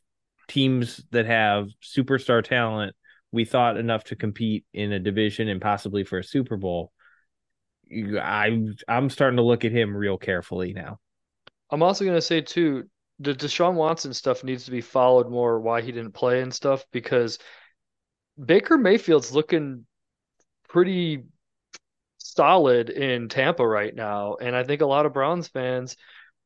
teams 0.48 1.04
that 1.12 1.26
have 1.26 1.70
superstar 1.82 2.44
talent. 2.44 2.96
We 3.32 3.46
thought 3.46 3.78
enough 3.78 4.04
to 4.06 4.16
compete 4.16 4.66
in 4.74 4.92
a 4.92 5.00
division 5.00 5.48
and 5.48 5.62
possibly 5.62 6.04
for 6.04 6.18
a 6.18 6.24
Super 6.24 6.58
Bowl. 6.58 6.92
I 8.20 8.58
I'm 8.88 9.10
starting 9.10 9.38
to 9.38 9.44
look 9.44 9.66
at 9.66 9.72
him 9.72 9.96
real 9.96 10.18
carefully 10.18 10.74
now. 10.74 11.00
I'm 11.70 11.84
also 11.84 12.06
going 12.06 12.18
to 12.18 12.22
say 12.22 12.42
too, 12.42 12.90
the 13.20 13.34
Deshaun 13.34 13.76
Watson 13.76 14.14
stuff 14.14 14.44
needs 14.44 14.66
to 14.66 14.72
be 14.72 14.82
followed 14.82 15.30
more. 15.30 15.60
Why 15.60 15.82
he 15.82 15.92
didn't 15.92 16.14
play 16.14 16.42
and 16.42 16.54
stuff 16.54 16.86
because 16.92 17.40
Baker 18.44 18.78
Mayfield's 18.78 19.34
looking 19.34 19.86
pretty 20.68 21.24
solid 22.18 22.90
in 22.90 23.30
Tampa 23.30 23.68
right 23.68 23.94
now, 23.94 24.36
and 24.36 24.56
I 24.56 24.64
think 24.64 24.82
a 24.82 24.86
lot 24.88 25.06
of 25.06 25.14
Browns 25.14 25.48
fans 25.48 25.96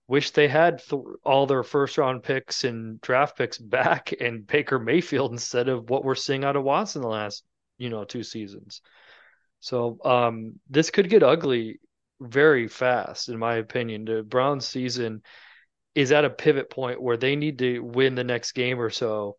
wish 0.08 0.32
they 0.32 0.48
had 0.48 0.80
th- 0.80 1.02
all 1.24 1.46
their 1.46 1.64
first 1.64 1.98
round 1.98 2.24
picks 2.24 2.64
and 2.64 3.00
draft 3.02 3.38
picks 3.38 3.58
back 3.58 4.14
and 4.20 4.48
Baker 4.48 4.80
Mayfield 4.80 5.32
instead 5.32 5.70
of 5.70 5.90
what 5.90 6.04
we're 6.04 6.16
seeing 6.16 6.44
out 6.44 6.56
of 6.56 6.64
Watson 6.64 7.02
the 7.02 7.08
last 7.08 7.44
you 7.78 7.90
know 7.90 8.04
two 8.04 8.24
seasons. 8.24 8.82
So 9.60 9.98
um, 10.04 10.60
this 10.70 10.90
could 10.92 11.10
get 11.10 11.24
ugly 11.24 11.80
very 12.20 12.68
fast, 12.68 13.30
in 13.30 13.38
my 13.38 13.56
opinion. 13.56 14.06
The 14.06 14.24
Browns 14.24 14.68
season 14.68 15.22
is 15.96 16.12
at 16.12 16.26
a 16.26 16.30
pivot 16.30 16.70
point 16.70 17.02
where 17.02 17.18
they 17.18 17.36
need 17.36 17.60
to 17.60 17.80
win 17.80 18.16
the 18.16 18.24
next 18.24 18.52
game 18.54 18.80
or 18.80 18.90
so 18.90 19.38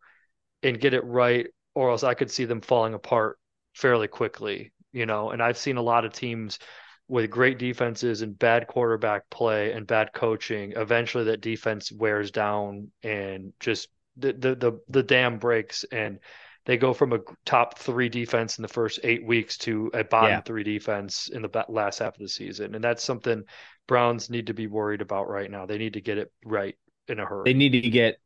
and 0.62 0.81
get 0.81 0.95
it 0.95 1.05
right, 1.05 1.47
or 1.75 1.91
else 1.91 2.03
I 2.03 2.14
could 2.14 2.31
see 2.31 2.45
them 2.45 2.61
falling 2.61 2.95
apart 2.95 3.39
fairly 3.75 4.09
quickly 4.09 4.73
you 4.93 5.07
know, 5.07 5.31
and 5.31 5.43
I've 5.43 5.59
seen 5.59 5.77
a 5.77 5.83
lot 5.83 6.05
of 6.05 6.12
teams 6.12 6.59
with 7.09 7.31
great 7.31 7.59
defenses 7.59 8.23
and 8.23 8.39
bad 8.39 8.66
quarterback 8.66 9.29
play 9.31 9.73
and 9.73 9.87
bad 9.87 10.12
coaching. 10.12 10.73
Eventually, 10.77 11.25
that 11.25 11.41
defense 11.41 11.91
wears 11.93 12.31
down 12.31 12.91
and 13.03 13.53
just 13.61 13.89
the 14.16 14.33
the 14.33 14.55
the, 14.55 14.81
the 14.89 15.03
dam 15.03 15.39
breaks 15.39 15.85
and 15.91 16.19
they 16.69 16.77
go 16.77 16.93
from 16.93 17.14
a 17.14 17.21
top 17.47 17.79
three 17.79 18.11
defense 18.11 18.59
in 18.59 18.62
the 18.62 18.69
first 18.69 19.01
eight 19.03 19.25
weeks 19.25 19.57
to 19.57 19.91
a 19.95 20.05
bottom 20.05 20.33
yeah. 20.33 20.41
three 20.43 20.62
defense 20.62 21.29
in 21.29 21.41
the 21.41 21.64
last 21.71 21.99
half 21.99 22.14
of 22.14 22.21
the 22.21 22.29
season, 22.29 22.75
and 22.75 22.85
that's 22.85 23.03
something 23.03 23.43
Browns 23.87 24.29
need 24.29 24.49
to 24.49 24.55
be 24.55 24.66
worried 24.66 25.01
about 25.01 25.31
right 25.31 25.51
now. 25.51 25.64
They 25.64 25.79
need 25.79 25.95
to 25.95 26.03
get 26.03 26.19
it 26.19 26.31
right 26.45 26.77
in 27.09 27.21
a 27.21 27.25
hurry. 27.25 27.45
They 27.47 27.55
need 27.55 27.71
to 27.71 27.89
get 27.89 28.21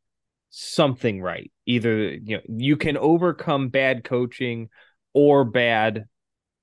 something 0.50 1.22
right. 1.22 1.52
Either 1.66 2.14
you 2.14 2.36
know 2.36 2.42
you 2.48 2.76
can 2.76 2.96
overcome 2.96 3.68
bad 3.68 4.02
coaching 4.02 4.70
or 5.14 5.44
bad 5.44 6.06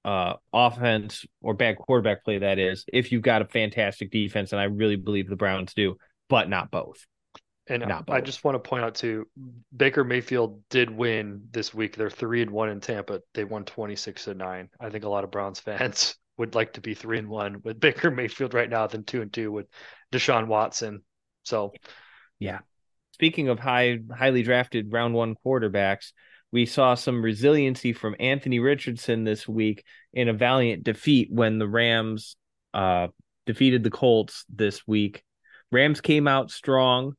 uh, 0.04 0.34
offense 0.52 1.26
or 1.42 1.54
bad 1.54 1.78
quarterback 1.78 2.26
play 2.26 2.40
that 2.40 2.60
is 2.60 2.84
if 2.92 3.14
you've 3.14 3.22
got 3.22 3.42
a 3.42 3.46
fantastic 3.46 4.12
defense 4.12 4.52
and 4.52 4.60
I 4.60 4.66
really 4.66 4.98
believe 4.98 5.30
the 5.30 5.38
Browns 5.38 5.74
do 5.74 5.96
but 6.28 6.50
not 6.50 6.72
both 6.72 7.06
and. 7.70 7.84
I 8.10 8.22
just 8.22 8.44
want 8.44 8.56
to 8.56 8.68
point 8.68 8.84
out 8.84 8.96
too 8.96 9.28
Baker 9.76 10.04
Mayfield 10.04 10.62
did 10.70 10.90
win 10.90 11.48
this 11.52 11.74
week. 11.74 11.96
They're 11.96 12.10
3 12.10 12.44
and 12.44 12.52
1 12.52 12.70
in 12.70 12.80
Tampa. 12.80 13.22
They 13.34 13.44
won 13.44 13.66
26 13.66 14.26
to 14.26 14.34
9 14.34 14.70
I 14.80 14.90
think 14.90 15.04
a 15.04 15.10
lot 15.10 15.24
of 15.24 15.32
Browns 15.32 15.60
fans 15.60 16.16
would 16.38 16.56
like 16.56 16.74
to 16.74 16.82
be 16.82 16.94
3 16.94 17.20
and 17.20 17.30
1 17.30 17.62
with 17.64 17.80
Baker 17.82 18.12
Mayfield 18.12 18.54
right 18.54 18.70
now 18.70 18.88
than 18.88 19.04
2 19.04 19.22
and 19.22 19.34
2 19.34 19.52
with 19.52 19.68
Deshaun 20.12 20.48
Watson. 20.48 21.04
So 21.44 21.74
yeah. 22.40 22.60
Speaking 23.14 23.50
of 23.50 23.60
high 23.60 24.00
highly 24.16 24.44
drafted 24.44 24.92
round 24.92 25.14
1 25.14 25.36
quarterbacks 25.46 26.12
we 26.52 26.66
saw 26.66 26.96
some 26.96 27.22
resiliency 27.22 27.94
from 27.94 28.16
Anthony 28.20 28.60
Richardson 28.60 29.24
this 29.24 29.48
week 29.48 29.84
in 30.14 30.30
a 30.30 30.34
valiant 30.34 30.84
defeat 30.84 31.30
when 31.32 31.60
the 31.60 31.68
Rams 31.68 32.36
uh, 32.74 33.08
defeated 33.46 33.84
the 33.84 33.92
Colts 33.92 34.46
this 34.50 34.88
week. 34.88 35.24
Rams 35.72 36.02
came 36.02 36.28
out 36.28 36.50
strong, 36.50 37.14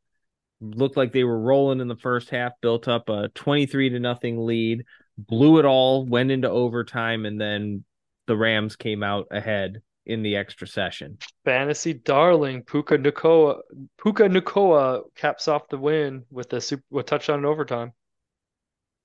looked 0.61 0.97
like 0.97 1.13
they 1.13 1.25
were 1.25 1.41
rolling 1.41 1.81
in 1.81 1.89
the 1.89 1.97
first 1.97 2.31
half, 2.31 2.53
built 2.61 2.89
up 2.89 3.09
a 3.09 3.29
23 3.35 3.91
to 3.91 4.01
nothing 4.01 4.45
lead, 4.45 4.85
blew 5.17 5.59
it 5.59 5.65
all, 5.65 6.07
went 6.07 6.31
into 6.31 6.49
overtime, 6.49 7.27
and 7.27 7.41
then 7.41 7.85
the 8.27 8.37
Rams 8.37 8.77
came 8.77 9.03
out 9.03 9.27
ahead 9.31 9.83
in 10.07 10.23
the 10.23 10.37
extra 10.37 10.67
session. 10.67 11.19
Fantasy 11.45 11.95
darling 11.95 12.63
Puka 12.63 12.99
Nacua 12.99 13.61
Puka 14.03 14.25
Nacua 14.25 15.03
caps 15.15 15.49
off 15.49 15.69
the 15.69 15.79
win 15.79 16.25
with 16.31 16.53
a 16.53 16.61
super 16.61 16.85
with 16.91 17.07
touchdown 17.07 17.41
in 17.41 17.45
overtime. 17.45 17.93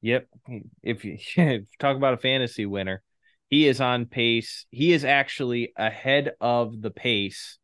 Yep. 0.02 0.28
If 0.84 1.06
you 1.06 1.18
talk 1.80 1.98
about 1.98 2.14
a 2.14 2.18
fantasy 2.18 2.66
winner, 2.66 3.02
he 3.50 3.68
is 3.68 3.82
on 3.82 4.06
pace. 4.06 4.66
He 4.70 4.94
is 4.94 5.06
actually 5.06 5.74
ahead 5.78 6.34
of 6.42 6.82
the 6.82 6.92
pace 6.92 7.58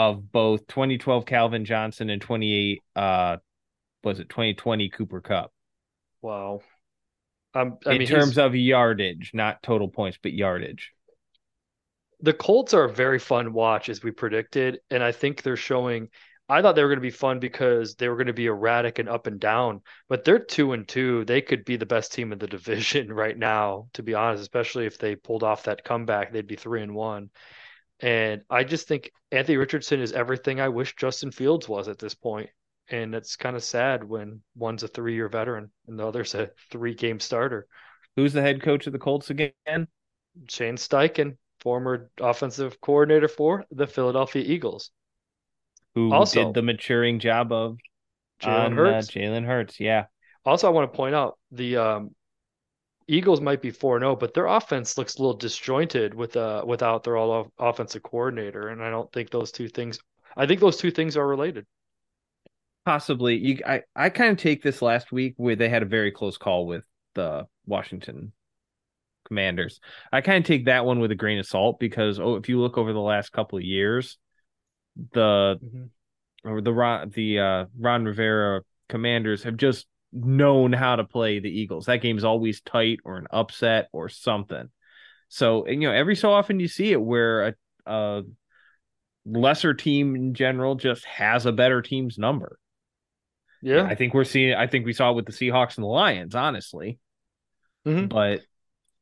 of 0.00 0.32
both 0.32 0.66
2012 0.66 1.26
Calvin 1.26 1.64
Johnson 1.66 2.08
and 2.08 2.22
28 2.22 2.82
uh 2.96 3.36
was 4.02 4.18
it 4.18 4.30
2020 4.30 4.88
Cooper 4.88 5.20
Kupp. 5.20 5.52
Wow. 6.22 6.62
Um, 7.52 7.76
I 7.86 7.92
in 7.92 7.98
mean, 7.98 8.08
terms 8.08 8.38
of 8.38 8.54
yardage, 8.54 9.32
not 9.34 9.62
total 9.62 9.88
points, 9.88 10.18
but 10.22 10.32
yardage. 10.32 10.92
The 12.20 12.32
Colts 12.32 12.72
are 12.72 12.84
a 12.84 12.92
very 12.92 13.18
fun 13.18 13.52
watch 13.52 13.88
as 13.88 14.02
we 14.02 14.10
predicted, 14.10 14.78
and 14.90 15.02
I 15.02 15.12
think 15.12 15.42
they're 15.42 15.56
showing 15.56 16.08
I 16.48 16.62
thought 16.62 16.74
they 16.74 16.82
were 16.82 16.88
going 16.88 16.98
to 16.98 17.02
be 17.02 17.10
fun 17.10 17.38
because 17.38 17.94
they 17.94 18.08
were 18.08 18.16
going 18.16 18.26
to 18.26 18.32
be 18.32 18.46
erratic 18.46 18.98
and 18.98 19.08
up 19.08 19.28
and 19.28 19.38
down, 19.38 19.82
but 20.08 20.24
they're 20.24 20.40
two 20.40 20.72
and 20.72 20.86
two. 20.88 21.24
They 21.24 21.42
could 21.42 21.64
be 21.64 21.76
the 21.76 21.86
best 21.86 22.12
team 22.12 22.32
in 22.32 22.38
the 22.38 22.46
division 22.58 23.12
right 23.12 23.36
now, 23.36 23.88
to 23.92 24.02
be 24.02 24.14
honest, 24.14 24.42
especially 24.42 24.86
if 24.86 24.98
they 24.98 25.14
pulled 25.14 25.42
off 25.42 25.64
that 25.64 25.84
comeback, 25.84 26.32
they'd 26.32 26.46
be 26.46 26.56
three 26.56 26.82
and 26.82 26.94
one. 26.94 27.30
And 28.02 28.42
I 28.48 28.64
just 28.64 28.88
think 28.88 29.12
Anthony 29.30 29.56
Richardson 29.56 30.00
is 30.00 30.12
everything 30.12 30.60
I 30.60 30.68
wish 30.68 30.96
Justin 30.96 31.30
Fields 31.30 31.68
was 31.68 31.88
at 31.88 31.98
this 31.98 32.14
point. 32.14 32.50
And 32.88 33.14
it's 33.14 33.36
kind 33.36 33.54
of 33.56 33.62
sad 33.62 34.02
when 34.02 34.40
one's 34.56 34.82
a 34.82 34.88
three 34.88 35.14
year 35.14 35.28
veteran 35.28 35.70
and 35.86 35.98
the 35.98 36.06
other's 36.06 36.34
a 36.34 36.50
three 36.70 36.94
game 36.94 37.20
starter. 37.20 37.66
Who's 38.16 38.32
the 38.32 38.42
head 38.42 38.62
coach 38.62 38.86
of 38.86 38.92
the 38.92 38.98
Colts 38.98 39.30
again? 39.30 39.52
Shane 40.48 40.76
Steichen, 40.76 41.36
former 41.60 42.10
offensive 42.20 42.80
coordinator 42.80 43.28
for 43.28 43.64
the 43.70 43.86
Philadelphia 43.86 44.42
Eagles 44.44 44.90
who 45.94 46.12
also, 46.12 46.44
did 46.44 46.54
the 46.54 46.62
maturing 46.62 47.18
job 47.18 47.52
of 47.52 47.78
Jalen 48.42 48.72
uh, 48.72 48.76
Hurts. 48.76 49.08
Uh, 49.08 49.12
Jalen 49.12 49.46
Hurts, 49.46 49.80
yeah. 49.80 50.06
Also, 50.44 50.66
I 50.66 50.70
want 50.70 50.90
to 50.90 50.96
point 50.96 51.14
out 51.14 51.38
the 51.52 51.76
um, 51.76 52.14
Eagles 53.08 53.40
might 53.40 53.62
be 53.62 53.70
four 53.70 53.98
zero, 53.98 54.12
oh, 54.12 54.16
but 54.16 54.34
their 54.34 54.46
offense 54.46 54.96
looks 54.96 55.16
a 55.16 55.22
little 55.22 55.36
disjointed 55.36 56.14
with 56.14 56.36
uh 56.36 56.62
without 56.66 57.02
their 57.02 57.16
all 57.16 57.50
offensive 57.58 58.02
coordinator, 58.02 58.68
and 58.68 58.82
I 58.82 58.90
don't 58.90 59.12
think 59.12 59.30
those 59.30 59.50
two 59.52 59.68
things. 59.68 59.98
I 60.36 60.46
think 60.46 60.60
those 60.60 60.76
two 60.76 60.90
things 60.90 61.16
are 61.16 61.26
related. 61.26 61.66
Possibly, 62.84 63.36
you. 63.36 63.58
I 63.66 63.82
I 63.94 64.10
kind 64.10 64.30
of 64.30 64.38
take 64.38 64.62
this 64.62 64.80
last 64.80 65.12
week 65.12 65.34
where 65.36 65.56
they 65.56 65.68
had 65.68 65.82
a 65.82 65.86
very 65.86 66.12
close 66.12 66.36
call 66.36 66.66
with 66.66 66.84
the 67.14 67.46
Washington 67.66 68.32
Commanders. 69.26 69.80
I 70.12 70.20
kind 70.20 70.38
of 70.38 70.46
take 70.46 70.66
that 70.66 70.84
one 70.84 71.00
with 71.00 71.10
a 71.10 71.16
grain 71.16 71.38
of 71.38 71.46
salt 71.46 71.78
because 71.78 72.18
oh, 72.18 72.36
if 72.36 72.48
you 72.48 72.60
look 72.60 72.78
over 72.78 72.92
the 72.92 73.00
last 73.00 73.32
couple 73.32 73.58
of 73.58 73.64
years, 73.64 74.18
the 75.12 75.58
mm-hmm. 75.62 76.48
or 76.48 76.60
the 76.60 76.72
Ron 76.72 77.10
the 77.10 77.38
uh, 77.38 77.64
Ron 77.78 78.04
Rivera 78.04 78.62
Commanders 78.88 79.42
have 79.42 79.56
just 79.56 79.86
known 80.12 80.72
how 80.72 80.96
to 80.96 81.04
play 81.04 81.38
the 81.38 81.48
Eagles. 81.48 81.86
That 81.86 82.02
game's 82.02 82.24
always 82.24 82.60
tight 82.60 83.00
or 83.04 83.16
an 83.16 83.26
upset 83.30 83.88
or 83.92 84.08
something. 84.08 84.68
So 85.28 85.64
and, 85.64 85.80
you 85.80 85.88
know 85.88 85.94
every 85.94 86.16
so 86.16 86.32
often 86.32 86.60
you 86.60 86.68
see 86.68 86.92
it 86.92 87.00
where 87.00 87.48
a, 87.48 87.54
a 87.86 88.22
lesser 89.24 89.74
team 89.74 90.16
in 90.16 90.34
general 90.34 90.74
just 90.74 91.04
has 91.04 91.46
a 91.46 91.52
better 91.52 91.82
team's 91.82 92.18
number. 92.18 92.58
Yeah, 93.62 93.84
I 93.84 93.94
think 93.94 94.14
we're 94.14 94.24
seeing. 94.24 94.54
I 94.54 94.66
think 94.66 94.86
we 94.86 94.92
saw 94.92 95.10
it 95.10 95.16
with 95.16 95.26
the 95.26 95.32
Seahawks 95.32 95.76
and 95.76 95.84
the 95.84 95.88
Lions, 95.88 96.34
honestly. 96.34 96.98
Mm-hmm. 97.86 98.06
But 98.06 98.40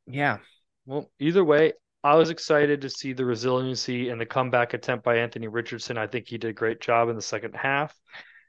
yeah, 0.05 0.39
well, 0.85 1.09
either 1.19 1.43
way, 1.43 1.73
I 2.03 2.15
was 2.15 2.29
excited 2.29 2.81
to 2.81 2.89
see 2.89 3.13
the 3.13 3.25
resiliency 3.25 4.09
and 4.09 4.19
the 4.19 4.25
comeback 4.25 4.73
attempt 4.73 5.03
by 5.03 5.17
Anthony 5.17 5.47
Richardson. 5.47 5.97
I 5.97 6.07
think 6.07 6.27
he 6.27 6.37
did 6.37 6.49
a 6.49 6.53
great 6.53 6.79
job 6.79 7.09
in 7.09 7.15
the 7.15 7.21
second 7.21 7.55
half 7.55 7.95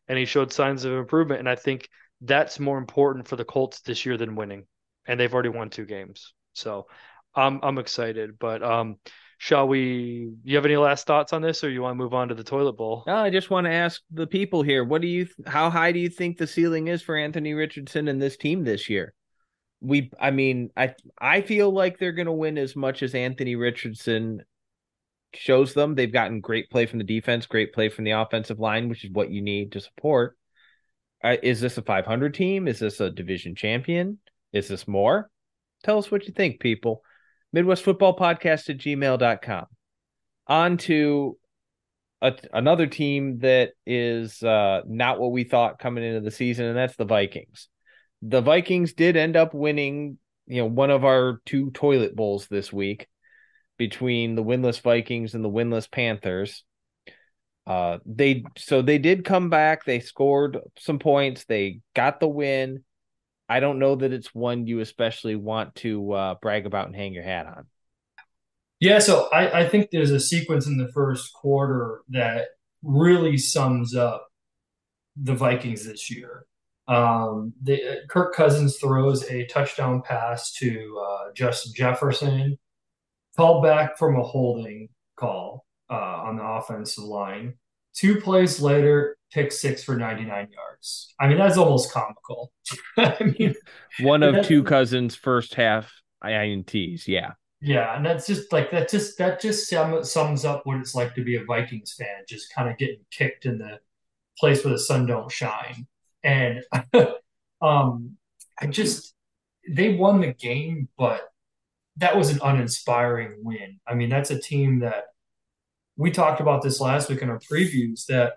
and 0.09 0.19
he 0.19 0.25
showed 0.25 0.53
signs 0.53 0.85
of 0.85 0.93
improvement. 0.93 1.41
And 1.41 1.49
I 1.49 1.57
think 1.57 1.89
that's 2.21 2.61
more 2.61 2.79
important 2.79 3.29
for 3.29 3.37
the 3.37 3.45
Colts 3.45 3.81
this 3.81 4.05
year 4.05 4.17
than 4.17 4.37
winning. 4.37 4.67
And 5.07 5.19
they've 5.19 5.33
already 5.33 5.49
won 5.49 5.71
two 5.71 5.87
games. 5.87 6.35
So 6.55 6.87
I'm 7.35 7.61
I'm 7.63 7.79
excited. 7.79 8.39
But 8.39 8.63
um 8.63 8.97
shall 9.39 9.67
we 9.67 10.31
you 10.45 10.57
have 10.57 10.67
any 10.67 10.77
last 10.77 11.07
thoughts 11.07 11.33
on 11.33 11.43
this 11.43 11.65
or 11.65 11.71
you 11.71 11.83
want 11.83 11.93
to 11.93 12.03
move 12.03 12.15
on 12.15 12.29
to 12.29 12.35
the 12.35 12.45
toilet 12.45 12.75
bowl? 12.75 13.05
No, 13.07 13.17
I 13.17 13.31
just 13.31 13.51
want 13.51 13.67
to 13.67 13.73
ask 13.73 14.03
the 14.11 14.27
people 14.27 14.63
here, 14.63 14.85
what 14.85 15.01
do 15.01 15.09
you 15.09 15.27
how 15.47 15.71
high 15.71 15.93
do 15.93 15.99
you 15.99 16.11
think 16.11 16.37
the 16.37 16.47
ceiling 16.47 16.89
is 16.89 17.03
for 17.03 17.17
Anthony 17.17 17.55
Richardson 17.55 18.09
and 18.09 18.21
this 18.21 18.37
team 18.37 18.65
this 18.65 18.89
year? 18.89 19.15
we 19.81 20.11
I 20.21 20.31
mean, 20.31 20.71
I 20.77 20.95
I 21.19 21.41
feel 21.41 21.71
like 21.73 21.99
they're 21.99 22.13
going 22.13 22.27
to 22.27 22.33
win 22.33 22.59
as 22.59 22.77
much 22.77 23.03
as 23.03 23.15
Anthony 23.15 23.57
Richardson 23.57 24.45
shows 25.35 25.75
them. 25.75 25.95
They've 25.95 26.13
gotten 26.13 26.41
great 26.41 26.71
play 26.71 26.87
from 26.87 26.99
the 26.99 27.05
defense, 27.05 27.47
great 27.47 27.73
play 27.73 27.89
from 27.89 28.05
the 28.05 28.13
offensive 28.13 28.59
line, 28.61 28.89
which 28.89 29.05
is 29.05 29.11
what 29.11 29.31
you 29.31 29.43
need 29.43 29.73
to 29.73 29.81
support. 29.81 30.37
Is 31.25 31.61
this 31.61 31.79
a 31.79 31.83
500 31.83 32.35
team? 32.35 32.69
Is 32.69 32.79
this 32.79 33.01
a 33.01 33.11
division 33.11 33.55
champion? 33.55 34.19
Is 34.53 34.69
this 34.69 34.89
more? 34.89 35.31
Tell 35.85 35.99
us 35.99 36.11
what 36.11 36.27
you 36.27 36.33
think, 36.33 36.61
people. 36.61 37.03
Midwest 37.53 37.83
Football 37.83 38.17
Podcast 38.17 38.69
at 38.71 38.79
gmail.com. 38.79 39.67
On 40.47 40.77
to 40.79 41.37
a, 42.23 42.35
another 42.53 42.87
team 42.87 43.39
that 43.41 43.71
is 43.87 44.43
uh, 44.43 44.83
not 44.87 45.21
what 45.21 45.33
we 45.33 45.45
thought 45.45 45.79
coming 45.79 46.05
into 46.05 46.21
the 46.21 46.31
season, 46.31 46.67
and 46.67 46.77
that's 46.77 46.97
the 46.97 47.05
Vikings 47.05 47.69
the 48.23 48.41
Vikings 48.41 48.93
did 48.93 49.17
end 49.17 49.37
up 49.37 49.55
winning, 49.55 50.19
you 50.47 50.63
know, 50.63 50.67
one 50.67 50.91
of 50.91 51.05
our 51.05 51.41
two 51.47 51.71
toilet 51.71 52.15
bowls 52.15 52.47
this 52.49 52.73
week 52.73 53.07
between 53.79 54.35
the 54.35 54.45
winless 54.45 54.81
Vikings 54.81 55.35
and 55.35 55.45
the 55.45 55.51
winless 55.51 55.91
Panthers. 55.91 56.65
Uh, 57.67 57.99
they 58.05 58.45
so 58.57 58.83
they 58.83 58.99
did 58.99 59.25
come 59.25 59.51
back. 59.51 59.85
They 59.85 60.01
scored 60.01 60.59
some 60.79 60.99
points. 60.99 61.45
They 61.45 61.81
got 61.95 62.21
the 62.21 62.29
win. 62.29 62.85
I 63.49 63.61
don't 63.61 63.79
know 63.79 63.97
that 63.97 64.13
it's 64.13 64.35
one 64.35 64.67
you 64.67 64.81
especially 64.81 65.37
want 65.37 65.75
to 65.77 66.13
uh, 66.13 66.35
brag 66.41 66.67
about 66.67 66.87
and 66.87 66.97
hang 66.97 67.13
your 67.13 67.25
hat 67.25 67.47
on. 67.47 67.67
Yeah, 68.79 68.99
so 68.99 69.29
I, 69.31 69.61
I 69.61 69.69
think 69.69 69.91
there's 69.91 70.11
a 70.11 70.21
sequence 70.21 70.67
in 70.67 70.79
the 70.79 70.91
first 70.95 71.33
quarter 71.35 72.01
that 72.09 72.47
really 72.83 73.37
sums 73.37 73.95
up 73.95 74.27
the 75.17 75.35
Vikings 75.35 75.85
this 75.85 76.11
year. 76.11 76.47
Um, 76.89 77.53
the, 77.63 78.03
Kirk 78.09 78.35
Cousins 78.35 78.79
throws 78.79 79.23
a 79.31 79.47
touchdown 79.47 80.03
pass 80.03 80.53
to 80.55 81.05
uh, 81.07 81.33
Justin 81.35 81.73
Jefferson, 81.77 82.59
called 83.37 83.63
back 83.63 83.99
from 83.99 84.17
a 84.17 84.23
holding 84.23 84.89
call 85.17 85.67
uh, 85.91 85.95
on 85.95 86.37
the 86.37 86.45
offensive 86.45 87.05
line. 87.05 87.55
Two 87.95 88.21
plays 88.21 88.61
later, 88.61 89.17
pick 89.33 89.53
six 89.53 89.83
for 89.83 89.97
99 89.97 90.49
yards. 90.53 91.15
I 91.19 91.29
mean, 91.29 91.39
that's 91.39 91.57
almost 91.57 91.93
comical. 91.93 92.53
I 92.97 93.35
mean, 93.39 93.55
one 94.01 94.23
of 94.23 94.47
two 94.47 94.63
Cousins' 94.63 95.17
first 95.17 95.55
half 95.55 95.93
ints. 96.25 97.07
Yeah. 97.07 97.33
Yeah, 97.63 97.95
and 97.95 98.07
that's 98.07 98.27
just 98.27 98.53
like 98.55 98.71
that. 98.71 98.89
Just 98.89 99.19
that 99.19 99.39
just 99.39 99.69
sum, 99.69 100.03
sums 100.03 100.47
up 100.47 100.63
what 100.65 100.79
it's 100.79 100.95
like 100.95 101.15
to 101.15 101.23
be 101.23 101.37
a 101.37 101.45
Vikings 101.45 101.93
fan, 101.93 102.25
just 102.27 102.55
kind 102.55 102.71
of 102.71 102.79
getting 102.79 103.05
kicked 103.11 103.45
in 103.45 103.59
the 103.59 103.81
place 104.39 104.65
where 104.65 104.73
the 104.73 104.79
sun 104.79 105.05
don't 105.05 105.31
shine 105.31 105.87
and 106.23 106.63
um, 107.63 108.17
I 108.61 108.67
just 108.67 109.15
they 109.69 109.95
won 109.95 110.21
the 110.21 110.33
game, 110.33 110.89
but 110.99 111.23
that 111.97 112.17
was 112.17 112.31
an 112.31 112.41
uninspiring 112.43 113.37
win. 113.43 113.79
I 113.87 113.95
mean, 113.95 114.09
that's 114.09 114.31
a 114.31 114.41
team 114.41 114.81
that 114.81 115.05
we 115.97 116.11
talked 116.11 116.41
about 116.41 116.63
this 116.63 116.81
last 116.81 117.09
week 117.09 117.23
in 117.23 117.31
our 117.31 117.39
previews 117.39 118.07
that 118.07 118.35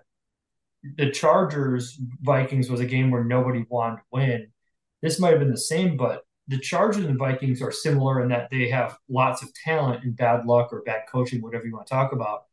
the 0.96 1.10
Chargers 1.10 1.98
Vikings 2.20 2.70
was 2.70 2.80
a 2.80 2.86
game 2.86 3.10
where 3.10 3.24
nobody 3.24 3.64
wanted 3.68 3.96
to 3.96 4.02
win. 4.12 4.48
This 5.02 5.18
might 5.18 5.30
have 5.30 5.40
been 5.40 5.50
the 5.50 5.56
same, 5.56 5.96
but 5.96 6.24
the 6.48 6.58
Chargers 6.58 7.04
and 7.04 7.18
Vikings 7.18 7.62
are 7.62 7.72
similar 7.72 8.22
in 8.22 8.28
that 8.28 8.48
they 8.50 8.68
have 8.68 8.98
lots 9.08 9.42
of 9.42 9.52
talent 9.54 10.04
and 10.04 10.16
bad 10.16 10.44
luck 10.44 10.72
or 10.72 10.82
bad 10.82 11.02
coaching, 11.10 11.40
whatever 11.40 11.64
you 11.64 11.72
want 11.72 11.86
to 11.86 11.94
talk 11.94 12.12
about. 12.12 12.44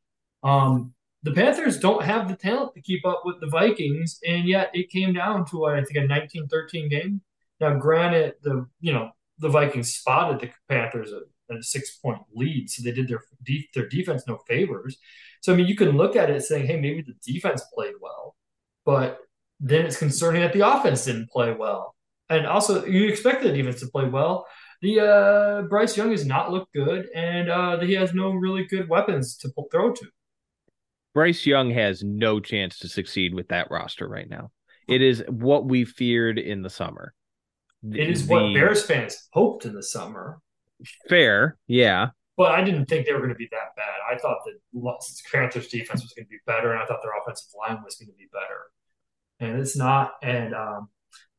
Um, 0.43 0.93
the 1.23 1.31
Panthers 1.31 1.77
don't 1.77 2.03
have 2.03 2.27
the 2.27 2.35
talent 2.35 2.73
to 2.73 2.81
keep 2.81 3.05
up 3.05 3.21
with 3.25 3.39
the 3.41 3.47
Vikings, 3.47 4.19
and 4.25 4.47
yet 4.47 4.71
it 4.73 4.89
came 4.89 5.13
down 5.13 5.45
to 5.47 5.65
I 5.65 5.83
think 5.83 5.97
a 5.97 6.07
19-13 6.07 6.89
game. 6.89 7.21
Now, 7.59 7.75
granted, 7.75 8.35
the 8.41 8.65
you 8.79 8.93
know 8.93 9.11
the 9.37 9.49
Vikings 9.49 9.93
spotted 9.93 10.39
the 10.39 10.51
Panthers 10.67 11.11
a 11.57 11.63
six 11.63 11.97
point 11.97 12.19
lead, 12.33 12.69
so 12.69 12.83
they 12.83 12.91
did 12.91 13.07
their 13.07 13.23
their 13.73 13.87
defense 13.87 14.23
no 14.27 14.39
favors. 14.47 14.97
So 15.41 15.53
I 15.53 15.55
mean, 15.55 15.67
you 15.67 15.75
can 15.75 15.97
look 15.97 16.15
at 16.15 16.29
it 16.29 16.43
saying, 16.43 16.67
hey, 16.67 16.79
maybe 16.79 17.01
the 17.01 17.15
defense 17.33 17.63
played 17.73 17.93
well, 17.99 18.35
but 18.85 19.19
then 19.59 19.85
it's 19.85 19.97
concerning 19.97 20.41
that 20.41 20.53
the 20.53 20.67
offense 20.67 21.05
didn't 21.05 21.29
play 21.29 21.53
well. 21.53 21.95
and 22.29 22.47
also 22.47 22.85
you 22.85 23.07
expect 23.07 23.43
the 23.43 23.51
defense 23.51 23.79
to 23.81 23.87
play 23.87 24.07
well. 24.07 24.45
The 24.81 24.99
uh, 24.99 25.61
Bryce 25.63 25.95
Young 25.95 26.11
has 26.11 26.25
not 26.25 26.51
looked 26.51 26.73
good, 26.73 27.07
and 27.13 27.49
uh, 27.49 27.79
he 27.79 27.93
has 27.93 28.13
no 28.13 28.31
really 28.31 28.65
good 28.65 28.89
weapons 28.89 29.37
to 29.37 29.51
throw 29.71 29.93
to. 29.93 30.05
Bryce 31.13 31.45
Young 31.45 31.69
has 31.71 32.03
no 32.03 32.39
chance 32.39 32.79
to 32.79 32.87
succeed 32.87 33.33
with 33.33 33.49
that 33.49 33.69
roster 33.69 34.07
right 34.07 34.29
now. 34.29 34.49
It 34.87 35.01
is 35.01 35.23
what 35.27 35.65
we 35.65 35.85
feared 35.85 36.39
in 36.39 36.61
the 36.61 36.69
summer. 36.69 37.13
It 37.83 38.09
is 38.09 38.27
the, 38.27 38.33
what 38.33 38.53
Bears 38.53 38.83
fans 38.83 39.27
hoped 39.31 39.65
in 39.65 39.73
the 39.73 39.83
summer. 39.83 40.39
Fair, 41.09 41.57
yeah. 41.67 42.09
But 42.37 42.53
I 42.53 42.63
didn't 42.63 42.85
think 42.85 43.05
they 43.05 43.13
were 43.13 43.19
going 43.19 43.29
to 43.29 43.35
be 43.35 43.49
that 43.51 43.75
bad. 43.75 43.99
I 44.11 44.17
thought 44.17 44.39
that 44.45 44.55
Panthers 45.31 45.67
defense 45.67 46.01
was 46.01 46.13
going 46.13 46.25
to 46.25 46.29
be 46.29 46.39
better, 46.45 46.71
and 46.71 46.81
I 46.81 46.85
thought 46.85 47.01
their 47.03 47.11
offensive 47.21 47.51
line 47.57 47.83
was 47.83 47.95
going 47.95 48.09
to 48.09 48.17
be 48.17 48.29
better. 48.31 48.71
And 49.39 49.59
it's 49.59 49.75
not. 49.75 50.13
And 50.23 50.55
um, 50.55 50.89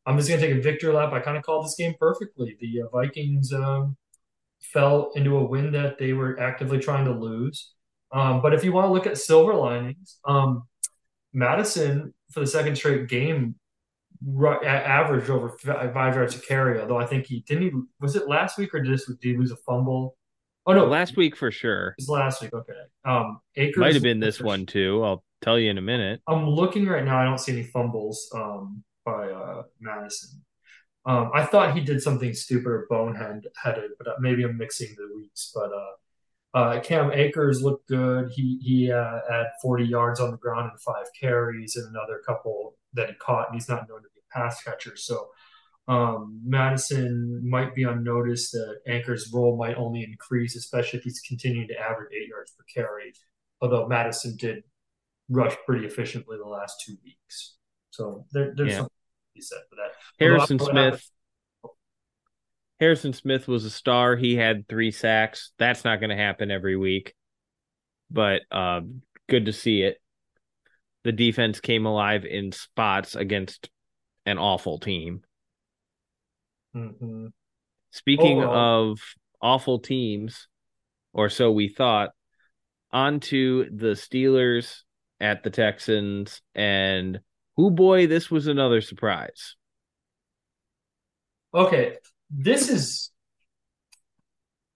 I'm 0.06 0.16
just 0.16 0.28
going 0.28 0.40
to 0.40 0.46
take 0.46 0.56
a 0.56 0.60
victory 0.60 0.92
lap. 0.92 1.12
I 1.12 1.20
kind 1.20 1.36
of 1.36 1.42
called 1.42 1.64
this 1.64 1.74
game 1.76 1.94
perfectly. 1.98 2.56
The 2.60 2.82
uh, 2.82 2.88
Vikings 2.92 3.52
um, 3.52 3.96
fell 4.60 5.10
into 5.14 5.36
a 5.36 5.44
win 5.44 5.72
that 5.72 5.98
they 5.98 6.12
were 6.12 6.38
actively 6.38 6.78
trying 6.78 7.04
to 7.06 7.12
lose. 7.12 7.72
Um, 8.12 8.42
but 8.42 8.52
if 8.52 8.62
you 8.62 8.72
want 8.72 8.86
to 8.86 8.92
look 8.92 9.06
at 9.06 9.18
silver 9.18 9.54
linings, 9.54 10.18
um, 10.24 10.64
Mattison 11.32 12.12
for 12.30 12.40
the 12.40 12.46
second 12.46 12.76
straight 12.76 13.08
game 13.08 13.54
averaged 14.64 15.30
over 15.30 15.50
five 15.58 16.14
yards 16.14 16.36
a 16.36 16.40
carry. 16.40 16.80
Although 16.80 16.98
I 16.98 17.06
think 17.06 17.26
he 17.26 17.40
didn't. 17.40 17.62
He, 17.62 17.70
was 18.00 18.16
it 18.16 18.28
last 18.28 18.58
week 18.58 18.74
or 18.74 18.80
did, 18.80 18.92
this, 18.92 19.06
did 19.06 19.18
he 19.20 19.36
lose 19.36 19.50
a 19.50 19.56
fumble? 19.56 20.16
Oh 20.64 20.72
no, 20.72 20.86
last 20.86 21.16
week 21.16 21.36
for 21.36 21.50
sure. 21.50 21.88
It 21.88 21.94
was 21.98 22.08
last 22.08 22.42
week. 22.42 22.52
Okay. 22.52 22.72
Um, 23.04 23.40
Akers 23.56 23.80
might 23.80 23.94
have 23.94 24.02
been 24.02 24.20
this 24.20 24.40
one 24.40 24.66
too. 24.66 25.02
I'll 25.02 25.24
tell 25.40 25.58
you 25.58 25.70
in 25.70 25.78
a 25.78 25.82
minute. 25.82 26.20
I'm 26.28 26.48
looking 26.48 26.86
right 26.86 27.04
now. 27.04 27.18
I 27.18 27.24
don't 27.24 27.38
see 27.38 27.52
any 27.52 27.64
fumbles 27.64 28.30
um, 28.34 28.84
by 29.04 29.28
uh, 29.30 29.62
Mattison. 29.80 30.42
Um, 31.04 31.32
I 31.34 31.44
thought 31.44 31.74
he 31.74 31.80
did 31.80 32.00
something 32.00 32.32
stupid 32.32 32.68
or 32.68 32.86
boneheaded, 32.88 33.88
but 33.98 34.06
uh, 34.06 34.14
maybe 34.20 34.44
I'm 34.44 34.56
mixing 34.56 34.94
the 34.96 35.12
weeks. 35.16 35.50
But 35.52 35.70
uh, 35.72 36.58
uh, 36.58 36.80
Cam 36.80 37.10
Akers 37.12 37.60
looked 37.60 37.88
good. 37.88 38.30
He 38.30 38.58
he 38.62 38.92
uh, 38.92 39.20
had 39.28 39.46
40 39.60 39.84
yards 39.84 40.20
on 40.20 40.30
the 40.30 40.36
ground 40.36 40.70
and 40.70 40.80
five 40.80 41.06
carries, 41.18 41.74
and 41.74 41.88
another 41.88 42.22
couple 42.24 42.76
that 42.92 43.08
he 43.08 43.14
caught. 43.16 43.48
And 43.48 43.56
he's 43.56 43.68
not 43.68 43.88
known 43.88 44.02
to 44.02 44.08
pass 44.34 44.62
catcher, 44.62 44.96
so 44.96 45.28
um, 45.88 46.40
Mattison 46.44 47.48
might 47.48 47.74
be 47.74 47.84
on 47.84 48.04
notice 48.04 48.50
that 48.52 48.80
Akers' 48.86 49.30
role 49.32 49.56
might 49.56 49.76
only 49.76 50.04
increase, 50.04 50.56
especially 50.56 50.98
if 51.00 51.04
he's 51.04 51.20
continuing 51.20 51.68
to 51.68 51.78
average 51.78 52.10
eight 52.12 52.28
yards 52.28 52.52
per 52.52 52.64
carry. 52.72 53.12
Although 53.60 53.88
Mattison 53.88 54.36
did 54.36 54.64
rush 55.28 55.56
pretty 55.66 55.86
efficiently 55.86 56.36
the 56.36 56.48
last 56.48 56.82
two 56.84 56.96
weeks, 57.04 57.56
so 57.90 58.26
there, 58.32 58.52
there's 58.56 58.70
yeah. 58.70 58.76
something 58.76 58.88
to 58.88 59.34
be 59.34 59.40
said 59.40 59.60
for 59.68 59.76
that. 59.76 59.92
Harrison 60.18 60.58
Smith 60.58 61.10
Harrison 62.82 63.12
Smith 63.12 63.46
was 63.46 63.64
a 63.64 63.70
star. 63.70 64.16
He 64.16 64.34
had 64.34 64.66
three 64.66 64.90
sacks. 64.90 65.52
That's 65.56 65.84
not 65.84 66.00
going 66.00 66.10
to 66.10 66.16
happen 66.16 66.50
every 66.50 66.76
week, 66.76 67.14
but 68.10 68.42
uh, 68.50 68.80
good 69.28 69.46
to 69.46 69.52
see 69.52 69.82
it. 69.82 69.98
The 71.04 71.12
defense 71.12 71.60
came 71.60 71.86
alive 71.86 72.24
in 72.24 72.50
spots 72.50 73.14
against 73.14 73.70
an 74.26 74.38
awful 74.38 74.78
team. 74.78 75.22
Mm-hmm. 76.74 77.26
Speaking 77.90 78.42
oh, 78.42 78.90
of 78.90 79.00
awful 79.40 79.78
teams, 79.78 80.48
or 81.12 81.28
so 81.28 81.50
we 81.50 81.68
thought, 81.68 82.10
on 82.92 83.20
to 83.20 83.68
the 83.72 83.92
Steelers 83.92 84.82
at 85.20 85.42
the 85.42 85.50
Texans. 85.50 86.40
And 86.54 87.20
who 87.56 87.70
boy, 87.70 88.06
this 88.06 88.30
was 88.30 88.46
another 88.46 88.80
surprise. 88.80 89.56
Okay, 91.54 91.96
this 92.30 92.70
is 92.70 93.10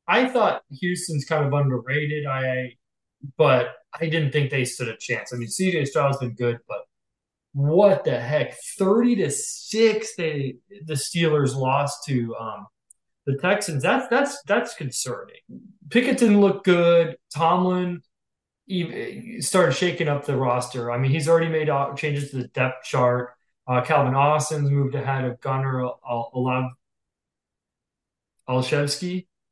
I 0.07 0.29
thought 0.29 0.63
Houston's 0.71 1.25
kind 1.25 1.45
of 1.47 1.53
underrated. 1.53 2.27
I 2.27 2.75
but 3.37 3.75
I 3.99 4.07
didn't 4.07 4.31
think 4.31 4.51
they 4.51 4.65
stood 4.65 4.89
a 4.89 4.97
chance. 4.97 5.33
I 5.33 5.37
mean, 5.37 5.49
CJ 5.49 5.87
Stroud's 5.89 6.19
been 6.19 6.35
good, 6.35 6.59
but 6.69 6.83
what 7.57 8.05
the 8.05 8.21
heck? 8.21 8.55
30 8.79 9.17
to 9.17 9.31
6 9.31 10.17
they 10.17 10.57
the 10.85 10.93
Steelers 10.93 11.57
lost 11.57 12.05
to 12.05 12.37
um 12.37 12.67
the 13.25 13.37
Texans. 13.39 13.83
That's 13.83 14.07
that's 14.09 14.43
that's 14.47 14.75
concerning. 14.75 15.41
Pickett 15.89 16.19
didn't 16.19 16.41
look 16.41 16.65
good. 16.65 17.17
Tomlin 17.35 18.03
started 19.41 19.73
shaking 19.73 20.09
up 20.09 20.27
the 20.27 20.37
roster. 20.37 20.93
I 20.93 20.99
mean, 20.99 21.11
he's 21.11 21.29
already 21.29 21.49
made 21.49 21.71
changes 21.97 22.31
to 22.31 22.37
the 22.39 22.49
depth 22.49 22.85
chart. 22.85 23.31
Uh, 23.67 23.81
Calvin 23.81 24.15
Austin's 24.15 24.71
moved 24.71 24.95
ahead 24.95 25.25
of 25.25 25.41
Gunnar 25.41 25.93
Olav 26.07 26.73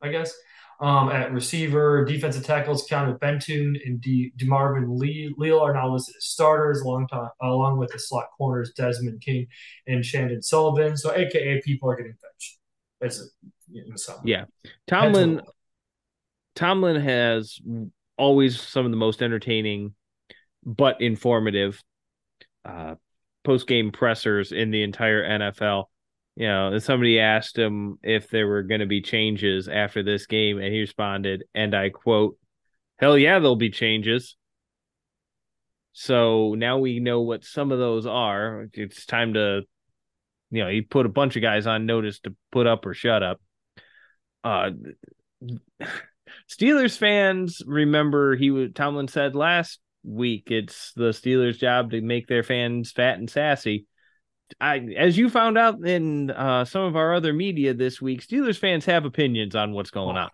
I 0.03 0.09
guess, 0.09 0.35
um, 0.81 1.09
at 1.09 1.33
receiver. 1.33 2.05
Defensive 2.05 2.45
tackles 2.45 2.89
Keanu 2.89 3.19
Benton 3.19 3.77
and 3.85 4.01
D- 4.01 4.33
DeMarvin 4.37 4.99
Lee- 4.99 5.35
Leal 5.37 5.61
are 5.61 5.73
now 5.73 5.93
listed 5.93 6.15
as 6.17 6.25
starters, 6.25 6.81
along, 6.81 7.09
along 7.43 7.79
with 7.79 7.91
the 7.93 7.99
slot 7.99 8.27
corners 8.37 8.73
Desmond 8.77 9.21
King 9.21 9.47
and 9.87 10.05
Chandon 10.05 10.43
Sullivan. 10.43 10.97
So, 10.97 11.15
AKA, 11.15 11.63
people 11.63 11.91
are 11.91 11.97
getting 11.97 12.17
benched. 12.21 12.59
As 13.01 13.31
in 13.73 13.97
some 13.97 14.17
yeah, 14.25 14.45
Tomlin. 14.87 15.41
Tomlin 16.55 17.01
has 17.01 17.59
always 18.17 18.61
some 18.61 18.85
of 18.85 18.93
the 18.93 18.97
most 18.97 19.23
entertaining, 19.23 19.95
but 20.65 21.01
informative 21.01 21.83
uh, 22.65 22.95
post 23.43 23.67
game 23.67 23.91
pressers 23.91 24.53
in 24.53 24.71
the 24.71 24.83
entire 24.83 25.25
NFL 25.25 25.87
you 26.37 26.49
know, 26.49 26.79
somebody 26.79 27.21
asked 27.21 27.57
him 27.57 27.99
if 28.03 28.29
there 28.29 28.47
were 28.47 28.63
going 28.63 28.81
to 28.81 28.87
be 28.87 29.01
changes 29.01 29.69
after 29.69 30.03
this 30.03 30.27
game, 30.27 30.59
and 30.59 30.73
he 30.73 30.81
responded, 30.81 31.45
and 31.55 31.75
I 31.75 31.91
quote, 31.91 32.37
Hell 32.99 33.19
yeah, 33.19 33.39
there'll 33.39 33.57
be 33.57 33.71
changes. 33.71 34.37
So 35.93 36.55
now 36.55 36.79
we 36.79 36.99
know 36.99 37.23
what 37.23 37.45
some 37.45 37.71
of 37.71 37.79
those 37.79 38.07
are. 38.07 38.67
It's 38.73 39.07
time 39.07 39.35
to, 39.35 39.63
you 40.51 40.65
know, 40.65 40.69
he 40.69 40.81
put 40.81 41.07
a 41.07 41.11
bunch 41.11 41.37
of 41.37 41.43
guys 41.43 41.67
on 41.67 41.87
notice 41.87 42.19
to 42.21 42.35
put 42.51 42.67
up 42.67 42.85
or 42.85 42.95
shut 42.95 43.23
up. 43.23 43.41
Uh, 44.43 44.71
Steelers 46.51 46.99
fans 46.99 47.63
remember 47.67 48.35
he 48.37 48.51
would 48.51 48.75
Tomlin 48.75 49.09
said 49.09 49.35
last 49.35 49.81
week 50.03 50.51
it's 50.51 50.93
the 50.95 51.11
Steelers' 51.11 51.59
job 51.59 51.93
to 51.93 52.01
make 52.01 52.27
their 52.27 52.43
fans 52.43 52.93
fat 52.93 53.19
and 53.19 53.31
sassy. 53.31 53.87
I, 54.61 54.79
as 54.97 55.17
you 55.17 55.31
found 55.31 55.59
out 55.59 55.85
in 55.87 56.31
uh, 56.31 56.65
some 56.65 56.83
of 56.83 56.97
our 56.97 57.15
other 57.15 57.33
media 57.33 57.75
this 57.75 58.01
week, 58.01 58.27
Steelers 58.27 58.59
fans 58.59 58.85
have 58.85 59.05
opinions 59.05 59.55
on 59.55 59.73
what's 59.73 59.91
going 59.91 60.17
on. 60.17 60.31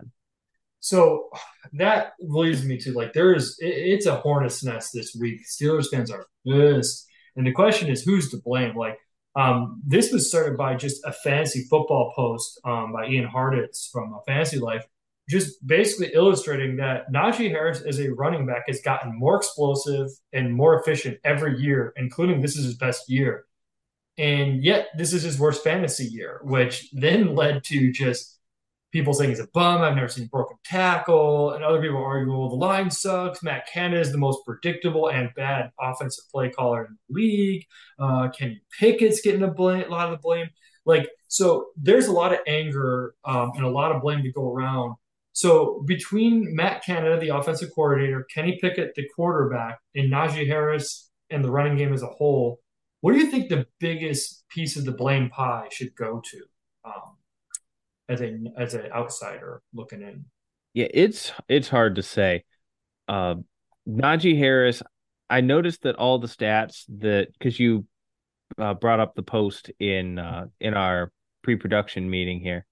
So 0.81 1.29
that 1.75 2.13
leads 2.21 2.65
me 2.65 2.79
to 2.79 2.93
like 2.93 3.13
there 3.13 3.35
is 3.35 3.57
it, 3.61 3.67
it's 3.67 4.07
a 4.07 4.17
hornet's 4.17 4.65
nest 4.65 4.91
this 4.95 5.15
week. 5.19 5.41
Steelers 5.47 5.89
fans 5.91 6.11
are 6.11 6.27
pissed, 6.47 7.07
and 7.37 7.47
the 7.47 7.53
question 7.53 7.91
is 7.91 8.03
who's 8.03 8.31
to 8.31 8.39
blame. 8.45 8.77
Like 8.77 8.99
um, 9.37 9.81
this 9.87 10.11
was 10.11 10.29
started 10.29 10.57
by 10.57 10.75
just 10.75 11.05
a 11.05 11.13
fantasy 11.13 11.67
football 11.71 12.13
post 12.17 12.61
um, 12.65 12.93
by 12.93 13.07
Ian 13.07 13.29
Hartitz 13.29 13.91
from 13.93 14.15
a 14.15 14.23
Fantasy 14.27 14.59
Life, 14.59 14.85
just 15.29 15.65
basically 15.67 16.13
illustrating 16.15 16.77
that 16.77 17.13
Najee 17.13 17.51
Harris 17.51 17.83
as 17.83 18.01
a 18.01 18.13
running 18.15 18.47
back 18.47 18.65
has 18.67 18.81
gotten 18.81 19.17
more 19.17 19.37
explosive 19.37 20.09
and 20.33 20.53
more 20.53 20.81
efficient 20.81 21.19
every 21.25 21.61
year, 21.61 21.93
including 21.97 22.41
this 22.41 22.57
is 22.57 22.65
his 22.65 22.77
best 22.77 23.09
year. 23.09 23.45
And 24.21 24.62
yet, 24.62 24.89
this 24.97 25.14
is 25.14 25.23
his 25.23 25.39
worst 25.39 25.64
fantasy 25.64 26.05
year, 26.05 26.41
which 26.45 26.91
then 26.93 27.35
led 27.35 27.64
to 27.64 27.91
just 27.91 28.39
people 28.93 29.14
saying 29.14 29.31
he's 29.31 29.41
a 29.41 29.49
bum. 29.55 29.81
I've 29.81 29.95
never 29.95 30.09
seen 30.09 30.27
broken 30.27 30.59
tackle. 30.62 31.53
And 31.53 31.64
other 31.64 31.81
people 31.81 32.05
arguing, 32.05 32.37
well, 32.37 32.51
the 32.51 32.57
line 32.57 32.91
sucks. 32.91 33.43
Matt 33.43 33.66
Canada 33.73 34.01
is 34.01 34.12
the 34.12 34.18
most 34.18 34.45
predictable 34.45 35.09
and 35.09 35.31
bad 35.35 35.71
offensive 35.81 36.25
play 36.31 36.51
caller 36.51 36.85
in 36.85 36.99
the 37.09 37.14
league. 37.14 37.64
Uh, 37.99 38.29
Kenny 38.29 38.61
Pickett's 38.79 39.23
getting 39.23 39.43
a, 39.43 39.51
blame, 39.51 39.85
a 39.87 39.89
lot 39.89 40.12
of 40.12 40.18
the 40.18 40.23
blame. 40.23 40.51
Like, 40.85 41.09
so 41.29 41.68
there's 41.77 42.09
a 42.09 42.12
lot 42.12 42.35
of 42.35 42.41
anger 42.47 43.14
um, 43.25 43.53
and 43.55 43.64
a 43.64 43.71
lot 43.71 43.93
of 43.93 44.03
blame 44.03 44.23
to 44.23 44.33
go 44.33 44.53
around. 44.53 44.97
So 45.33 45.83
between 45.87 46.55
Matt 46.55 46.85
Canada, 46.85 47.18
the 47.18 47.35
offensive 47.35 47.71
coordinator, 47.75 48.27
Kenny 48.35 48.59
Pickett, 48.61 48.95
the 48.97 49.09
quarterback, 49.16 49.79
and 49.95 50.12
Najee 50.12 50.47
Harris 50.47 51.09
and 51.31 51.43
the 51.43 51.51
running 51.51 51.77
game 51.77 51.95
as 51.95 52.03
a 52.03 52.07
whole, 52.07 52.59
what 53.01 53.12
do 53.12 53.18
you 53.18 53.30
think 53.30 53.48
the 53.48 53.66
biggest 53.78 54.44
piece 54.48 54.76
of 54.76 54.84
the 54.84 54.92
blame 54.92 55.30
pie 55.30 55.68
should 55.70 55.94
go 55.94 56.20
to, 56.24 56.40
um, 56.84 57.16
as 58.09 58.20
a 58.20 58.38
as 58.57 58.74
an 58.74 58.90
outsider 58.92 59.62
looking 59.72 60.03
in? 60.03 60.24
Yeah, 60.74 60.88
it's 60.92 61.32
it's 61.48 61.68
hard 61.68 61.96
to 61.96 62.03
say. 62.03 62.44
Uh, 63.09 63.36
Najee 63.88 64.38
Harris, 64.38 64.82
I 65.28 65.40
noticed 65.40 65.82
that 65.82 65.96
all 65.96 66.18
the 66.18 66.28
stats 66.28 66.84
that 66.98 67.32
because 67.32 67.59
you 67.59 67.86
uh, 68.59 68.74
brought 68.74 69.01
up 69.01 69.14
the 69.14 69.22
post 69.22 69.70
in 69.78 70.18
uh, 70.18 70.46
in 70.61 70.74
our 70.74 71.12
pre-production 71.42 72.11
meeting 72.11 72.40
here, 72.40 72.66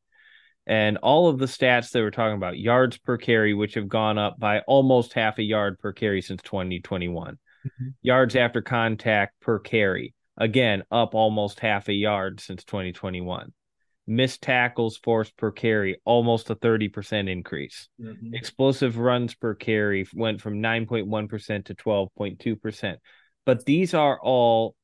and 0.66 0.98
all 0.98 1.28
of 1.28 1.38
the 1.38 1.46
stats 1.46 1.90
they 1.90 2.02
were 2.02 2.10
talking 2.10 2.36
about 2.36 2.58
yards 2.58 2.98
per 2.98 3.16
carry, 3.16 3.54
which 3.54 3.74
have 3.74 3.88
gone 3.88 4.18
up 4.18 4.38
by 4.38 4.60
almost 4.60 5.14
half 5.14 5.38
a 5.38 5.42
yard 5.42 5.78
per 5.78 5.92
carry 5.92 6.20
since 6.20 6.42
2021, 6.42 7.34
mm-hmm. 7.34 7.88
yards 8.02 8.36
after 8.36 8.60
contact 8.60 9.40
per 9.40 9.58
carry, 9.58 10.14
Again, 10.38 10.84
up 10.90 11.14
almost 11.14 11.60
half 11.60 11.88
a 11.88 11.92
yard 11.92 12.40
since 12.40 12.64
2021. 12.64 13.52
Missed 14.06 14.40
tackles 14.40 14.96
forced 14.96 15.36
per 15.36 15.50
carry, 15.50 16.00
almost 16.04 16.48
a 16.48 16.54
30% 16.54 17.28
increase. 17.28 17.88
Mm-hmm. 18.00 18.34
Explosive 18.34 18.96
runs 18.96 19.34
per 19.34 19.54
carry 19.54 20.06
went 20.14 20.40
from 20.40 20.62
9.1% 20.62 21.64
to 21.66 21.74
12.2%. 21.74 22.96
But 23.44 23.64
these 23.66 23.92
are 23.94 24.18
all 24.22 24.76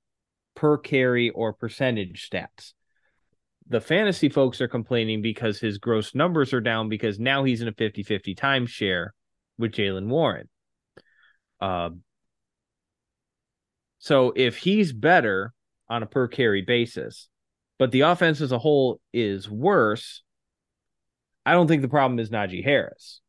per 0.57 0.77
carry 0.77 1.31
or 1.31 1.53
percentage 1.53 2.29
stats. 2.29 2.73
The 3.69 3.81
fantasy 3.81 4.29
folks 4.29 4.61
are 4.61 4.69
complaining 4.69 5.23
because 5.23 5.59
his 5.59 5.79
gross 5.79 6.15
numbers 6.15 6.53
are 6.53 6.61
down 6.61 6.89
because 6.89 7.19
now 7.19 7.45
he's 7.45 7.63
in 7.63 7.69
a 7.69 7.73
50 7.73 8.03
50 8.03 8.35
timeshare 8.35 9.09
with 9.57 9.73
Jaylen 9.73 10.09
Warren. 10.09 10.49
Uh, 11.61 11.91
so 14.05 14.35
if 14.37 14.59
he's 14.59 14.93
better 14.93 15.55
on 15.89 16.03
a 16.03 16.07
per 16.07 16.29
carry 16.29 16.61
basis, 16.61 17.31
but 17.79 17.91
the 17.91 18.03
offense 18.03 18.43
as 18.43 18.53
a 18.53 18.59
whole 18.59 19.01
is 19.15 19.49
worse, 19.49 20.23
I 21.47 21.55
don't 21.55 21.69
think 21.69 21.81
the 21.81 21.89
problem 21.89 22.19
is 22.19 22.29
Najee 22.29 22.63
Harris. 22.63 23.23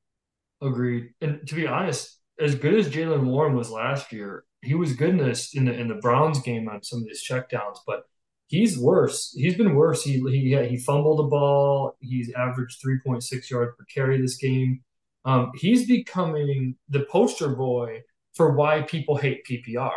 Agreed. 0.61 1.11
And 1.21 1.47
to 1.47 1.55
be 1.55 1.65
honest, 1.65 2.19
as 2.41 2.55
good 2.55 2.73
as 2.73 2.89
Jaylen 2.89 3.23
Warren 3.23 3.55
was 3.55 3.71
last 3.71 4.11
year, 4.11 4.43
he 4.63 4.75
was 4.75 4.91
goodness 4.91 5.55
in 5.55 5.63
the 5.63 5.73
in 5.73 5.87
the 5.87 5.95
Browns 5.95 6.41
game 6.41 6.67
on 6.67 6.83
some 6.83 6.99
of 6.99 7.05
these 7.05 7.25
checkdowns, 7.25 7.77
but 7.87 8.03
he's 8.47 8.77
worse. 8.77 9.33
He's 9.33 9.55
been 9.55 9.75
worse. 9.75 10.03
He 10.03 10.19
he 10.29 10.57
he 10.67 10.77
fumbled 10.77 11.19
the 11.19 11.29
ball. 11.29 11.95
He's 12.01 12.33
averaged 12.33 12.81
three 12.81 12.99
point 12.99 13.23
six 13.23 13.49
yards 13.49 13.71
per 13.77 13.85
carry 13.85 14.19
this 14.19 14.35
game. 14.35 14.81
Um, 15.23 15.53
he's 15.55 15.87
becoming 15.87 16.75
the 16.89 17.05
poster 17.09 17.55
boy 17.55 18.01
for 18.33 18.51
why 18.51 18.81
people 18.81 19.15
hate 19.15 19.45
PPR. 19.49 19.93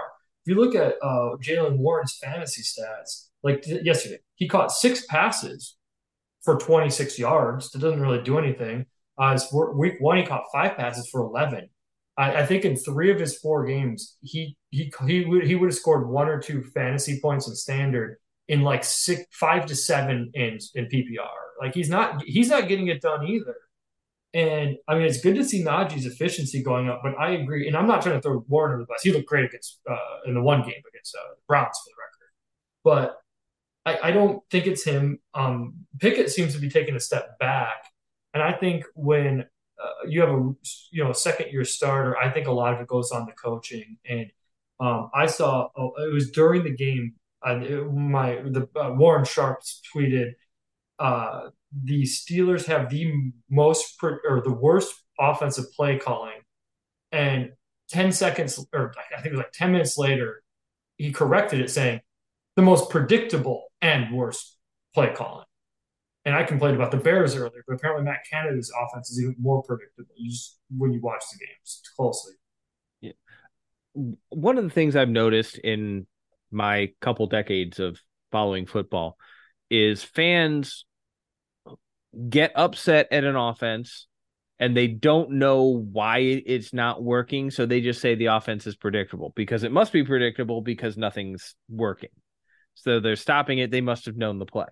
You 0.48 0.54
look 0.54 0.74
at 0.74 0.94
uh, 1.02 1.36
Jaylen 1.42 1.76
Warren's 1.76 2.16
fantasy 2.24 2.62
stats, 2.62 3.28
like 3.42 3.66
yesterday, 3.66 4.20
he 4.36 4.48
caught 4.48 4.72
six 4.72 5.04
passes 5.04 5.76
for 6.42 6.56
26 6.56 7.18
yards. 7.18 7.70
That 7.70 7.80
doesn't 7.80 8.00
really 8.00 8.22
do 8.22 8.38
anything. 8.38 8.86
Uh, 9.18 9.38
week 9.74 9.96
one, 10.00 10.16
he 10.16 10.24
caught 10.24 10.44
five 10.50 10.74
passes 10.78 11.06
for 11.10 11.20
11. 11.20 11.68
I, 12.16 12.36
I, 12.36 12.46
think 12.46 12.64
in 12.64 12.76
three 12.76 13.10
of 13.10 13.20
his 13.20 13.36
four 13.36 13.66
games, 13.66 14.16
he 14.22 14.56
he 14.70 14.90
he 15.06 15.26
would 15.26 15.44
he 15.44 15.54
would 15.54 15.68
have 15.68 15.76
scored 15.76 16.08
one 16.08 16.28
or 16.28 16.40
two 16.40 16.62
fantasy 16.62 17.20
points 17.20 17.46
in 17.46 17.54
standard 17.54 18.16
in 18.48 18.62
like 18.62 18.84
six, 18.84 19.24
five 19.30 19.66
to 19.66 19.76
seven 19.76 20.30
in 20.32 20.58
in 20.74 20.86
PPR. 20.86 21.28
Like 21.60 21.74
he's 21.74 21.90
not 21.90 22.22
he's 22.24 22.48
not 22.48 22.68
getting 22.68 22.86
it 22.86 23.02
done 23.02 23.26
either. 23.26 23.54
And 24.34 24.76
I 24.86 24.94
mean, 24.94 25.04
it's 25.04 25.20
good 25.20 25.36
to 25.36 25.44
see 25.44 25.64
Najee's 25.64 26.04
efficiency 26.04 26.62
going 26.62 26.88
up, 26.88 27.00
but 27.02 27.18
I 27.18 27.30
agree. 27.30 27.66
And 27.66 27.76
I'm 27.76 27.86
not 27.86 28.02
trying 28.02 28.16
to 28.16 28.20
throw 28.20 28.44
Warren 28.46 28.72
under 28.72 28.82
the 28.84 28.86
bus. 28.86 29.02
He 29.02 29.10
looked 29.10 29.26
great 29.26 29.46
against 29.46 29.80
uh, 29.90 29.96
in 30.26 30.34
the 30.34 30.42
one 30.42 30.60
game 30.62 30.82
against 30.88 31.16
uh, 31.16 31.30
the 31.30 31.40
Browns 31.46 31.78
for 31.78 31.90
the 31.90 31.94
record. 31.98 32.30
But 32.84 33.18
I, 33.86 34.08
I 34.08 34.12
don't 34.12 34.42
think 34.50 34.66
it's 34.66 34.84
him. 34.84 35.20
Um, 35.32 35.86
Pickett 35.98 36.30
seems 36.30 36.54
to 36.54 36.60
be 36.60 36.68
taking 36.68 36.94
a 36.94 37.00
step 37.00 37.38
back, 37.38 37.90
and 38.34 38.42
I 38.42 38.52
think 38.52 38.84
when 38.94 39.46
uh, 39.82 40.06
you 40.06 40.20
have 40.20 40.30
a 40.30 40.52
you 40.90 41.04
know 41.04 41.10
a 41.10 41.14
second 41.14 41.50
year 41.50 41.64
starter, 41.64 42.16
I 42.16 42.30
think 42.30 42.46
a 42.46 42.52
lot 42.52 42.74
of 42.74 42.80
it 42.80 42.86
goes 42.86 43.10
on 43.12 43.24
the 43.24 43.32
coaching. 43.32 43.96
And 44.06 44.30
um, 44.78 45.10
I 45.14 45.26
saw 45.26 45.68
oh, 45.76 45.92
it 45.98 46.12
was 46.12 46.30
during 46.30 46.64
the 46.64 46.74
game. 46.74 47.14
Uh, 47.42 47.54
my 47.54 48.42
the 48.44 48.68
uh, 48.76 48.92
Warren 48.92 49.24
Sharp's 49.24 49.80
tweeted 49.94 50.32
uh, 50.98 51.48
the 51.84 52.02
Steelers 52.02 52.66
have 52.66 52.90
the 52.90 53.32
most 53.50 53.96
or 54.02 54.42
the 54.42 54.52
worst 54.52 54.94
offensive 55.18 55.66
play 55.72 55.98
calling, 55.98 56.40
and 57.12 57.50
ten 57.88 58.12
seconds 58.12 58.64
or 58.72 58.92
I 58.96 59.20
think 59.20 59.26
it 59.26 59.36
was 59.36 59.38
like 59.38 59.52
ten 59.52 59.72
minutes 59.72 59.98
later, 59.98 60.42
he 60.96 61.12
corrected 61.12 61.60
it 61.60 61.70
saying 61.70 62.00
the 62.56 62.62
most 62.62 62.90
predictable 62.90 63.66
and 63.80 64.14
worst 64.14 64.56
play 64.94 65.12
calling. 65.14 65.44
And 66.24 66.34
I 66.34 66.42
complained 66.42 66.76
about 66.76 66.90
the 66.90 66.98
Bears 66.98 67.36
earlier, 67.36 67.64
but 67.66 67.74
apparently 67.74 68.04
Matt 68.04 68.20
Canada's 68.30 68.72
offense 68.82 69.10
is 69.10 69.20
even 69.20 69.36
more 69.38 69.62
predictable 69.62 70.12
you 70.16 70.30
just, 70.30 70.58
when 70.76 70.92
you 70.92 71.00
watch 71.00 71.22
the 71.32 71.38
games 71.38 71.80
closely. 71.96 72.34
Yeah. 73.00 73.12
One 74.28 74.58
of 74.58 74.64
the 74.64 74.70
things 74.70 74.96
I've 74.96 75.08
noticed 75.08 75.56
in 75.58 76.06
my 76.50 76.92
couple 77.00 77.26
decades 77.28 77.78
of 77.78 77.98
following 78.30 78.66
football 78.66 79.16
is 79.70 80.02
fans 80.02 80.84
get 82.28 82.52
upset 82.54 83.08
at 83.10 83.24
an 83.24 83.36
offense 83.36 84.06
and 84.58 84.76
they 84.76 84.88
don't 84.88 85.32
know 85.32 85.64
why 85.64 86.18
it's 86.18 86.72
not 86.72 87.02
working. 87.02 87.50
So 87.50 87.66
they 87.66 87.80
just 87.80 88.00
say 88.00 88.14
the 88.14 88.26
offense 88.26 88.66
is 88.66 88.76
predictable 88.76 89.32
because 89.36 89.62
it 89.62 89.72
must 89.72 89.92
be 89.92 90.04
predictable 90.04 90.60
because 90.62 90.96
nothing's 90.96 91.54
working. 91.68 92.10
So 92.74 93.00
they're 93.00 93.16
stopping 93.16 93.58
it. 93.58 93.70
They 93.70 93.80
must 93.80 94.06
have 94.06 94.16
known 94.16 94.38
the 94.38 94.46
play. 94.46 94.66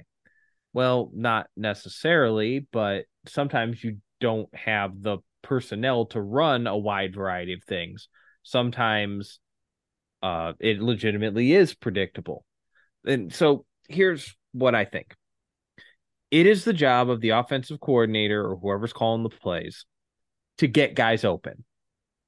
Well, 0.73 1.11
not 1.15 1.47
necessarily, 1.57 2.67
but 2.73 3.05
sometimes 3.27 3.83
you 3.83 3.99
don't 4.21 4.53
have 4.55 5.01
the 5.01 5.19
personnel 5.43 6.07
to 6.07 6.21
run 6.21 6.67
a 6.67 6.77
wide 6.77 7.15
variety 7.15 7.53
of 7.53 7.63
things. 7.65 8.09
Sometimes 8.43 9.39
uh, 10.23 10.53
it 10.61 10.81
legitimately 10.81 11.53
is 11.53 11.75
predictable. 11.75 12.45
And 13.05 13.33
so 13.33 13.65
here's 13.89 14.35
what 14.53 14.75
I 14.75 14.85
think 14.85 15.15
it 16.31 16.47
is 16.47 16.65
the 16.65 16.73
job 16.73 17.09
of 17.09 17.21
the 17.21 17.31
offensive 17.31 17.81
coordinator 17.81 18.45
or 18.45 18.57
whoever's 18.57 18.93
calling 18.93 19.23
the 19.23 19.29
plays 19.29 19.87
to 20.59 20.67
get 20.67 20.95
guys 20.95 21.25
open 21.25 21.65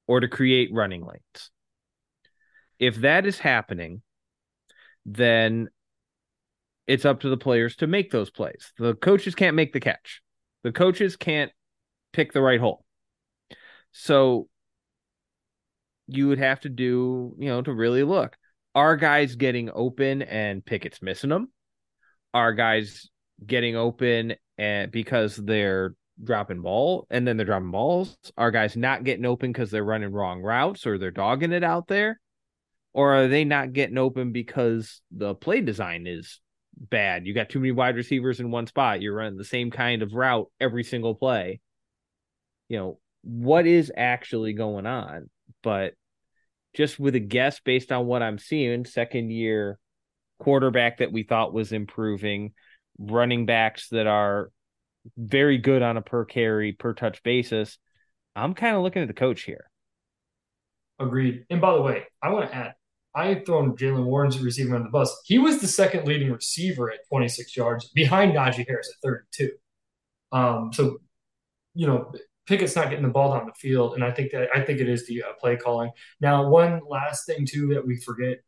or 0.06 0.20
to 0.20 0.28
create 0.28 0.70
running 0.72 1.04
lanes. 1.04 1.50
If 2.78 2.96
that 2.96 3.26
is 3.26 3.38
happening, 3.38 4.02
then 5.04 5.68
it's 6.86 7.04
up 7.04 7.20
to 7.20 7.28
the 7.28 7.36
players 7.36 7.76
to 7.76 7.86
make 7.86 8.10
those 8.10 8.30
plays. 8.30 8.72
The 8.78 8.94
coaches 8.94 9.34
can't 9.34 9.56
make 9.56 9.72
the 9.72 9.80
catch. 9.80 10.22
The 10.62 10.72
coaches 10.72 11.16
can't 11.16 11.52
pick 12.12 12.32
the 12.32 12.40
right 12.40 12.60
hole. 12.60 12.84
So 13.92 14.48
you 16.06 16.28
would 16.28 16.38
have 16.38 16.60
to 16.60 16.68
do, 16.68 17.34
you 17.38 17.48
know, 17.48 17.62
to 17.62 17.72
really 17.72 18.02
look. 18.02 18.36
Are 18.74 18.96
guys 18.96 19.36
getting 19.36 19.70
open 19.74 20.22
and 20.22 20.64
Pickett's 20.64 21.02
missing 21.02 21.30
them? 21.30 21.50
Are 22.32 22.52
guys 22.52 23.08
getting 23.44 23.76
open 23.76 24.34
and 24.56 24.90
because 24.90 25.36
they're 25.36 25.94
dropping 26.22 26.62
ball 26.62 27.06
and 27.10 27.26
then 27.26 27.36
they're 27.36 27.46
dropping 27.46 27.70
balls? 27.70 28.16
Are 28.36 28.50
guys 28.50 28.76
not 28.76 29.04
getting 29.04 29.26
open 29.26 29.52
because 29.52 29.70
they're 29.70 29.84
running 29.84 30.12
wrong 30.12 30.42
routes 30.42 30.86
or 30.86 30.98
they're 30.98 31.10
dogging 31.10 31.52
it 31.52 31.64
out 31.64 31.88
there? 31.88 32.20
Or 32.92 33.14
are 33.14 33.28
they 33.28 33.44
not 33.44 33.72
getting 33.72 33.98
open 33.98 34.32
because 34.32 35.00
the 35.10 35.34
play 35.34 35.60
design 35.60 36.06
is 36.06 36.40
bad? 36.76 37.26
You 37.26 37.34
got 37.34 37.48
too 37.48 37.60
many 37.60 37.72
wide 37.72 37.96
receivers 37.96 38.40
in 38.40 38.50
one 38.50 38.66
spot. 38.66 39.02
You're 39.02 39.14
running 39.14 39.38
the 39.38 39.44
same 39.44 39.70
kind 39.70 40.02
of 40.02 40.14
route 40.14 40.50
every 40.60 40.84
single 40.84 41.14
play. 41.14 41.60
You 42.68 42.78
know, 42.78 42.98
what 43.22 43.66
is 43.66 43.92
actually 43.96 44.52
going 44.52 44.86
on? 44.86 45.30
But 45.62 45.94
just 46.74 46.98
with 46.98 47.14
a 47.14 47.20
guess 47.20 47.60
based 47.60 47.92
on 47.92 48.06
what 48.06 48.22
I'm 48.22 48.38
seeing, 48.38 48.84
second 48.84 49.30
year 49.30 49.78
quarterback 50.38 50.98
that 50.98 51.12
we 51.12 51.22
thought 51.22 51.52
was 51.52 51.72
improving, 51.72 52.52
running 52.98 53.46
backs 53.46 53.88
that 53.90 54.06
are 54.06 54.50
very 55.16 55.58
good 55.58 55.82
on 55.82 55.96
a 55.96 56.02
per 56.02 56.24
carry, 56.24 56.72
per 56.72 56.92
touch 56.92 57.22
basis. 57.22 57.78
I'm 58.36 58.54
kind 58.54 58.76
of 58.76 58.82
looking 58.82 59.02
at 59.02 59.08
the 59.08 59.14
coach 59.14 59.42
here. 59.42 59.70
Agreed. 60.98 61.44
And 61.50 61.60
by 61.60 61.74
the 61.74 61.82
way, 61.82 62.04
I 62.22 62.30
want 62.30 62.50
to 62.50 62.56
add, 62.56 62.74
I 63.14 63.28
have 63.28 63.46
thrown 63.46 63.76
Jaylen 63.76 64.04
Warren's 64.04 64.38
receiver 64.38 64.76
on 64.76 64.82
the 64.82 64.90
bus. 64.90 65.16
He 65.24 65.38
was 65.38 65.60
the 65.60 65.66
second 65.66 66.06
leading 66.06 66.32
receiver 66.32 66.90
at 66.90 67.00
26 67.08 67.56
yards 67.56 67.88
behind 67.94 68.34
Najee 68.34 68.66
Harris 68.66 68.90
at 68.90 69.08
32. 69.08 69.50
Um, 70.32 70.72
so, 70.72 70.98
you 71.74 71.86
know, 71.86 72.12
Pickett's 72.48 72.76
not 72.76 72.88
getting 72.88 73.04
the 73.04 73.10
ball 73.10 73.32
down 73.32 73.46
the 73.46 73.52
field, 73.52 73.94
and 73.94 74.02
I 74.02 74.10
think 74.10 74.32
that 74.32 74.48
I 74.54 74.62
think 74.62 74.80
it 74.80 74.88
is 74.88 75.06
the 75.06 75.22
uh, 75.22 75.32
play 75.38 75.56
calling. 75.56 75.90
Now, 76.20 76.48
one 76.48 76.80
last 76.88 77.26
thing 77.26 77.44
too 77.46 77.74
that 77.74 77.86
we 77.86 78.00
forget: 78.00 78.38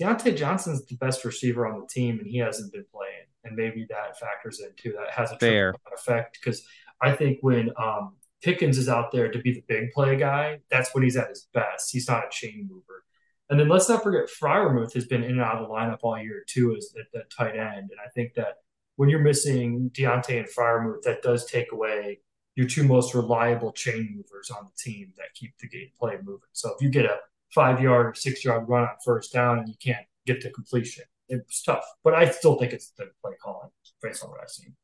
Diontae 0.00 0.34
Johnson's 0.34 0.84
the 0.86 0.96
best 0.96 1.24
receiver 1.26 1.66
on 1.66 1.78
the 1.78 1.86
team, 1.86 2.18
and 2.18 2.26
he 2.26 2.38
hasn't 2.38 2.72
been 2.72 2.86
playing 2.90 3.23
and 3.44 3.56
maybe 3.56 3.86
that 3.90 4.18
factors 4.18 4.60
in 4.60 4.70
too. 4.76 4.96
That 4.98 5.10
has 5.12 5.32
a 5.32 5.38
fair 5.38 5.74
effect 5.92 6.38
because 6.40 6.66
I 7.00 7.12
think 7.12 7.38
when 7.42 7.70
um, 7.76 8.14
Pickens 8.42 8.78
is 8.78 8.88
out 8.88 9.12
there 9.12 9.30
to 9.30 9.38
be 9.38 9.52
the 9.52 9.64
big 9.68 9.90
play 9.92 10.16
guy, 10.16 10.60
that's 10.70 10.94
when 10.94 11.04
he's 11.04 11.16
at 11.16 11.28
his 11.28 11.46
best. 11.52 11.90
He's 11.92 12.08
not 12.08 12.24
a 12.24 12.30
chain 12.30 12.68
mover. 12.70 13.04
And 13.50 13.60
then 13.60 13.68
let's 13.68 13.88
not 13.88 14.02
forget 14.02 14.28
Freiermuth 14.28 14.94
has 14.94 15.06
been 15.06 15.22
in 15.22 15.32
and 15.32 15.40
out 15.40 15.56
of 15.56 15.68
the 15.68 15.74
lineup 15.74 15.98
all 16.02 16.18
year 16.18 16.44
too 16.46 16.74
as 16.76 16.94
at 16.98 17.06
the 17.12 17.24
tight 17.34 17.56
end. 17.56 17.90
And 17.90 18.00
I 18.04 18.08
think 18.14 18.34
that 18.34 18.56
when 18.96 19.08
you're 19.08 19.20
missing 19.20 19.90
Diontae 19.92 20.38
and 20.38 20.48
Freiermuth, 20.48 21.02
that 21.02 21.22
does 21.22 21.44
take 21.44 21.72
away 21.72 22.20
your 22.54 22.66
two 22.66 22.84
most 22.84 23.14
reliable 23.14 23.72
chain 23.72 24.14
movers 24.16 24.50
on 24.50 24.64
the 24.64 24.90
team 24.90 25.12
that 25.16 25.34
keep 25.34 25.56
the 25.58 25.68
game 25.68 25.90
play 25.98 26.16
moving. 26.22 26.48
So 26.52 26.72
if 26.74 26.80
you 26.80 26.88
get 26.88 27.04
a 27.04 27.18
five 27.54 27.80
yard 27.80 28.06
or 28.06 28.14
six 28.14 28.44
yard 28.44 28.68
run 28.68 28.84
on 28.84 28.96
first 29.04 29.32
down 29.32 29.58
and 29.58 29.68
you 29.68 29.74
can't 29.82 30.06
get 30.26 30.40
to 30.42 30.50
completion, 30.50 31.04
it's 31.28 31.62
tough, 31.62 31.84
but 32.02 32.14
I 32.14 32.30
still 32.30 32.58
think 32.58 32.72
it's 32.72 32.90
the 32.96 33.06
play 33.22 33.32
calling 33.42 33.70
based 34.02 34.22
on 34.24 34.30
what 34.30 34.40
I've 34.42 34.50
seen. 34.50 34.74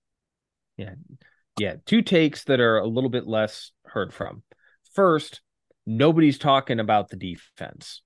Yeah. 0.76 0.94
Yeah. 1.56 1.74
Two 1.86 2.02
takes 2.02 2.44
that 2.44 2.60
are 2.60 2.78
a 2.78 2.86
little 2.86 3.10
bit 3.10 3.26
less 3.26 3.72
heard 3.84 4.12
from. 4.14 4.42
First, 4.94 5.40
nobody's 5.86 6.38
talking 6.38 6.80
about 6.80 7.08
the 7.10 7.16
defense. 7.16 8.02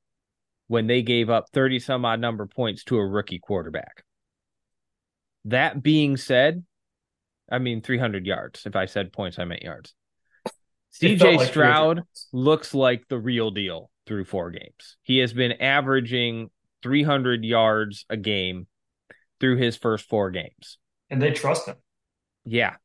when 0.66 0.86
they 0.86 1.02
gave 1.02 1.28
up 1.30 1.46
30 1.52 1.78
some 1.78 2.04
odd 2.04 2.20
number 2.20 2.46
points 2.46 2.84
to 2.84 2.96
a 2.96 3.06
rookie 3.06 3.38
quarterback. 3.38 4.02
That 5.46 5.82
being 5.82 6.16
said, 6.16 6.64
I 7.50 7.58
mean 7.58 7.82
300 7.82 8.26
yards. 8.26 8.64
If 8.66 8.76
I 8.76 8.86
said 8.86 9.12
points, 9.12 9.38
I 9.38 9.44
meant 9.44 9.62
yards. 9.62 9.94
CJ 11.02 11.36
like 11.36 11.48
Stroud 11.48 12.02
looks 12.32 12.72
like 12.74 13.06
the 13.08 13.18
real 13.18 13.50
deal 13.50 13.90
through 14.06 14.24
four 14.24 14.50
games. 14.50 14.96
He 15.02 15.18
has 15.18 15.32
been 15.32 15.52
averaging 15.52 16.50
300 16.84 17.44
yards 17.44 18.06
a 18.08 18.16
game 18.16 18.68
through 19.40 19.56
his 19.56 19.76
first 19.76 20.08
four 20.08 20.30
games. 20.30 20.78
And 21.10 21.20
they 21.20 21.32
trust 21.32 21.66
him. 21.66 21.76
Yeah. 22.44 22.76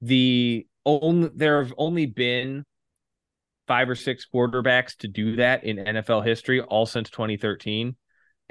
The 0.00 0.66
only 0.84 1.30
there 1.34 1.62
have 1.62 1.72
only 1.78 2.06
been 2.06 2.64
five 3.68 3.88
or 3.88 3.94
six 3.94 4.26
quarterbacks 4.32 4.96
to 4.98 5.08
do 5.08 5.36
that 5.36 5.64
in 5.64 5.76
NFL 5.76 6.24
history, 6.24 6.60
all 6.60 6.86
since 6.86 7.10
2013. 7.10 7.94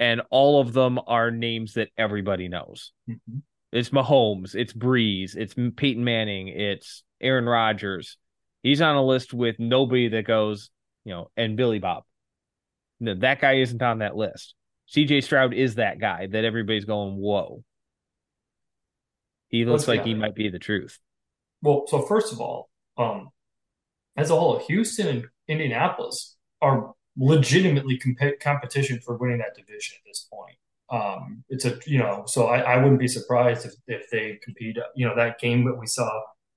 And 0.00 0.22
all 0.30 0.60
of 0.60 0.72
them 0.72 0.98
are 1.06 1.30
names 1.30 1.74
that 1.74 1.90
everybody 1.96 2.48
knows. 2.48 2.92
Mm-hmm. 3.08 3.38
It's 3.72 3.90
Mahomes, 3.90 4.54
it's 4.54 4.72
Brees, 4.72 5.36
it's 5.36 5.54
Peyton 5.54 6.04
Manning, 6.04 6.48
it's 6.48 7.02
Aaron 7.20 7.46
Rodgers. 7.46 8.18
He's 8.62 8.80
on 8.80 8.94
a 8.94 9.04
list 9.04 9.34
with 9.34 9.58
nobody 9.58 10.08
that 10.08 10.26
goes, 10.26 10.70
you 11.04 11.12
know, 11.12 11.30
and 11.36 11.56
Billy 11.56 11.80
Bob. 11.80 12.04
No, 13.00 13.14
that 13.16 13.40
guy 13.40 13.54
isn't 13.54 13.82
on 13.82 13.98
that 13.98 14.16
list. 14.16 14.54
CJ 14.94 15.24
Stroud 15.24 15.54
is 15.54 15.74
that 15.74 15.98
guy 15.98 16.28
that 16.28 16.44
everybody's 16.44 16.84
going, 16.84 17.16
whoa. 17.16 17.64
He 19.48 19.64
looks 19.64 19.88
like 19.88 20.04
he 20.04 20.14
might 20.14 20.34
be 20.34 20.48
the 20.48 20.58
truth. 20.58 20.98
Well, 21.62 21.84
so 21.86 22.02
first 22.02 22.32
of 22.32 22.40
all, 22.40 22.70
um, 22.96 23.30
as 24.16 24.30
a 24.30 24.36
whole, 24.36 24.58
Houston 24.58 25.08
and 25.08 25.24
Indianapolis 25.48 26.36
are 26.60 26.92
legitimately 27.16 27.98
comp- 27.98 28.40
competition 28.40 29.00
for 29.04 29.16
winning 29.16 29.38
that 29.38 29.56
division 29.56 29.96
at 29.98 30.08
this 30.08 30.28
point. 30.32 30.56
Um, 30.90 31.44
it's 31.48 31.64
a 31.64 31.78
you 31.86 31.98
know, 31.98 32.24
so 32.26 32.46
I, 32.46 32.60
I 32.60 32.76
wouldn't 32.76 33.00
be 33.00 33.08
surprised 33.08 33.66
if, 33.66 33.72
if 33.86 34.10
they 34.10 34.38
compete. 34.42 34.76
You 34.94 35.08
know, 35.08 35.16
that 35.16 35.40
game 35.40 35.64
that 35.64 35.78
we 35.78 35.86
saw 35.86 36.08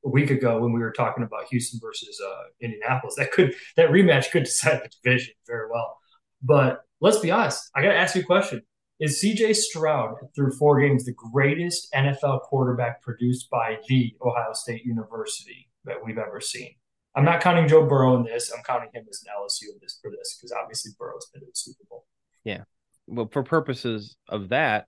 a 0.06 0.10
week 0.10 0.30
ago 0.30 0.60
when 0.60 0.74
we 0.74 0.80
were 0.80 0.92
talking 0.92 1.24
about 1.24 1.48
Houston 1.50 1.80
versus 1.82 2.22
uh, 2.24 2.44
Indianapolis, 2.62 3.16
that 3.16 3.32
could 3.32 3.56
that 3.78 3.90
rematch 3.90 4.32
could 4.32 4.44
decide 4.44 4.82
the 4.84 4.90
division 5.02 5.34
very 5.48 5.70
well. 5.70 5.98
But 6.44 6.84
let's 7.00 7.20
be 7.20 7.32
honest, 7.32 7.70
I 7.76 7.82
got 7.82 7.90
to 7.90 7.98
ask 7.98 8.16
you 8.16 8.22
a 8.22 8.26
question: 8.26 8.62
Is 9.00 9.22
C.J. 9.22 9.54
Stroud 9.54 10.16
through 10.36 10.52
four 10.52 10.80
games 10.80 11.06
the 11.06 11.14
greatest 11.14 11.92
NFL 11.94 12.42
quarterback 12.42 13.02
produced 13.02 13.50
by 13.50 13.78
the 13.88 14.16
Ohio 14.22 14.54
State 14.54 14.86
University 14.86 15.70
that 15.86 15.98
we've 16.04 16.18
ever 16.18 16.42
seen? 16.42 16.76
I'm 17.16 17.26
not 17.26 17.42
counting 17.42 17.68
Joe 17.68 17.88
Burrow 17.88 18.16
in 18.16 18.24
this. 18.24 18.52
I'm 18.56 18.64
counting 18.64 18.90
him 18.94 19.06
as 19.10 19.24
an 19.26 19.34
LSU 19.36 19.74
in 19.74 19.80
this 19.82 20.00
for 20.02 20.12
this 20.12 20.38
because 20.38 20.52
obviously 20.52 20.92
Burrow's 21.00 21.28
been 21.34 21.42
in 21.42 21.48
the 21.48 21.56
Super 21.56 21.84
Bowl. 21.90 22.06
Yeah. 22.44 22.64
Well, 23.08 23.30
for 23.32 23.42
purposes 23.42 24.16
of 24.30 24.50
that, 24.50 24.86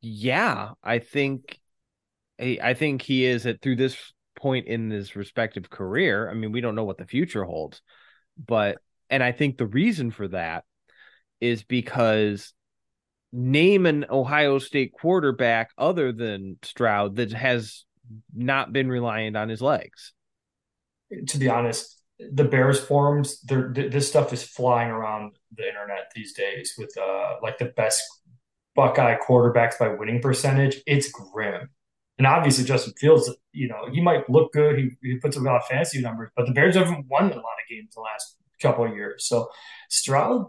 yeah, 0.00 0.70
I 0.84 1.00
think 1.00 1.58
I 2.38 2.74
think 2.74 3.02
he 3.02 3.24
is 3.24 3.46
at 3.46 3.62
through 3.62 3.76
this 3.76 3.96
point 4.36 4.66
in 4.66 4.90
his 4.90 5.16
respective 5.16 5.70
career. 5.70 6.30
I 6.30 6.34
mean, 6.34 6.52
we 6.52 6.60
don't 6.60 6.74
know 6.74 6.84
what 6.84 6.98
the 6.98 7.06
future 7.06 7.44
holds, 7.44 7.80
but 8.36 8.78
and 9.10 9.22
I 9.22 9.32
think 9.32 9.56
the 9.56 9.66
reason 9.66 10.10
for 10.10 10.28
that 10.28 10.64
is 11.40 11.62
because 11.62 12.52
name 13.32 13.86
an 13.86 14.06
Ohio 14.10 14.58
State 14.58 14.92
quarterback 14.92 15.70
other 15.76 16.12
than 16.12 16.58
Stroud 16.62 17.16
that 17.16 17.32
has 17.32 17.84
not 18.34 18.72
been 18.72 18.88
reliant 18.88 19.36
on 19.36 19.48
his 19.48 19.60
legs 19.60 20.12
to 21.28 21.38
be 21.38 21.48
honest, 21.48 22.02
the 22.18 22.44
Bears 22.44 22.80
forums, 22.80 23.40
this 23.42 24.08
stuff 24.08 24.32
is 24.32 24.42
flying 24.42 24.88
around 24.88 25.36
the 25.54 25.66
internet 25.68 26.10
these 26.14 26.32
days 26.32 26.74
with 26.78 26.92
uh, 26.98 27.36
like 27.42 27.58
the 27.58 27.66
best 27.76 28.02
Buckeye 28.74 29.16
quarterbacks 29.16 29.78
by 29.78 29.88
winning 29.88 30.20
percentage. 30.20 30.78
It's 30.86 31.10
grim. 31.10 31.70
And 32.18 32.26
obviously, 32.26 32.64
Justin 32.64 32.94
Fields, 32.98 33.30
you 33.52 33.68
know, 33.68 33.88
he 33.92 34.00
might 34.00 34.28
look 34.30 34.52
good. 34.52 34.78
He, 34.78 34.90
he 35.02 35.18
puts 35.18 35.36
up 35.36 35.42
a 35.42 35.46
lot 35.46 35.56
of 35.56 35.66
fantasy 35.66 36.00
numbers, 36.00 36.30
but 36.34 36.46
the 36.46 36.52
Bears 36.52 36.74
haven't 36.74 37.06
won 37.08 37.24
a 37.24 37.36
lot 37.36 37.36
of 37.36 37.68
games 37.68 37.94
the 37.94 38.00
last 38.00 38.36
couple 38.60 38.86
of 38.86 38.94
years. 38.94 39.26
So 39.26 39.50
Stroud 39.90 40.46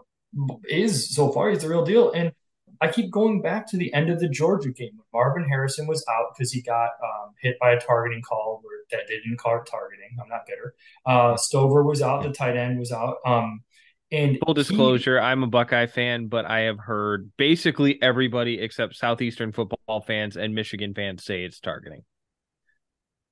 is 0.68 1.14
so 1.14 1.30
far 1.32 1.50
he's 1.50 1.62
the 1.62 1.68
real 1.68 1.84
deal. 1.84 2.12
And 2.12 2.32
I 2.80 2.88
keep 2.88 3.10
going 3.10 3.42
back 3.42 3.66
to 3.70 3.76
the 3.76 3.92
end 3.92 4.08
of 4.10 4.20
the 4.20 4.28
Georgia 4.28 4.70
game 4.70 4.92
when 4.94 5.06
Marvin 5.12 5.48
Harrison 5.48 5.86
was 5.86 6.04
out 6.08 6.34
because 6.34 6.52
he 6.52 6.62
got 6.62 6.90
um, 7.02 7.34
hit 7.40 7.56
by 7.60 7.72
a 7.72 7.80
targeting 7.80 8.22
call 8.22 8.60
where 8.62 8.78
that 8.90 9.08
didn't 9.08 9.38
call 9.38 9.62
targeting. 9.64 10.16
I'm 10.20 10.28
not 10.28 10.46
bitter. 10.46 10.74
Uh, 11.04 11.36
Stover 11.36 11.82
was 11.82 12.02
out. 12.02 12.22
The 12.22 12.30
tight 12.30 12.56
end 12.56 12.78
was 12.78 12.92
out. 12.92 13.16
Um, 13.26 13.62
and 14.10 14.38
full 14.44 14.54
disclosure, 14.54 15.18
he, 15.18 15.24
I'm 15.24 15.42
a 15.42 15.46
Buckeye 15.46 15.86
fan, 15.86 16.28
but 16.28 16.46
I 16.46 16.60
have 16.60 16.78
heard 16.78 17.30
basically 17.36 18.00
everybody 18.00 18.60
except 18.60 18.96
Southeastern 18.96 19.52
football 19.52 20.00
fans 20.00 20.36
and 20.36 20.54
Michigan 20.54 20.94
fans 20.94 21.24
say 21.24 21.44
it's 21.44 21.60
targeting. 21.60 22.04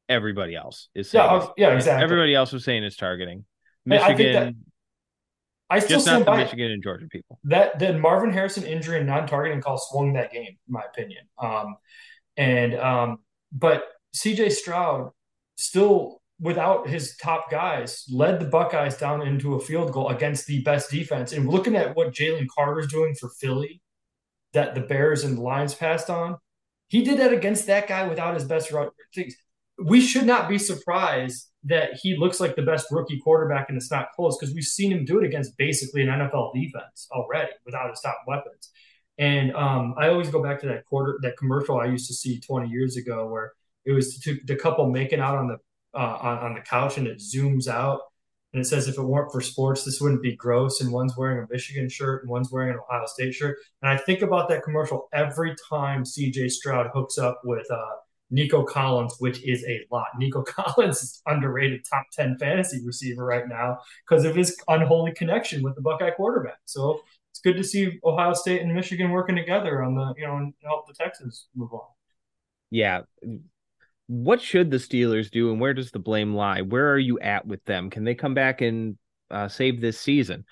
Everybody 0.09 0.55
else 0.55 0.89
is 0.95 1.11
saying 1.11 1.25
yeah, 1.25 1.47
yeah, 1.57 1.75
exactly. 1.75 2.05
Everybody 2.05 2.35
else 2.35 2.53
was 2.53 2.65
saying 2.65 2.85
it's 2.85 2.97
targeting. 2.97 3.45
Michigan 3.85 4.65
I 5.69 5.81
still 5.81 5.97
just 5.97 6.07
not 6.07 6.25
the 6.25 6.37
Michigan 6.37 6.71
and 6.71 6.83
Georgia 6.83 7.07
people. 7.09 7.41
That 7.45 7.79
the 7.79 7.99
Marvin 7.99 8.33
Harrison 8.33 8.65
injury 8.65 8.99
and 8.99 9.07
non-targeting 9.07 9.61
call 9.61 9.79
swung 9.79 10.13
that 10.13 10.33
game, 10.33 10.47
in 10.47 10.73
my 10.73 10.83
opinion. 10.83 11.25
Um, 11.39 11.77
and 12.37 12.75
um, 12.75 13.19
but 13.53 13.85
C.J. 14.13 14.51
Stroud 14.51 15.11
still, 15.57 16.21
without 16.41 16.89
his 16.89 17.17
top 17.17 17.51
guys, 17.51 18.05
led 18.11 18.39
the 18.41 18.47
Buckeyes 18.47 18.97
down 18.97 19.23
into 19.23 19.55
a 19.55 19.61
field 19.61 19.93
goal 19.93 20.09
against 20.09 20.47
the 20.47 20.63
best 20.63 20.91
defense. 20.91 21.33
And 21.33 21.49
looking 21.49 21.75
at 21.75 21.97
what 21.97 22.13
Jalen 22.13 22.47
Carter's 22.57 22.87
doing 22.87 23.15
for 23.15 23.31
Philly, 23.41 23.83
that 24.53 24.75
the 24.75 24.83
Bears 24.83 25.25
and 25.25 25.37
the 25.37 25.43
Lions 25.43 25.75
passed 25.75 26.11
on, 26.11 26.37
he 26.89 27.03
did 27.03 27.19
that 27.19 27.33
against 27.33 27.67
that 27.67 27.89
guy 27.89 28.07
without 28.07 28.35
his 28.35 28.45
best 28.45 28.71
run. 28.71 28.91
We 29.79 30.01
should 30.01 30.27
not 30.27 30.49
be 30.49 30.59
surprised 30.59 31.51
that 31.65 31.95
he 32.01 32.17
looks 32.17 32.41
like 32.41 32.57
the 32.57 32.63
best 32.63 32.87
rookie 32.91 33.19
quarterback 33.19 33.69
and 33.69 33.77
it's 33.77 33.91
not 33.91 34.13
close 34.15 34.39
because 34.39 34.55
we've 34.55 34.65
seen 34.65 34.93
him 34.93 35.05
do 35.05 35.19
it 35.19 35.27
against 35.27 35.57
basically 35.59 36.03
an 36.03 36.09
NFL 36.09 36.55
defense 36.55 37.09
already 37.11 37.51
without 37.65 37.91
his 37.91 38.01
top 38.01 38.19
weapons. 38.27 38.71
And 39.19 39.55
um, 39.55 39.95
I 39.99 40.09
always 40.09 40.31
go 40.31 40.43
back 40.43 40.61
to 40.61 40.67
that 40.69 40.85
quarter 40.85 41.19
that 41.23 41.37
commercial 41.37 41.79
I 41.79 41.87
used 41.87 42.07
to 42.09 42.15
see 42.15 42.41
20 42.41 42.69
years 42.69 42.97
ago 42.97 43.27
where 43.27 43.53
it 43.85 43.93
was 43.93 44.19
the 44.21 44.57
couple 44.57 44.91
making 44.91 45.21
out 45.21 45.37
on 45.37 45.49
the 45.49 45.59
uh, 45.95 46.19
on, 46.21 46.39
on 46.39 46.55
the 46.55 46.61
couch 46.61 46.99
and 46.99 47.07
it 47.07 47.19
zooms 47.19 47.69
out 47.69 48.01
and 48.53 48.61
it 48.61 48.67
says 48.67 48.87
if 48.87 48.99
it 48.99 49.03
weren't 49.03 49.33
for 49.33 49.41
sports 49.41 49.85
this 49.85 49.99
wouldn't 49.99 50.23
be 50.23 50.37
gross 50.37 50.83
and 50.83 50.93
one's 50.93 51.17
wearing 51.17 51.43
a 51.43 51.47
Michigan 51.51 51.89
shirt 51.89 52.23
and 52.23 52.31
one's 52.31 52.53
wearing 52.53 52.71
an 52.71 52.79
Ohio 52.79 53.07
State 53.07 53.33
shirt 53.33 53.57
and 53.81 53.91
I 53.91 53.97
think 53.97 54.21
about 54.21 54.51
that 54.51 54.63
commercial 54.63 55.09
every 55.15 55.55
time 55.71 56.05
CJ 56.05 56.51
Stroud 56.51 56.91
hooks 56.93 57.17
up 57.17 57.41
with 57.45 57.67
uh, 57.71 57.97
Nico 58.31 58.65
Collins, 58.65 59.17
which 59.19 59.47
is 59.47 59.65
a 59.65 59.87
lot. 59.91 60.07
Nico 60.19 60.43
Collins 60.47 61.03
is 61.03 61.23
underrated 61.27 61.85
top 61.89 62.07
10 62.13 62.39
fantasy 62.39 62.85
receiver 62.85 63.25
right 63.25 63.49
now 63.49 63.79
because 64.09 64.25
of 64.25 64.35
his 64.35 64.57
unholy 64.69 65.13
connection 65.13 65.63
with 65.63 65.75
the 65.75 65.81
Buckeye 65.81 66.11
quarterback. 66.11 66.59
So 66.65 67.01
it's 67.31 67.41
good 67.41 67.57
to 67.57 67.65
see 67.65 67.99
Ohio 68.05 68.33
State 68.33 68.63
and 68.63 68.75
Michigan 68.75 69.11
working 69.11 69.37
together 69.37 69.83
on 69.83 69.95
the, 69.95 70.15
you 70.17 70.27
know, 70.27 70.37
and 70.37 70.55
help 70.63 70.87
the 70.87 70.95
Texans 70.95 71.49
move 71.55 71.73
on. 71.73 71.87
Yeah. 72.71 73.03
What 74.09 74.41
should 74.41 74.71
the 74.71 74.77
Steelers 74.79 75.31
do 75.31 75.51
and 75.51 75.61
where 75.61 75.75
does 75.75 75.91
the 75.91 75.99
blame 75.99 76.35
lie? 76.35 76.63
Where 76.63 76.93
are 76.93 76.99
you 76.99 77.19
at 77.21 77.47
with 77.47 77.65
them? 77.65 77.91
Can 77.91 78.05
they 78.05 78.15
come 78.15 78.35
back 78.35 78.61
and 78.61 78.97
uh, 79.31 79.49
save 79.49 79.81
this 79.81 80.01
season? 80.01 80.45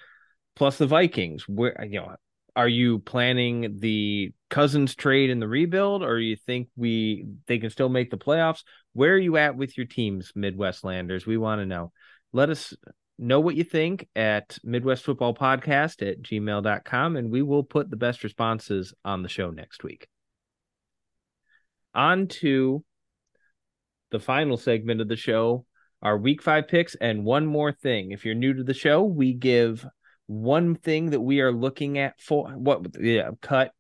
Plus 0.57 0.79
the 0.79 0.87
Vikings, 0.87 1.49
where 1.49 1.85
you 1.85 2.01
know, 2.01 2.15
are 2.57 2.69
you 2.69 3.01
planning 3.01 3.79
the 3.81 4.33
Cousins 4.49 4.95
trade 4.95 5.31
in 5.31 5.41
the 5.41 5.49
rebuild, 5.49 6.03
or 6.03 6.19
you 6.19 6.37
think 6.37 6.69
we 6.77 7.27
they 7.47 7.59
can 7.59 7.71
still 7.71 7.89
make 7.89 8.11
the 8.11 8.17
playoffs? 8.17 8.63
Where 8.93 9.15
are 9.15 9.19
you 9.19 9.37
at 9.37 9.57
with 9.57 9.77
your 9.77 9.87
teams, 9.87 10.33
Midwestlanders? 10.37 11.27
We 11.27 11.37
want 11.37 11.61
to 11.61 11.67
know. 11.67 11.93
Let 12.33 12.51
us 12.51 12.75
know 13.19 13.41
what 13.41 13.57
you 13.57 13.65
think 13.65 14.09
at 14.15 14.59
Midwest 14.63 15.05
Football 15.05 15.35
Podcast 15.35 16.09
at 16.09 16.23
gmail.com, 16.23 17.17
and 17.17 17.31
we 17.31 17.43
will 17.43 17.65
put 17.65 17.91
the 17.91 17.97
best 17.97 18.23
responses 18.23 18.95
on 19.05 19.23
the 19.23 19.29
show 19.29 19.51
next 19.51 19.83
week. 19.83 20.07
On 21.95 22.27
to 22.27 22.85
the 24.11 24.21
final 24.21 24.57
segment 24.57 25.01
of 25.01 25.09
the 25.09 25.17
show, 25.17 25.65
our 26.03 26.17
week 26.17 26.43
five 26.43 26.69
picks, 26.69 26.95
and 26.97 27.25
one 27.25 27.47
more 27.47 27.73
thing. 27.73 28.13
If 28.13 28.25
you're 28.25 28.35
new 28.35 28.55
to 28.55 28.65
the 28.65 28.75
show, 28.75 29.03
we 29.03 29.33
give 29.33 29.85
one 30.27 30.75
thing 30.75 31.11
that 31.11 31.21
we 31.21 31.41
are 31.41 31.53
looking 31.53 31.99
at 31.99 32.21
for 32.21 32.51
what 32.51 33.01
yeah 33.01 33.31
cut. 33.41 33.73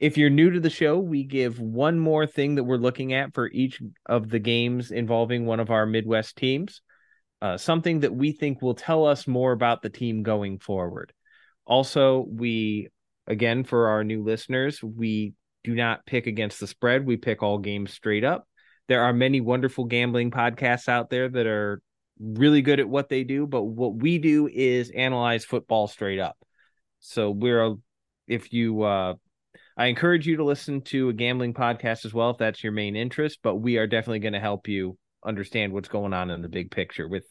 If 0.00 0.18
you're 0.18 0.30
new 0.30 0.50
to 0.50 0.60
the 0.60 0.70
show 0.70 0.98
we 0.98 1.24
give 1.24 1.60
one 1.60 1.98
more 1.98 2.26
thing 2.26 2.56
that 2.56 2.64
we're 2.64 2.76
looking 2.76 3.12
at 3.12 3.34
for 3.34 3.48
each 3.50 3.80
of 4.06 4.28
the 4.28 4.38
games 4.38 4.90
involving 4.90 5.46
one 5.46 5.60
of 5.60 5.70
our 5.70 5.86
midwest 5.86 6.36
teams 6.36 6.82
uh, 7.44 7.58
something 7.58 8.00
that 8.00 8.14
we 8.14 8.32
think 8.32 8.62
will 8.62 8.74
tell 8.74 9.06
us 9.06 9.26
more 9.26 9.52
about 9.52 9.82
the 9.82 9.90
team 9.90 10.22
going 10.22 10.58
forward. 10.58 11.12
Also 11.66 12.26
we 12.26 12.88
again 13.26 13.64
for 13.64 13.88
our 13.88 14.02
new 14.02 14.22
listeners 14.22 14.82
we 14.82 15.34
do 15.62 15.74
not 15.74 16.06
pick 16.06 16.26
against 16.26 16.58
the 16.58 16.66
spread. 16.66 17.04
We 17.04 17.18
pick 17.18 17.42
all 17.42 17.58
games 17.58 17.92
straight 17.92 18.24
up. 18.24 18.48
There 18.88 19.02
are 19.02 19.12
many 19.12 19.42
wonderful 19.42 19.84
gambling 19.84 20.30
podcasts 20.30 20.88
out 20.88 21.10
there 21.10 21.28
that 21.28 21.46
are 21.46 21.82
really 22.18 22.62
good 22.62 22.80
at 22.80 22.88
what 22.88 23.08
they 23.08 23.24
do, 23.24 23.46
but 23.46 23.62
what 23.62 23.96
we 23.96 24.18
do 24.18 24.48
is 24.48 24.90
analyze 24.90 25.44
football 25.44 25.88
straight 25.88 26.20
up. 26.20 26.36
So 27.00 27.30
we're 27.30 27.74
if 28.26 28.52
you 28.52 28.82
uh 28.82 29.14
I 29.76 29.86
encourage 29.86 30.26
you 30.26 30.36
to 30.36 30.44
listen 30.44 30.82
to 30.82 31.08
a 31.08 31.12
gambling 31.12 31.52
podcast 31.52 32.04
as 32.04 32.14
well 32.14 32.30
if 32.30 32.38
that's 32.38 32.62
your 32.62 32.72
main 32.72 32.94
interest, 32.94 33.40
but 33.42 33.56
we 33.56 33.76
are 33.76 33.88
definitely 33.88 34.20
going 34.20 34.34
to 34.34 34.40
help 34.40 34.68
you 34.68 34.96
understand 35.24 35.72
what's 35.72 35.88
going 35.88 36.12
on 36.12 36.30
in 36.30 36.42
the 36.42 36.48
big 36.48 36.70
picture 36.70 37.08
with 37.08 37.24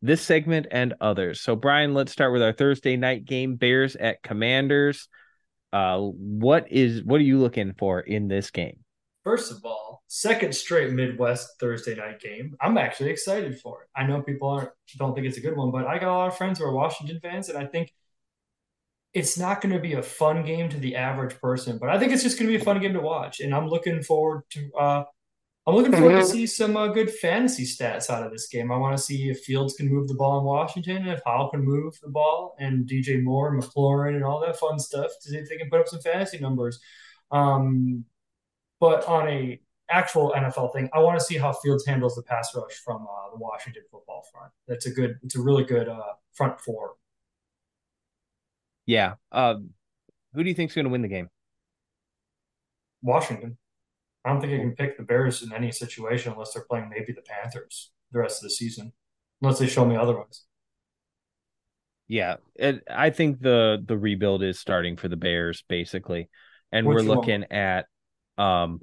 this 0.00 0.22
segment 0.22 0.66
and 0.70 0.94
others. 1.00 1.40
So 1.40 1.56
Brian, 1.56 1.92
let's 1.92 2.12
start 2.12 2.32
with 2.32 2.42
our 2.42 2.52
Thursday 2.52 2.96
night 2.96 3.24
game 3.24 3.56
Bears 3.56 3.96
at 3.96 4.22
Commanders. 4.22 5.08
Uh 5.72 5.98
what 5.98 6.70
is 6.70 7.02
what 7.04 7.20
are 7.20 7.24
you 7.24 7.38
looking 7.38 7.74
for 7.76 8.00
in 8.00 8.28
this 8.28 8.50
game? 8.50 8.78
First 9.24 9.50
of 9.50 9.64
all, 9.64 9.85
second 10.08 10.54
straight 10.54 10.92
Midwest 10.92 11.58
Thursday 11.58 11.94
night 11.94 12.20
game. 12.20 12.56
I'm 12.60 12.78
actually 12.78 13.10
excited 13.10 13.58
for 13.58 13.82
it. 13.82 13.88
I 13.96 14.06
know 14.06 14.22
people 14.22 14.48
aren't 14.48 14.70
don't 14.96 15.14
think 15.14 15.26
it's 15.26 15.38
a 15.38 15.40
good 15.42 15.56
one, 15.56 15.70
but 15.70 15.86
I 15.86 15.98
got 15.98 16.12
a 16.12 16.16
lot 16.16 16.28
of 16.28 16.36
friends 16.36 16.58
who 16.58 16.64
are 16.64 16.72
Washington 16.72 17.20
fans, 17.20 17.48
and 17.48 17.58
I 17.58 17.66
think 17.66 17.92
it's 19.12 19.38
not 19.38 19.60
going 19.60 19.74
to 19.74 19.80
be 19.80 19.94
a 19.94 20.02
fun 20.02 20.44
game 20.44 20.68
to 20.68 20.76
the 20.76 20.96
average 20.96 21.40
person, 21.40 21.78
but 21.78 21.88
I 21.88 21.98
think 21.98 22.12
it's 22.12 22.22
just 22.22 22.38
going 22.38 22.50
to 22.50 22.56
be 22.56 22.60
a 22.60 22.64
fun 22.64 22.80
game 22.80 22.92
to 22.92 23.00
watch. 23.00 23.40
And 23.40 23.54
I'm 23.54 23.68
looking 23.68 24.02
forward 24.02 24.42
to 24.50 24.72
uh, 24.74 25.04
I'm 25.66 25.74
looking 25.74 25.92
forward 25.92 26.20
to 26.20 26.24
see 26.24 26.46
some 26.46 26.76
uh, 26.76 26.88
good 26.88 27.10
fantasy 27.10 27.64
stats 27.64 28.08
out 28.08 28.22
of 28.22 28.30
this 28.30 28.46
game. 28.46 28.70
I 28.70 28.76
want 28.76 28.96
to 28.96 29.02
see 29.02 29.30
if 29.30 29.40
Fields 29.40 29.74
can 29.74 29.88
move 29.88 30.06
the 30.06 30.14
ball 30.14 30.38
in 30.38 30.44
Washington, 30.44 30.98
and 30.98 31.08
if 31.08 31.20
Howell 31.26 31.50
can 31.50 31.64
move 31.64 31.98
the 32.00 32.08
ball, 32.08 32.54
and 32.60 32.88
DJ 32.88 33.20
Moore, 33.20 33.52
and 33.52 33.60
McLaurin, 33.60 34.14
and 34.14 34.24
all 34.24 34.38
that 34.40 34.60
fun 34.60 34.78
stuff 34.78 35.10
to 35.22 35.30
see 35.30 35.36
if 35.36 35.48
they 35.48 35.56
can 35.56 35.68
put 35.68 35.80
up 35.80 35.88
some 35.88 36.00
fantasy 36.00 36.38
numbers. 36.38 36.78
Um, 37.32 38.04
but 38.78 39.04
on 39.06 39.28
a 39.28 39.60
actual 39.90 40.32
NFL 40.36 40.72
thing, 40.72 40.88
I 40.92 41.00
want 41.00 41.18
to 41.18 41.24
see 41.24 41.36
how 41.36 41.52
Fields 41.52 41.86
handles 41.86 42.14
the 42.14 42.22
pass 42.22 42.54
rush 42.54 42.74
from 42.84 43.02
uh, 43.02 43.30
the 43.30 43.38
Washington 43.38 43.82
football 43.90 44.24
front. 44.32 44.52
That's 44.68 44.86
a 44.86 44.90
good. 44.90 45.18
It's 45.22 45.36
a 45.36 45.40
really 45.40 45.64
good 45.64 45.88
uh, 45.88 46.14
front 46.34 46.60
four. 46.60 46.94
Yeah. 48.86 49.14
Uh, 49.32 49.56
who 50.34 50.42
do 50.42 50.48
you 50.48 50.54
think's 50.54 50.74
going 50.74 50.84
to 50.84 50.90
win 50.90 51.02
the 51.02 51.08
game? 51.08 51.28
Washington. 53.02 53.58
I 54.24 54.30
don't 54.30 54.40
think 54.40 54.52
you 54.52 54.58
can 54.58 54.74
pick 54.74 54.96
the 54.96 55.04
Bears 55.04 55.42
in 55.42 55.52
any 55.52 55.70
situation 55.70 56.32
unless 56.32 56.52
they're 56.52 56.64
playing 56.64 56.88
maybe 56.88 57.12
the 57.12 57.22
Panthers 57.22 57.92
the 58.12 58.18
rest 58.18 58.38
of 58.38 58.44
the 58.44 58.50
season, 58.50 58.92
unless 59.40 59.58
they 59.58 59.66
show 59.66 59.84
me 59.84 59.96
otherwise. 59.96 60.42
Yeah, 62.08 62.36
it, 62.54 62.82
I 62.88 63.10
think 63.10 63.40
the 63.40 63.82
the 63.84 63.98
rebuild 63.98 64.42
is 64.42 64.58
starting 64.60 64.96
for 64.96 65.08
the 65.08 65.16
Bears 65.16 65.64
basically, 65.68 66.28
and 66.70 66.86
Which 66.86 66.96
we're 66.96 67.02
looking 67.02 67.40
one? 67.42 67.52
at 67.52 67.86
um, 68.38 68.80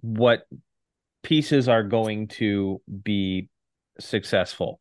what 0.00 0.42
pieces 1.22 1.68
are 1.68 1.82
going 1.82 2.28
to 2.28 2.80
be 3.02 3.48
successful. 3.98 4.80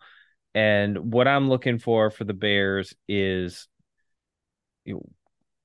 And 0.56 1.14
what 1.14 1.28
I'm 1.28 1.50
looking 1.50 1.80
for 1.80 2.10
for 2.10 2.24
the 2.24 2.34
Bears 2.34 2.94
is, 3.08 3.68
you 4.86 4.96
know, 4.96 5.10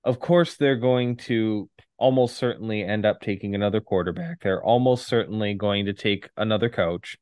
of 0.05 0.20
course, 0.20 0.57
they're 0.57 0.76
going 0.76 1.16
to 1.16 1.70
almost 1.96 2.36
certainly 2.36 2.84
end 2.84 3.07
up 3.07 3.20
taking 3.20 3.55
another 3.55 3.80
quarterback. 3.80 4.42
They're 4.42 4.62
almost 4.62 5.07
certainly 5.07 5.55
going 5.55 5.86
to 5.86 5.94
take 5.94 6.28
another 6.36 6.68
coach. 6.68 7.16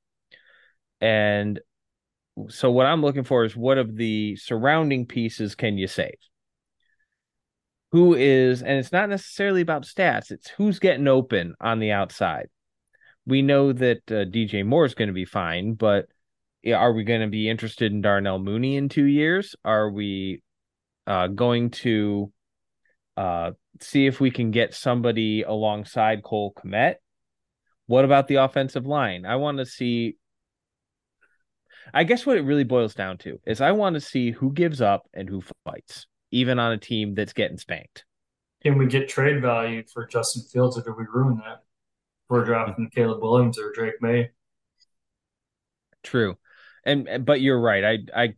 And 1.01 1.61
so, 2.49 2.71
what 2.71 2.87
I'm 2.87 3.03
looking 3.03 3.25
for 3.25 3.45
is 3.45 3.55
what 3.55 3.79
of 3.79 3.95
the 3.95 4.37
surrounding 4.37 5.07
pieces 5.07 5.55
can 5.55 5.79
you 5.79 5.87
save? 5.87 6.17
Who 7.93 8.15
is, 8.15 8.63
and 8.63 8.79
it's 8.79 8.91
not 8.91 9.11
necessarily 9.11 9.61
about 9.61 9.85
stats, 9.85 10.31
it's 10.31 10.49
who's 10.49 10.79
getting 10.79 11.07
open 11.07 11.55
on 11.61 11.79
the 11.79 11.93
outside. 11.93 12.49
We 13.27 13.43
know 13.43 13.73
that 13.75 13.99
uh, 14.11 14.25
DJ 14.25 14.65
Moore 14.65 14.87
is 14.87 14.95
going 14.95 15.09
to 15.09 15.15
be 15.15 15.27
fine, 15.27 15.75
but 15.75 16.07
are 16.67 16.93
we 16.93 17.05
going 17.05 17.21
to 17.21 17.29
be 17.29 17.51
interested 17.51 17.93
in 17.93 18.01
Darnell 18.01 18.39
Mooney 18.39 18.77
in 18.77 18.89
two 18.89 19.05
years? 19.05 19.55
Are 19.63 19.91
we 19.91 20.43
uh, 21.07 21.27
going 21.29 21.71
to 21.71 22.33
uh, 23.19 23.53
see 23.81 24.07
if 24.07 24.21
we 24.21 24.31
can 24.31 24.53
get 24.53 24.75
somebody 24.75 25.43
alongside 25.43 26.23
Cole 26.23 26.55
Kmet? 26.55 26.95
What 27.87 28.07
about 28.07 28.27
the 28.27 28.37
offensive 28.37 28.87
line? 28.87 29.27
I 29.27 29.37
want 29.37 29.59
to 29.59 29.67
see. 29.67 30.17
I 31.93 32.05
guess 32.05 32.25
what 32.25 32.39
it 32.39 32.45
really 32.45 32.65
boils 32.65 32.95
down 32.95 33.19
to 33.19 33.39
is 33.45 33.61
I 33.61 33.73
want 33.73 33.95
to 33.95 34.01
see 34.01 34.31
who 34.31 34.53
gives 34.53 34.81
up 34.81 35.03
and 35.13 35.29
who 35.29 35.43
fights 35.65 36.07
even 36.33 36.59
on 36.59 36.73
a 36.73 36.79
team 36.79 37.15
that's 37.15 37.33
getting 37.33 37.59
spanked. 37.59 38.05
Can 38.63 38.79
we 38.79 38.87
get 38.87 39.09
trade 39.09 39.41
value 39.41 39.85
for 39.93 40.07
Justin 40.07 40.43
Fields, 40.53 40.79
or 40.79 40.83
do 40.83 40.95
we 40.97 41.05
ruin 41.13 41.37
that? 41.39 41.63
We're 42.29 42.45
drafting 42.45 42.91
Caleb 42.91 43.23
Williams 43.23 43.59
or 43.59 43.73
Drake 43.73 44.01
Maye. 44.01 44.31
True, 46.03 46.37
and 46.85 47.25
but 47.25 47.41
you're 47.41 47.61
right. 47.61 47.85
I 47.85 47.99
I 48.23 48.35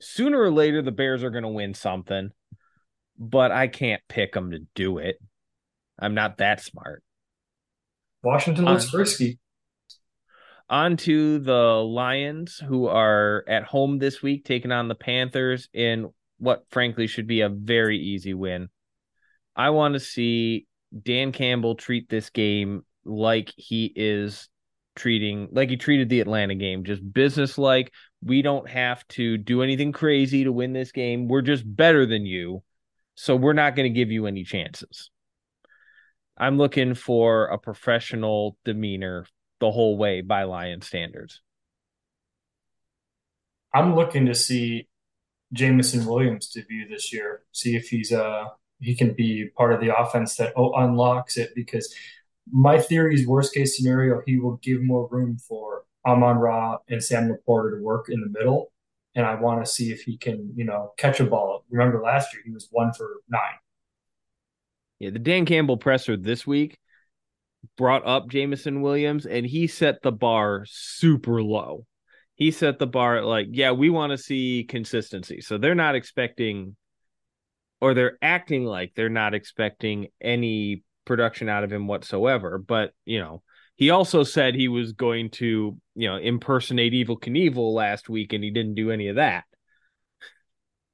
sooner 0.00 0.40
or 0.40 0.50
later 0.50 0.82
the 0.82 0.92
Bears 0.92 1.24
are 1.24 1.30
going 1.30 1.42
to 1.42 1.48
win 1.48 1.74
something, 1.74 2.30
but 3.18 3.50
I 3.50 3.68
can't 3.68 4.02
pick 4.08 4.32
them 4.32 4.50
to 4.50 4.60
do 4.74 4.98
it. 4.98 5.18
I'm 5.98 6.14
not 6.14 6.38
that 6.38 6.60
smart. 6.60 7.02
Washington 8.22 8.64
looks 8.64 8.92
on, 8.92 9.00
risky. 9.00 9.38
On 10.68 10.96
to 10.98 11.38
the 11.38 11.52
Lions, 11.54 12.58
who 12.58 12.86
are 12.86 13.44
at 13.48 13.64
home 13.64 13.98
this 13.98 14.22
week, 14.22 14.44
taking 14.44 14.72
on 14.72 14.88
the 14.88 14.94
Panthers 14.94 15.68
in 15.72 16.10
what 16.38 16.64
frankly 16.70 17.06
should 17.06 17.26
be 17.26 17.40
a 17.40 17.48
very 17.48 17.98
easy 17.98 18.34
win. 18.34 18.68
I 19.54 19.70
want 19.70 19.94
to 19.94 20.00
see 20.00 20.66
Dan 21.02 21.32
Campbell 21.32 21.74
treat 21.74 22.08
this 22.08 22.30
game 22.30 22.82
like 23.04 23.52
he 23.56 23.92
is 23.94 24.48
treating 24.94 25.48
like 25.52 25.70
he 25.70 25.76
treated 25.76 26.08
the 26.08 26.20
Atlanta 26.20 26.54
game, 26.54 26.84
just 26.84 27.12
business 27.12 27.58
like. 27.58 27.92
We 28.22 28.42
don't 28.42 28.68
have 28.68 29.06
to 29.08 29.38
do 29.38 29.62
anything 29.62 29.92
crazy 29.92 30.44
to 30.44 30.52
win 30.52 30.72
this 30.72 30.90
game. 30.90 31.28
We're 31.28 31.42
just 31.42 31.64
better 31.64 32.04
than 32.04 32.26
you. 32.26 32.62
So 33.14 33.36
we're 33.36 33.52
not 33.52 33.76
going 33.76 33.92
to 33.92 33.96
give 33.96 34.10
you 34.10 34.26
any 34.26 34.44
chances. 34.44 35.10
I'm 36.36 36.56
looking 36.56 36.94
for 36.94 37.46
a 37.46 37.58
professional 37.58 38.56
demeanor 38.64 39.26
the 39.60 39.70
whole 39.70 39.96
way 39.96 40.20
by 40.20 40.44
Lion 40.44 40.82
standards. 40.82 41.40
I'm 43.74 43.94
looking 43.94 44.26
to 44.26 44.34
see 44.34 44.88
Jameson 45.52 46.04
Williams 46.06 46.48
debut 46.48 46.88
this 46.88 47.12
year. 47.12 47.42
See 47.52 47.76
if 47.76 47.88
he's 47.88 48.12
uh 48.12 48.46
he 48.80 48.94
can 48.94 49.12
be 49.12 49.50
part 49.56 49.72
of 49.72 49.80
the 49.80 49.96
offense 49.96 50.36
that 50.36 50.52
unlocks 50.56 51.36
it. 51.36 51.52
Because 51.54 51.92
my 52.50 52.78
theory 52.78 53.14
is 53.14 53.26
worst 53.26 53.54
case 53.54 53.76
scenario, 53.76 54.22
he 54.24 54.38
will 54.38 54.56
give 54.62 54.82
more 54.82 55.08
room 55.10 55.38
for 55.38 55.84
Amon 56.06 56.36
Ra 56.36 56.78
and 56.88 57.02
Sam 57.02 57.28
LaPorta 57.28 57.76
to 57.76 57.82
work 57.82 58.08
in 58.08 58.20
the 58.20 58.28
middle. 58.28 58.72
And 59.14 59.26
I 59.26 59.34
want 59.34 59.64
to 59.64 59.70
see 59.70 59.90
if 59.90 60.02
he 60.02 60.16
can, 60.16 60.52
you 60.54 60.64
know, 60.64 60.92
catch 60.96 61.18
a 61.18 61.24
ball. 61.24 61.64
Remember 61.70 62.00
last 62.00 62.32
year 62.32 62.42
he 62.44 62.52
was 62.52 62.68
one 62.70 62.92
for 62.92 63.08
nine. 63.28 63.58
Yeah, 65.00 65.10
the 65.10 65.18
Dan 65.18 65.44
Campbell 65.44 65.76
presser 65.76 66.16
this 66.16 66.46
week 66.46 66.78
brought 67.76 68.06
up 68.06 68.28
Jameson 68.28 68.82
Williams, 68.82 69.26
and 69.26 69.44
he 69.44 69.66
set 69.66 70.02
the 70.02 70.12
bar 70.12 70.64
super 70.66 71.42
low 71.42 71.86
he 72.38 72.52
set 72.52 72.78
the 72.78 72.86
bar 72.86 73.16
at 73.16 73.24
like, 73.24 73.48
yeah, 73.50 73.72
we 73.72 73.90
want 73.90 74.12
to 74.12 74.16
see 74.16 74.64
consistency. 74.66 75.40
So 75.40 75.58
they're 75.58 75.74
not 75.74 75.96
expecting, 75.96 76.76
or 77.80 77.94
they're 77.94 78.16
acting 78.22 78.64
like 78.64 78.92
they're 78.94 79.08
not 79.08 79.34
expecting 79.34 80.06
any 80.20 80.84
production 81.04 81.48
out 81.48 81.64
of 81.64 81.72
him 81.72 81.88
whatsoever. 81.88 82.56
But, 82.56 82.92
you 83.04 83.18
know, 83.18 83.42
he 83.74 83.90
also 83.90 84.22
said 84.22 84.54
he 84.54 84.68
was 84.68 84.92
going 84.92 85.30
to, 85.30 85.76
you 85.96 86.08
know, 86.08 86.16
impersonate 86.16 86.92
Evel 86.92 87.20
Knievel 87.20 87.74
last 87.74 88.08
week, 88.08 88.32
and 88.32 88.42
he 88.42 88.50
didn't 88.50 88.76
do 88.76 88.92
any 88.92 89.08
of 89.08 89.16
that. 89.16 89.44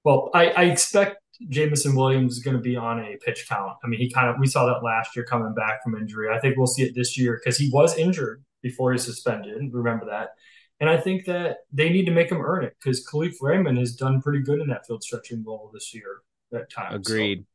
Well, 0.03 0.31
I, 0.35 0.49
I 0.49 0.62
expect 0.65 1.16
Jameson 1.49 1.95
Williams 1.95 2.39
is 2.39 2.43
going 2.43 2.57
to 2.57 2.62
be 2.62 2.77
on 2.77 3.01
a 3.01 3.16
pitch 3.25 3.47
count. 3.49 3.77
I 3.85 3.89
mean, 3.89 4.01
he 4.01 4.11
kind 4.11 4.29
of, 4.29 4.37
we 4.39 4.47
saw 4.47 4.65
that 4.66 4.83
last 4.83 5.15
year 5.15 5.27
coming 5.27 5.53
back 5.55 5.83
from 5.83 5.95
injury. 5.95 6.29
I 6.35 6.41
think 6.41 6.57
we'll 6.57 6.66
see 6.66 6.85
it 6.85 6.95
this 6.95 7.19
year 7.19 7.39
because 7.43 7.59
he 7.59 7.71
was 7.71 7.99
injured 7.99 8.43
before 8.62 8.93
he 8.93 8.99
suspended. 8.99 9.61
Remember 9.73 10.07
that. 10.07 10.31
And 10.81 10.91
I 10.91 10.97
think 10.97 11.25
that 11.27 11.59
they 11.73 11.89
need 11.89 12.05
to 12.07 12.11
make 12.13 12.31
him 12.31 12.41
earn 12.41 12.65
it 12.65 12.77
because 12.79 13.07
Kalif 13.07 13.35
Raymond 13.41 13.79
has 13.79 13.95
done 13.95 14.21
pretty 14.21 14.43
good 14.43 14.61
in 14.61 14.69
that 14.69 14.87
field 14.87 15.03
stretching 15.03 15.45
role 15.47 15.71
this 15.73 15.95
year 15.95 16.23
at 16.53 16.71
times. 16.71 17.09
Agreed. 17.09 17.47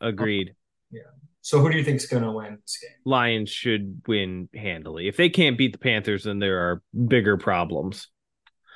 So, 0.00 0.08
Agreed. 0.08 0.54
yeah. 0.90 1.02
So 1.40 1.58
who 1.58 1.72
do 1.72 1.76
you 1.76 1.82
think 1.82 1.96
is 1.96 2.06
going 2.06 2.22
to 2.22 2.30
win 2.30 2.58
this 2.62 2.78
game? 2.80 2.96
Lions 3.04 3.50
should 3.50 4.02
win 4.06 4.48
handily. 4.54 5.08
If 5.08 5.16
they 5.16 5.28
can't 5.28 5.58
beat 5.58 5.72
the 5.72 5.78
Panthers, 5.78 6.24
then 6.24 6.38
there 6.38 6.58
are 6.58 6.82
bigger 7.08 7.36
problems. 7.36 8.08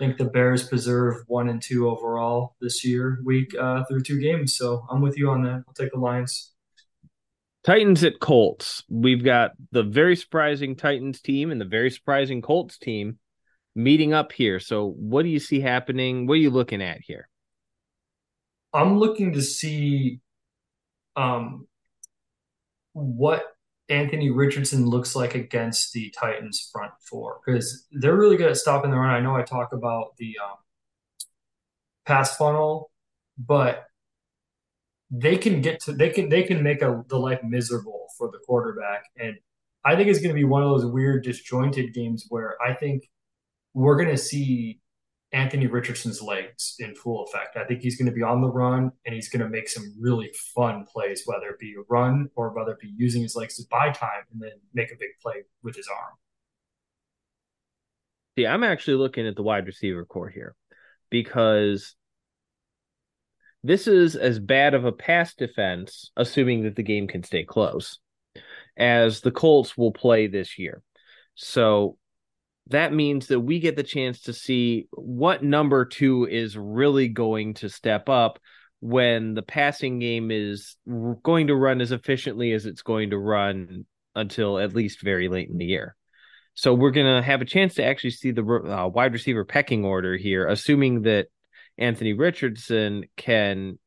I 0.00 0.04
think 0.04 0.18
the 0.18 0.24
Bears 0.24 0.66
preserve 0.66 1.22
one 1.28 1.48
and 1.48 1.62
two 1.62 1.88
overall 1.88 2.56
this 2.60 2.84
year, 2.84 3.20
week 3.24 3.54
uh, 3.58 3.84
through 3.84 4.02
two 4.02 4.20
games. 4.20 4.56
So 4.56 4.84
I'm 4.90 5.00
with 5.00 5.16
you 5.16 5.30
on 5.30 5.42
that. 5.44 5.62
I'll 5.66 5.74
take 5.74 5.92
the 5.92 6.00
Lions. 6.00 6.52
Titans 7.64 8.04
at 8.04 8.20
Colts. 8.20 8.82
We've 8.90 9.24
got 9.24 9.52
the 9.70 9.82
very 9.82 10.16
surprising 10.16 10.76
Titans 10.76 11.20
team 11.20 11.50
and 11.50 11.60
the 11.60 11.64
very 11.64 11.90
surprising 11.90 12.42
Colts 12.42 12.78
team 12.78 13.18
meeting 13.76 14.12
up 14.12 14.32
here. 14.32 14.58
So, 14.58 14.94
what 14.98 15.22
do 15.22 15.28
you 15.28 15.38
see 15.38 15.60
happening? 15.60 16.26
What 16.26 16.34
are 16.34 16.38
you 16.38 16.50
looking 16.50 16.82
at 16.82 17.02
here? 17.02 17.28
I'm 18.72 18.98
looking 18.98 19.32
to 19.34 19.42
see 19.42 20.20
um, 21.14 21.68
what 22.92 23.44
Anthony 23.88 24.30
Richardson 24.30 24.86
looks 24.86 25.14
like 25.14 25.34
against 25.34 25.92
the 25.92 26.12
Titans 26.18 26.68
front 26.72 26.92
four 27.08 27.40
because 27.44 27.86
they're 27.92 28.16
really 28.16 28.36
good 28.36 28.50
at 28.50 28.56
stopping 28.56 28.90
the 28.90 28.96
run. 28.96 29.14
I 29.14 29.20
know 29.20 29.36
I 29.36 29.42
talk 29.42 29.72
about 29.72 30.16
the 30.16 30.36
um, 30.42 30.56
pass 32.04 32.36
funnel, 32.36 32.90
but 33.38 33.84
they 35.10 35.36
can 35.36 35.60
get 35.60 35.80
to 35.80 35.92
they 35.92 36.10
can 36.10 36.28
they 36.28 36.42
can 36.42 36.62
make 36.62 36.82
a 36.82 37.04
the 37.08 37.18
life 37.18 37.40
miserable 37.44 38.08
for 38.18 38.30
the 38.30 38.38
quarterback, 38.46 39.04
and 39.18 39.36
I 39.84 39.94
think 39.94 40.08
it's 40.08 40.18
going 40.18 40.34
to 40.34 40.34
be 40.34 40.44
one 40.44 40.62
of 40.62 40.70
those 40.70 40.86
weird 40.86 41.22
disjointed 41.22 41.94
games 41.94 42.26
where 42.28 42.56
I 42.60 42.74
think 42.74 43.08
we're 43.76 43.96
going 43.96 44.08
to 44.08 44.16
see 44.16 44.80
Anthony 45.32 45.66
Richardson's 45.66 46.22
legs 46.22 46.76
in 46.78 46.94
full 46.94 47.24
effect. 47.24 47.58
I 47.58 47.64
think 47.64 47.82
he's 47.82 47.98
going 47.98 48.06
to 48.06 48.12
be 48.12 48.22
on 48.22 48.40
the 48.40 48.48
run 48.48 48.90
and 49.04 49.14
he's 49.14 49.28
going 49.28 49.42
to 49.42 49.50
make 49.50 49.68
some 49.68 49.94
really 50.00 50.30
fun 50.54 50.86
plays, 50.90 51.24
whether 51.26 51.48
it 51.48 51.58
be 51.58 51.74
a 51.78 51.82
run 51.90 52.30
or 52.36 52.54
whether 52.54 52.72
it 52.72 52.80
be 52.80 52.94
using 52.96 53.20
his 53.20 53.36
legs 53.36 53.56
to 53.56 53.64
buy 53.70 53.90
time 53.90 54.22
and 54.32 54.40
then 54.40 54.52
make 54.72 54.90
a 54.90 54.96
big 54.98 55.10
play 55.22 55.42
with 55.62 55.76
his 55.76 55.88
arm. 55.88 56.14
See, 58.38 58.46
I'm 58.46 58.64
actually 58.64 58.96
looking 58.96 59.26
at 59.26 59.36
the 59.36 59.42
wide 59.42 59.66
receiver 59.66 60.06
corps 60.06 60.30
here 60.30 60.54
because 61.10 61.96
this 63.62 63.86
is 63.86 64.16
as 64.16 64.38
bad 64.38 64.72
of 64.72 64.86
a 64.86 64.92
pass 64.92 65.34
defense, 65.34 66.12
assuming 66.16 66.62
that 66.62 66.76
the 66.76 66.82
game 66.82 67.08
can 67.08 67.22
stay 67.22 67.44
close, 67.44 67.98
as 68.78 69.20
the 69.20 69.30
Colts 69.30 69.76
will 69.76 69.92
play 69.92 70.28
this 70.28 70.58
year. 70.58 70.82
So 71.34 71.98
that 72.68 72.92
means 72.92 73.28
that 73.28 73.40
we 73.40 73.60
get 73.60 73.76
the 73.76 73.82
chance 73.82 74.22
to 74.22 74.32
see 74.32 74.88
what 74.90 75.42
number 75.42 75.84
two 75.84 76.26
is 76.26 76.56
really 76.56 77.08
going 77.08 77.54
to 77.54 77.68
step 77.68 78.08
up 78.08 78.38
when 78.80 79.34
the 79.34 79.42
passing 79.42 79.98
game 79.98 80.30
is 80.30 80.76
going 81.22 81.46
to 81.46 81.54
run 81.54 81.80
as 81.80 81.92
efficiently 81.92 82.52
as 82.52 82.66
it's 82.66 82.82
going 82.82 83.10
to 83.10 83.18
run 83.18 83.86
until 84.14 84.58
at 84.58 84.74
least 84.74 85.02
very 85.02 85.28
late 85.28 85.48
in 85.48 85.58
the 85.58 85.64
year. 85.64 85.94
So 86.54 86.74
we're 86.74 86.90
going 86.90 87.06
to 87.06 87.22
have 87.22 87.42
a 87.42 87.46
chance 87.46 87.74
to 87.74 87.84
actually 87.84 88.10
see 88.10 88.30
the 88.30 88.42
uh, 88.42 88.88
wide 88.88 89.12
receiver 89.12 89.44
pecking 89.44 89.84
order 89.84 90.16
here, 90.16 90.46
assuming 90.46 91.02
that 91.02 91.26
Anthony 91.78 92.14
Richardson 92.14 93.04
can 93.16 93.78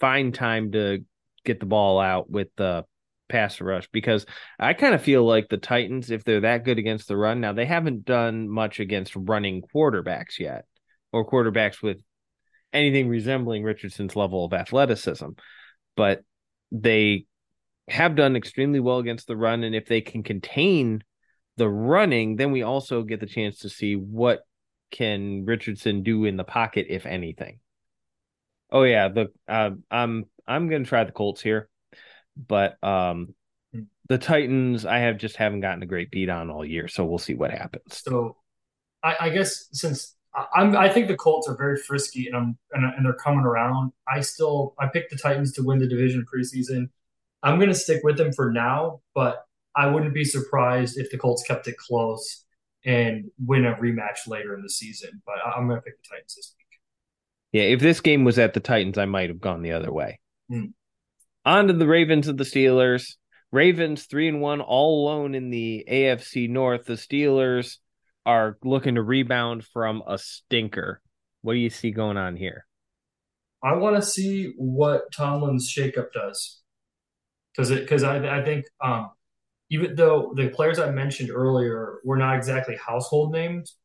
find 0.00 0.34
time 0.34 0.72
to 0.72 1.04
get 1.44 1.60
the 1.60 1.66
ball 1.66 2.00
out 2.00 2.30
with 2.30 2.48
the 2.56 2.84
pass 3.28 3.60
rush 3.60 3.88
because 3.92 4.26
I 4.58 4.74
kind 4.74 4.94
of 4.94 5.02
feel 5.02 5.24
like 5.24 5.48
the 5.48 5.56
Titans, 5.56 6.10
if 6.10 6.24
they're 6.24 6.40
that 6.40 6.64
good 6.64 6.78
against 6.78 7.08
the 7.08 7.16
run, 7.16 7.40
now 7.40 7.52
they 7.52 7.66
haven't 7.66 8.04
done 8.04 8.48
much 8.48 8.80
against 8.80 9.16
running 9.16 9.62
quarterbacks 9.74 10.38
yet, 10.38 10.64
or 11.12 11.28
quarterbacks 11.28 11.82
with 11.82 11.98
anything 12.72 13.08
resembling 13.08 13.62
Richardson's 13.62 14.16
level 14.16 14.44
of 14.44 14.52
athleticism, 14.52 15.30
but 15.96 16.22
they 16.72 17.26
have 17.88 18.16
done 18.16 18.36
extremely 18.36 18.80
well 18.80 18.98
against 18.98 19.26
the 19.26 19.36
run. 19.36 19.64
And 19.64 19.74
if 19.74 19.86
they 19.86 20.00
can 20.00 20.22
contain 20.22 21.02
the 21.56 21.68
running, 21.68 22.36
then 22.36 22.52
we 22.52 22.62
also 22.62 23.02
get 23.02 23.20
the 23.20 23.26
chance 23.26 23.60
to 23.60 23.68
see 23.68 23.94
what 23.94 24.40
can 24.90 25.44
Richardson 25.44 26.02
do 26.02 26.24
in 26.24 26.36
the 26.36 26.44
pocket, 26.44 26.86
if 26.88 27.06
anything. 27.06 27.60
Oh 28.70 28.82
yeah, 28.82 29.08
the 29.08 29.28
uh, 29.48 29.70
I'm 29.90 30.24
I'm 30.46 30.68
gonna 30.68 30.84
try 30.84 31.04
the 31.04 31.12
Colts 31.12 31.40
here 31.40 31.68
but 32.36 32.82
um, 32.82 33.34
hmm. 33.72 33.82
the 34.08 34.18
Titans, 34.18 34.84
I 34.84 34.98
have 34.98 35.18
just 35.18 35.36
haven't 35.36 35.60
gotten 35.60 35.82
a 35.82 35.86
great 35.86 36.10
beat 36.10 36.28
on 36.28 36.50
all 36.50 36.64
year, 36.64 36.88
so 36.88 37.04
we'll 37.04 37.18
see 37.18 37.34
what 37.34 37.50
happens. 37.50 38.02
So, 38.02 38.36
I, 39.02 39.16
I 39.20 39.28
guess 39.30 39.68
since 39.72 40.16
I'm, 40.54 40.76
I 40.76 40.88
think 40.88 41.08
the 41.08 41.16
Colts 41.16 41.48
are 41.48 41.56
very 41.56 41.76
frisky 41.76 42.26
and 42.26 42.36
I'm 42.36 42.58
and, 42.72 42.84
and, 42.84 43.06
they're 43.06 43.14
coming 43.14 43.44
around. 43.44 43.92
I 44.06 44.20
still 44.20 44.74
I 44.78 44.86
picked 44.86 45.10
the 45.10 45.16
Titans 45.16 45.52
to 45.52 45.62
win 45.62 45.78
the 45.78 45.86
division 45.86 46.26
preseason. 46.32 46.90
I'm 47.42 47.58
going 47.58 47.70
to 47.70 47.74
stick 47.74 48.02
with 48.02 48.18
them 48.18 48.32
for 48.32 48.50
now, 48.50 49.00
but 49.14 49.44
I 49.74 49.86
wouldn't 49.86 50.14
be 50.14 50.24
surprised 50.24 50.98
if 50.98 51.10
the 51.10 51.18
Colts 51.18 51.42
kept 51.42 51.68
it 51.68 51.76
close 51.76 52.44
and 52.84 53.30
win 53.38 53.64
a 53.64 53.74
rematch 53.74 54.26
later 54.26 54.54
in 54.54 54.62
the 54.62 54.70
season. 54.70 55.22
But 55.24 55.36
I'm 55.44 55.68
going 55.68 55.78
to 55.78 55.82
pick 55.82 56.02
the 56.02 56.08
Titans 56.08 56.34
this 56.34 56.54
week. 56.58 56.66
Yeah, 57.52 57.68
if 57.68 57.80
this 57.80 58.00
game 58.00 58.24
was 58.24 58.38
at 58.38 58.52
the 58.52 58.60
Titans, 58.60 58.98
I 58.98 59.06
might 59.06 59.30
have 59.30 59.40
gone 59.40 59.62
the 59.62 59.72
other 59.72 59.92
way. 59.92 60.20
Mm. 60.50 60.72
On 61.46 61.68
to 61.68 61.72
the 61.72 61.86
Ravens 61.86 62.26
of 62.26 62.36
the 62.36 62.44
Steelers. 62.44 63.14
Ravens 63.52 64.06
three 64.06 64.26
and 64.26 64.40
one 64.40 64.60
all 64.60 65.04
alone 65.06 65.36
in 65.36 65.50
the 65.50 65.86
AFC 65.88 66.50
North. 66.50 66.86
The 66.86 66.94
Steelers 66.94 67.76
are 68.26 68.58
looking 68.64 68.96
to 68.96 69.02
rebound 69.02 69.64
from 69.64 70.02
a 70.08 70.18
stinker. 70.18 71.00
What 71.42 71.52
do 71.52 71.60
you 71.60 71.70
see 71.70 71.92
going 71.92 72.16
on 72.16 72.34
here? 72.34 72.66
I 73.62 73.74
want 73.74 73.94
to 73.94 74.02
see 74.02 74.54
what 74.56 75.12
Tomlin's 75.12 75.72
shakeup 75.72 76.12
does, 76.12 76.62
because 77.54 77.70
because 77.70 78.02
I 78.02 78.40
I 78.40 78.44
think 78.44 78.64
um, 78.82 79.10
even 79.70 79.94
though 79.94 80.32
the 80.34 80.48
players 80.48 80.80
I 80.80 80.90
mentioned 80.90 81.30
earlier 81.30 82.00
were 82.04 82.16
not 82.16 82.34
exactly 82.34 82.76
household 82.76 83.32
names, 83.32 83.76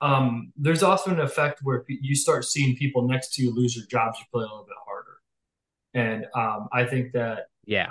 um, 0.00 0.52
there's 0.56 0.82
also 0.82 1.10
an 1.10 1.20
effect 1.20 1.60
where 1.62 1.84
you 1.86 2.14
start 2.14 2.46
seeing 2.46 2.76
people 2.76 3.06
next 3.06 3.34
to 3.34 3.42
you 3.42 3.54
lose 3.54 3.74
their 3.74 3.84
jobs. 3.90 4.18
You 4.18 4.24
play 4.32 4.40
a 4.40 4.48
little 4.48 4.64
bit. 4.66 4.76
And 5.94 6.26
um, 6.34 6.68
I 6.72 6.84
think 6.84 7.12
that 7.12 7.46
yeah, 7.64 7.90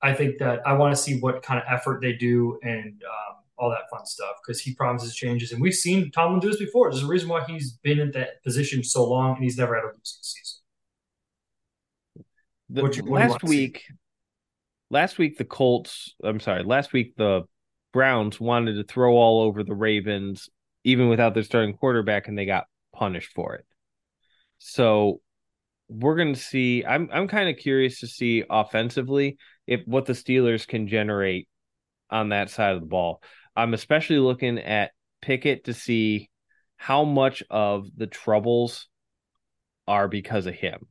I 0.00 0.14
think 0.14 0.38
that 0.38 0.66
I 0.66 0.72
want 0.72 0.94
to 0.94 1.00
see 1.00 1.20
what 1.20 1.42
kind 1.42 1.60
of 1.60 1.66
effort 1.72 2.00
they 2.00 2.12
do 2.12 2.58
and 2.62 3.02
um, 3.04 3.36
all 3.58 3.70
that 3.70 3.88
fun 3.90 4.04
stuff 4.06 4.36
because 4.44 4.60
he 4.60 4.74
promises 4.74 5.14
changes, 5.14 5.52
and 5.52 5.60
we've 5.60 5.74
seen 5.74 6.10
Tomlin 6.10 6.40
do 6.40 6.48
this 6.48 6.58
before. 6.58 6.90
There's 6.90 7.04
a 7.04 7.06
reason 7.06 7.28
why 7.28 7.44
he's 7.44 7.72
been 7.72 8.00
in 8.00 8.10
that 8.12 8.42
position 8.42 8.82
so 8.82 9.08
long, 9.08 9.36
and 9.36 9.44
he's 9.44 9.58
never 9.58 9.74
had 9.74 9.84
a 9.84 9.88
losing 9.88 10.00
season. 10.02 10.58
The, 12.70 12.82
what 12.82 12.96
you, 12.96 13.04
what 13.04 13.20
last 13.20 13.42
week, 13.44 13.84
last 14.90 15.18
week 15.18 15.38
the 15.38 15.44
Colts. 15.44 16.14
I'm 16.24 16.40
sorry, 16.40 16.64
last 16.64 16.92
week 16.92 17.14
the 17.16 17.42
Browns 17.92 18.40
wanted 18.40 18.74
to 18.74 18.84
throw 18.84 19.14
all 19.14 19.42
over 19.42 19.62
the 19.62 19.74
Ravens, 19.74 20.48
even 20.84 21.08
without 21.08 21.34
their 21.34 21.42
starting 21.42 21.76
quarterback, 21.76 22.28
and 22.28 22.36
they 22.36 22.46
got 22.46 22.64
punished 22.94 23.32
for 23.34 23.54
it. 23.54 23.66
So 24.58 25.20
we're 25.88 26.16
going 26.16 26.34
to 26.34 26.40
see. 26.40 26.84
I'm 26.84 27.08
I'm 27.12 27.28
kind 27.28 27.48
of 27.48 27.56
curious 27.56 28.00
to 28.00 28.06
see 28.06 28.44
offensively 28.48 29.36
if 29.66 29.80
what 29.86 30.06
the 30.06 30.12
Steelers 30.12 30.66
can 30.66 30.88
generate 30.88 31.48
on 32.10 32.30
that 32.30 32.50
side 32.50 32.74
of 32.74 32.80
the 32.80 32.86
ball. 32.86 33.22
I'm 33.54 33.74
especially 33.74 34.18
looking 34.18 34.58
at 34.58 34.92
Pickett 35.20 35.64
to 35.64 35.74
see 35.74 36.30
how 36.76 37.04
much 37.04 37.42
of 37.50 37.86
the 37.96 38.06
troubles 38.06 38.88
are 39.86 40.08
because 40.08 40.46
of 40.46 40.54
him. 40.54 40.86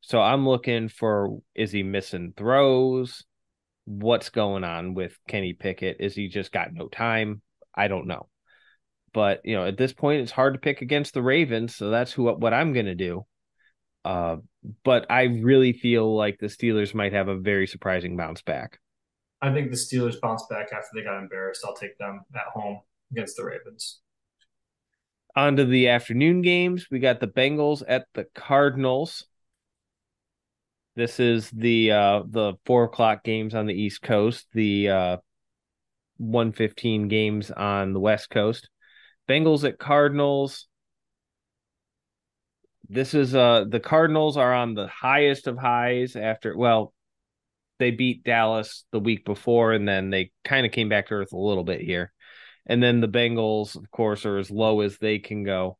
So 0.00 0.20
I'm 0.20 0.46
looking 0.46 0.88
for 0.88 1.38
is 1.54 1.72
he 1.72 1.82
missing 1.82 2.32
throws? 2.36 3.24
What's 3.84 4.30
going 4.30 4.64
on 4.64 4.94
with 4.94 5.16
Kenny 5.28 5.52
Pickett? 5.52 5.98
Is 6.00 6.14
he 6.14 6.28
just 6.28 6.52
got 6.52 6.72
no 6.72 6.88
time? 6.88 7.42
I 7.74 7.88
don't 7.88 8.06
know. 8.06 8.28
But 9.12 9.40
you 9.44 9.56
know, 9.56 9.66
at 9.66 9.78
this 9.78 9.92
point, 9.92 10.22
it's 10.22 10.32
hard 10.32 10.54
to 10.54 10.60
pick 10.60 10.82
against 10.82 11.14
the 11.14 11.22
Ravens, 11.22 11.74
so 11.74 11.90
that's 11.90 12.12
who 12.12 12.30
what 12.30 12.52
I'm 12.52 12.72
going 12.72 12.86
to 12.86 12.94
do. 12.94 13.24
Uh, 14.06 14.36
but 14.84 15.06
I 15.10 15.24
really 15.24 15.72
feel 15.72 16.14
like 16.14 16.38
the 16.38 16.46
Steelers 16.46 16.94
might 16.94 17.12
have 17.12 17.26
a 17.26 17.36
very 17.36 17.66
surprising 17.66 18.16
bounce 18.16 18.40
back. 18.40 18.78
I 19.42 19.52
think 19.52 19.70
the 19.70 19.76
Steelers 19.76 20.20
bounce 20.20 20.46
back 20.48 20.68
after 20.72 20.88
they 20.94 21.02
got 21.02 21.18
embarrassed. 21.18 21.64
I'll 21.66 21.74
take 21.74 21.98
them 21.98 22.20
at 22.34 22.52
home 22.54 22.80
against 23.10 23.36
the 23.36 23.44
Ravens. 23.44 24.00
On 25.34 25.56
to 25.56 25.64
the 25.64 25.88
afternoon 25.88 26.42
games. 26.42 26.86
We 26.90 27.00
got 27.00 27.20
the 27.20 27.26
Bengals 27.26 27.82
at 27.86 28.06
the 28.14 28.26
Cardinals. 28.34 29.26
This 30.94 31.20
is 31.20 31.50
the 31.50 31.92
uh 31.92 32.22
the 32.26 32.54
four 32.64 32.84
o'clock 32.84 33.22
games 33.22 33.54
on 33.54 33.66
the 33.66 33.74
East 33.74 34.00
Coast, 34.00 34.46
the 34.54 34.88
uh 34.88 35.16
one 36.16 36.52
fifteen 36.52 37.08
games 37.08 37.50
on 37.50 37.92
the 37.92 38.00
West 38.00 38.30
Coast. 38.30 38.70
Bengals 39.28 39.68
at 39.68 39.78
Cardinals 39.78 40.68
this 42.88 43.14
is 43.14 43.34
uh 43.34 43.64
the 43.68 43.80
Cardinals 43.80 44.36
are 44.36 44.54
on 44.54 44.74
the 44.74 44.86
highest 44.86 45.46
of 45.46 45.58
highs 45.58 46.16
after 46.16 46.56
well 46.56 46.92
they 47.78 47.90
beat 47.90 48.24
Dallas 48.24 48.84
the 48.92 49.00
week 49.00 49.24
before 49.24 49.72
and 49.72 49.86
then 49.86 50.10
they 50.10 50.30
kind 50.44 50.64
of 50.64 50.72
came 50.72 50.88
back 50.88 51.08
to 51.08 51.14
earth 51.14 51.32
a 51.32 51.36
little 51.36 51.64
bit 51.64 51.80
here. 51.80 52.12
And 52.64 52.82
then 52.82 53.00
the 53.00 53.08
Bengals 53.08 53.76
of 53.76 53.90
course 53.90 54.24
are 54.24 54.38
as 54.38 54.50
low 54.50 54.80
as 54.80 54.98
they 54.98 55.18
can 55.18 55.44
go. 55.44 55.78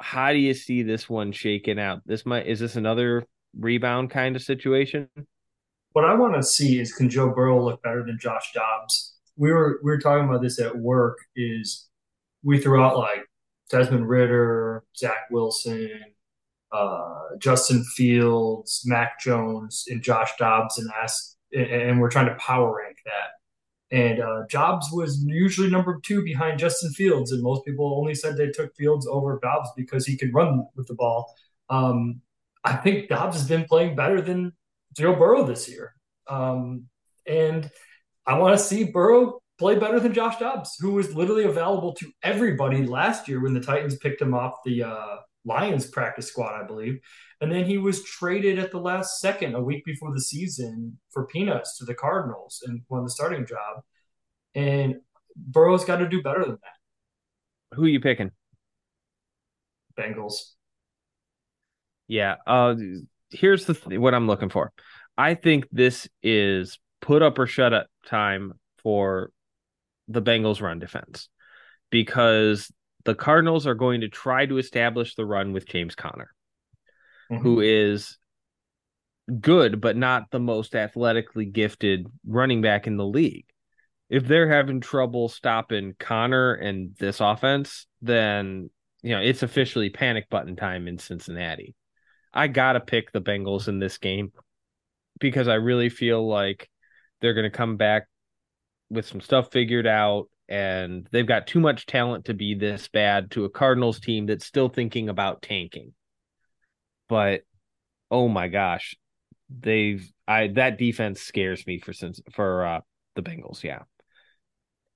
How 0.00 0.32
do 0.32 0.38
you 0.38 0.54
see 0.54 0.82
this 0.82 1.08
one 1.08 1.32
shaking 1.32 1.78
out? 1.78 2.00
This 2.04 2.26
might 2.26 2.46
is 2.46 2.60
this 2.60 2.76
another 2.76 3.24
rebound 3.56 4.10
kind 4.10 4.36
of 4.36 4.42
situation? 4.42 5.08
What 5.92 6.04
I 6.04 6.14
want 6.14 6.34
to 6.34 6.42
see 6.42 6.80
is 6.80 6.92
can 6.92 7.08
Joe 7.08 7.30
Burrow 7.30 7.64
look 7.64 7.82
better 7.82 8.04
than 8.04 8.18
Josh 8.20 8.52
Dobbs? 8.52 9.14
We 9.36 9.52
were 9.52 9.78
we 9.82 9.90
were 9.90 10.00
talking 10.00 10.28
about 10.28 10.42
this 10.42 10.58
at 10.58 10.76
work 10.76 11.18
is 11.36 11.88
we 12.42 12.58
threw 12.60 12.82
out 12.82 12.98
like 12.98 13.24
Desmond 13.74 14.08
Ridder, 14.08 14.84
Zach 14.96 15.26
Wilson, 15.32 15.90
uh, 16.70 17.36
Justin 17.38 17.82
Fields, 17.96 18.82
Mac 18.86 19.18
Jones, 19.18 19.86
and 19.88 20.00
Josh 20.00 20.30
Dobbs, 20.38 20.78
and 20.78 20.88
asked, 21.02 21.36
and 21.52 22.00
we're 22.00 22.10
trying 22.10 22.28
to 22.28 22.36
power 22.36 22.76
rank 22.76 22.98
that. 23.04 23.96
And 23.96 24.20
uh, 24.20 24.42
Dobbs 24.48 24.90
was 24.92 25.24
usually 25.26 25.70
number 25.70 26.00
two 26.04 26.22
behind 26.22 26.60
Justin 26.60 26.92
Fields, 26.92 27.32
and 27.32 27.42
most 27.42 27.64
people 27.64 27.98
only 27.98 28.14
said 28.14 28.36
they 28.36 28.50
took 28.50 28.74
Fields 28.76 29.08
over 29.08 29.40
Dobbs 29.42 29.70
because 29.76 30.06
he 30.06 30.16
could 30.16 30.32
run 30.32 30.66
with 30.76 30.86
the 30.86 30.94
ball. 30.94 31.34
Um, 31.68 32.20
I 32.62 32.76
think 32.76 33.08
Dobbs 33.08 33.36
has 33.36 33.48
been 33.48 33.64
playing 33.64 33.96
better 33.96 34.20
than 34.20 34.52
Joe 34.96 35.16
Burrow 35.16 35.44
this 35.44 35.68
year, 35.68 35.96
um, 36.28 36.84
and 37.26 37.68
I 38.24 38.38
want 38.38 38.56
to 38.56 38.64
see 38.64 38.84
Burrow 38.84 39.40
play 39.58 39.76
better 39.76 40.00
than 40.00 40.12
Josh 40.12 40.38
Dobbs, 40.38 40.76
who 40.80 40.92
was 40.92 41.14
literally 41.14 41.44
available 41.44 41.94
to 41.94 42.10
everybody 42.22 42.86
last 42.86 43.28
year 43.28 43.40
when 43.40 43.54
the 43.54 43.60
Titans 43.60 43.96
picked 43.96 44.20
him 44.20 44.34
off 44.34 44.54
the 44.64 44.82
uh, 44.82 45.16
Lions 45.44 45.86
practice 45.86 46.28
squad, 46.28 46.60
I 46.60 46.66
believe. 46.66 46.98
And 47.40 47.52
then 47.52 47.64
he 47.64 47.78
was 47.78 48.02
traded 48.04 48.58
at 48.58 48.70
the 48.70 48.80
last 48.80 49.20
second, 49.20 49.54
a 49.54 49.62
week 49.62 49.84
before 49.84 50.12
the 50.12 50.20
season, 50.20 50.98
for 51.10 51.26
peanuts 51.26 51.78
to 51.78 51.84
the 51.84 51.94
Cardinals 51.94 52.62
and 52.66 52.80
won 52.88 53.04
the 53.04 53.10
starting 53.10 53.46
job. 53.46 53.82
And 54.54 54.96
Burrow's 55.36 55.84
got 55.84 55.96
to 55.96 56.08
do 56.08 56.22
better 56.22 56.44
than 56.44 56.58
that. 56.62 57.76
Who 57.76 57.84
are 57.84 57.88
you 57.88 58.00
picking? 58.00 58.30
Bengals. 59.98 60.54
Yeah. 62.08 62.36
Uh, 62.46 62.76
here's 63.30 63.66
the 63.66 63.74
th- 63.74 63.98
what 63.98 64.14
I'm 64.14 64.26
looking 64.26 64.48
for. 64.48 64.72
I 65.16 65.34
think 65.34 65.68
this 65.70 66.08
is 66.22 66.78
put 67.00 67.22
up 67.22 67.38
or 67.38 67.46
shut 67.46 67.72
up 67.72 67.86
time 68.06 68.54
for 68.82 69.30
the 70.08 70.22
Bengals 70.22 70.60
run 70.60 70.78
defense 70.78 71.28
because 71.90 72.72
the 73.04 73.14
Cardinals 73.14 73.66
are 73.66 73.74
going 73.74 74.00
to 74.00 74.08
try 74.08 74.46
to 74.46 74.58
establish 74.58 75.14
the 75.14 75.26
run 75.26 75.52
with 75.52 75.68
James 75.68 75.94
Conner, 75.94 76.30
mm-hmm. 77.30 77.42
who 77.42 77.60
is 77.60 78.18
good 79.40 79.80
but 79.80 79.96
not 79.96 80.30
the 80.30 80.40
most 80.40 80.74
athletically 80.74 81.46
gifted 81.46 82.06
running 82.26 82.62
back 82.62 82.86
in 82.86 82.96
the 82.96 83.06
league. 83.06 83.46
If 84.10 84.26
they're 84.26 84.50
having 84.50 84.80
trouble 84.80 85.28
stopping 85.28 85.94
Conner 85.98 86.54
and 86.54 86.94
this 86.98 87.20
offense, 87.20 87.86
then 88.02 88.70
you 89.02 89.14
know 89.14 89.20
it's 89.20 89.42
officially 89.42 89.90
panic 89.90 90.28
button 90.28 90.56
time 90.56 90.88
in 90.88 90.98
Cincinnati. 90.98 91.74
I 92.32 92.48
gotta 92.48 92.80
pick 92.80 93.12
the 93.12 93.22
Bengals 93.22 93.68
in 93.68 93.78
this 93.78 93.98
game 93.98 94.32
because 95.20 95.48
I 95.48 95.54
really 95.54 95.88
feel 95.88 96.26
like 96.26 96.68
they're 97.20 97.34
gonna 97.34 97.50
come 97.50 97.76
back 97.76 98.06
with 98.90 99.06
some 99.06 99.20
stuff 99.20 99.50
figured 99.50 99.86
out 99.86 100.28
and 100.48 101.08
they've 101.10 101.26
got 101.26 101.46
too 101.46 101.60
much 101.60 101.86
talent 101.86 102.26
to 102.26 102.34
be 102.34 102.54
this 102.54 102.88
bad 102.88 103.30
to 103.30 103.44
a 103.44 103.50
Cardinals 103.50 103.98
team 103.98 104.26
that's 104.26 104.44
still 104.44 104.68
thinking 104.68 105.08
about 105.08 105.42
tanking. 105.42 105.94
But 107.08 107.42
oh 108.10 108.28
my 108.28 108.48
gosh, 108.48 108.94
they've 109.48 110.06
I 110.28 110.48
that 110.54 110.78
defense 110.78 111.22
scares 111.22 111.66
me 111.66 111.78
for 111.78 111.92
since 111.92 112.20
for 112.32 112.66
uh 112.66 112.80
the 113.14 113.22
Bengals, 113.22 113.62
yeah. 113.62 113.82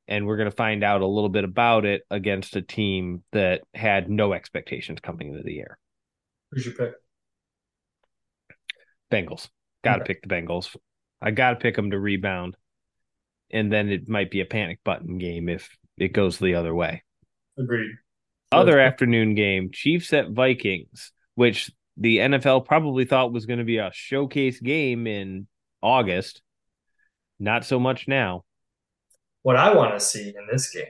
And 0.07 0.27
we're 0.27 0.39
going 0.39 0.51
to 0.51 0.57
find 0.57 0.83
out 0.83 1.03
a 1.03 1.07
little 1.07 1.29
bit 1.29 1.45
about 1.45 1.85
it 1.85 2.03
against 2.11 2.57
a 2.57 2.63
team 2.63 3.23
that 3.33 3.63
had 3.75 4.09
no 4.09 4.33
expectations 4.33 5.01
coming 5.03 5.29
into 5.29 5.43
the 5.43 5.53
year. 5.53 5.79
Who's 6.51 6.65
your 6.65 6.75
pick? 6.75 6.93
Bengals. 9.13 9.51
Got 9.85 9.97
to 9.97 10.03
okay. 10.03 10.15
pick 10.15 10.23
the 10.23 10.29
Bengals. 10.29 10.75
I 11.21 11.31
got 11.31 11.51
to 11.51 11.57
pick 11.57 11.77
them 11.77 11.91
to 11.91 11.99
rebound 11.99 12.57
and 13.51 13.73
then 13.73 13.89
it 13.89 14.09
might 14.09 14.31
be 14.31 14.41
a 14.41 14.47
panic 14.47 14.81
button 14.85 15.19
game 15.19 15.49
if 15.49 15.77
it 15.97 16.13
goes 16.13 16.39
the 16.39 16.55
other 16.55 16.75
way. 16.75 17.03
Agreed. 17.59 17.93
Other 18.51 18.79
afternoon 18.81 19.35
game, 19.35 19.71
Chiefs 19.73 20.13
at 20.13 20.31
Vikings, 20.31 21.13
which 21.35 21.71
the 21.97 22.19
NFL 22.19 22.65
probably 22.67 23.05
thought 23.05 23.33
was 23.33 23.47
going 23.47 23.59
to 23.59 23.65
be 23.65 23.79
a 23.79 23.91
showcase 23.93 24.61
game 24.61 25.07
in 25.07 25.47
August. 25.83 26.43
Not 27.39 27.65
so 27.65 27.79
much 27.79 28.09
now. 28.09 28.45
What 29.43 29.57
I 29.57 29.75
want 29.75 29.95
to 29.95 30.01
see 30.01 30.29
in 30.29 30.47
this 30.51 30.71
game 30.71 30.85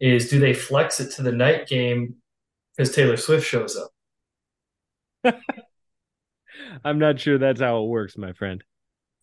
is 0.00 0.28
do 0.28 0.38
they 0.38 0.52
flex 0.52 1.00
it 1.00 1.12
to 1.14 1.22
the 1.22 1.32
night 1.32 1.66
game 1.66 2.16
because 2.76 2.94
Taylor 2.94 3.16
Swift 3.16 3.46
shows 3.46 3.76
up? 5.24 5.34
I'm 6.84 6.98
not 6.98 7.20
sure 7.20 7.38
that's 7.38 7.60
how 7.60 7.82
it 7.82 7.88
works, 7.88 8.18
my 8.18 8.32
friend. 8.32 8.62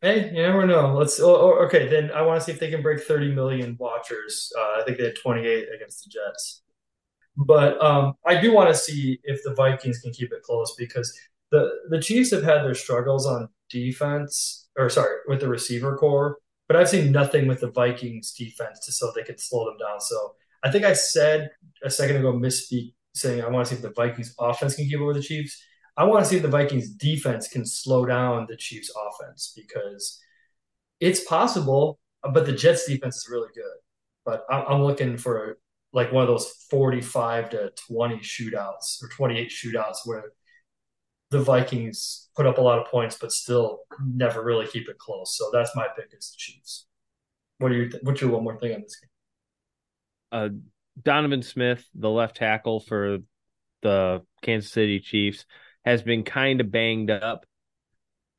Hey, 0.03 0.25
you 0.35 0.41
never 0.41 0.67
know. 0.67 0.93
Let's. 0.93 1.17
Oh, 1.21 1.34
oh, 1.34 1.65
okay, 1.65 1.88
then 1.88 2.11
I 2.11 2.23
want 2.23 2.38
to 2.38 2.45
see 2.45 2.51
if 2.51 2.59
they 2.59 2.69
can 2.69 2.81
break 2.81 2.99
30 3.01 3.34
million 3.34 3.77
watchers. 3.80 4.51
Uh, 4.59 4.81
I 4.81 4.84
think 4.85 4.97
they 4.97 5.05
had 5.05 5.15
28 5.15 5.67
against 5.73 6.03
the 6.03 6.09
Jets. 6.09 6.61
But 7.38 7.81
um, 7.81 8.15
I 8.25 8.39
do 8.41 8.53
want 8.53 8.67
to 8.67 8.75
see 8.75 9.21
if 9.23 9.41
the 9.45 9.53
Vikings 9.53 9.99
can 9.99 10.11
keep 10.11 10.34
it 10.34 10.43
close 10.43 10.75
because 10.77 11.17
the 11.51 11.71
the 11.89 12.01
Chiefs 12.01 12.31
have 12.31 12.43
had 12.43 12.63
their 12.63 12.75
struggles 12.75 13.25
on 13.25 13.47
defense, 13.69 14.67
or 14.77 14.89
sorry, 14.89 15.15
with 15.27 15.39
the 15.39 15.47
receiver 15.47 15.95
corps. 15.97 16.38
But 16.67 16.75
I've 16.75 16.89
seen 16.89 17.13
nothing 17.13 17.47
with 17.47 17.61
the 17.61 17.71
Vikings 17.71 18.34
defense 18.34 18.85
to 18.85 18.91
so 18.91 19.09
they 19.15 19.23
could 19.23 19.39
slow 19.39 19.63
them 19.65 19.77
down. 19.77 20.01
So 20.01 20.35
I 20.63 20.69
think 20.69 20.84
I 20.84 20.93
said 20.93 21.49
a 21.81 21.89
second 21.89 22.17
ago 22.17 22.34
misspeak 22.34 22.93
saying 23.15 23.41
I 23.41 23.47
want 23.47 23.67
to 23.67 23.69
see 23.73 23.77
if 23.77 23.81
the 23.81 23.93
Vikings 23.93 24.35
offense 24.38 24.75
can 24.75 24.85
keep 24.85 24.99
up 24.99 25.07
with 25.07 25.15
the 25.15 25.23
Chiefs. 25.23 25.63
I 25.95 26.06
want 26.06 26.24
to 26.24 26.30
see 26.30 26.38
if 26.38 26.41
the 26.41 26.48
Vikings 26.48 26.90
defense 26.90 27.48
can 27.48 27.65
slow 27.65 28.06
down 28.06 28.48
the 28.49 28.57
Chiefs 28.57 28.91
offense 28.95 29.53
because 29.56 30.20
it's 30.99 31.24
possible, 31.24 31.99
but 32.34 32.45
the 32.45 32.53
Jets 32.53 32.88
defense 32.88 33.18
is 33.18 33.28
really 33.30 33.49
good. 33.53 33.64
But 34.26 34.45
I'm 34.49 34.82
looking 34.84 35.18
for 35.18 35.57
like 35.91 36.11
one 36.11 36.24
of 36.24 36.30
those 36.30 36.65
45 36.70 37.52
to 37.52 37.72
20 37.88 38.18
shootouts 38.18 39.03
or 39.03 39.10
28 39.10 39.49
shootouts 39.49 39.98
where 40.06 40.32
the 41.30 41.40
Vikings 41.40 42.30
put 42.36 42.45
up 42.45 42.57
a 42.57 42.61
lot 42.61 42.80
of 42.80 42.88
points, 42.88 43.18
but 43.20 43.32
still 43.32 43.82
never 44.03 44.44
really 44.44 44.65
keep 44.68 44.88
it 44.90 44.98
close. 44.98 45.38
So 45.38 45.49
that's 45.52 45.76
my 45.76 45.88
pick 45.95 46.14
is 46.18 46.32
the 46.32 46.38
Chiefs. 46.38 46.86
What 47.57 47.72
are 47.72 47.76
you? 47.76 47.90
Th- 47.90 48.03
what's 48.03 48.22
your 48.22 48.32
one 48.32 48.44
more 48.44 48.57
thing 48.60 48.74
on 48.74 48.82
this 48.82 48.99
game? 48.99 49.10
Uh, 50.32 50.49
Donovan 51.02 51.44
Smith, 51.44 51.88
the 51.94 52.10
left 52.10 52.38
tackle 52.38 52.80
for 52.80 53.20
the 53.82 54.24
Kansas 54.41 54.72
City 54.72 54.99
Chiefs, 54.99 55.45
has 55.85 56.01
been 56.01 56.23
kind 56.23 56.61
of 56.61 56.72
banged 56.72 57.11
up, 57.11 57.45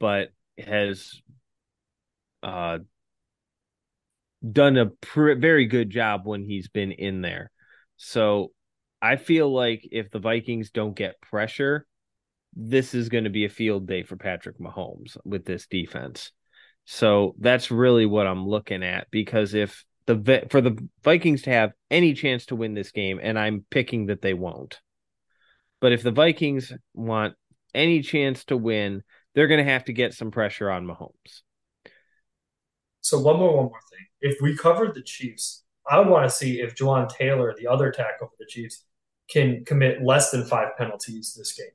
but 0.00 0.28
has 0.58 1.20
uh, 2.42 2.78
done 4.52 4.76
a 4.76 4.86
pr- 4.86 5.34
very 5.34 5.66
good 5.66 5.90
job 5.90 6.22
when 6.24 6.42
he's 6.42 6.68
been 6.68 6.92
in 6.92 7.20
there. 7.20 7.50
So 7.96 8.52
I 9.00 9.16
feel 9.16 9.52
like 9.52 9.88
if 9.92 10.10
the 10.10 10.18
Vikings 10.18 10.70
don't 10.70 10.96
get 10.96 11.20
pressure, 11.20 11.86
this 12.54 12.94
is 12.94 13.08
going 13.08 13.24
to 13.24 13.30
be 13.30 13.44
a 13.44 13.50
field 13.50 13.86
day 13.86 14.02
for 14.02 14.16
Patrick 14.16 14.58
Mahomes 14.58 15.16
with 15.24 15.44
this 15.44 15.66
defense. 15.66 16.32
So 16.84 17.34
that's 17.38 17.70
really 17.70 18.06
what 18.06 18.26
I'm 18.26 18.46
looking 18.46 18.82
at 18.82 19.10
because 19.10 19.54
if 19.54 19.84
the 20.06 20.46
for 20.50 20.60
the 20.60 20.76
Vikings 21.02 21.42
to 21.42 21.50
have 21.50 21.72
any 21.90 22.12
chance 22.12 22.46
to 22.46 22.56
win 22.56 22.74
this 22.74 22.90
game, 22.90 23.18
and 23.22 23.38
I'm 23.38 23.64
picking 23.70 24.06
that 24.06 24.20
they 24.20 24.34
won't, 24.34 24.80
but 25.84 25.92
if 25.92 26.02
the 26.02 26.10
Vikings 26.10 26.72
want 26.94 27.34
any 27.74 28.00
chance 28.00 28.46
to 28.46 28.56
win, 28.56 29.02
they're 29.34 29.48
going 29.48 29.62
to 29.62 29.70
have 29.70 29.84
to 29.84 29.92
get 29.92 30.14
some 30.14 30.30
pressure 30.30 30.70
on 30.70 30.86
Mahomes. 30.86 31.42
So 33.02 33.20
one 33.20 33.38
more, 33.38 33.54
one 33.54 33.66
more 33.66 33.80
thing. 33.90 34.06
If 34.22 34.40
we 34.40 34.56
cover 34.56 34.88
the 34.88 35.02
Chiefs, 35.02 35.62
I 35.86 36.00
want 36.00 36.24
to 36.24 36.34
see 36.34 36.62
if 36.62 36.74
Jawaan 36.74 37.14
Taylor, 37.14 37.54
the 37.58 37.66
other 37.66 37.90
tackle 37.90 38.28
for 38.28 38.36
the 38.38 38.46
Chiefs, 38.46 38.86
can 39.28 39.62
commit 39.66 40.02
less 40.02 40.30
than 40.30 40.46
five 40.46 40.68
penalties 40.78 41.34
this 41.36 41.52
game. 41.52 41.66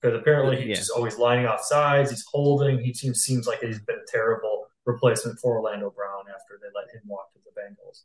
Because 0.00 0.18
apparently 0.18 0.56
he's 0.56 0.68
yeah. 0.68 0.76
just 0.76 0.92
always 0.92 1.18
lining 1.18 1.44
off 1.44 1.60
sides. 1.60 2.08
He's 2.08 2.24
holding. 2.32 2.82
He 2.82 2.94
seems 2.94 3.20
seems 3.20 3.46
like 3.46 3.60
he's 3.60 3.80
been 3.80 3.96
a 3.96 4.10
terrible 4.10 4.68
replacement 4.86 5.38
for 5.40 5.58
Orlando 5.58 5.90
Brown 5.90 6.24
after 6.34 6.58
they 6.58 6.68
let 6.74 6.88
him 6.90 7.02
walk 7.04 7.34
to 7.34 7.38
the 7.44 7.50
Bengals 7.60 8.04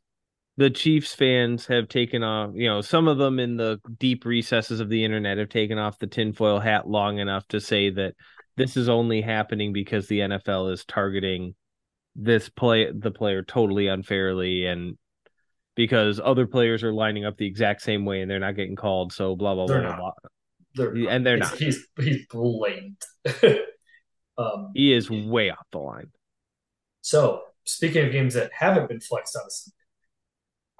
the 0.57 0.69
Chiefs 0.69 1.14
fans 1.15 1.65
have 1.68 1.88
taken 1.88 2.23
off, 2.23 2.52
you 2.53 2.68
know, 2.68 2.82
some 2.82 3.07
of 3.07 3.18
them 3.18 3.40
in 3.40 3.57
the 3.57 3.80
deep 3.98 4.26
recesses 4.26 4.80
of 4.80 4.90
the 4.90 5.03
internet 5.03 5.38
have 5.38 5.49
taken 5.49 5.78
off 5.78 5.98
the 5.98 6.07
tinfoil 6.07 6.60
hat 6.60 6.88
long 6.88 7.19
enough 7.19 7.48
to 7.49 7.61
say 7.61 7.90
that 7.90 8.15
this 8.57 8.76
is 8.76 8.90
only 8.90 9.22
happening 9.22 9.73
because 9.73 10.07
the 10.07 10.19
NFL 10.19 10.73
is 10.73 10.86
targeting 10.86 11.56
this 12.15 12.49
play 12.49 12.91
the 12.91 13.11
player 13.11 13.41
totally 13.41 13.88
unfairly 13.88 14.65
and 14.65 14.98
because 15.76 16.19
other 16.22 16.45
players 16.45 16.84
are 16.84 16.94
lining 16.94 17.23
up 17.26 17.38
the 17.38 17.48
exact 17.48 17.82
same 17.82 18.03
way 18.03 18.22
and 18.22 18.30
they're 18.30 18.40
not 18.40 18.56
getting 18.57 18.76
called 18.76 19.14
so 19.14 19.34
blah 19.36 19.56
blah 19.56 19.65
they're 19.65 19.82
blah, 19.82 19.95
blah. 19.95 20.11
They're 20.76 21.10
and 21.10 21.26
they're 21.26 21.38
not 21.38 21.56
he's 21.56 21.88
he's 21.98 22.28
blamed. 22.28 23.02
um, 24.38 24.72
he 24.76 24.91
is 24.91 25.10
way 25.10 25.52
off 25.52 25.65
the 25.72 25.80
line 25.80 26.11
so 26.99 27.44
speaking 27.64 28.06
of 28.06 28.11
games 28.11 28.34
that 28.34 28.52
haven't 28.53 28.90
been 28.90 28.99
flexed 28.99 29.38
on 29.38 29.49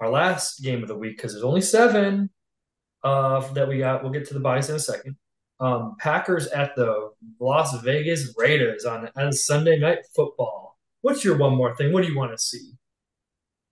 our 0.02 0.10
last 0.10 0.62
game 0.62 0.82
of 0.82 0.88
the 0.88 0.98
week 0.98 1.16
because 1.16 1.32
there's 1.32 1.44
only 1.44 1.60
seven 1.60 2.28
uh, 3.04 3.40
that 3.52 3.68
we 3.68 3.78
got. 3.78 4.02
We'll 4.02 4.12
get 4.12 4.26
to 4.28 4.34
the 4.34 4.40
buys 4.40 4.68
in 4.68 4.76
a 4.76 4.80
second. 4.80 5.16
Um, 5.60 5.94
Packers 5.98 6.48
at 6.48 6.74
the 6.74 7.10
Las 7.38 7.80
Vegas 7.82 8.34
Raiders 8.36 8.84
on, 8.84 9.08
on 9.16 9.32
Sunday 9.32 9.78
night 9.78 10.00
football. 10.14 10.76
What's 11.02 11.24
your 11.24 11.38
one 11.38 11.54
more 11.54 11.76
thing? 11.76 11.92
What 11.92 12.02
do 12.02 12.10
you 12.10 12.18
want 12.18 12.32
to 12.32 12.38
see? 12.38 12.72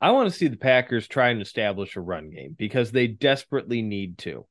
I 0.00 0.12
want 0.12 0.30
to 0.30 0.38
see 0.38 0.46
the 0.46 0.56
Packers 0.56 1.08
try 1.08 1.30
and 1.30 1.42
establish 1.42 1.96
a 1.96 2.00
run 2.00 2.30
game 2.30 2.54
because 2.56 2.92
they 2.92 3.08
desperately 3.08 3.82
need 3.82 4.18
to. 4.18 4.46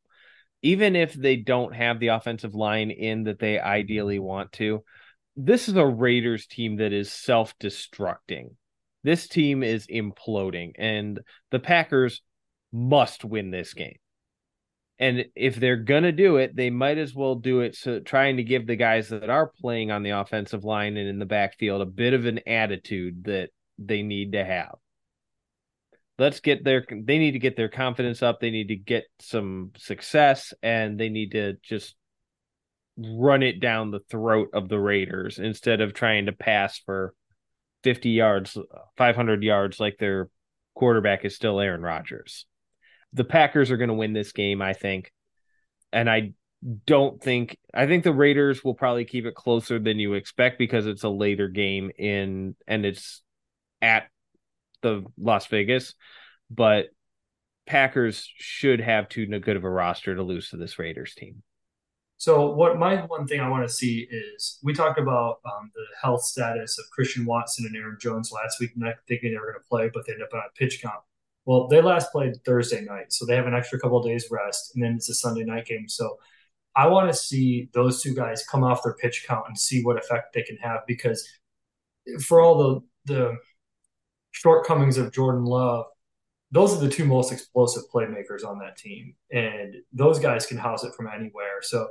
Even 0.61 0.97
if 0.97 1.13
they 1.13 1.37
don't 1.37 1.73
have 1.73 1.99
the 1.99 2.09
offensive 2.09 2.53
line 2.53 2.91
in 2.91 3.23
that 3.23 3.39
they 3.39 3.57
ideally 3.57 4.19
want 4.19 4.51
to, 4.53 4.83
this 5.37 5.69
is 5.69 5.77
a 5.77 5.85
Raiders 5.85 6.45
team 6.45 6.75
that 6.77 6.91
is 6.91 7.11
self 7.11 7.57
destructing 7.57 8.49
this 9.03 9.27
team 9.27 9.63
is 9.63 9.87
imploding, 9.87 10.73
and 10.77 11.19
the 11.51 11.59
Packers 11.59 12.21
must 12.71 13.23
win 13.25 13.51
this 13.51 13.73
game. 13.73 13.97
And 14.99 15.25
if 15.33 15.55
they're 15.55 15.77
gonna 15.77 16.11
do 16.11 16.37
it, 16.37 16.55
they 16.55 16.69
might 16.69 16.97
as 16.97 17.15
well 17.15 17.35
do 17.35 17.61
it 17.61 17.75
so 17.75 18.01
trying 18.01 18.37
to 18.37 18.43
give 18.43 18.67
the 18.67 18.75
guys 18.75 19.07
that 19.09 19.29
are 19.29 19.51
playing 19.61 19.91
on 19.91 20.03
the 20.03 20.09
offensive 20.09 20.65
line 20.65 20.97
and 20.97 21.07
in 21.07 21.19
the 21.19 21.25
backfield 21.25 21.81
a 21.81 21.85
bit 21.85 22.13
of 22.13 22.25
an 22.25 22.41
attitude 22.45 23.23
that 23.23 23.49
they 23.77 24.03
need 24.03 24.33
to 24.33 24.43
have. 24.43 24.75
Let's 26.17 26.41
get 26.41 26.65
their 26.65 26.85
they 26.89 27.17
need 27.17 27.31
to 27.31 27.39
get 27.39 27.55
their 27.55 27.69
confidence 27.69 28.21
up, 28.21 28.41
they 28.41 28.51
need 28.51 28.67
to 28.67 28.75
get 28.75 29.05
some 29.19 29.71
success, 29.77 30.53
and 30.61 30.99
they 30.99 31.07
need 31.07 31.31
to 31.31 31.53
just 31.63 31.95
run 32.97 33.41
it 33.41 33.61
down 33.61 33.91
the 33.91 34.01
throat 34.09 34.49
of 34.53 34.67
the 34.67 34.79
Raiders 34.79 35.39
instead 35.39 35.79
of 35.79 35.93
trying 35.93 36.25
to 36.25 36.33
pass 36.33 36.77
for 36.79 37.13
50 37.83 38.09
yards, 38.09 38.57
500 38.97 39.43
yards 39.43 39.79
like 39.79 39.97
their 39.97 40.29
quarterback 40.75 41.25
is 41.25 41.35
still 41.35 41.59
Aaron 41.59 41.81
Rodgers. 41.81 42.45
The 43.13 43.23
Packers 43.23 43.71
are 43.71 43.77
going 43.77 43.89
to 43.89 43.95
win 43.95 44.13
this 44.13 44.31
game, 44.31 44.61
I 44.61 44.73
think. 44.73 45.11
And 45.91 46.09
I 46.09 46.33
don't 46.85 47.21
think 47.21 47.57
I 47.73 47.87
think 47.87 48.03
the 48.03 48.13
Raiders 48.13 48.63
will 48.63 48.73
probably 48.73 49.05
keep 49.05 49.25
it 49.25 49.33
closer 49.33 49.79
than 49.79 49.97
you 49.97 50.13
expect 50.13 50.59
because 50.59 50.85
it's 50.85 51.03
a 51.03 51.09
later 51.09 51.47
game 51.47 51.89
in 51.97 52.55
and 52.67 52.85
it's 52.85 53.21
at 53.81 54.07
the 54.81 55.03
Las 55.17 55.47
Vegas, 55.47 55.95
but 56.49 56.87
Packers 57.65 58.29
should 58.37 58.81
have 58.81 59.09
too 59.09 59.25
good 59.39 59.55
of 59.55 59.63
a 59.63 59.69
roster 59.69 60.15
to 60.15 60.23
lose 60.23 60.49
to 60.49 60.57
this 60.57 60.79
Raiders 60.79 61.13
team. 61.15 61.43
So, 62.19 62.51
what 62.51 62.77
my 62.77 62.97
one 63.03 63.25
thing 63.27 63.39
I 63.39 63.47
want 63.47 63.65
to 63.65 63.73
see 63.73 64.05
is 64.11 64.59
we 64.61 64.73
talked 64.73 64.99
about 64.99 65.39
um, 65.45 65.71
the 65.73 65.85
health 66.01 66.21
status 66.21 66.77
of 66.77 66.89
Christian 66.91 67.25
Watson 67.25 67.65
and 67.65 67.73
Aaron 67.77 67.97
Jones 67.97 68.29
last 68.33 68.59
week, 68.59 68.71
not 68.75 68.95
thinking 69.07 69.31
they 69.31 69.39
were 69.39 69.53
going 69.53 69.63
to 69.63 69.69
play, 69.69 69.89
but 69.93 70.05
they 70.05 70.11
ended 70.11 70.27
up 70.27 70.33
on 70.33 70.41
a 70.41 70.59
pitch 70.59 70.81
count. 70.81 70.99
Well, 71.45 71.69
they 71.69 71.81
last 71.81 72.11
played 72.11 72.33
Thursday 72.43 72.81
night, 72.81 73.13
so 73.13 73.25
they 73.25 73.37
have 73.37 73.47
an 73.47 73.53
extra 73.53 73.79
couple 73.79 74.03
days 74.03 74.27
rest, 74.29 74.75
and 74.75 74.83
then 74.83 74.95
it's 74.95 75.07
a 75.07 75.13
Sunday 75.13 75.45
night 75.45 75.65
game. 75.65 75.87
So, 75.87 76.17
I 76.75 76.87
want 76.87 77.09
to 77.09 77.15
see 77.15 77.69
those 77.73 78.03
two 78.03 78.13
guys 78.13 78.45
come 78.45 78.65
off 78.65 78.83
their 78.83 78.95
pitch 78.95 79.23
count 79.25 79.45
and 79.47 79.57
see 79.57 79.81
what 79.81 79.97
effect 79.97 80.33
they 80.33 80.43
can 80.43 80.57
have 80.57 80.81
because 80.87 81.25
for 82.21 82.41
all 82.41 82.81
the 83.05 83.13
the 83.13 83.37
shortcomings 84.31 84.97
of 84.97 85.13
Jordan 85.13 85.45
Love, 85.45 85.85
those 86.51 86.75
are 86.75 86.79
the 86.81 86.89
two 86.89 87.05
most 87.05 87.31
explosive 87.31 87.83
playmakers 87.93 88.45
on 88.45 88.59
that 88.59 88.77
team, 88.77 89.15
and 89.31 89.75
those 89.93 90.19
guys 90.19 90.45
can 90.45 90.57
house 90.57 90.83
it 90.83 90.93
from 90.95 91.07
anywhere. 91.07 91.61
So 91.61 91.87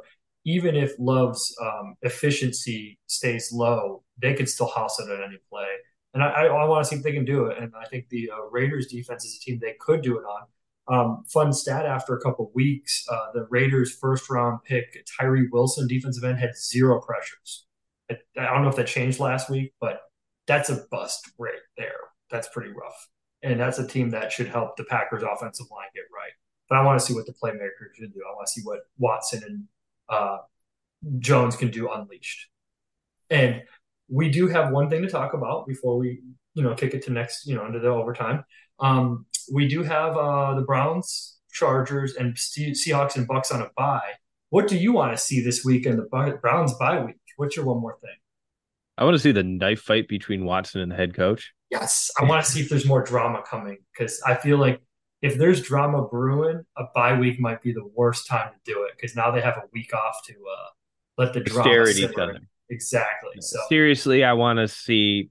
even 0.48 0.74
if 0.74 0.94
Love's 0.98 1.54
um, 1.60 1.94
efficiency 2.00 2.98
stays 3.06 3.52
low, 3.52 4.02
they 4.20 4.32
could 4.32 4.48
still 4.48 4.70
house 4.74 4.98
it 4.98 5.10
at 5.10 5.22
any 5.22 5.36
play. 5.50 5.66
And 6.14 6.22
I, 6.22 6.28
I, 6.28 6.44
I 6.46 6.64
want 6.64 6.82
to 6.82 6.88
see 6.88 6.96
if 6.96 7.02
they 7.02 7.12
can 7.12 7.26
do 7.26 7.46
it. 7.46 7.58
And 7.58 7.70
I 7.78 7.86
think 7.86 8.08
the 8.08 8.30
uh, 8.30 8.48
Raiders 8.50 8.86
defense 8.86 9.26
is 9.26 9.36
a 9.36 9.40
team 9.40 9.58
they 9.60 9.74
could 9.78 10.00
do 10.00 10.18
it 10.18 10.22
on. 10.22 10.46
Um, 10.90 11.24
fun 11.28 11.52
stat 11.52 11.84
after 11.84 12.16
a 12.16 12.20
couple 12.22 12.50
weeks, 12.54 13.04
uh, 13.12 13.26
the 13.34 13.46
Raiders' 13.50 13.94
first 13.94 14.30
round 14.30 14.60
pick, 14.64 15.06
Tyree 15.20 15.48
Wilson, 15.52 15.86
defensive 15.86 16.24
end, 16.24 16.38
had 16.38 16.56
zero 16.56 16.98
pressures. 17.02 17.66
I, 18.10 18.16
I 18.38 18.54
don't 18.54 18.62
know 18.62 18.70
if 18.70 18.76
that 18.76 18.86
changed 18.86 19.20
last 19.20 19.50
week, 19.50 19.74
but 19.82 20.00
that's 20.46 20.70
a 20.70 20.82
bust 20.90 21.30
right 21.36 21.60
there. 21.76 22.00
That's 22.30 22.48
pretty 22.48 22.70
rough. 22.70 23.08
And 23.42 23.60
that's 23.60 23.78
a 23.78 23.86
team 23.86 24.08
that 24.10 24.32
should 24.32 24.48
help 24.48 24.78
the 24.78 24.84
Packers' 24.84 25.24
offensive 25.30 25.66
line 25.70 25.88
get 25.94 26.04
right. 26.14 26.32
But 26.70 26.78
I 26.78 26.84
want 26.86 26.98
to 26.98 27.04
see 27.04 27.12
what 27.12 27.26
the 27.26 27.34
playmakers 27.34 27.92
can 27.96 28.08
do. 28.08 28.22
I 28.26 28.34
want 28.34 28.46
to 28.46 28.52
see 28.52 28.62
what 28.64 28.80
Watson 28.96 29.42
and 29.46 29.64
uh, 30.09 30.39
Jones 31.18 31.56
can 31.56 31.70
do 31.70 31.90
unleashed. 31.90 32.48
And 33.30 33.62
we 34.09 34.30
do 34.30 34.48
have 34.48 34.72
one 34.72 34.89
thing 34.89 35.02
to 35.02 35.09
talk 35.09 35.35
about 35.35 35.66
before 35.66 35.98
we, 35.98 36.20
you 36.55 36.62
know, 36.62 36.74
kick 36.74 36.94
it 36.94 37.02
to 37.05 37.12
next, 37.12 37.47
you 37.47 37.55
know, 37.55 37.66
into 37.66 37.78
the 37.78 37.89
overtime. 37.89 38.44
Um, 38.80 39.26
we 39.52 39.68
do 39.68 39.82
have 39.82 40.16
uh, 40.16 40.55
the 40.55 40.62
Browns, 40.62 41.39
Chargers, 41.52 42.14
and 42.14 42.35
Seahawks 42.35 43.16
and 43.16 43.28
Bucs 43.28 43.52
on 43.52 43.62
a 43.62 43.70
bye. 43.76 44.12
What 44.51 44.66
do 44.66 44.78
you 44.78 44.93
want 44.93 45.12
to 45.12 45.18
see 45.18 45.43
this 45.43 45.64
week 45.64 45.85
in 45.85 45.97
the 45.97 46.39
Browns 46.40 46.74
bye 46.74 47.05
week? 47.05 47.16
What's 47.36 47.56
your 47.56 47.66
one 47.66 47.80
more 47.80 47.98
thing? 48.01 48.16
I 48.97 49.05
want 49.05 49.14
to 49.14 49.20
see 49.20 49.30
the 49.30 49.44
knife 49.44 49.80
fight 49.80 50.09
between 50.09 50.44
Watson 50.44 50.80
and 50.80 50.90
the 50.90 50.97
head 50.97 51.14
coach. 51.14 51.52
Yes, 51.70 52.10
I 52.18 52.24
want 52.24 52.44
to 52.44 52.51
see 52.51 52.60
if 52.60 52.68
there's 52.68 52.86
more 52.86 53.02
drama 53.02 53.43
coming 53.48 53.78
because 53.93 54.20
I 54.26 54.35
feel 54.35 54.59
like 54.59 54.80
if 55.20 55.36
there's 55.36 55.62
drama 55.62 56.06
brewing, 56.06 56.64
a 56.76 56.84
bye 56.94 57.18
week 57.18 57.40
might 57.40 57.62
be 57.62 57.72
the 57.72 57.86
worst 57.94 58.26
time 58.26 58.50
to 58.52 58.72
do 58.72 58.84
it 58.84 58.92
because 58.96 59.16
now 59.16 59.30
they 59.30 59.40
have 59.40 59.56
a 59.56 59.64
week 59.72 59.92
off 59.94 60.16
to 60.26 60.34
uh, 60.34 60.66
let 61.16 61.32
the 61.32 61.40
drama 61.40 61.62
stare 61.62 61.88
at 61.88 61.96
each 61.96 62.18
other. 62.18 62.40
Exactly. 62.70 63.32
So 63.40 63.58
seriously, 63.68 64.24
I 64.24 64.34
want 64.34 64.58
to 64.58 64.68
see 64.68 65.30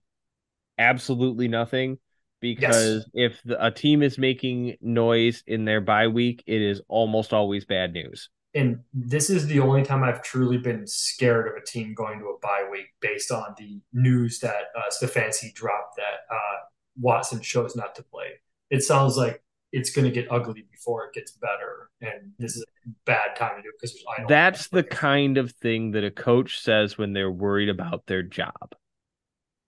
absolutely 0.78 1.48
nothing 1.48 2.00
because 2.42 3.06
yes. 3.14 3.32
if 3.32 3.42
the, 3.44 3.66
a 3.66 3.72
team 3.72 4.02
is 4.04 4.18
making 4.18 4.76
noise 4.82 5.44
in 5.48 5.66
their 5.66 5.82
bye 5.82 6.08
week, 6.08 6.44
it 6.48 6.62
is 6.62 6.82
almost 6.88 7.34
always 7.34 7.66
bad 7.66 7.94
news. 7.94 8.30
And 8.54 8.80
this 8.94 9.30
is 9.30 9.46
the 9.46 9.60
only 9.60 9.84
time 9.84 10.04
I've 10.04 10.24
truly 10.24 10.58
been 10.58 10.88
scared 10.88 11.48
of 11.48 11.62
a 11.62 11.66
team 11.66 11.94
going 11.94 12.20
to 12.20 12.26
a 12.26 12.40
bye 12.40 12.68
week 12.72 12.88
based 13.02 13.32
on 13.32 13.54
the 13.58 13.80
news 13.94 14.40
that 14.40 14.64
uh, 14.76 14.90
Stefanski 14.90 15.54
dropped 15.54 15.98
that 15.98 16.34
uh, 16.34 16.66
Watson 17.00 17.40
chose 17.40 17.76
not 17.76 17.96
to 17.96 18.04
play. 18.04 18.40
It 18.70 18.82
sounds 18.82 19.16
like 19.16 19.44
it's 19.72 19.92
going 19.92 20.06
to 20.06 20.12
get 20.12 20.32
ugly 20.32 20.66
before 20.72 21.06
it 21.06 21.14
gets 21.14 21.32
better. 21.32 21.90
And 22.02 22.32
this 22.40 22.56
is 22.56 22.64
a 22.64 22.90
bad 23.06 23.36
time 23.36 23.58
to 23.58 23.62
do 23.62 23.70
it 23.70 23.76
because 23.82 24.04
that's 24.28 24.68
the 24.70 24.84
kind 24.84 25.38
of 25.38 25.52
thing 25.52 25.92
that 25.92 26.04
a 26.04 26.12
coach 26.12 26.60
says 26.62 26.98
when 26.98 27.14
they're 27.14 27.32
worried 27.32 27.70
about 27.70 28.06
their 28.08 28.24
job. 28.24 28.76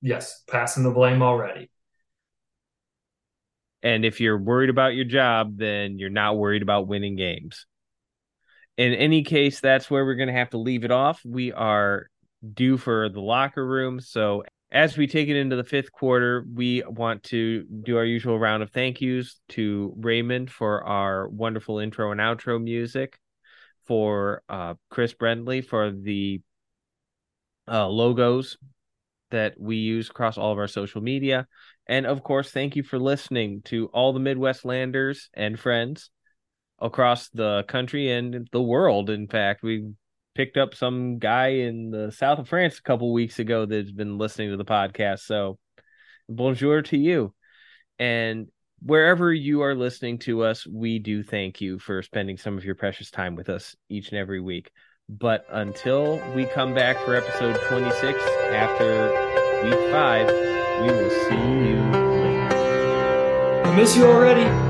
Yes, 0.02 0.44
passing 0.48 0.84
the 0.84 0.92
blame 0.92 1.22
already. 1.22 1.70
And 3.82 4.06
if 4.06 4.20
you're 4.20 4.38
worried 4.38 4.70
about 4.70 4.96
your 4.96 5.06
job, 5.06 5.58
then 5.58 6.00
you're 6.00 6.10
not 6.10 6.38
worried 6.38 6.62
about 6.62 6.88
winning 6.88 7.16
games. 7.16 7.66
In 8.78 8.94
any 8.94 9.24
case, 9.24 9.60
that's 9.60 9.90
where 9.90 10.06
we're 10.06 10.16
going 10.16 10.28
to 10.28 10.34
have 10.34 10.52
to 10.52 10.58
leave 10.58 10.84
it 10.84 10.92
off. 10.92 11.22
We 11.26 11.52
are 11.52 12.08
due 12.54 12.78
for 12.78 13.10
the 13.10 13.22
locker 13.22 13.66
room. 13.66 14.00
So 14.00 14.44
as 14.72 14.98
we 14.98 15.08
take 15.08 15.30
it 15.30 15.36
into 15.36 15.56
the 15.56 15.64
fifth 15.64 15.92
quarter, 15.92 16.46
we 16.54 16.84
want 16.86 17.24
to 17.24 17.64
do 17.64 17.98
our 17.98 18.06
usual 18.06 18.38
round 18.38 18.62
of 18.62 18.72
thank 18.72 19.02
yous 19.02 19.40
to 19.50 19.94
Raymond 19.98 20.52
for 20.52 20.84
our 20.84 21.28
wonderful 21.28 21.80
intro 21.80 22.12
and 22.12 22.22
outro 22.22 22.62
music, 22.62 23.18
for 23.86 24.44
uh, 24.48 24.76
Chris 24.92 25.14
Brendley 25.14 25.62
for 25.62 25.92
the 25.92 26.42
uh, 27.68 27.88
logos 27.88 28.58
that 29.32 29.56
we 29.60 29.78
use 29.78 30.10
across 30.10 30.38
all 30.38 30.52
of 30.52 30.60
our 30.60 30.68
social 30.68 31.02
media. 31.02 31.48
And 31.88 32.06
of 32.06 32.24
course, 32.24 32.52
thank 32.52 32.76
you 32.76 32.84
for 32.84 33.00
listening 33.00 33.64
to 33.66 33.88
all 33.88 34.14
the 34.14 34.20
Midwest 34.20 34.66
landers 34.66 35.30
and 35.34 35.60
friends 35.60 36.12
across 36.80 37.30
the 37.30 37.64
country 37.68 38.12
and 38.12 38.48
the 38.52 38.62
world. 38.62 39.10
In 39.10 39.28
fact, 39.28 39.64
we 39.64 39.88
picked 40.40 40.56
up 40.56 40.74
some 40.74 41.20
guy 41.20 41.48
in 41.48 41.92
the 41.92 42.14
south 42.14 42.40
of 42.40 42.48
France 42.48 42.80
a 42.80 42.82
couple 42.82 43.12
weeks 43.12 43.40
ago 43.40 43.66
that's 43.66 43.92
been 43.92 44.18
listening 44.18 44.52
to 44.52 44.56
the 44.56 44.64
podcast. 44.64 45.20
So, 45.26 45.60
bonjour 46.30 46.82
to 46.82 46.98
you. 46.98 47.34
And 48.00 48.48
wherever 48.82 49.34
you 49.34 49.64
are 49.64 49.76
listening 49.76 50.20
to 50.20 50.44
us, 50.44 50.66
we 50.66 50.98
do 51.00 51.24
thank 51.24 51.60
you 51.60 51.78
for 51.78 52.02
spending 52.02 52.38
some 52.38 52.58
of 52.58 52.64
your 52.64 52.76
precious 52.76 53.12
time 53.12 53.36
with 53.36 53.50
us 53.50 53.76
each 53.90 54.12
and 54.12 54.18
every 54.18 54.40
week. 54.40 54.72
But 55.10 55.46
until 55.50 56.22
we 56.34 56.46
come 56.46 56.74
back 56.74 56.98
for 57.00 57.18
episode 57.18 57.60
26 57.68 58.24
after 58.54 59.10
week 59.66 59.92
five, 59.92 60.26
we 60.82 60.88
will 60.88 61.10
see 61.10 61.36
you 61.36 61.82
later. 62.22 62.56
I 63.66 63.76
miss 63.76 63.94
you 63.98 64.06
already. 64.06 64.69